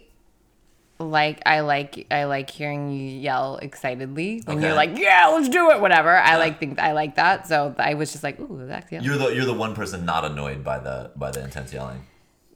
like 1.00 1.42
I 1.46 1.60
like 1.60 2.08
I 2.10 2.24
like 2.24 2.50
hearing 2.50 2.92
you 2.92 3.08
yell 3.20 3.58
excitedly 3.62 4.42
when 4.46 4.58
Okay. 4.58 4.68
you're 4.68 4.76
like, 4.76 4.98
"Yeah, 4.98 5.28
let's 5.28 5.50
do 5.50 5.70
it," 5.72 5.80
whatever. 5.80 6.16
I 6.16 6.38
like 6.38 6.60
think 6.60 6.80
I 6.80 6.94
like 6.94 7.16
that. 7.16 7.48
So 7.48 7.76
I 7.78 7.94
was 7.94 8.12
just 8.12 8.24
like, 8.24 8.40
"Ooh, 8.40 8.66
that's 8.66 8.92
yeah." 8.92 9.02
You're 9.02 9.18
the 9.18 9.28
you're 9.36 9.46
the 9.46 9.54
one 9.54 9.76
person 9.76 10.06
not 10.06 10.26
annoyed 10.26 10.64
by 10.64 10.80
the 10.80 11.12
by 11.16 11.30
the 11.32 11.44
intense 11.44 11.72
yelling. 11.74 12.04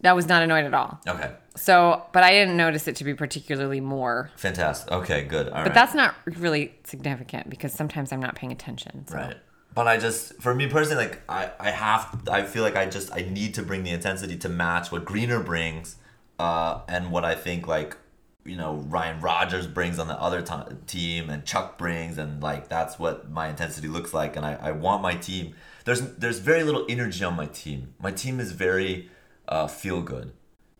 That 0.02 0.16
was 0.16 0.28
not 0.28 0.44
annoyed 0.44 0.66
at 0.66 0.74
all. 0.74 1.00
Okay. 1.08 1.32
So, 1.56 2.04
but 2.12 2.24
I 2.24 2.32
didn't 2.32 2.58
notice 2.58 2.88
it 2.88 2.96
to 2.98 3.04
be 3.04 3.14
particularly 3.14 3.82
more. 3.82 4.32
Fantastic. 4.36 4.92
Okay, 4.92 5.24
good. 5.24 5.48
All 5.50 5.56
right. 5.56 5.64
But 5.66 5.74
that's 5.74 5.94
not 5.94 6.16
really 6.26 6.74
significant 6.84 7.50
because 7.50 7.74
sometimes 7.74 8.12
I'm 8.12 8.20
not 8.20 8.36
paying 8.36 8.52
attention. 8.52 9.06
So. 9.08 9.16
Right. 9.16 9.38
But 9.74 9.88
I 9.88 9.98
just, 9.98 10.42
for 10.42 10.54
me 10.54 10.68
personally, 10.68 11.06
like 11.06 11.22
I, 11.30 11.52
I 11.60 11.72
have, 11.72 12.24
I 12.30 12.44
feel 12.44 12.64
like 12.64 12.76
I 12.76 12.88
just, 12.88 13.12
I 13.14 13.22
need 13.22 13.54
to 13.56 13.64
bring 13.64 13.84
the 13.84 13.92
intensity 13.92 14.38
to 14.38 14.50
match 14.50 14.92
what 14.92 15.06
Greener 15.06 15.40
brings, 15.40 15.96
uh, 16.40 16.82
and 16.90 17.12
what 17.12 17.24
I 17.24 17.36
think 17.36 17.68
like, 17.68 17.96
you 18.44 18.58
know, 18.58 18.78
Ryan 18.88 19.22
Rogers 19.22 19.68
brings 19.68 20.00
on 20.00 20.08
the 20.08 20.20
other 20.20 20.42
t- 20.42 20.76
team, 20.88 21.30
and 21.30 21.46
Chuck 21.46 21.78
brings, 21.78 22.18
and 22.18 22.42
like 22.42 22.68
that's 22.68 22.98
what 22.98 23.30
my 23.30 23.48
intensity 23.48 23.88
looks 23.88 24.14
like, 24.14 24.36
and 24.36 24.46
I, 24.46 24.56
I 24.56 24.72
want 24.72 25.04
my 25.04 25.14
team. 25.14 25.56
There's, 25.86 26.02
there's 26.16 26.40
very 26.40 26.64
little 26.64 26.86
energy 26.90 27.24
on 27.24 27.36
my 27.36 27.46
team. 27.46 27.94
My 28.02 28.12
team 28.12 28.40
is 28.40 28.52
very, 28.52 29.10
uh, 29.52 29.68
feel 29.68 30.02
good. 30.02 30.32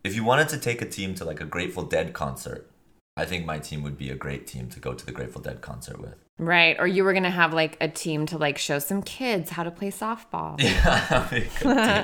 If 0.02 0.16
you 0.16 0.24
wanted 0.24 0.48
to 0.48 0.58
take 0.58 0.82
a 0.82 0.88
team 0.88 1.14
to 1.16 1.24
like 1.24 1.40
a 1.40 1.44
Grateful 1.44 1.84
Dead 1.84 2.12
concert, 2.12 2.68
I 3.16 3.24
think 3.24 3.44
my 3.46 3.58
team 3.58 3.82
would 3.84 3.96
be 3.98 4.10
a 4.10 4.16
great 4.16 4.46
team 4.46 4.68
to 4.70 4.80
go 4.80 4.94
to 4.94 5.06
the 5.06 5.12
Grateful 5.12 5.40
Dead 5.42 5.60
concert 5.60 6.00
with. 6.00 6.16
Right. 6.38 6.76
Or 6.80 6.86
you 6.86 7.04
were 7.04 7.12
going 7.12 7.22
to 7.24 7.30
have 7.30 7.52
like 7.52 7.76
a 7.80 7.86
team 7.86 8.24
to 8.26 8.38
like 8.38 8.58
show 8.58 8.78
some 8.80 9.02
kids 9.02 9.50
how 9.50 9.62
to 9.62 9.70
play 9.70 9.90
softball. 9.90 10.58
Yeah. 10.62 11.28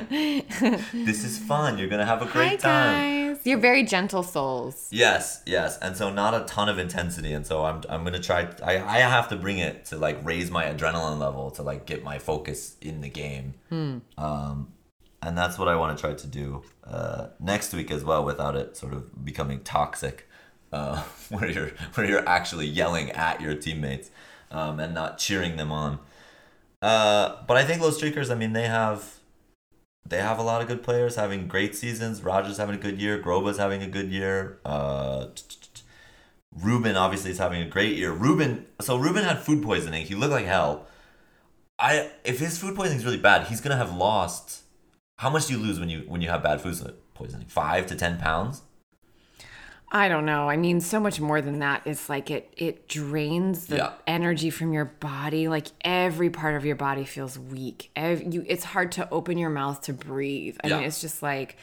this 0.93 1.25
is 1.25 1.39
fun. 1.39 1.79
You're 1.79 1.89
gonna 1.89 2.07
have 2.07 2.23
a 2.23 2.27
Hi, 2.27 2.33
great 2.33 2.61
time. 2.61 3.35
guys. 3.35 3.47
You're 3.47 3.59
very 3.59 3.83
gentle 3.85 4.23
souls. 4.23 4.89
Yes, 4.91 5.43
yes, 5.47 5.79
and 5.79 5.97
so 5.97 6.11
not 6.11 6.35
a 6.35 6.45
ton 6.45 6.69
of 6.69 6.79
intensity, 6.79 7.33
and 7.33 7.47
so 7.47 7.65
I'm 7.65 7.83
I'm 7.89 8.05
gonna 8.05 8.21
try. 8.21 8.49
I 8.63 8.75
I 8.79 8.99
have 9.01 9.29
to 9.31 9.37
bring 9.37 9.59
it 9.59 9.87
to 9.87 9.97
like 9.97 10.25
raise 10.25 10.51
my 10.51 10.65
adrenaline 10.67 11.19
level 11.19 11.51
to 11.53 11.63
like 11.63 11.87
get 11.87 12.05
my 12.05 12.19
focus 12.19 12.77
in 12.81 13.01
the 13.01 13.09
game. 13.11 13.55
Um, 14.17 14.73
and 15.23 15.37
that's 15.37 15.59
what 15.59 15.69
I 15.69 15.77
want 15.77 15.97
to 15.97 16.01
try 16.01 16.15
to 16.15 16.27
do 16.27 16.63
uh, 16.85 17.29
next 17.41 17.73
week 17.73 17.91
as 17.91 18.05
well, 18.05 18.25
without 18.25 18.57
it 18.57 18.77
sort 18.77 18.93
of 18.93 19.25
becoming 19.25 19.61
toxic, 19.61 20.29
uh, 20.73 21.03
where 21.29 21.51
you're 21.51 21.71
where 21.95 22.07
you're 22.07 22.29
actually 22.29 22.67
yelling 22.67 23.11
at 23.13 23.41
your 23.41 23.55
teammates 23.55 24.11
um, 24.51 24.81
and 24.81 24.95
not 24.95 25.19
cheering 25.19 25.57
them 25.57 25.73
on. 25.73 25.99
Uh, 26.81 27.43
but 27.47 27.57
I 27.57 27.65
think 27.65 27.83
Los 27.83 28.01
Streakers, 28.01 28.31
I 28.31 28.35
mean, 28.35 28.53
they 28.53 28.69
have 28.69 29.19
they 30.07 30.19
have 30.19 30.39
a 30.39 30.43
lot 30.43 30.63
of 30.63 30.69
good 30.69 30.83
players 30.83 31.17
having 31.17 31.49
great 31.49 31.75
seasons. 31.75 32.23
Rogers 32.23 32.57
having 32.57 32.77
a 32.77 32.79
good 32.79 33.01
year. 33.01 33.23
Groba's 33.23 33.59
having 33.59 33.83
a 33.83 33.89
good 33.89 34.11
year. 34.11 34.59
Uh, 34.65 35.27
Ruben 36.55 36.97
obviously 36.97 37.31
is 37.31 37.39
having 37.39 37.61
a 37.63 37.69
great 37.69 37.97
year. 37.97 38.11
Ruben, 38.11 38.67
so 38.81 38.97
Ruben 38.97 39.25
had 39.25 39.39
food 39.41 39.63
poisoning. 39.63 40.07
He 40.07 40.15
looked 40.15 40.33
like 40.33 40.47
hell. 40.47 40.87
I 41.79 42.11
if 42.25 42.41
his 42.41 42.59
food 42.59 42.75
poisoning 42.75 42.99
is 42.99 43.05
really 43.05 43.19
bad, 43.19 43.47
he's 43.49 43.61
gonna 43.61 43.77
have 43.77 43.95
lost. 43.95 44.63
How 45.19 45.31
much 45.31 45.47
do 45.47 45.53
you 45.55 45.59
lose 45.59 45.79
when 45.81 45.89
you 45.89 46.05
when 46.07 46.21
you 46.23 46.29
have 46.31 46.43
bad 46.43 46.61
food 46.61 46.95
poisoning? 47.15 47.47
Five 47.49 47.87
to 47.89 47.97
ten 47.97 48.19
pounds. 48.19 48.63
I 49.91 50.09
don't 50.09 50.27
know. 50.27 50.51
I 50.51 50.57
mean, 50.59 50.81
so 50.83 51.01
much 51.01 51.19
more 51.19 51.41
than 51.41 51.59
that. 51.61 51.83
It's 51.87 52.09
like 52.09 52.31
it 52.31 52.53
it 52.57 52.89
drains 52.89 53.67
the 53.67 53.77
Yeah. 53.77 53.93
energy 54.07 54.51
from 54.51 54.73
your 54.73 54.85
body. 54.85 55.49
Like 55.49 55.69
every 55.81 56.31
part 56.31 56.55
of 56.55 56.65
your 56.65 56.77
body 56.77 57.05
feels 57.05 57.39
weak. 57.39 57.91
Ev- 57.97 58.33
you, 58.33 58.45
it's 58.47 58.65
hard 58.65 58.93
to 58.93 59.09
open 59.11 59.39
your 59.39 59.51
mouth 59.51 59.81
to 59.83 59.93
breathe. 59.93 60.57
I 60.63 60.69
Yeah. 60.69 60.77
mean, 60.77 60.85
it's 60.87 61.01
just 61.01 61.23
like 61.23 61.57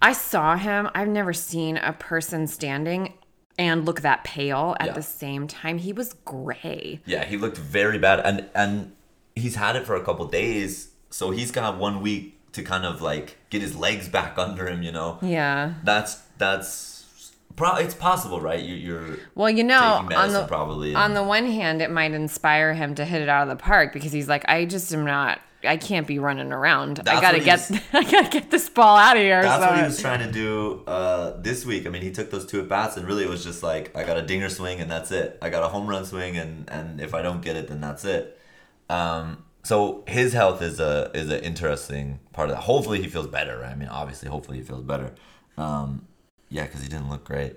I 0.00 0.12
saw 0.12 0.56
him. 0.56 0.88
I've 0.94 1.08
never 1.08 1.32
seen 1.32 1.78
a 1.78 1.92
person 1.92 2.46
standing 2.46 3.14
and 3.58 3.84
look 3.84 4.02
that 4.02 4.22
pale 4.22 4.76
at 4.78 4.86
Yeah. 4.88 4.92
the 4.92 5.02
same 5.02 5.48
time. 5.48 5.78
He 5.78 5.92
was 5.92 6.12
gray. 6.24 7.00
Yeah, 7.06 7.24
he 7.24 7.36
looked 7.36 7.58
very 7.58 7.98
bad, 7.98 8.20
and 8.20 8.46
and 8.54 8.92
he's 9.34 9.56
had 9.56 9.74
it 9.74 9.84
for 9.84 9.96
a 9.96 10.04
couple 10.04 10.26
days, 10.26 10.90
so 11.10 11.30
he's 11.32 11.50
got 11.50 11.76
one 11.76 12.00
week 12.02 12.36
to 12.52 12.62
kind 12.62 12.84
of 12.84 13.00
like 13.02 13.36
get 13.50 13.62
his 13.62 13.76
legs 13.76 14.08
back 14.08 14.38
under 14.38 14.66
him. 14.68 14.82
You 14.82 14.92
know. 14.92 15.18
Yeah. 15.22 15.74
That's 15.84 16.16
that's 16.38 17.32
pro- 17.56 17.76
it's 17.76 17.94
possible, 17.94 18.40
right? 18.40 18.60
You, 18.62 18.74
you're 18.74 19.18
Well, 19.34 19.50
you 19.50 19.64
know, 19.64 20.06
on 20.14 20.32
the 20.32 20.46
probably. 20.46 20.94
on 20.94 21.14
the 21.14 21.22
one 21.22 21.46
hand, 21.46 21.82
it 21.82 21.90
might 21.90 22.12
inspire 22.12 22.74
him 22.74 22.94
to 22.96 23.04
hit 23.04 23.22
it 23.22 23.28
out 23.28 23.42
of 23.42 23.48
the 23.56 23.62
park 23.62 23.92
because 23.92 24.12
he's 24.12 24.28
like, 24.28 24.48
I 24.48 24.64
just 24.64 24.92
am 24.94 25.04
not. 25.04 25.40
I 25.62 25.76
can't 25.76 26.06
be 26.06 26.18
running 26.18 26.52
around. 26.52 27.00
I 27.06 27.20
gotta 27.20 27.38
get. 27.38 27.60
he's- 27.68 27.82
I 27.92 28.02
gotta 28.10 28.30
get 28.30 28.50
this 28.50 28.70
ball 28.70 28.96
out 28.96 29.16
of 29.18 29.22
here. 29.22 29.42
that's 29.42 29.62
so 29.62 29.68
what 29.68 29.78
he 29.78 29.84
was 29.84 30.00
trying 30.00 30.20
to 30.26 30.32
do 30.32 30.82
uh, 30.86 31.38
this 31.42 31.66
week. 31.66 31.86
I 31.86 31.90
mean, 31.90 32.00
he 32.00 32.10
took 32.10 32.30
those 32.30 32.46
two 32.46 32.60
at 32.60 32.68
bats, 32.70 32.96
and 32.96 33.06
really 33.06 33.24
it 33.24 33.28
was 33.28 33.44
just 33.44 33.62
like, 33.62 33.94
I 33.94 34.04
got 34.04 34.16
a 34.16 34.22
dinger 34.22 34.48
swing, 34.48 34.80
and 34.80 34.90
that's 34.90 35.10
it. 35.12 35.36
I 35.42 35.50
got 35.50 35.62
a 35.62 35.68
home 35.68 35.86
run 35.86 36.06
swing, 36.06 36.38
and 36.38 36.66
and 36.70 36.98
if 36.98 37.12
I 37.12 37.20
don't 37.20 37.42
get 37.42 37.56
it, 37.56 37.68
then 37.68 37.82
that's 37.82 38.06
it. 38.06 38.40
Um, 38.88 39.44
so 39.62 40.04
his 40.06 40.32
health 40.32 40.62
is 40.62 40.80
a 40.80 41.10
is 41.14 41.30
an 41.30 41.40
interesting 41.40 42.20
part 42.32 42.48
of 42.48 42.56
that. 42.56 42.62
Hopefully, 42.62 43.00
he 43.02 43.08
feels 43.08 43.26
better. 43.26 43.58
Right? 43.58 43.72
I 43.72 43.74
mean, 43.74 43.88
obviously, 43.88 44.28
hopefully 44.28 44.58
he 44.58 44.64
feels 44.64 44.82
better. 44.82 45.14
Um, 45.56 46.06
yeah, 46.48 46.64
because 46.64 46.82
he 46.82 46.88
didn't 46.88 47.10
look 47.10 47.24
great. 47.24 47.56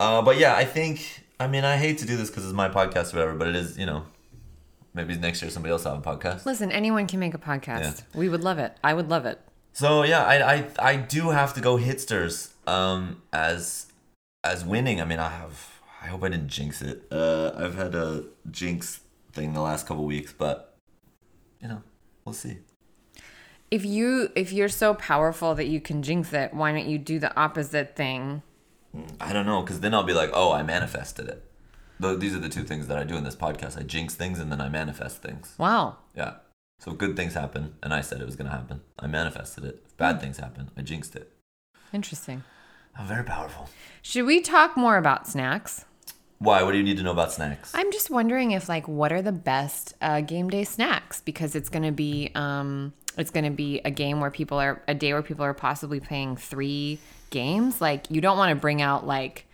Uh, 0.00 0.22
but 0.22 0.38
yeah, 0.38 0.54
I 0.54 0.64
think. 0.64 1.22
I 1.40 1.48
mean, 1.48 1.64
I 1.64 1.76
hate 1.76 1.98
to 1.98 2.06
do 2.06 2.16
this 2.16 2.30
because 2.30 2.44
it's 2.44 2.54
my 2.54 2.68
podcast 2.68 3.12
or 3.12 3.18
whatever, 3.18 3.34
but 3.34 3.48
it 3.48 3.56
is. 3.56 3.76
You 3.76 3.86
know, 3.86 4.06
maybe 4.94 5.16
next 5.16 5.42
year 5.42 5.50
somebody 5.50 5.72
else 5.72 5.84
will 5.84 5.94
have 5.94 6.06
a 6.06 6.16
podcast. 6.16 6.46
Listen, 6.46 6.72
anyone 6.72 7.06
can 7.06 7.20
make 7.20 7.34
a 7.34 7.38
podcast. 7.38 8.02
We 8.14 8.28
would 8.28 8.42
love 8.42 8.58
it. 8.58 8.76
I 8.82 8.94
would 8.94 9.08
love 9.08 9.26
it. 9.26 9.40
So 9.72 10.04
yeah, 10.04 10.24
I 10.24 10.54
I, 10.54 10.68
I 10.78 10.96
do 10.96 11.30
have 11.30 11.52
to 11.54 11.60
go 11.60 11.76
hitsters 11.76 12.52
um 12.66 13.22
as 13.32 13.86
as 14.42 14.64
winning. 14.64 15.00
I 15.00 15.04
mean, 15.04 15.18
I 15.18 15.28
have. 15.28 15.80
I 16.02 16.08
hope 16.08 16.22
I 16.22 16.28
didn't 16.28 16.48
jinx 16.48 16.82
it. 16.82 17.06
Uh, 17.10 17.52
I've 17.56 17.76
had 17.76 17.94
a 17.94 18.24
jinx 18.50 19.00
thing 19.32 19.54
the 19.54 19.62
last 19.62 19.86
couple 19.86 20.04
weeks, 20.04 20.34
but 20.36 20.73
you 21.64 21.68
know, 21.70 21.82
we'll 22.24 22.34
see. 22.34 22.58
If 23.70 23.84
you 23.84 24.28
if 24.36 24.52
you're 24.52 24.68
so 24.68 24.94
powerful 24.94 25.54
that 25.56 25.66
you 25.66 25.80
can 25.80 26.02
jinx 26.02 26.32
it, 26.32 26.54
why 26.54 26.70
don't 26.70 26.86
you 26.86 26.98
do 26.98 27.18
the 27.18 27.34
opposite 27.36 27.96
thing? 27.96 28.42
I 29.20 29.32
don't 29.32 29.46
know, 29.46 29.62
because 29.62 29.80
then 29.80 29.92
I'll 29.94 30.04
be 30.04 30.12
like, 30.12 30.30
oh, 30.32 30.52
I 30.52 30.62
manifested 30.62 31.26
it. 31.28 31.42
These 32.20 32.36
are 32.36 32.38
the 32.38 32.48
two 32.50 32.62
things 32.64 32.86
that 32.86 32.98
I 32.98 33.02
do 33.04 33.16
in 33.16 33.24
this 33.24 33.34
podcast. 33.34 33.78
I 33.78 33.82
jinx 33.82 34.14
things 34.14 34.38
and 34.38 34.52
then 34.52 34.60
I 34.60 34.68
manifest 34.68 35.22
things. 35.22 35.54
Wow. 35.58 35.96
Yeah. 36.14 36.34
So 36.80 36.92
good 36.92 37.16
things 37.16 37.34
happen, 37.34 37.74
and 37.82 37.94
I 37.94 38.02
said 38.02 38.20
it 38.20 38.26
was 38.26 38.36
gonna 38.36 38.50
happen. 38.50 38.82
I 38.98 39.06
manifested 39.06 39.64
it. 39.64 39.82
If 39.86 39.96
bad 39.96 40.16
Hmm. 40.16 40.20
things 40.20 40.36
happen, 40.38 40.70
I 40.76 40.82
jinxed 40.82 41.16
it. 41.16 41.32
Interesting. 41.92 42.44
I'm 42.96 43.06
very 43.06 43.24
powerful. 43.24 43.68
Should 44.02 44.26
we 44.26 44.40
talk 44.40 44.76
more 44.76 44.98
about 44.98 45.26
snacks? 45.26 45.86
Why? 46.44 46.62
What 46.62 46.72
do 46.72 46.78
you 46.78 46.84
need 46.84 46.98
to 46.98 47.02
know 47.02 47.10
about 47.12 47.32
snacks? 47.32 47.72
I'm 47.74 47.90
just 47.90 48.10
wondering 48.10 48.50
if 48.52 48.68
like 48.68 48.86
what 48.86 49.12
are 49.12 49.22
the 49.22 49.32
best 49.32 49.94
uh, 50.02 50.20
game 50.20 50.50
day 50.50 50.64
snacks 50.64 51.20
because 51.22 51.54
it's 51.54 51.68
gonna 51.68 51.92
be 51.92 52.30
um 52.34 52.92
it's 53.16 53.30
gonna 53.30 53.50
be 53.50 53.80
a 53.84 53.90
game 53.90 54.20
where 54.20 54.30
people 54.30 54.58
are 54.58 54.82
a 54.86 54.94
day 54.94 55.12
where 55.12 55.22
people 55.22 55.44
are 55.44 55.54
possibly 55.54 56.00
playing 56.00 56.36
three 56.36 56.98
games. 57.30 57.80
Like 57.80 58.10
you 58.10 58.20
don't 58.20 58.36
want 58.36 58.50
to 58.50 58.56
bring 58.56 58.82
out 58.82 59.06
like 59.06 59.46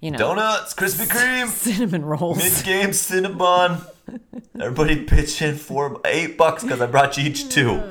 you 0.00 0.10
know 0.12 0.18
Donuts, 0.18 0.74
Krispy 0.74 1.06
Kreme. 1.06 1.48
cinnamon 1.48 2.04
rolls. 2.04 2.38
Mid 2.38 2.64
game 2.64 2.90
Cinnabon. 2.90 3.84
Everybody 4.60 5.04
pitch 5.04 5.42
in 5.42 5.56
four 5.56 6.00
eight 6.04 6.38
bucks 6.38 6.62
because 6.62 6.80
I 6.80 6.86
brought 6.86 7.16
you 7.18 7.24
each 7.24 7.48
two. 7.48 7.82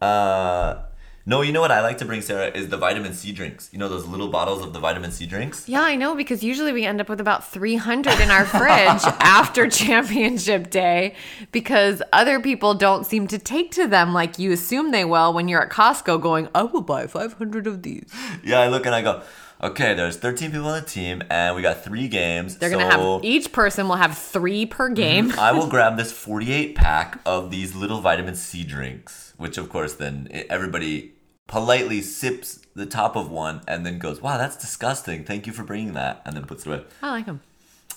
Uh, 0.00 0.82
no, 1.28 1.42
you 1.42 1.52
know 1.52 1.60
what 1.60 1.72
I 1.72 1.80
like 1.80 1.98
to 1.98 2.04
bring 2.04 2.22
Sarah 2.22 2.46
is 2.46 2.68
the 2.68 2.76
vitamin 2.76 3.12
C 3.12 3.32
drinks. 3.32 3.68
You 3.72 3.80
know 3.80 3.88
those 3.88 4.06
little 4.06 4.28
bottles 4.28 4.64
of 4.64 4.72
the 4.72 4.78
vitamin 4.78 5.10
C 5.10 5.26
drinks. 5.26 5.68
Yeah, 5.68 5.82
I 5.82 5.96
know 5.96 6.14
because 6.14 6.44
usually 6.44 6.72
we 6.72 6.86
end 6.86 7.00
up 7.00 7.08
with 7.08 7.20
about 7.20 7.44
300 7.50 8.20
in 8.20 8.30
our 8.30 8.44
fridge 8.44 9.02
after 9.20 9.68
championship 9.68 10.70
day 10.70 11.16
because 11.50 12.00
other 12.12 12.38
people 12.38 12.74
don't 12.74 13.04
seem 13.04 13.26
to 13.26 13.40
take 13.40 13.72
to 13.72 13.88
them 13.88 14.12
like 14.14 14.38
you 14.38 14.52
assume 14.52 14.92
they 14.92 15.04
will 15.04 15.32
when 15.32 15.48
you're 15.48 15.60
at 15.60 15.70
Costco 15.70 16.22
going, 16.22 16.48
I 16.54 16.62
will 16.62 16.80
buy 16.80 17.08
500 17.08 17.66
of 17.66 17.82
these. 17.82 18.08
Yeah, 18.44 18.60
I 18.60 18.68
look 18.68 18.86
and 18.86 18.94
I 18.94 19.02
go, 19.02 19.24
okay, 19.60 19.94
there's 19.94 20.16
13 20.16 20.52
people 20.52 20.68
on 20.68 20.80
the 20.80 20.86
team 20.86 21.24
and 21.28 21.56
we 21.56 21.62
got 21.62 21.82
three 21.82 22.06
games. 22.06 22.56
They're 22.58 22.70
going 22.70 22.88
to 22.88 22.96
have, 22.96 23.24
each 23.24 23.50
person 23.50 23.88
will 23.88 23.96
have 23.96 24.16
three 24.16 24.64
per 24.64 24.90
mhm. 24.90 24.94
game. 24.94 25.32
I 25.32 25.50
will 25.50 25.66
grab 25.68 25.96
this 25.96 26.12
48 26.12 26.76
pack 26.76 27.20
of 27.26 27.50
these 27.50 27.74
little 27.74 28.00
vitamin 28.00 28.36
C 28.36 28.62
drinks, 28.62 29.34
which 29.38 29.58
of 29.58 29.68
course 29.68 29.94
then 29.94 30.28
everybody 30.48 31.15
politely 31.46 32.02
sips 32.02 32.60
the 32.74 32.86
top 32.86 33.16
of 33.16 33.30
one 33.30 33.62
and 33.66 33.86
then 33.86 33.98
goes, 33.98 34.20
wow, 34.20 34.36
that's 34.36 34.56
disgusting. 34.56 35.24
Thank 35.24 35.46
you 35.46 35.52
for 35.52 35.62
bringing 35.62 35.94
that. 35.94 36.22
And 36.24 36.36
then 36.36 36.44
puts 36.44 36.66
it 36.66 36.68
away. 36.68 36.84
I 37.02 37.10
like 37.10 37.26
them. 37.26 37.40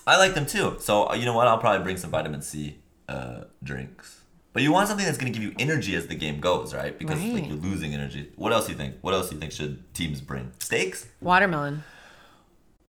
I 0.07 0.17
like 0.17 0.33
them 0.33 0.45
too. 0.45 0.77
So 0.79 1.09
uh, 1.09 1.15
you 1.15 1.25
know 1.25 1.33
what? 1.33 1.47
I'll 1.47 1.57
probably 1.57 1.83
bring 1.83 1.97
some 1.97 2.09
vitamin 2.09 2.41
C 2.41 2.79
uh, 3.07 3.41
drinks. 3.63 4.21
But 4.51 4.63
you 4.63 4.71
want 4.71 4.87
something 4.87 5.05
that's 5.05 5.17
going 5.17 5.31
to 5.31 5.39
give 5.39 5.47
you 5.47 5.55
energy 5.59 5.95
as 5.95 6.07
the 6.07 6.15
game 6.15 6.39
goes, 6.39 6.73
right? 6.73 6.97
Because 6.97 7.23
like 7.23 7.47
you're 7.47 7.57
losing 7.57 7.93
energy. 7.93 8.31
What 8.35 8.51
else 8.51 8.65
do 8.65 8.71
you 8.71 8.77
think? 8.77 8.95
What 9.01 9.13
else 9.13 9.29
do 9.29 9.35
you 9.35 9.39
think 9.39 9.51
should 9.51 9.93
teams 9.93 10.21
bring? 10.21 10.51
Steaks? 10.59 11.07
Watermelon. 11.21 11.83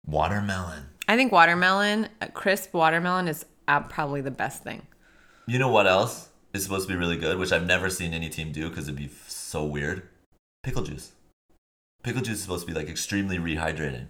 Watermelon. 0.05 0.87
I 1.07 1.15
think 1.15 1.31
watermelon, 1.31 2.09
a 2.19 2.27
crisp 2.27 2.73
watermelon 2.73 3.27
is 3.27 3.45
uh, 3.67 3.79
probably 3.81 4.21
the 4.21 4.31
best 4.31 4.63
thing. 4.63 4.81
You 5.47 5.59
know 5.59 5.69
what 5.69 5.87
else 5.87 6.29
is 6.53 6.63
supposed 6.63 6.87
to 6.87 6.93
be 6.93 6.99
really 6.99 7.17
good, 7.17 7.37
which 7.37 7.51
I've 7.51 7.65
never 7.65 7.89
seen 7.89 8.13
any 8.13 8.29
team 8.29 8.51
do 8.51 8.69
because 8.69 8.87
it'd 8.87 8.99
be 8.99 9.09
so 9.27 9.63
weird? 9.63 10.09
Pickle 10.65 10.81
juice. 10.81 11.11
Pickle 12.01 12.23
juice 12.23 12.37
is 12.37 12.41
supposed 12.41 12.65
to 12.67 12.73
be 12.73 12.77
like 12.77 12.89
extremely 12.89 13.37
rehydrating. 13.37 14.07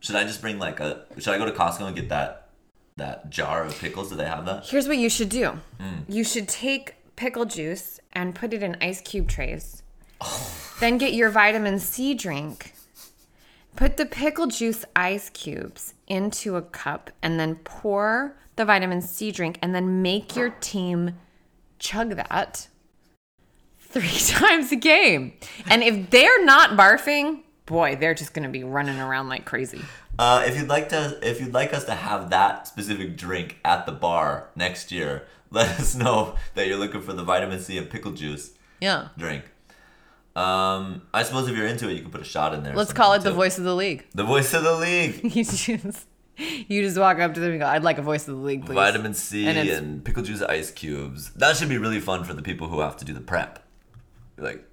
Should 0.00 0.16
I 0.16 0.24
just 0.24 0.40
bring 0.40 0.58
like 0.58 0.80
a? 0.80 1.04
Should 1.16 1.32
I 1.32 1.38
go 1.38 1.44
to 1.44 1.52
Costco 1.52 1.86
and 1.86 1.94
get 1.94 2.08
that 2.08 2.48
that 2.96 3.30
jar 3.30 3.62
of 3.62 3.78
pickles? 3.78 4.10
Do 4.10 4.16
they 4.16 4.24
have 4.26 4.44
that? 4.46 4.66
Here's 4.66 4.88
what 4.88 4.98
you 4.98 5.08
should 5.08 5.28
do 5.28 5.60
Hmm. 5.78 6.00
you 6.08 6.24
should 6.24 6.48
take 6.48 6.96
pickle 7.14 7.44
juice 7.44 8.00
and 8.12 8.34
put 8.34 8.52
it 8.52 8.64
in 8.64 8.76
ice 8.80 9.00
cube 9.00 9.28
trays. 9.28 9.84
Then 10.80 10.98
get 10.98 11.14
your 11.14 11.30
vitamin 11.30 11.78
C 11.78 12.14
drink. 12.14 12.74
Put 13.76 13.96
the 13.96 14.06
pickle 14.06 14.48
juice 14.48 14.84
ice 14.96 15.30
cubes 15.30 15.94
into 16.08 16.56
a 16.56 16.62
cup 16.62 17.10
and 17.22 17.38
then 17.38 17.54
pour 17.62 18.36
the 18.56 18.64
vitamin 18.64 19.00
C 19.02 19.30
drink 19.30 19.58
and 19.62 19.72
then 19.72 20.02
make 20.02 20.34
your 20.34 20.50
team 20.50 21.14
chug 21.78 22.16
that 22.16 22.66
three 24.00 24.08
times 24.38 24.72
a 24.72 24.76
game. 24.76 25.32
And 25.70 25.82
if 25.82 26.10
they're 26.10 26.44
not 26.44 26.70
barfing, 26.70 27.40
boy, 27.66 27.96
they're 27.96 28.14
just 28.14 28.34
going 28.34 28.42
to 28.44 28.50
be 28.50 28.64
running 28.64 28.98
around 28.98 29.28
like 29.28 29.44
crazy. 29.44 29.80
Uh, 30.18 30.44
if 30.46 30.56
you'd 30.56 30.68
like 30.68 30.88
to, 30.90 31.18
if 31.22 31.40
you'd 31.40 31.54
like 31.54 31.74
us 31.74 31.84
to 31.84 31.94
have 31.94 32.30
that 32.30 32.66
specific 32.66 33.16
drink 33.16 33.58
at 33.64 33.86
the 33.86 33.92
bar 33.92 34.48
next 34.54 34.90
year, 34.92 35.26
let 35.50 35.78
us 35.80 35.94
know 35.94 36.34
that 36.54 36.66
you're 36.66 36.78
looking 36.78 37.02
for 37.02 37.12
the 37.12 37.22
vitamin 37.22 37.60
C 37.60 37.78
and 37.78 37.88
pickle 37.88 38.12
juice 38.12 38.52
Yeah. 38.80 39.08
drink. 39.16 39.44
Um, 40.34 41.02
I 41.14 41.22
suppose 41.22 41.48
if 41.48 41.56
you're 41.56 41.66
into 41.66 41.88
it, 41.88 41.94
you 41.94 42.02
can 42.02 42.10
put 42.10 42.20
a 42.20 42.24
shot 42.24 42.52
in 42.52 42.62
there. 42.62 42.74
Let's 42.74 42.92
call 42.92 43.12
it 43.12 43.16
something, 43.16 43.32
the 43.32 43.36
voice 43.36 43.56
of 43.56 43.64
the 43.64 43.74
league. 43.74 44.04
The 44.14 44.24
voice 44.24 44.52
of 44.52 44.64
the 44.64 44.74
league. 44.76 45.20
You 45.34 45.44
just, 45.44 46.06
you 46.68 46.82
just 46.82 46.98
walk 46.98 47.18
up 47.18 47.32
to 47.32 47.40
them 47.40 47.52
and 47.52 47.60
go, 47.60 47.66
I'd 47.66 47.82
like 47.82 47.96
a 47.96 48.02
voice 48.02 48.28
of 48.28 48.36
the 48.36 48.42
league, 48.42 48.66
please. 48.66 48.74
Vitamin 48.74 49.14
C 49.14 49.46
And 49.46 49.56
and, 49.56 50.04
pickle 50.04 50.22
juice 50.22 50.42
ice 50.42 50.70
cubes. 50.70 51.30
That 51.30 51.56
should 51.56 51.70
be 51.70 51.78
really 51.78 52.00
fun 52.00 52.24
for 52.24 52.34
the 52.34 52.42
people 52.42 52.68
who 52.68 52.80
have 52.80 52.98
to 52.98 53.04
do 53.06 53.14
the 53.14 53.20
prep. 53.22 53.65
Like, 54.38 54.64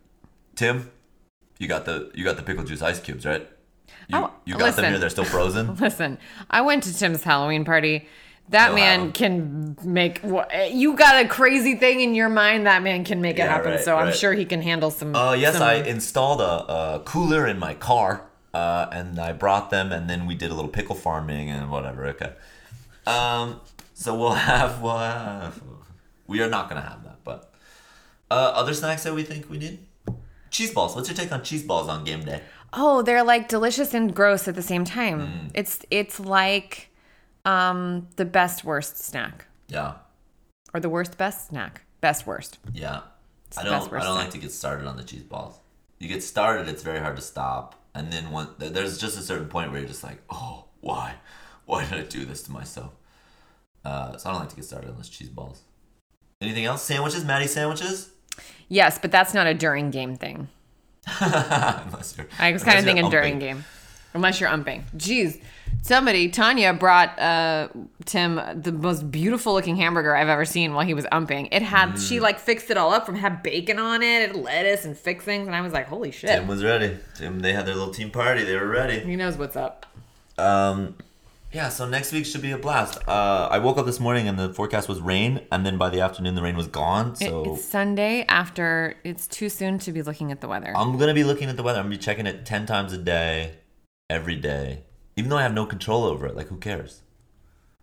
Tim, 0.56 0.92
you 1.60 1.68
got 1.68 1.86
the 1.86 2.12
you 2.14 2.24
got 2.24 2.36
the 2.38 2.44
pickle 2.44 2.64
juice 2.64 2.82
ice 2.82 3.00
cubes, 3.00 3.26
right? 3.26 3.48
You, 4.08 4.18
Oh, 4.18 4.32
you 4.46 4.54
got 4.54 4.60
them 4.60 4.68
listen. 4.68 4.86
here. 4.86 5.00
They're 5.00 5.10
still 5.10 5.24
frozen. 5.24 5.76
Listen, 5.80 6.18
I 6.50 6.62
went 6.62 6.84
to 6.84 6.98
Tim's 6.98 7.24
Halloween 7.24 7.64
party. 7.64 8.08
That 8.50 8.68
He'll 8.68 8.76
man 8.76 9.12
can 9.14 9.78
make 9.86 10.22
you 10.72 10.96
got 10.98 11.24
a 11.24 11.28
crazy 11.30 11.76
thing 11.76 12.02
in 12.02 12.14
your 12.14 12.28
mind. 12.28 12.68
That 12.68 12.84
man 12.84 13.06
can 13.06 13.22
make 13.22 13.38
it 13.38 13.40
Yeah, 13.40 13.48
happen. 13.54 13.72
right, 13.72 13.80
so 13.80 13.96
I'm 13.96 14.12
sure 14.14 14.34
he 14.34 14.44
can 14.44 14.62
handle 14.62 14.92
some. 14.92 15.16
Uh, 15.16 15.34
yes, 15.34 15.54
some- 15.54 15.64
I 15.64 15.76
installed 15.76 16.42
a, 16.42 16.44
a 16.98 17.02
cooler 17.06 17.48
in 17.48 17.58
my 17.58 17.74
car, 17.74 18.26
uh, 18.54 18.88
and 18.92 19.18
I 19.18 19.32
brought 19.32 19.70
them, 19.70 19.94
and 19.94 20.10
then 20.10 20.26
we 20.26 20.36
did 20.36 20.52
a 20.52 20.54
little 20.56 20.70
pickle 20.72 20.96
farming 20.96 21.50
and 21.50 21.72
whatever. 21.72 22.06
Okay. 22.08 22.34
Um, 23.08 23.62
so 23.94 24.14
we'll 24.14 24.32
have, 24.52 24.82
we'll 24.82 24.98
have 24.98 25.62
we 26.28 26.42
are 26.42 26.50
not 26.50 26.68
gonna 26.68 26.82
have 26.82 27.02
that, 27.06 27.13
uh, 28.34 28.52
other 28.62 28.74
snacks 28.74 29.04
that 29.04 29.14
we 29.14 29.24
think 29.24 29.50
we 29.50 29.58
need. 29.58 29.80
Cheese 30.50 30.72
balls. 30.74 30.96
What's 30.96 31.10
your 31.10 31.18
take 31.18 31.32
on 31.32 31.42
cheese 31.44 31.64
balls 31.64 31.88
on 31.94 32.04
game 32.04 32.24
day? 32.26 32.42
Oh, 32.74 33.02
they're 33.02 33.24
like 33.34 33.48
delicious 33.50 33.94
and 33.94 34.14
gross 34.20 34.48
at 34.48 34.56
the 34.56 34.62
same 34.72 34.86
time. 34.86 35.20
Mm. 35.22 35.52
It's 35.54 35.74
it's 36.00 36.20
like 36.20 36.72
um 37.46 38.08
the 38.16 38.26
best 38.26 38.64
worst 38.64 38.98
snack 39.10 39.46
Yeah, 39.68 39.94
or 40.74 40.80
the 40.80 40.90
worst 40.90 41.18
best 41.18 41.48
snack. 41.50 41.82
Best 42.02 42.26
worst. 42.28 42.60
yeah. 42.74 43.02
I 43.58 43.64
don't. 43.64 43.80
best 43.80 43.94
I 43.94 43.98
don't 44.08 44.16
snack. 44.16 44.24
like 44.26 44.32
to 44.32 44.40
get 44.40 44.52
started 44.52 44.86
on 44.88 44.98
the 44.98 45.04
cheese 45.04 45.24
balls. 45.34 45.56
You 46.00 46.08
get 46.10 46.24
started, 46.24 46.68
it's 46.68 46.84
very 46.84 47.00
hard 47.00 47.16
to 47.16 47.22
stop, 47.22 47.76
and 47.96 48.12
then 48.12 48.32
one 48.32 48.48
there's 48.58 48.98
just 48.98 49.18
a 49.18 49.22
certain 49.22 49.48
point 49.48 49.70
where 49.72 49.80
you're 49.80 49.88
just 49.96 50.04
like, 50.04 50.20
oh, 50.30 50.66
why, 50.82 51.16
why 51.66 51.86
did 51.86 51.94
I 52.00 52.04
do 52.18 52.26
this 52.26 52.42
to 52.44 52.52
myself? 52.52 52.92
Uh, 53.86 54.18
so 54.18 54.24
I 54.28 54.32
don't 54.32 54.42
like 54.42 54.50
to 54.50 54.56
get 54.56 54.66
started 54.66 54.90
on 54.90 54.96
those 54.98 55.10
cheese 55.10 55.30
balls. 55.30 55.62
Anything 56.42 56.66
else? 56.66 56.82
Sandwiches, 56.84 57.24
Maddie 57.24 57.48
sandwiches. 57.48 58.10
Yes, 58.70 58.98
but 59.00 59.12
that's 59.12 59.34
not 59.34 59.48
a 59.48 59.54
during 59.54 59.92
game 59.92 60.16
thing. 60.16 60.48
unless 61.22 62.16
you're, 62.18 62.28
I 62.40 62.52
was 62.54 62.64
kind 62.64 62.80
of 62.80 62.86
thinking 62.86 63.10
during 63.10 63.40
game, 63.40 63.66
unless 64.14 64.40
you're 64.40 64.50
umping. 64.50 64.84
Jeez, 64.96 65.42
somebody 65.82 66.30
Tanya 66.30 66.74
brought 66.74 67.20
uh, 67.20 67.68
Tim 68.06 68.40
the 68.56 68.72
most 68.72 69.12
beautiful 69.12 69.54
looking 69.54 69.76
hamburger 69.76 70.16
I've 70.16 70.30
ever 70.30 70.46
seen 70.46 70.74
while 70.74 70.86
he 70.86 70.94
was 70.94 71.06
umping. 71.12 71.50
It 71.52 71.62
had 71.62 71.90
Mm. 71.90 72.08
she 72.08 72.20
like 72.22 72.40
fixed 72.40 72.70
it 72.72 72.78
all 72.78 72.94
up 72.94 73.06
from 73.06 73.16
had 73.16 73.44
bacon 73.44 73.80
on 73.80 74.02
it, 74.02 74.30
and 74.30 74.44
lettuce 74.44 74.86
and 74.86 74.98
fixings, 74.98 75.46
and 75.48 75.56
I 75.56 75.62
was 75.62 75.74
like, 75.74 75.88
holy 75.88 76.12
shit, 76.12 76.30
Tim 76.30 76.48
was 76.48 76.64
ready. 76.64 76.98
Tim, 77.16 77.40
they 77.42 77.52
had 77.54 77.66
their 77.66 77.76
little 77.76 77.94
team 77.94 78.10
party. 78.10 78.44
They 78.44 78.56
were 78.56 78.68
ready. 78.68 79.00
he 79.02 79.16
knows 79.18 79.38
what's 79.38 79.58
up. 79.58 79.86
Um, 80.38 80.96
yeah. 81.54 81.70
So 81.70 81.88
next 81.88 82.12
week 82.12 82.26
should 82.26 82.42
be 82.42 82.52
a 82.52 82.58
blast. 82.58 83.00
Uh, 83.08 83.48
I 83.52 83.60
woke 83.60 83.78
up 83.78 83.86
this 83.86 84.00
morning 84.00 84.28
and 84.28 84.38
the 84.38 84.54
forecast 84.54 84.90
was 84.90 85.00
rain, 85.00 85.42
and 85.52 85.66
then 85.66 85.78
by 85.78 85.90
the 85.90 86.02
afternoon 86.02 86.36
the 86.36 86.42
rain 86.42 86.58
was 86.58 86.68
gone. 86.68 87.12
It- 87.14 87.18
So 87.30 87.54
it's 87.54 87.64
Sunday 87.66 88.26
after. 88.28 88.96
It's 89.04 89.28
too 89.28 89.50
soon 89.50 89.78
to 89.80 89.92
be 89.92 90.02
looking 90.02 90.32
at 90.32 90.42
the 90.42 90.48
weather. 90.48 90.74
I'm 90.76 90.98
gonna 90.98 91.14
be 91.14 91.24
looking 91.24 91.50
at 91.50 91.58
the 91.58 91.64
weather. 91.64 91.80
I'm 91.80 91.86
gonna 91.86 91.96
be 91.98 92.02
checking 92.02 92.26
it 92.28 92.46
ten 92.46 92.66
times 92.66 92.92
a 92.94 92.98
day, 92.98 93.56
every 94.10 94.36
day. 94.36 94.84
Even 95.16 95.30
though 95.30 95.38
I 95.38 95.44
have 95.44 95.54
no 95.54 95.66
control 95.66 96.04
over 96.06 96.26
it, 96.28 96.36
like 96.36 96.48
who 96.48 96.58
cares? 96.58 97.02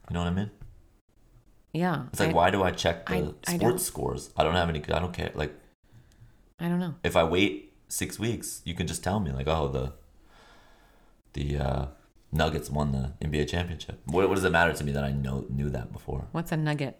You 0.08 0.14
know 0.14 0.20
what 0.20 0.28
I 0.32 0.34
mean? 0.34 0.50
yeah, 1.72 2.06
It's 2.10 2.18
like 2.18 2.30
I, 2.30 2.32
why 2.32 2.50
do 2.50 2.64
I 2.64 2.72
check 2.72 3.06
the 3.06 3.14
I- 3.14 3.34
I 3.46 3.56
sports 3.56 3.60
don't- 3.60 3.78
scores? 3.80 4.30
I 4.36 4.42
don't 4.42 4.56
have 4.56 4.68
any. 4.68 4.80
I 4.92 4.98
don't 4.98 5.12
care. 5.12 5.30
Like 5.34 5.54
I 6.58 6.68
don't 6.68 6.80
know. 6.80 6.94
if 7.04 7.14
I 7.16 7.22
wait 7.24 7.72
six 7.86 8.18
weeks, 8.18 8.60
you 8.64 8.74
can 8.74 8.86
just 8.88 9.04
tell 9.04 9.20
me 9.20 9.30
like, 9.30 9.46
oh, 9.46 9.68
the 9.68 9.92
the 11.34 11.56
uh, 11.58 11.86
Nuggets 12.32 12.70
won 12.70 12.92
the 12.92 13.12
NBA 13.26 13.48
championship. 13.48 14.00
What, 14.06 14.28
what 14.28 14.36
does 14.36 14.44
it 14.44 14.50
matter 14.50 14.72
to 14.72 14.84
me 14.84 14.92
that 14.92 15.04
I 15.04 15.12
know 15.12 15.46
knew 15.50 15.68
that 15.70 15.92
before? 15.92 16.28
What's 16.32 16.52
a 16.52 16.56
nugget? 16.56 16.98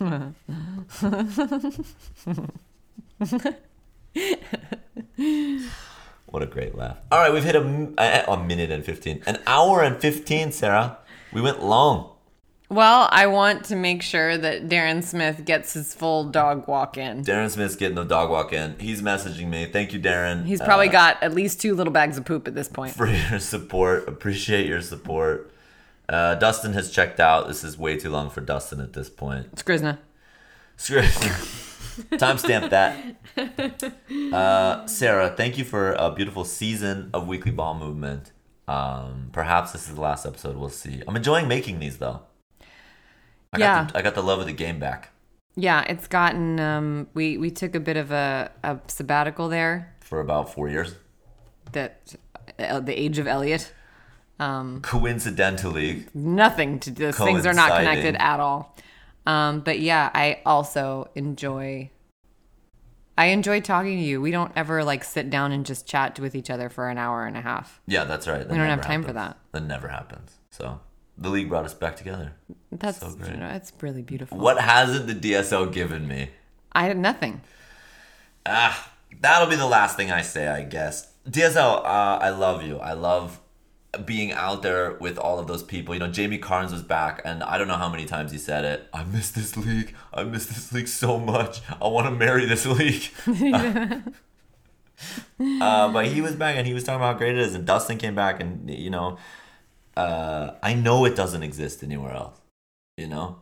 What 6.34 6.42
a 6.42 6.46
great 6.46 6.74
laugh. 6.74 6.96
All 7.12 7.20
right, 7.20 7.32
we've 7.32 7.44
hit 7.44 7.54
a, 7.54 8.24
a 8.28 8.42
minute 8.42 8.72
and 8.72 8.84
15. 8.84 9.22
An 9.24 9.38
hour 9.46 9.84
and 9.84 10.00
15, 10.00 10.50
Sarah. 10.50 10.98
We 11.32 11.40
went 11.40 11.62
long. 11.62 12.13
Well, 12.74 13.08
I 13.12 13.28
want 13.28 13.66
to 13.66 13.76
make 13.76 14.02
sure 14.02 14.36
that 14.36 14.68
Darren 14.68 15.04
Smith 15.04 15.44
gets 15.44 15.74
his 15.74 15.94
full 15.94 16.24
dog 16.24 16.66
walk 16.66 16.98
in. 16.98 17.22
Darren 17.22 17.48
Smith's 17.48 17.76
getting 17.76 17.94
the 17.94 18.02
dog 18.02 18.30
walk 18.30 18.52
in. 18.52 18.76
He's 18.80 19.00
messaging 19.00 19.46
me. 19.46 19.66
Thank 19.66 19.92
you, 19.92 20.00
Darren. 20.00 20.44
He's 20.44 20.60
probably 20.60 20.88
uh, 20.88 20.92
got 20.92 21.22
at 21.22 21.32
least 21.32 21.60
two 21.60 21.76
little 21.76 21.92
bags 21.92 22.18
of 22.18 22.24
poop 22.24 22.48
at 22.48 22.56
this 22.56 22.66
point. 22.66 22.92
for 22.92 23.06
your 23.30 23.38
support. 23.38 24.08
Appreciate 24.08 24.66
your 24.66 24.80
support. 24.80 25.52
Uh, 26.08 26.34
Dustin 26.34 26.72
has 26.72 26.90
checked 26.90 27.20
out. 27.20 27.46
This 27.46 27.62
is 27.62 27.78
way 27.78 27.96
too 27.96 28.10
long 28.10 28.28
for 28.28 28.40
Dustin 28.40 28.80
at 28.80 28.92
this 28.92 29.08
point. 29.08 29.50
It's 29.52 29.62
Grisna. 29.62 29.98
Screw 30.76 31.02
Timestamp 31.02 32.70
that. 32.70 34.34
Uh, 34.34 34.84
Sarah, 34.88 35.30
thank 35.30 35.58
you 35.58 35.64
for 35.64 35.92
a 35.92 36.10
beautiful 36.10 36.44
season 36.44 37.10
of 37.14 37.28
Weekly 37.28 37.52
Ball 37.52 37.74
Movement. 37.74 38.32
Um, 38.66 39.28
perhaps 39.30 39.70
this 39.70 39.88
is 39.88 39.94
the 39.94 40.00
last 40.00 40.26
episode. 40.26 40.56
We'll 40.56 40.70
see. 40.70 41.02
I'm 41.06 41.14
enjoying 41.14 41.46
making 41.46 41.78
these 41.78 41.98
though. 41.98 42.22
I 43.54 43.58
Yeah. 43.58 43.84
Got 43.84 43.92
the, 43.92 43.98
I 43.98 44.02
got 44.02 44.14
the 44.14 44.22
love 44.22 44.40
of 44.40 44.46
the 44.46 44.52
game 44.52 44.78
back 44.78 45.10
Yeah, 45.56 45.82
it's 45.88 46.06
gotten. 46.06 46.60
Um, 46.60 47.08
we 47.14 47.38
we 47.38 47.50
took 47.50 47.74
a 47.74 47.80
bit 47.80 47.96
of 47.96 48.10
a, 48.10 48.50
a 48.62 48.78
sabbatical 48.88 49.48
there. 49.48 49.94
for 50.00 50.20
about 50.20 50.52
four 50.52 50.68
years. 50.68 50.94
That 51.72 52.14
uh, 52.58 52.80
the 52.80 52.98
age 52.98 53.18
of 53.18 53.26
Elliot. 53.26 53.72
Um, 54.40 54.80
Coincidentally, 54.82 56.06
nothing 56.12 56.80
to 56.80 56.90
those 56.90 57.16
things 57.16 57.46
are 57.46 57.52
not 57.52 57.78
connected 57.78 58.16
at 58.16 58.40
all. 58.40 58.76
Um, 59.26 59.60
but 59.60 59.78
yeah, 59.80 60.10
I 60.12 60.40
also 60.44 61.08
enjoy. 61.14 61.90
I 63.16 63.26
enjoy 63.26 63.60
talking 63.60 63.98
to 63.98 64.04
you. 64.04 64.20
We 64.20 64.32
don't 64.32 64.50
ever 64.56 64.82
like 64.82 65.04
sit 65.04 65.30
down 65.30 65.52
and 65.52 65.64
just 65.64 65.86
chat 65.86 66.18
with 66.18 66.34
each 66.34 66.50
other 66.50 66.68
for 66.68 66.88
an 66.88 66.98
hour 66.98 67.26
and 67.26 67.36
a 67.36 67.40
half. 67.40 67.80
yeah, 67.86 68.04
that's 68.04 68.26
right. 68.26 68.40
That 68.40 68.50
We 68.50 68.58
don't 68.58 68.68
have 68.68 68.82
time 68.82 69.04
for 69.04 69.12
that. 69.12 69.38
That 69.52 69.62
never 69.62 69.86
happens. 69.88 70.32
So 70.50 70.80
the 71.16 71.28
league 71.30 71.48
brought 71.48 71.64
us 71.64 71.74
back 71.74 71.96
together. 71.96 72.32
That's 72.72 72.98
So 73.00 73.10
great. 73.10 73.32
you 73.32 73.36
know, 73.38 73.48
it's 73.48 73.72
really 73.80 74.02
beautiful. 74.02 74.38
What 74.38 74.60
hasn't 74.60 75.06
the 75.06 75.14
DSL 75.14 75.72
given 75.72 76.06
me? 76.08 76.30
I 76.72 76.84
had 76.86 76.98
nothing. 76.98 77.40
Ah, 78.46 78.90
that'll 79.20 79.48
be 79.48 79.56
the 79.56 79.66
last 79.66 79.96
thing 79.96 80.10
I 80.10 80.22
say, 80.22 80.48
I 80.48 80.62
guess. 80.64 81.12
DSL, 81.28 81.78
uh, 81.84 82.18
I 82.20 82.30
love 82.30 82.62
you. 82.62 82.78
I 82.78 82.92
love 82.94 83.40
being 84.04 84.32
out 84.32 84.62
there 84.62 84.94
with 84.94 85.16
all 85.18 85.38
of 85.38 85.46
those 85.46 85.62
people. 85.62 85.94
You 85.94 86.00
know, 86.00 86.08
Jamie 86.10 86.38
Carnes 86.38 86.72
was 86.72 86.82
back, 86.82 87.22
and 87.24 87.42
I 87.44 87.56
don't 87.58 87.68
know 87.68 87.76
how 87.76 87.88
many 87.88 88.04
times 88.06 88.32
he 88.32 88.38
said 88.38 88.64
it. 88.64 88.88
I 88.92 89.04
miss 89.04 89.30
this 89.30 89.56
league. 89.56 89.94
I 90.12 90.24
miss 90.24 90.46
this 90.46 90.72
league 90.72 90.88
so 90.88 91.18
much. 91.20 91.60
I 91.80 91.86
want 91.86 92.06
to 92.06 92.10
marry 92.10 92.44
this 92.44 92.66
league. 92.66 93.04
uh, 95.60 95.92
but 95.92 96.06
he 96.06 96.20
was 96.20 96.34
back, 96.34 96.56
and 96.56 96.66
he 96.66 96.74
was 96.74 96.84
talking 96.84 96.96
about 96.96 97.12
how 97.12 97.18
great 97.18 97.32
it 97.36 97.38
is. 97.38 97.54
And 97.54 97.64
Dustin 97.64 97.98
came 97.98 98.14
back, 98.14 98.40
and 98.40 98.68
you 98.68 98.90
know, 98.90 99.16
uh, 99.96 100.52
I 100.62 100.74
know 100.74 101.04
it 101.04 101.16
doesn't 101.16 101.42
exist 101.42 101.82
anywhere 101.82 102.12
else. 102.12 102.40
You 102.96 103.08
know, 103.08 103.38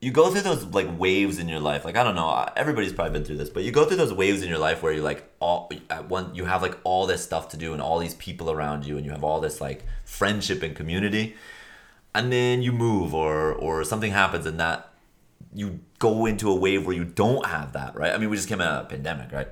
you 0.00 0.12
go 0.12 0.30
through 0.30 0.42
those 0.42 0.64
like 0.66 0.86
waves 0.98 1.38
in 1.38 1.48
your 1.48 1.60
life 1.60 1.84
like 1.84 1.96
i 1.96 2.04
don't 2.04 2.14
know 2.14 2.28
uh, 2.28 2.50
everybody's 2.56 2.92
probably 2.92 3.12
been 3.12 3.24
through 3.24 3.36
this 3.36 3.50
but 3.50 3.64
you 3.64 3.72
go 3.72 3.84
through 3.84 3.96
those 3.96 4.12
waves 4.12 4.42
in 4.42 4.48
your 4.48 4.58
life 4.58 4.82
where 4.82 4.92
you 4.92 5.02
like 5.02 5.28
all 5.40 5.70
at 5.90 6.08
one 6.08 6.34
you 6.34 6.44
have 6.44 6.62
like 6.62 6.76
all 6.84 7.06
this 7.06 7.22
stuff 7.22 7.48
to 7.48 7.56
do 7.56 7.72
and 7.72 7.82
all 7.82 7.98
these 7.98 8.14
people 8.14 8.50
around 8.50 8.86
you 8.86 8.96
and 8.96 9.04
you 9.04 9.10
have 9.10 9.24
all 9.24 9.40
this 9.40 9.60
like 9.60 9.84
friendship 10.04 10.62
and 10.62 10.76
community 10.76 11.34
and 12.14 12.32
then 12.32 12.62
you 12.62 12.72
move 12.72 13.14
or 13.14 13.52
or 13.52 13.84
something 13.84 14.12
happens 14.12 14.46
and 14.46 14.60
that 14.60 14.92
you 15.52 15.80
go 15.98 16.26
into 16.26 16.50
a 16.50 16.54
wave 16.54 16.86
where 16.86 16.94
you 16.94 17.04
don't 17.04 17.46
have 17.46 17.72
that 17.72 17.96
right? 17.96 18.12
I 18.12 18.18
mean 18.18 18.30
we 18.30 18.36
just 18.36 18.48
came 18.48 18.60
out 18.60 18.80
of 18.80 18.86
a 18.86 18.88
pandemic 18.88 19.32
right? 19.32 19.48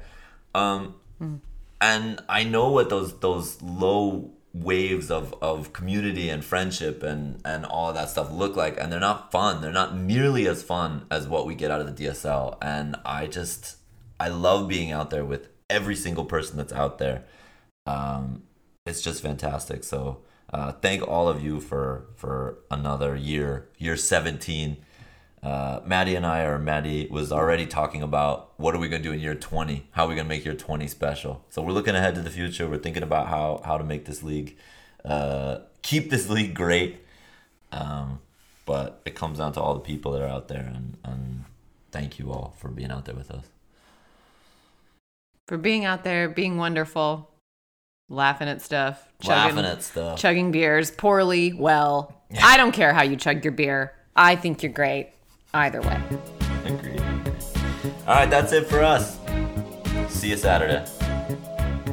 Um 0.54 0.94
and 1.80 2.22
I 2.28 2.44
know 2.44 2.70
what 2.70 2.88
those 2.88 3.18
those 3.18 3.60
low 3.62 4.30
waves 4.62 5.10
of, 5.10 5.34
of 5.42 5.72
community 5.72 6.28
and 6.30 6.44
friendship 6.44 7.02
and, 7.02 7.40
and 7.44 7.66
all 7.66 7.92
that 7.92 8.08
stuff 8.08 8.32
look 8.32 8.56
like 8.56 8.78
and 8.80 8.90
they're 8.90 8.98
not 9.00 9.30
fun. 9.30 9.60
They're 9.60 9.70
not 9.70 9.96
nearly 9.96 10.48
as 10.48 10.62
fun 10.62 11.06
as 11.10 11.28
what 11.28 11.46
we 11.46 11.54
get 11.54 11.70
out 11.70 11.80
of 11.80 11.94
the 11.94 12.06
DSL. 12.06 12.56
And 12.62 12.96
I 13.04 13.26
just 13.26 13.76
I 14.18 14.28
love 14.28 14.68
being 14.68 14.92
out 14.92 15.10
there 15.10 15.24
with 15.24 15.48
every 15.68 15.94
single 15.94 16.24
person 16.24 16.56
that's 16.56 16.72
out 16.72 16.98
there. 16.98 17.24
Um, 17.86 18.44
it's 18.86 19.02
just 19.02 19.22
fantastic. 19.22 19.84
So 19.84 20.22
uh, 20.52 20.72
thank 20.72 21.06
all 21.06 21.28
of 21.28 21.42
you 21.42 21.60
for 21.60 22.06
for 22.16 22.58
another 22.70 23.14
year, 23.14 23.68
year 23.78 23.96
17. 23.96 24.78
Uh, 25.42 25.80
Maddie 25.84 26.14
and 26.16 26.26
I, 26.26 26.42
or 26.42 26.58
Maddie 26.58 27.06
was 27.10 27.30
already 27.30 27.66
talking 27.66 28.02
about 28.02 28.52
what 28.56 28.74
are 28.74 28.78
we 28.78 28.88
gonna 28.88 29.02
do 29.02 29.12
in 29.12 29.20
year 29.20 29.34
20? 29.34 29.88
How 29.92 30.04
are 30.04 30.08
we 30.08 30.14
gonna 30.16 30.28
make 30.28 30.44
year 30.44 30.54
20 30.54 30.88
special? 30.88 31.44
So 31.50 31.62
we're 31.62 31.72
looking 31.72 31.94
ahead 31.94 32.14
to 32.16 32.20
the 32.22 32.30
future. 32.30 32.68
We're 32.68 32.78
thinking 32.78 33.02
about 33.04 33.28
how 33.28 33.60
how 33.64 33.78
to 33.78 33.84
make 33.84 34.06
this 34.06 34.22
league, 34.22 34.56
uh, 35.04 35.58
keep 35.82 36.10
this 36.10 36.28
league 36.36 36.54
great. 36.54 36.98
Um, 37.70 38.20
but 38.64 39.00
it 39.04 39.14
comes 39.14 39.38
down 39.38 39.52
to 39.52 39.60
all 39.60 39.74
the 39.74 39.80
people 39.80 40.12
that 40.12 40.22
are 40.22 40.28
out 40.28 40.48
there, 40.48 40.70
and, 40.74 40.96
and 41.04 41.44
thank 41.92 42.18
you 42.18 42.32
all 42.32 42.54
for 42.58 42.68
being 42.68 42.90
out 42.90 43.04
there 43.04 43.14
with 43.14 43.30
us. 43.30 43.44
For 45.46 45.56
being 45.58 45.84
out 45.84 46.02
there, 46.02 46.28
being 46.28 46.56
wonderful, 46.56 47.30
laughing 48.08 48.48
at 48.48 48.60
stuff, 48.62 49.06
Laughing 49.24 49.64
at 49.64 49.82
stuff. 49.84 50.18
chugging 50.18 50.50
beers 50.50 50.90
poorly, 50.90 51.52
well. 51.52 52.12
I 52.42 52.56
don't 52.56 52.72
care 52.72 52.92
how 52.92 53.02
you 53.04 53.14
chug 53.14 53.44
your 53.44 53.52
beer. 53.52 53.92
I 54.16 54.34
think 54.34 54.62
you're 54.64 54.72
great. 54.72 55.12
Either 55.56 55.80
way. 55.80 56.02
Agreed. 56.66 57.00
All 58.06 58.14
right, 58.14 58.28
that's 58.28 58.52
it 58.52 58.66
for 58.66 58.82
us. 58.82 59.18
See 60.10 60.28
you 60.28 60.36
Saturday. 60.36 60.84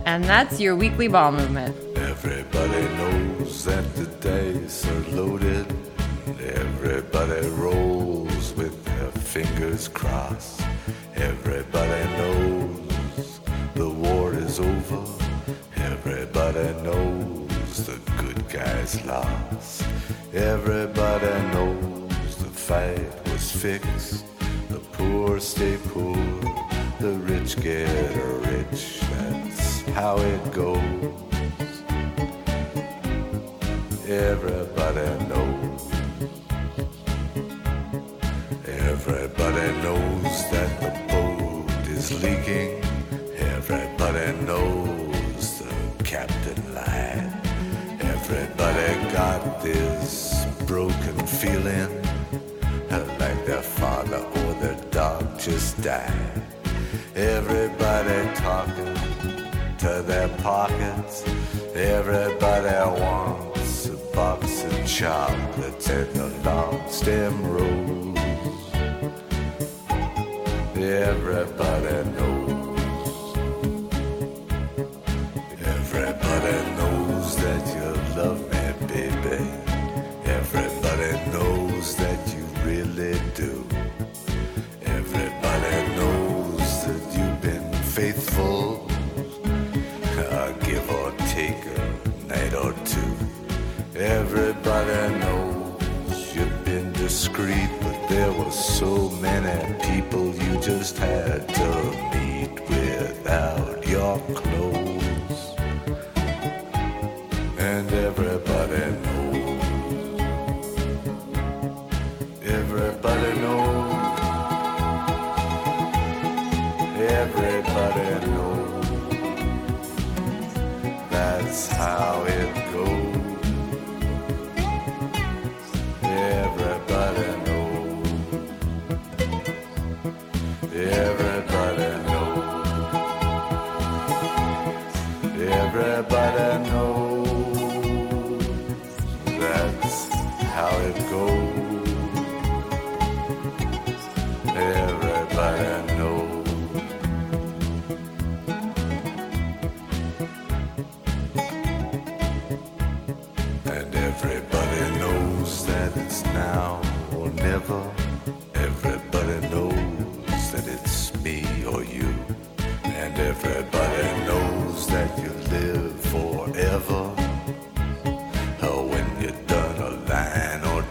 And 0.05 0.25
that's 0.25 0.59
your 0.59 0.75
weekly 0.75 1.07
ball 1.07 1.31
movement. 1.31 1.73
Everybody 1.95 2.81
knows 2.97 3.63
that 3.63 3.85
the 3.95 4.07
dice 4.19 4.85
are 4.85 5.15
loaded. 5.15 5.65
Everybody 6.41 7.47
rolls 7.51 8.53
with 8.55 8.83
their 8.83 9.11
fingers 9.11 9.87
crossed. 9.87 10.61
Everybody 11.15 12.03
knows 12.17 13.39
the 13.75 13.89
war 13.89 14.33
is 14.33 14.59
over. 14.59 15.05
Everybody 15.77 16.67
knows 16.83 17.85
the 17.85 17.97
good 18.17 18.49
guys 18.49 19.03
lost. 19.05 19.85
Everybody 20.33 21.33
knows 21.53 22.35
the 22.35 22.49
fight 22.49 23.22
fixed. 23.51 24.25
The 24.69 24.79
poor 24.93 25.39
stay 25.39 25.77
poor, 25.89 26.15
the 26.99 27.13
rich 27.29 27.59
get 27.59 27.89
rich. 28.47 28.99
That's 29.11 29.81
how 29.97 30.17
it 30.17 30.51
goes. 30.51 30.81
Everybody 34.07 35.07
knows. 35.29 35.81
Everybody 38.65 39.67
knows 39.83 40.33
that 40.51 40.71
the 40.81 40.91
boat 41.09 41.87
is 41.87 42.23
leaking. 42.23 42.83
Everybody 43.35 44.31
knows 44.45 45.59
the 45.59 46.03
captain 46.03 46.75
lied. 46.75 47.33
Everybody 47.99 49.11
got 49.11 49.61
this 49.63 50.45
broken 50.65 51.17
feeling 51.25 52.02
just 55.43 55.81
died. 55.81 56.41
Everybody 57.15 58.33
talking 58.33 58.95
to 59.79 60.01
their 60.07 60.29
pockets. 60.37 61.25
Everybody 61.75 63.01
wants 63.01 63.87
a 63.87 63.97
box 64.15 64.63
of 64.63 64.87
chocolates 64.87 65.89
and 65.89 66.17
a 66.17 66.27
long 66.49 66.89
stem 66.89 67.45
rose. 67.45 68.02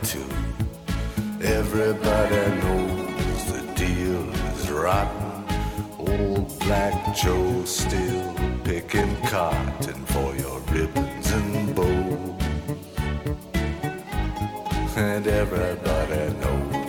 Two. 0.03 0.24
Everybody 1.41 2.37
knows 2.61 3.45
the 3.53 3.62
deal 3.74 4.29
is 4.53 4.70
rotten. 4.70 5.45
Old 5.99 6.59
Black 6.61 7.15
Joe 7.15 7.65
still 7.65 8.35
picking 8.65 9.16
cotton 9.23 10.05
for 10.07 10.35
your 10.37 10.61
ribbons 10.73 11.31
and 11.33 11.74
bows. 11.74 12.43
And 14.97 15.27
everybody 15.27 16.35
knows. 16.41 16.83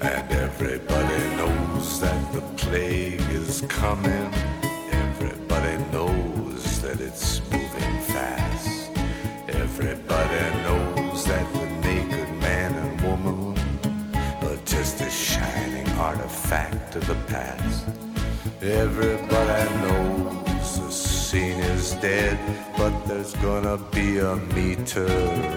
And 0.00 0.32
everybody 0.32 1.36
knows 1.36 2.00
that 2.00 2.32
the 2.32 2.42
plague 2.56 3.20
is 3.30 3.62
coming. 3.68 4.32
Artifact 16.34 16.96
of 16.96 17.06
the 17.06 17.14
past. 17.28 17.86
Everybody 18.60 19.74
knows 19.82 20.78
the 20.78 20.90
scene 20.90 21.60
is 21.60 21.92
dead, 21.94 22.38
but 22.76 22.92
there's 23.06 23.34
gonna 23.36 23.78
be 23.92 24.18
a 24.18 24.36
meter 24.54 25.06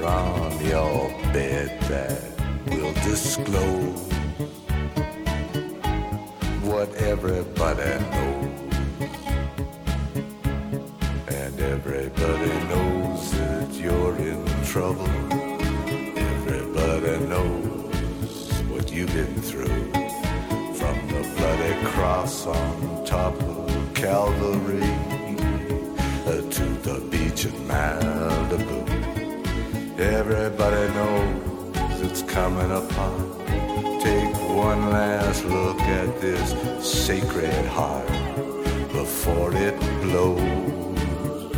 on 0.05 0.65
your 0.65 1.09
bed 1.33 1.81
that 1.89 2.21
will 2.67 2.93
disclose 2.93 4.11
what 6.63 6.93
everybody 6.95 7.99
knows. 8.11 8.66
On 22.47 23.05
top 23.05 23.33
of 23.41 23.93
Calvary 23.93 24.81
uh, 26.25 26.41
to 26.49 26.63
the 26.87 27.05
beach 27.11 27.45
in 27.45 27.51
Malibu. 27.67 28.79
Everybody 29.99 30.93
knows 30.93 32.01
it's 32.01 32.21
coming 32.21 32.71
upon. 32.71 33.37
Take 34.01 34.33
one 34.55 34.89
last 34.89 35.43
look 35.45 35.79
at 35.81 36.21
this 36.21 36.47
sacred 36.79 37.65
heart 37.65 38.07
before 38.93 39.53
it 39.53 39.77
blows. 40.01 41.51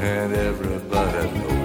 And 0.00 0.32
everybody 0.34 1.30
knows. 1.38 1.57